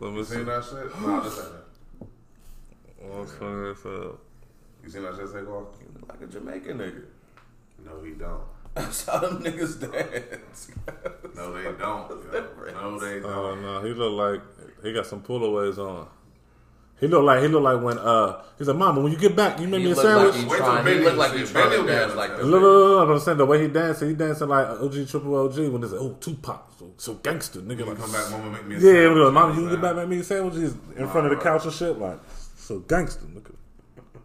[0.00, 0.34] Let me You see.
[0.36, 1.00] seen that shit?
[1.02, 1.52] Nah, this ain't it.
[3.04, 4.18] Oh, What's funny as hell.
[4.84, 5.66] You seen that shit, Saquon?
[6.08, 7.02] Like a Jamaican nigga.
[7.84, 8.42] No, he don't.
[8.74, 10.70] That's how them niggas dance.
[11.34, 11.76] No, they don't.
[11.76, 12.06] yo.
[12.72, 13.24] No, they Oh don't.
[13.24, 14.42] Oh no, he look like
[14.82, 16.08] he got some pullaways on.
[17.00, 19.60] He look like he look like when uh he said, "Mama, when you get back,
[19.60, 20.86] you make He me a look like sandwich." he Wait till trying.
[20.86, 22.42] He Benny look like see he's trying to dance like the.
[22.42, 25.36] Look, look, look, look, I'm saying the way he dancing, he dancing like OG Triple
[25.36, 28.66] OG when they say, "Oh, Tupac, so, so gangster, nigga." Like, come back, mama, make
[28.66, 29.16] me a yeah, sandwich.
[29.16, 31.42] look, mama, you can get back, I'm make me sandwiches in front of the Nah,
[31.42, 32.18] couch and shit, like
[32.56, 33.54] so gangster, nigga.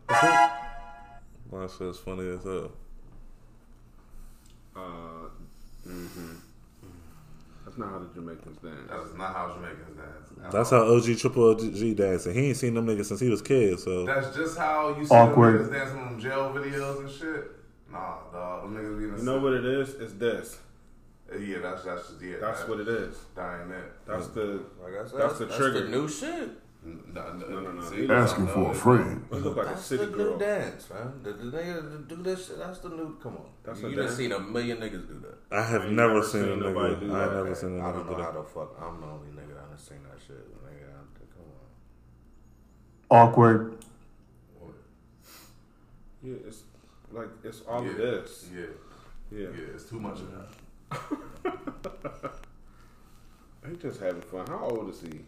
[0.09, 1.55] That's it.
[1.55, 2.71] My shit's funny as hell.
[4.75, 4.80] Uh,
[5.88, 6.34] mm-hmm.
[7.65, 8.89] That's not how the Jamaicans dance.
[8.89, 10.22] That is not how Jamaicans dance.
[10.51, 12.33] That's how OG Triple OG dancing.
[12.33, 15.13] He ain't seen them niggas since he was kid, so That's just how you see
[15.15, 15.59] Awkward.
[15.59, 17.51] them niggas dancing on them jail videos and shit.
[17.91, 18.63] Nah, dog.
[18.63, 19.89] Them niggas be in the You know what it is?
[19.95, 20.57] It's this.
[21.39, 22.35] Yeah, that's that's just yeah.
[22.41, 23.15] That's that, what it is.
[23.35, 24.05] Dying That ain't it.
[24.05, 25.87] That's the Like I said, That's the trigger.
[25.89, 26.49] new shit.
[26.85, 27.81] No, no, No, no, no.
[27.89, 29.25] See, Asking for a friend.
[29.31, 30.33] you look like a That's city the girl.
[30.33, 31.13] new dance, man.
[31.23, 32.57] The, the nigga that do this shit.
[32.59, 33.17] That's the new.
[33.23, 34.17] Come on, That's you a done dance?
[34.17, 35.37] seen a million niggas do that.
[35.57, 36.99] I have never never seen a seen nobody nigga.
[36.99, 37.35] do I have that.
[37.37, 38.37] never seen a nigga don't do know how that.
[38.37, 38.69] the fuck.
[38.81, 40.43] I'm the only nigga that done seen that shit.
[40.65, 41.65] Nigga, I'm, come on.
[43.14, 43.77] Awkward.
[46.23, 46.64] Yeah, it's
[47.11, 48.45] like it's all yeah, of this.
[48.52, 48.61] Yeah,
[49.31, 49.49] Yeah.
[49.56, 50.48] yeah, it's too much of that.
[53.69, 54.45] He just having fun.
[54.48, 55.19] How old is he?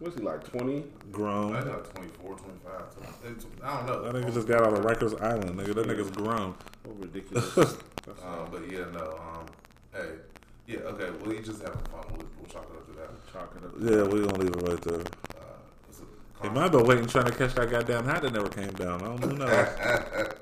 [0.00, 0.84] Was he like twenty?
[1.12, 1.54] Grown.
[1.54, 3.20] I got 24, 25.
[3.22, 3.62] 20.
[3.62, 4.02] I don't know.
[4.02, 5.72] That nigga just got out of Rikers Island, nigga.
[5.74, 6.56] That nigga's grown.
[6.84, 7.76] What ridiculous.
[8.24, 9.12] Um, but yeah, no.
[9.12, 9.46] Um,
[9.94, 10.08] hey,
[10.66, 11.08] yeah, okay.
[11.22, 12.02] Well, you just having fun.
[12.10, 13.32] We'll, we'll chalk it up to that.
[13.32, 13.72] chalk it up.
[13.78, 15.04] Yeah, we're gonna leave it right there.
[16.48, 19.00] Uh, might have been waiting trying to catch that goddamn hat that never came down.
[19.02, 19.26] I don't know.
[19.28, 19.68] who knows.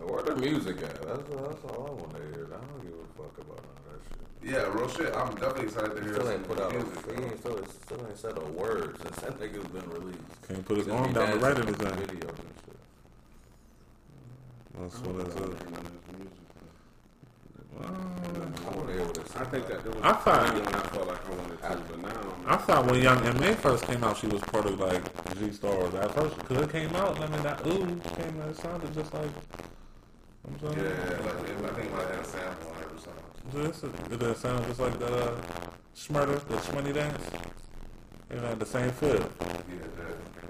[0.00, 1.02] Where the music at?
[1.02, 2.46] That's, that's all I want to hear.
[2.48, 4.52] I don't give a fuck about none of that shit.
[4.52, 5.14] Yeah, real shit.
[5.14, 6.72] I'm definitely excited to hear Still ain't put out.
[6.72, 7.18] music.
[7.18, 10.18] He ain't still, still ain't said a word since that nigga's been released.
[10.48, 12.18] Can't put his arm down to write dancing anything.
[12.18, 12.78] Videos and shit.
[14.80, 16.09] That's what it
[17.78, 17.86] is.
[18.66, 19.36] I want to hear what it's.
[19.36, 21.98] I think that there was I thought- when I felt like I wanted to, but
[22.02, 23.54] now I thought when Young M.A.
[23.56, 25.02] first came out, she was part of like
[25.38, 27.18] G Stars That first because it came out.
[27.20, 27.86] I mean, that ooh
[28.16, 28.48] came out.
[28.50, 29.30] It sounded just like.
[30.46, 33.14] I'm Yeah, saying, like, I think have a sample on every song.
[33.52, 33.82] This
[34.12, 35.34] it did sound just like the uh,
[35.94, 37.22] Shmurda, the Shmoney dance.
[38.30, 39.10] It had the same feel.
[39.14, 39.18] Yeah,
[39.98, 40.49] that.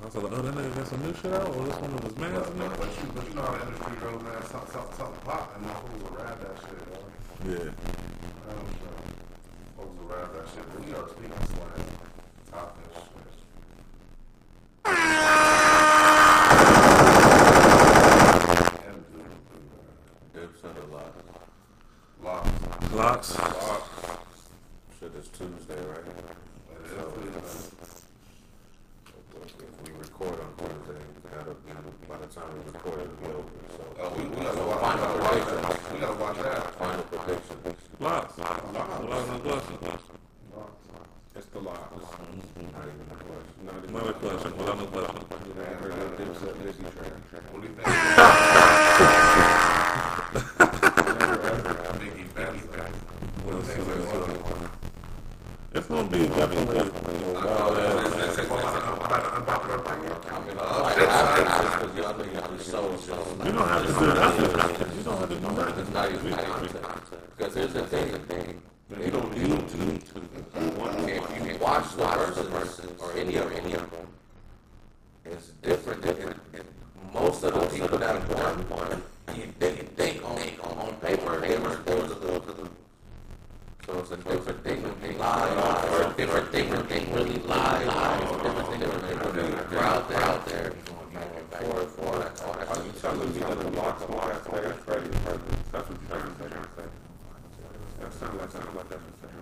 [0.00, 2.02] I was like, oh, that nigga got some new shit out, or this one of
[2.04, 4.42] his mans But, but, but, you, but you know how the industry goes, man.
[4.46, 6.96] Something, something, something pop, and motherfuckers will rap that shit, yo.
[7.52, 7.70] Yeah.
[8.48, 8.96] I don't know.
[9.76, 10.64] Folks will rap that shit.
[10.72, 11.84] But we are speaking slang.
[12.50, 13.10] Top and shit.
[17.70, 19.20] And do,
[19.52, 21.12] do, Dip said a lot.
[22.24, 23.38] uh, Lox.
[23.38, 23.88] Lox.
[24.98, 26.06] Shit is Tuesday, right?
[26.08, 27.69] It is So, Tuesday.
[30.60, 31.56] If we record on Thursday, that'll
[32.08, 33.48] by the time we record, it'll be over.
[33.76, 35.92] So, Oh, we, we gotta watch final that.
[35.92, 36.74] We gotta watch that.
[36.74, 37.76] Final predictions.
[37.98, 38.38] Lox.
[38.38, 39.78] Lox and blessings.
[41.36, 41.92] it's the lock.
[41.96, 42.04] Not
[42.84, 43.64] even a question.
[43.64, 45.24] Not even Another question, but another question.
[45.60, 47.42] I heard that Dipset Lizzy track.
[47.52, 47.86] What do you think?
[52.00, 53.00] Biggie, Biggie, Biggie.
[53.44, 53.80] What do you think?
[53.80, 54.38] What do you think?
[55.72, 56.80] It's gonna be definitely.
[56.80, 56.90] I mean,
[60.58, 63.14] I that y'all niggas be so, so.
[63.44, 64.96] You don't have to do nothing.
[64.96, 65.78] You don't have to do nothing.
[65.80, 67.36] It's not even content.
[67.36, 68.60] Because here's the thing.
[68.88, 69.78] They don't need to.
[70.56, 72.04] If you watch the
[72.50, 74.08] verses or any of any of them,
[75.24, 76.02] it's different.
[76.02, 76.40] different.
[77.14, 79.02] Most of the people that have won, one,
[79.60, 80.38] they think on,
[80.78, 82.70] on paper they were supposed to do.
[83.90, 85.50] So a different thing when they lie,
[85.90, 87.82] or a different thing when they really lie.
[87.82, 90.70] It's a different thing when they really are out there, out there.
[91.58, 93.66] Are you telling me that the
[94.46, 95.10] players Freddie?
[95.74, 96.86] That's what you're trying to say.
[97.98, 99.34] That's what you're trying to say.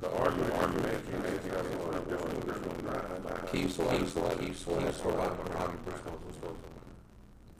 [0.00, 1.38] The argument, argument, you made
[1.78, 3.52] want to different, different, right?
[3.52, 5.14] Keep swing, keep swing, keep swing, keep swing.
[5.14, 6.66] Robbie Briscoe was supposed to.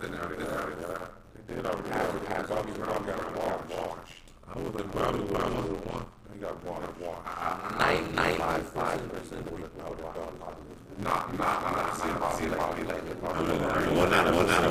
[0.02, 1.14] They never did that.
[1.46, 4.19] They did already have it, has Bobby Brown got washed.
[4.52, 6.04] I was like, probably one the one.
[6.34, 7.78] He got washed.
[7.78, 10.78] Nine, ninety-five percent of people would have thought Bobby was.
[10.98, 11.92] Nah, nah, nah, nah.
[11.94, 12.10] See,
[12.42, 13.02] see, like, see, like,
[13.94, 14.70] One out of one out of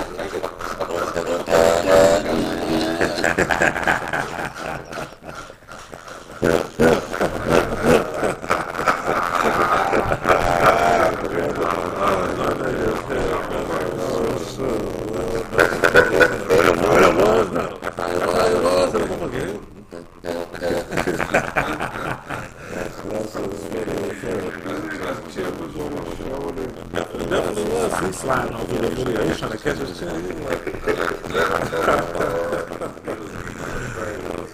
[1.31, 1.47] was
[28.25, 28.31] like,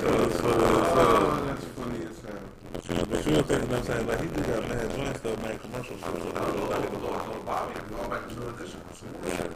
[0.09, 2.39] Oh, that's funny as hell.
[3.09, 5.99] But you were thinking, I'm saying, like, he do got mad joints though, mad commercials.
[6.01, 6.07] So,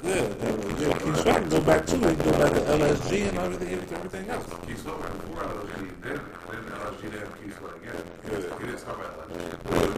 [0.03, 2.01] yeah, and yeah, he's trying to go back to it.
[2.01, 4.45] He can go back to LSG and everything, everything else.
[4.67, 5.75] Keith Sweat went before LSG.
[6.01, 6.19] Then,
[6.49, 8.03] then LSG then Keith Sweat again.
[8.23, 9.33] He didn't- He didn't start at LSG.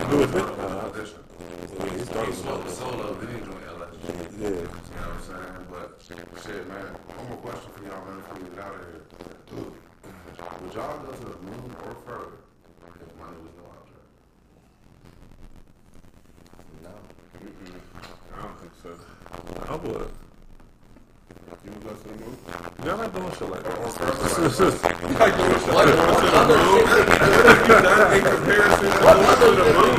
[0.07, 0.35] Who was it?
[0.43, 1.19] Uh, audition.
[1.79, 2.07] Keith
[2.41, 4.05] Sweat was solo, then he joined LSG.
[4.39, 4.49] Yeah.
[4.49, 4.69] You know what
[5.13, 5.65] I'm saying?
[5.71, 5.89] But
[6.43, 6.87] shit, man.
[7.15, 9.01] One more question for y'all, man, before we get out of here.
[9.49, 9.73] Dude,
[10.73, 12.33] would y'all go to the moon or further
[12.97, 14.09] if money was no object?
[16.81, 16.89] No.
[18.33, 18.89] I don't think so.
[19.69, 20.09] I would.
[21.63, 22.37] You would go to the moon?
[22.85, 23.77] Y'all like doing shit like that.
[23.77, 26.97] Or further, like, Like doing shit What, what other shit
[28.13, 29.93] in comparison to going to the moon.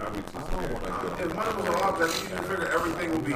[0.00, 0.72] I'd be too scared.
[1.20, 3.32] If money was no object, you figure everything will be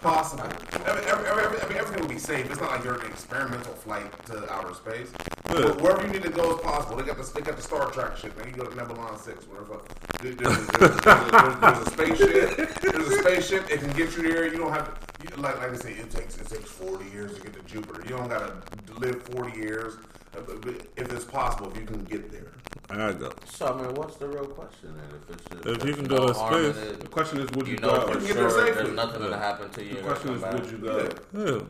[0.00, 0.44] possible.
[0.86, 2.50] Every, every, every, every, I mean, everything will be safe.
[2.50, 5.12] It's not like you're an experimental flight to outer space.
[5.50, 5.70] Yeah.
[5.82, 6.96] Wherever you need to go is possible.
[6.96, 8.36] They got the they got the Star Trek shit.
[8.36, 9.80] Man, you go to Nebulon Six, whatever.
[10.22, 12.80] There- There's, there's, there's, there's a spaceship.
[12.82, 13.70] There's a spaceship.
[13.70, 14.46] It can get you there.
[14.46, 15.08] You don't have to.
[15.36, 18.02] You, like like they say, it takes it takes 40 years to get to Jupiter.
[18.02, 18.52] You don't gotta
[18.98, 19.94] live 40 years.
[20.36, 22.52] uh, but- but If it's possible, if you can get there.
[22.90, 23.32] I gotta go.
[23.46, 25.06] So I mean, what's the real question then?
[25.22, 27.66] If it's just If you can there's go no to space- The question is, would
[27.66, 28.00] you, you know go?
[28.00, 28.82] for You can get there sure safely.
[28.84, 29.94] there's nothing gonna happen to you.
[29.96, 31.08] The question is, come would you go?
[31.34, 31.60] Yeah.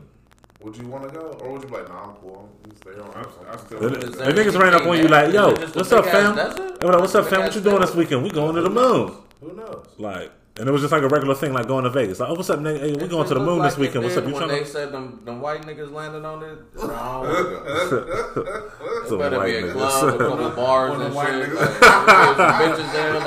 [0.61, 2.49] Would you want to go, or would you be like, Nah, I'm cool.
[2.65, 3.09] I'm stay on.
[3.15, 3.79] I, I still.
[3.79, 5.77] They, Is they there niggas ran up on you like, yo, Is it just a
[5.79, 6.35] what's up, fam?
[6.35, 6.79] desert?
[6.81, 7.39] They were like, what's up, fam?
[7.41, 8.23] What you doing this weekend?
[8.23, 9.13] We going to the moon.
[9.39, 9.85] Who knows?
[9.97, 12.19] Like, and it was just like a regular thing, like going to Vegas.
[12.19, 12.79] Like, oh, what's up, nigga?
[12.81, 14.03] Hey, we going to the moon looked this weekend.
[14.03, 14.25] What's up?
[14.25, 14.69] did You when trying they to?
[14.69, 16.59] said them, them white niggas landed on it?
[16.75, 19.05] No, I don't know.
[19.07, 19.71] Some better white be a niggas.
[19.71, 21.49] club, a couple bars and white shit.
[21.49, 21.81] niggas.
[21.81, 23.19] Like, there's bitches there.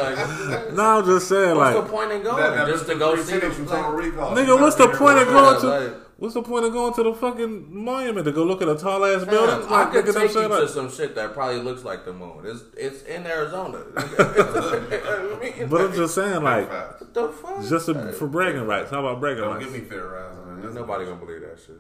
[0.59, 2.37] Like, No, I'm just saying, what's like, the point in going?
[2.37, 3.67] That- that just to go Three see Cities them.
[3.67, 6.03] from Total Like, nigga, what's the point of going to?
[6.23, 8.77] Like- What's the point of going to the fucking monument to go look at a
[8.77, 9.63] tall ass building?
[9.69, 12.13] Fam, I could nigga, take you shit to some shit that probably looks like the
[12.13, 12.43] moon.
[12.45, 13.83] It's it's in Arizona.
[15.69, 17.69] But I'm just saying, like, what the fuck?
[17.69, 18.91] just to, for bragging rights.
[18.91, 19.71] How about bragging Don't rights?
[19.71, 20.61] get me theorizing.
[20.63, 20.75] man.
[20.75, 21.77] Nobody gonna believe that shit.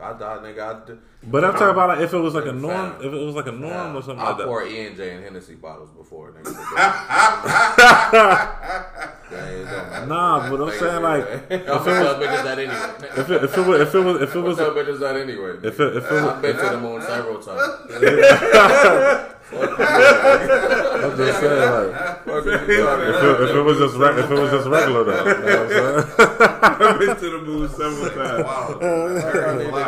[0.00, 0.60] I died, nigga.
[0.60, 3.24] I, d- But I'm talking about like, if it was like a norm, if it
[3.24, 4.46] was like a norm or something I like that.
[4.46, 6.54] pour E and J and Hennessy bottles before, nigga.
[9.30, 10.08] Yeah, it don't.
[10.08, 13.10] Nah, but I'm Nigga, saying like, I'm gonna tell bitches that anyway.
[13.18, 15.54] if it, if it was if it was if it was gonna bitches that anyway.
[15.62, 17.62] if it, if it was, I've been to the moon several times.
[19.50, 22.24] I'm just saying like.
[22.24, 24.68] Fuck is you talking If it, if it was just re- if it was just
[24.68, 26.38] regular though, you know what I'm saying?
[26.82, 28.44] I've been to the moon several times.
[28.44, 28.78] Wow.
[28.80, 29.78] I need to go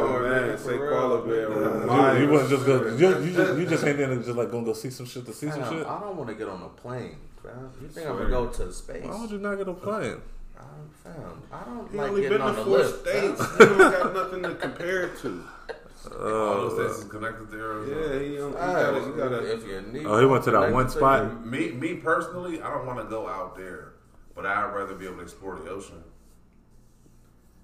[0.00, 0.90] Oh, man, say for real.
[0.90, 2.16] koala bear.
[2.16, 2.72] You, you wouldn't just go.
[2.96, 5.26] You, you just you just ain't there to just like gonna go see some shit
[5.26, 5.86] to see some shit.
[5.86, 7.70] I don't want to get on a plane, fam.
[7.80, 9.04] You think I'm gonna go to space?
[9.04, 10.20] Why would you not get a plane?
[10.58, 13.00] I don't, fam, I don't You like only getting been to on the four lift.
[13.08, 13.46] states.
[13.56, 13.68] fam.
[13.70, 15.44] You don't got nothing to compare it to.
[16.04, 16.76] All those oh.
[16.88, 17.84] things is connected there.
[17.84, 19.52] Yeah, he, don't- you gotta, you gotta.
[19.52, 21.44] if you need Oh, he went to that one spot?
[21.46, 23.92] Me, me personally, I don't want to go out there,
[24.34, 26.02] but I'd rather be able to explore the ocean.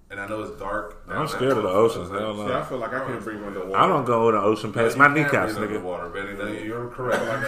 [0.09, 1.03] And I know it's dark.
[1.09, 2.09] I'm scared of the oceans.
[2.09, 3.75] Hell See, I feel like I can't breathe underwater.
[3.75, 5.81] I don't go in the ocean past my kneecaps, nigga.
[5.81, 6.33] Water, Benny.
[6.33, 7.25] No, You're correct.
[7.25, 7.45] Like I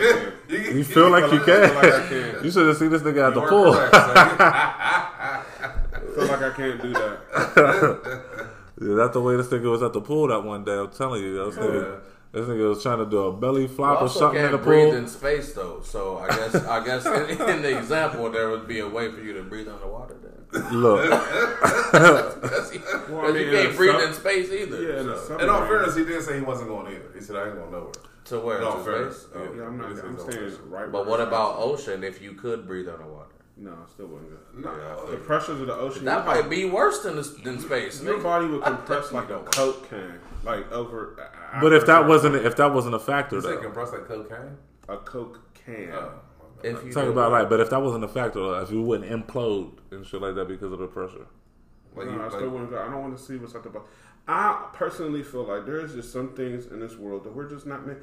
[0.50, 0.78] can.
[0.78, 2.34] You feel like you I feel like I can?
[2.34, 2.40] can.
[2.44, 3.74] You should have seen this nigga at the pool.
[3.74, 3.94] correct.
[3.96, 5.44] I
[6.16, 8.36] feel like I can't do that.
[8.82, 10.72] Yeah, that's the way this nigga was at the pool that one day.
[10.78, 12.00] I'm telling you, this nigga,
[12.32, 14.62] this nigga was trying to do a belly You flop or also something in can't
[14.62, 14.98] the breathe pool.
[14.98, 18.80] in space though, so I guess I guess in, in the example there would be
[18.80, 20.16] a way for you to breathe underwater.
[20.22, 20.36] Then
[20.82, 21.02] Look,
[21.92, 24.82] because you, Well, I mean, you can't in breathe some- in space either.
[24.82, 25.38] Yeah, in the so.
[25.38, 27.12] In all fairness, he did say he wasn't going either.
[27.14, 27.92] He said I ain't going nowhere.
[28.26, 28.58] To where?
[28.60, 29.32] In all to fairness, space?
[29.36, 29.58] yeah.
[29.58, 29.90] Yeah, I'm not.
[29.90, 30.60] He said I'm no staying space.
[30.68, 30.92] right.
[30.92, 33.30] But what about ocean if you could breathe underwater?
[33.62, 34.70] No, I still wouldn't go.
[34.72, 36.06] No, The pressures of the ocean.
[36.06, 38.02] That might body- be worse than, the, than space.
[38.02, 38.24] Your nigga.
[38.24, 41.18] body would compress like a don't coke can, like over.
[41.54, 43.92] I- I but if that wasn't if that wasn't a factor You say though, compressed
[43.94, 44.58] like cocaine?
[44.88, 46.12] a coke can, Oh,
[46.64, 49.74] If you Talk about like, but if that wasn't a factor, if you wouldn't implode
[49.92, 51.26] and shit like that because of the pressure.
[51.96, 52.82] Like, No, you, I like, still want to go.
[52.82, 53.88] I don't want to see what's at the bottom.
[54.28, 57.86] I personally feel like there's just some things in this world that we're just not
[57.86, 58.00] meant.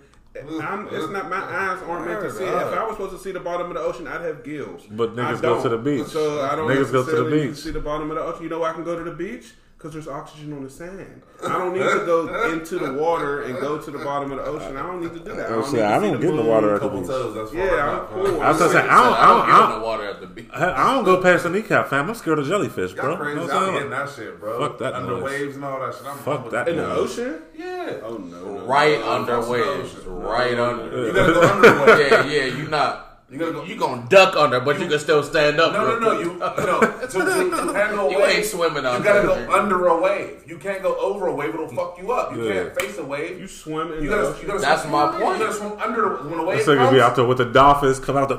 [0.63, 2.45] I'm, it's not my eyes aren't meant to see.
[2.45, 2.49] it.
[2.49, 4.83] If I was supposed to see the bottom of the ocean, I'd have gills.
[4.91, 5.63] But I niggas go don't.
[5.65, 6.07] to the beach.
[6.09, 7.57] So I don't Niggas go to the necessarily beach.
[7.57, 8.43] to see the bottom of the ocean.
[8.45, 9.55] You know why I can go to the beach?
[9.87, 11.23] Because there's oxygen on the sand.
[11.45, 14.45] I don't need to go into the water and go to the bottom of the
[14.45, 14.77] ocean.
[14.77, 15.47] I don't need to do that.
[15.47, 17.07] Oh, don't shit, need to I don't get in the water at the beach.
[17.07, 17.55] toes.
[17.55, 18.41] Yeah, I'm cool.
[18.43, 20.27] I was gonna say, Said, I don't, I don't get in the water at the
[20.27, 20.49] beach.
[20.53, 22.09] I, I don't go past the kneecap, fam.
[22.09, 23.11] I'm scared of jellyfish, bro.
[23.11, 23.41] Y'all crazy.
[23.41, 24.59] You know what I'm I'm getting that shit, bro.
[24.59, 25.23] Fuck that Under noise.
[25.23, 26.07] waves and all that shit.
[26.07, 27.43] I'm Fuck that In the ocean?
[27.55, 28.01] Yeah.
[28.03, 28.67] Oh no, no.
[28.67, 30.05] Right no, under waves.
[30.05, 31.07] no, no, Right under.
[31.07, 32.03] You gotta go under the.
[32.11, 32.57] Yeah, yeah.
[32.57, 33.16] You not.
[33.29, 33.65] You gotta go.
[33.65, 35.73] You gonna duck under, but you can still stand up.
[35.73, 36.21] No, no, no.
[36.21, 36.81] You uh, no.
[37.07, 38.99] To, to, to handle a You wave, ain't swimming under.
[38.99, 40.45] You gotta go under a wave.
[40.47, 41.55] You can't go over a wave.
[41.55, 42.35] It'll fuck you up.
[42.35, 42.63] You Yeah.
[42.65, 43.41] can't face a wave.
[43.41, 44.41] You swim in You the gotta, ocean.
[44.43, 45.39] you gotta That's swim, my point.
[45.41, 46.91] You gotta swim under the, when a wave This nigga comes.
[46.93, 48.37] be out there with the dolphins, come out the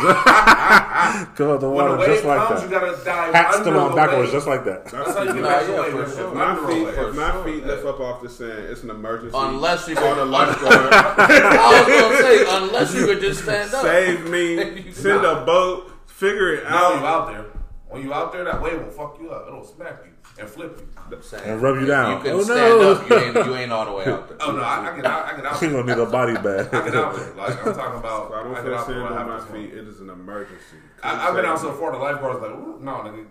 [1.36, 2.80] come out the when a water wave just like comes, you that.
[2.80, 4.32] gotta dive Hats them on backwards wave.
[4.32, 4.84] just like that.
[4.86, 5.92] That's how you get Nah, back to yeah, wave.
[5.92, 6.34] for It's sure.
[6.34, 9.36] My feet, if my feet lift up off the sand, it's an emergency.
[9.38, 10.30] Unless you Call the can.
[10.30, 10.92] lifeguard.
[10.92, 13.82] I was gonna say unless you could just stand up.
[13.82, 14.92] Save me.
[14.92, 15.90] Send a boat.
[16.06, 16.94] Figure it out.
[16.94, 17.00] out.
[17.00, 17.44] you out there.
[17.88, 19.46] When you out there, that wave will fuck you up.
[19.48, 20.07] It'll smack you
[20.38, 20.78] and flip
[21.10, 21.18] you.
[21.22, 22.16] Saying, And rub you if down.
[22.18, 22.92] You can Oh, stand no.
[22.92, 23.08] up.
[23.10, 24.36] You ain't, you ain't all the way out there.
[24.46, 25.24] Oh no, I, I get out.
[25.24, 25.60] I get out.
[25.60, 26.68] He gonna need a body bag.
[26.72, 27.34] I get out there.
[27.34, 28.30] Like I'm talking about.
[28.30, 29.68] If I don't get feel out there sand when I on my have to swim.
[29.70, 30.76] feet, it is an emergency.
[31.02, 31.92] I, I've been out so far.
[31.92, 33.26] The lifeguard's like, Ooh, "No, nigga,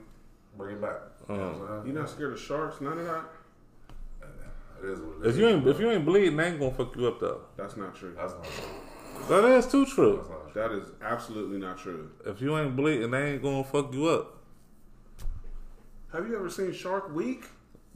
[0.57, 0.95] bring it back."
[1.29, 1.79] You know mm.
[1.79, 1.95] You saying?
[1.95, 2.81] not scared of sharks?
[2.81, 3.23] None of that.
[4.83, 5.35] It is what it is.
[5.35, 7.41] If you ain't if you ain't bleeding, they ain't gonna fuck you up though.
[7.57, 8.13] That's not true.
[8.15, 9.31] That's not true.
[9.41, 10.17] That is too true.
[10.17, 10.61] That's true.
[10.61, 12.11] That is absolutely not true.
[12.25, 14.36] If you ain't bleeding, they ain't gonna fuck you up.
[16.13, 17.45] Have you ever seen Shark Week?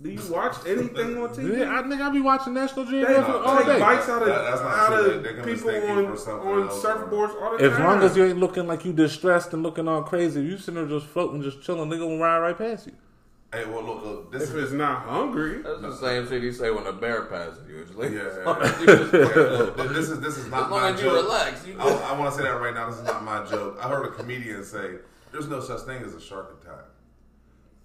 [0.01, 1.59] Do you watch anything on TV?
[1.59, 3.79] Yeah, I think I be watching National They Geographic No, all take day.
[3.79, 4.97] bites out of, That- that's not out true.
[5.11, 6.17] of They- they can people on, on
[6.69, 7.83] surfboards all the As time.
[7.83, 10.85] long as you ain't looking like you distressed and looking all crazy, you sitting there
[10.87, 12.93] just floating, just chilling, They gonna ride right past you.
[13.53, 16.53] Hey, well, look, look this if is it's not hungry, That's the same shit you
[16.53, 18.15] say when a bear passes usually.
[18.15, 18.21] Yeah.
[18.39, 20.89] As long as you just- look, this is this is not as not long my
[20.93, 22.89] as you relax, you I, I want to say that right now.
[22.89, 23.77] This is not my joke.
[23.81, 24.95] I heard a comedian say,
[25.33, 26.85] "There's no such thing as a shark attack."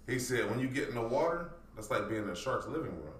[0.07, 2.91] He said, "When you get in the water, that's like being in a shark's living
[2.91, 3.13] room."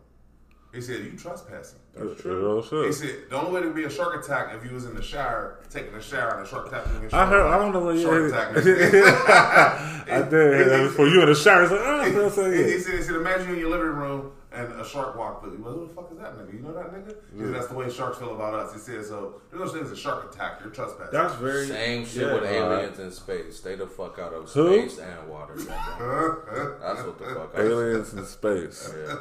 [0.73, 2.85] He said, "You trespassing." that's true.
[2.85, 5.01] He said, "The only way to be a shark attack if you was in the
[5.01, 7.47] shower, taking a shower, and a shark tapping you." I heard.
[7.47, 8.01] I don't know what you.
[8.03, 8.57] Shark attack.
[10.09, 10.91] I did.
[10.91, 11.63] For you in the shower.
[11.63, 14.81] It's like, oh, He, he said, he said, imagine you in your living room and
[14.81, 15.57] a shark walked through.
[15.57, 16.53] You like, who the fuck is that nigga?
[16.53, 17.15] You know that nigga?
[17.33, 18.73] He said, that's the way sharks feel about us.
[18.73, 20.59] He said, so there's no such thing as a shark attack.
[20.61, 21.11] You're trespassing.
[21.11, 22.33] That's very Same shit yeah.
[22.33, 23.57] with aliens in space.
[23.57, 24.89] Stay the fuck out of Who?
[24.89, 25.55] space and water.
[25.57, 28.93] That's what the fuck I Aliens in space.
[28.95, 29.15] Yeah,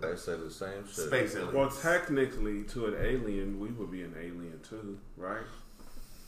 [0.00, 1.06] they say the same shit.
[1.06, 1.54] Space aliens.
[1.54, 5.42] Well, technically, to an alien, we would be an alien too, right?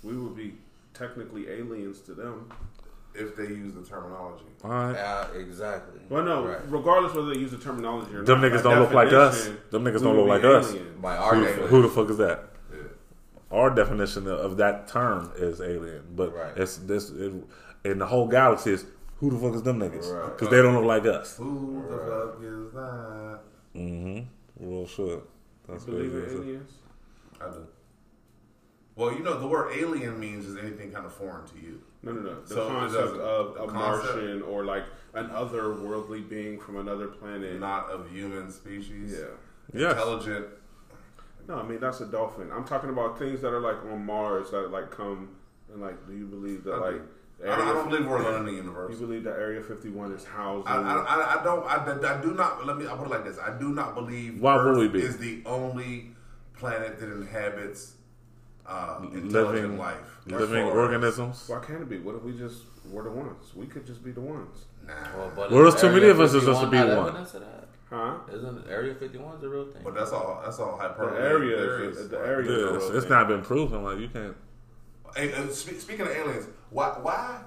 [0.03, 0.55] We would be
[0.93, 2.51] technically aliens to them.
[3.15, 4.45] If they use the terminology.
[4.65, 4.93] All right.
[4.95, 6.01] Yeah, exactly.
[6.09, 6.59] Well, no, Right.
[6.69, 8.27] regardless whether they use the terminology or not.
[8.27, 8.51] Them not.
[8.53, 9.47] niggas don't look like us.
[9.71, 10.75] Them niggas don't look be like us.
[11.01, 11.69] By our Who, the- definition.
[11.77, 12.45] who the fuck is that?
[12.73, 12.79] Yeah.
[13.53, 16.57] Our definition of that term is alien, but Right.
[16.57, 17.33] it's this it,
[17.85, 18.87] in the whole galaxy is
[19.19, 20.13] who the fuck is them niggas?
[20.13, 20.31] Right.
[20.33, 21.37] Because they don't look like us.
[21.37, 23.41] Who the fuck is that?
[23.77, 24.69] Mm-hmm.
[24.69, 25.23] Real shit.
[25.69, 26.73] That's Believe in aliens?
[27.41, 27.67] I do.
[28.97, 31.81] Well, you know, the word alien means is anything kind of foreign to you.
[32.05, 32.41] No, no, no.
[32.43, 33.73] The So concept of a concept-
[34.17, 34.85] Martian or like
[35.15, 37.59] an otherworldly being from another planet.
[37.61, 39.13] Not of human species.
[39.19, 39.27] yeah.
[39.73, 39.93] Yes.
[39.93, 40.47] Intelligent.
[41.49, 42.51] No, I mean that's a dolphin.
[42.53, 45.31] I'm talking about things that are like on Mars that like come
[45.73, 46.07] and like.
[46.07, 46.95] Do you believe that like?
[46.95, 47.03] do.
[47.45, 48.93] I don't, I don't believe we're alone in the universe.
[48.99, 50.67] You believe that Area 51 is housed?
[50.69, 51.67] I, I, I, I don't.
[51.67, 52.65] I, I do not.
[52.67, 52.87] Let me.
[52.87, 53.39] I put it like this.
[53.39, 55.01] I do not believe Why would Earth we be?
[55.01, 56.13] is the only
[56.57, 57.94] planet that inhabits
[58.67, 59.97] uh, intelligent Living, life.
[60.27, 61.45] living Therefore, organisms.
[61.49, 61.99] Why can't it be?
[61.99, 63.53] What if we just were the ones?
[63.55, 64.93] We could just be the ones, Nah.
[65.17, 67.09] Well, but Well, there's too many of us that's supposed to be not one.
[67.09, 67.69] evidence of that?
[67.91, 68.15] huh?
[68.33, 69.83] Isn't Area 51 a real thing?
[69.85, 70.41] But that's all.
[70.45, 71.97] That's all The area, theories.
[71.97, 72.51] is, the area.
[72.51, 73.13] is Yeah, a it's, real it's thing.
[73.13, 73.85] not been proven.
[73.85, 74.37] Like you can't.
[75.17, 76.89] Hey, uh, spe- speaking of aliens, why?
[77.01, 77.41] Why?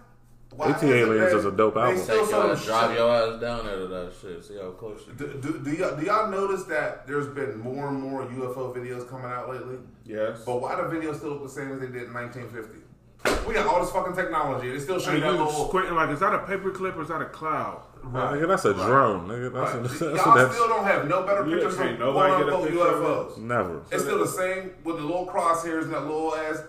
[0.55, 1.97] Why AT is it Aliens that is a dope they album.
[1.97, 4.43] still Take so your ass, drive your ass down there to that shit.
[4.43, 7.87] See how close you Do, do, do, y'all, do y'all notice that there's been more
[7.89, 9.77] and more UFO videos coming out lately?
[10.05, 10.41] Yes.
[10.45, 12.79] But why the videos still look the same as they did in 1950?
[13.47, 14.69] We got all this fucking technology.
[14.71, 15.67] They still show And you that you little.
[15.67, 17.81] squinting like, is that a paperclip or is that a cloud?
[18.03, 18.35] Right.
[18.39, 18.85] Nigga, that's a Right.
[18.85, 19.27] drone.
[19.27, 19.83] Nigga, that's, Right.
[19.83, 22.53] that's, Y'all that's, that's still don't have no better pictures can't of nobody quote get
[22.53, 23.37] a unquote picture of UFOs.
[23.39, 23.81] never.
[23.91, 26.61] It's still the same with the little crosshairs and that little ass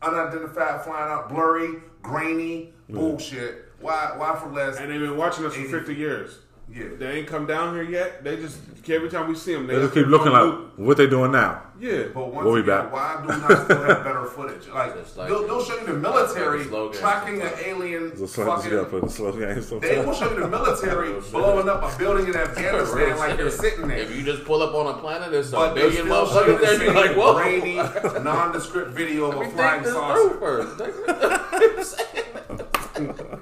[0.00, 3.66] unidentified flying out, blurry, grainy bullshit.
[3.80, 4.12] Why?
[4.16, 4.78] Why for less?
[4.78, 6.38] And they've been watching us for 50 years.
[6.74, 6.84] Yeah.
[6.98, 8.24] They ain't come down here yet.
[8.24, 11.06] They just every time we see them, they, They just keep looking like what they
[11.06, 11.62] doing now.
[11.78, 12.04] yeah.
[12.14, 12.92] But once We'll be again, back.
[12.92, 14.66] why do not still have better footage?
[14.72, 18.70] Like, like- they'll, they'll show you the military Like tracking an alien Just like just
[18.70, 19.00] gotta fucking.
[19.00, 19.40] put the slow game
[19.80, 23.86] They will show you the military blowing up a building in Afghanistan like they're sitting
[23.88, 23.98] there.
[23.98, 26.56] If you just pull up on a planet, there's a But billion still show you
[26.56, 26.84] motherfuckers the there.
[26.84, 27.34] You're like, same whoa.
[27.34, 27.76] grainy,
[28.24, 30.38] nondescript video of a flying saucer.
[30.40, 32.02] first.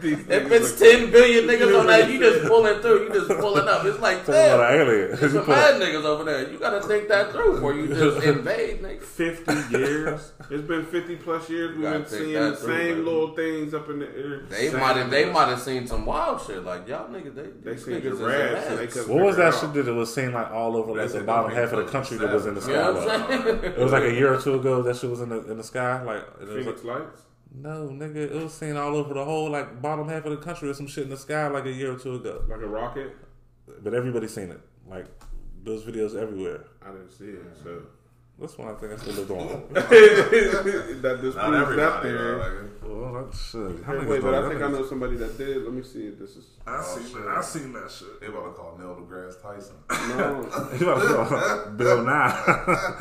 [0.01, 3.05] These If it's like- ten billion niggas on that, you just pulling through.
[3.05, 3.85] You just pulling up.
[3.85, 4.81] It's like Talking about damn.
[4.81, 5.17] an alien.
[5.21, 6.51] There's some put- mad niggas over there.
[6.51, 9.03] You gotta think that through before you just invade, nigga.
[9.03, 10.33] 50 years.
[10.51, 11.77] It's been 50 plus years.
[11.77, 13.01] We've been seeing the through, same baby.
[13.03, 14.41] little things up in the air.
[14.49, 15.11] They might have.
[15.11, 16.65] They might have seen some wild shit.
[16.65, 17.35] Like y'all niggas.
[17.35, 18.93] They, They these seen niggas is giraffes and they advanced.
[18.99, 21.21] couldn't What was that figure shit it that was seen like all over like the
[21.21, 22.73] bottom half of the country that was in the sky?
[22.73, 23.65] know what like- I'm saying?
[23.65, 25.65] It was like a year or two ago that shit was in the in the
[25.65, 26.03] sky.
[26.03, 27.23] Like Phoenix Lights?
[27.55, 30.69] No nigga, it was seen all over the whole like bottom half of the country
[30.69, 32.45] or some shit in the sky like a year or two ago.
[32.49, 33.17] Like a rocket?
[33.83, 34.61] But everybody seen it.
[34.89, 35.07] Like
[35.65, 36.65] those videos everywhere.
[36.85, 37.83] I didn't see it, so.
[38.39, 39.69] That's one I think I still lived on.
[39.75, 42.37] that Not disproves that everybody, theory.
[42.37, 42.39] bro.
[42.39, 43.85] Like, well, that shit.
[43.85, 45.63] How Hey, wait, but I think I know somebody that did.
[45.63, 46.47] Let me see if this is.
[46.67, 47.15] I Oh, seen shit.
[47.23, 47.29] that.
[47.37, 48.19] I seen that shit.
[48.21, 49.75] they about to call Neil deGrasse Tyson.
[49.91, 50.49] No.
[50.81, 52.95] You about to call Bill Nye.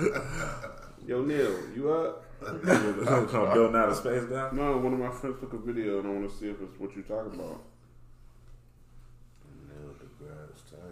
[1.08, 2.26] Yo, Neil, you up?
[2.40, 4.50] Call Bill Nye the space guy.
[4.54, 6.80] No, one of my friends took a video and I want to see if it's
[6.80, 7.62] what you're talking about.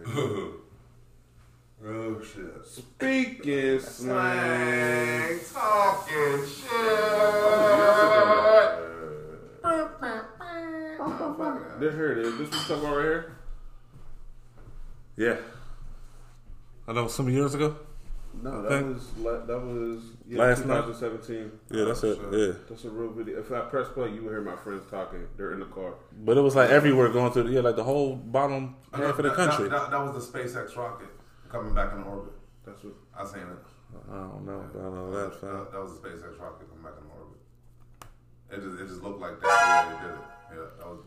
[1.86, 2.66] oh shit.
[2.66, 5.38] Speaking slang.
[5.38, 6.70] Slang talking shit.
[11.78, 12.38] There, here it is.
[12.38, 13.36] This was talking about right here.
[15.16, 15.36] Yeah.
[16.88, 17.76] I know some years ago.
[18.42, 19.10] No, that was
[19.46, 20.84] that was yeah, Last night?
[20.84, 21.50] 2017.
[21.70, 22.18] Yeah, that's oh, it.
[22.30, 22.52] Yeah.
[22.68, 23.40] That's a real video.
[23.40, 25.26] If I press play, you will hear my friends talking.
[25.38, 25.94] They're in the car.
[26.12, 29.16] But it was like everywhere going through, the, yeah, like the whole bottom half of
[29.16, 29.68] the That- country.
[29.70, 31.08] That, that, that was the SpaceX rocket
[31.48, 32.34] coming back in orbit.
[32.66, 32.92] That's what.
[33.16, 33.64] I seen it.
[34.10, 34.64] I don't know.
[34.68, 35.40] I don't know that.
[35.40, 37.40] That, that was the SpaceX rocket coming back in orbit.
[38.50, 40.24] It just it just looked like that the way they did it.
[40.52, 41.00] Yeah, that was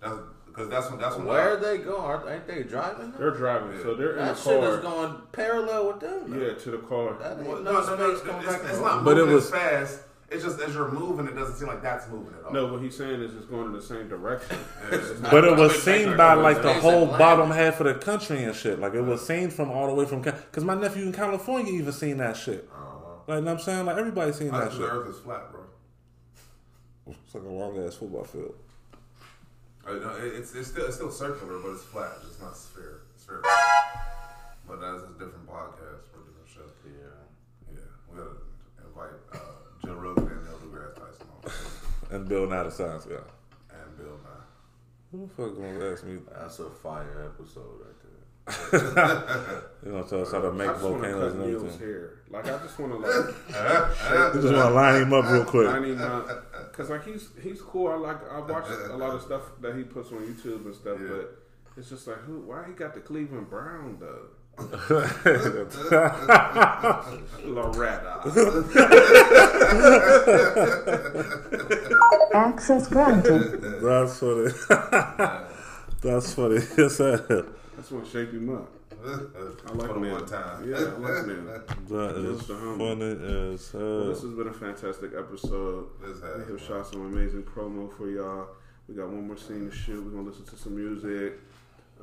[0.00, 0.18] that's
[0.58, 2.00] because that's when that's when Where are they going?
[2.00, 3.12] Aren't- Ain't they driving?
[3.16, 4.82] They're driving, so they're in That the shit is car.
[4.82, 6.30] going parallel with them.
[6.30, 6.46] though.
[6.46, 7.16] Yeah, to the car.
[7.20, 9.04] That Well, no, no, no, no, space it's, it's not forth.
[9.04, 10.00] But it moving was- as fast.
[10.30, 12.52] It's just as you're moving, it doesn't seem like that's moving at all.
[12.52, 14.58] No, what he's saying is it's going in the same direction.
[14.92, 17.94] It's not- But it was seen by like the whole and bottom half of the
[17.94, 18.78] country and shit.
[18.78, 21.92] Like it was seen from all the way from because my nephew in California even
[21.94, 22.68] seen that shit.
[22.70, 22.84] Uh-huh.
[23.26, 24.94] Like you know what I'm saying, like everybody seen I that think the shit.
[24.96, 25.60] Earth is flat, bro.
[27.06, 28.54] It's like a long ass football field.
[29.88, 32.12] Uh, no, it's it's still it's still circular, but it's flat.
[32.26, 33.00] It's not sphere.
[33.16, 33.40] Sphere.
[34.66, 36.60] But that's a different podcast for a different show.
[36.84, 37.72] Yeah.
[37.72, 38.36] Yeah, we gotta
[38.86, 41.26] invite uh, Joe Rogan and Neil deGrasse Tyson
[42.10, 43.14] on, And Bill Nye the science guy.
[43.70, 44.44] and Bill Nye.
[45.12, 46.18] Who the fuck gonna ask me?
[46.38, 48.04] That's a fire episode right there.
[49.86, 51.62] You know, tell us how to make I just want to volcanoes cut and Neil's
[51.64, 51.88] everything.
[51.88, 52.10] hair.
[52.30, 55.68] Like I just want to like You just want to line him up real quick.
[55.68, 56.28] line him up
[56.78, 57.88] because like he's he's cool.
[57.88, 60.96] I like I watch a lot of stuff that he puts on YouTube and stuff,
[61.00, 61.08] Yeah.
[61.08, 61.42] but
[61.76, 62.42] it's just like who?
[62.42, 64.26] Why he got the Cleveland Brown though?
[67.44, 68.20] Loretta.
[72.34, 73.60] Access granted.
[73.82, 74.50] That's funny.
[76.00, 76.60] That's funny.
[76.76, 77.46] Yes, sir.
[77.76, 78.68] That's what shape him up.
[79.08, 80.68] I like For the one time.
[80.68, 81.62] Yeah, I like Neil.
[81.88, 84.08] That is funny as Well, hell.
[84.08, 85.88] this has been a fantastic episode.
[86.02, 88.48] This We have shot some amazing promo for y'all.
[88.86, 90.04] We got one more scene to shoot.
[90.04, 91.38] We're gonna listen to some music.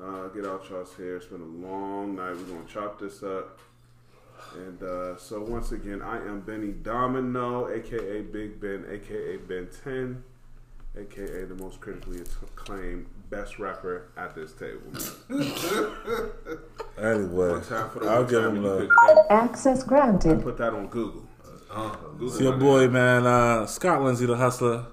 [0.01, 1.17] Uh, get out y'all's hair.
[1.17, 2.35] It's been a long night.
[2.35, 3.59] We're gonna chop this up.
[4.56, 10.24] And uh, so once again, I am Benny Domino, aka Big Ben, aka Ben 10,
[11.00, 14.91] aka the most critically acclaimed best rapper at this table.
[16.97, 18.88] Anyway, One time for the I'll one give him you the.
[18.88, 20.41] could- Access granted.
[20.41, 21.25] Put that on Google.
[21.69, 23.27] Google It's your my boy, man.
[23.27, 24.85] Uh, Scott Lindsay, the hustler.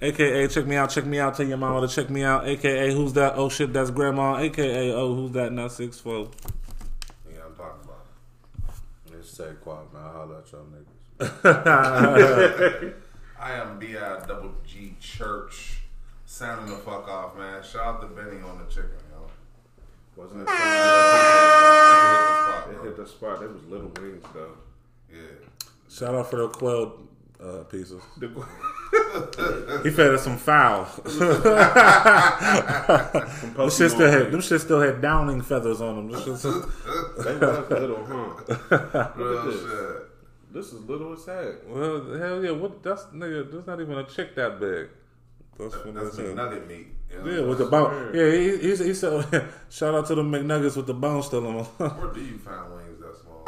[0.00, 1.34] AKA, check me out, check me out.
[1.36, 2.48] Tell your mama to check me out.
[2.48, 3.34] AKA, who's that?
[3.36, 4.38] Oh shit, that's grandma.
[4.38, 5.52] AKA, oh, who's that?
[5.52, 6.30] Not six four.
[7.30, 8.06] Yeah, I'm talking about.
[9.12, 10.02] It's Saquon, man.
[10.02, 10.66] I'll holler at y'all
[11.20, 12.94] niggas.
[13.38, 13.92] I am Bi
[14.26, 15.81] Double G Church.
[16.32, 17.62] Sounding the fuck off, man.
[17.62, 19.26] Shout out to Benny on the chicken, yo.
[20.16, 20.48] Wasn't it?
[20.48, 20.50] It
[22.74, 23.42] It hit the spot.
[23.42, 24.56] It was little wings though.
[25.12, 25.18] Yeah.
[25.90, 27.00] Shout out for the quail
[27.38, 28.00] uh, pieces.
[28.16, 28.28] The-
[29.84, 30.84] He fed us some foul.
[31.04, 31.42] them
[33.70, 36.10] shit still had them shit still had downing feathers on them.
[36.12, 36.42] Them shit-
[37.24, 39.10] They was little, huh?
[39.16, 39.60] Real this.
[39.60, 40.08] shit.
[40.54, 41.56] This is little as heck.
[41.68, 42.82] well, hell yeah, what?
[42.82, 43.52] That's nigga.
[43.52, 44.88] That's not even a chick that big.
[45.62, 46.34] That's funny That's as the hell.
[46.34, 46.86] nugget meat.
[47.10, 47.30] you?
[47.32, 48.10] Yeah, with the bone.
[48.14, 49.24] Yeah, he, he, he said,
[49.70, 51.64] shout out to the McNuggets with the bone still on them.
[51.98, 53.44] Where do you find wings that small?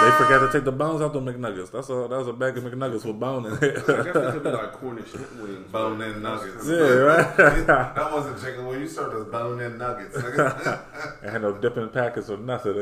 [0.00, 1.70] they forgot to take the bones out the McNuggets.
[1.70, 3.62] That's a that was a bag of McNuggets with bone in it.
[3.62, 5.70] I guess it could be like Cornish wings.
[5.70, 6.66] Bone in nuggets.
[6.66, 7.36] yeah, right.
[7.66, 8.80] that wasn't chicken wing.
[8.80, 10.16] You served us bone in nuggets.
[10.16, 10.80] nigga.
[11.26, 12.72] I had no dipping packets or nothing.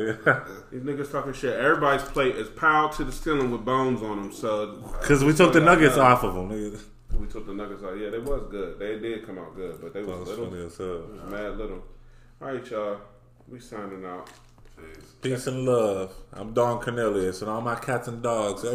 [0.70, 1.58] These niggas talking shit.
[1.58, 4.32] Everybody's plate is piled to the ceiling with bones on them.
[4.32, 6.48] So Because we took the nuggets off of them.
[7.12, 7.20] Nigga.
[7.20, 7.98] we took the nuggets out.
[7.98, 8.78] Yeah, they was good.
[8.78, 10.50] They did come out good, but they was was little.
[10.50, 10.86] funny as hell.
[10.86, 11.82] It was mad little.
[12.40, 12.98] All right, y'all.
[13.48, 14.28] We signing out.
[14.78, 15.04] Jeez.
[15.22, 16.14] Peace and love.
[16.32, 18.64] I'm Don Cornelius and all my cats and dogs.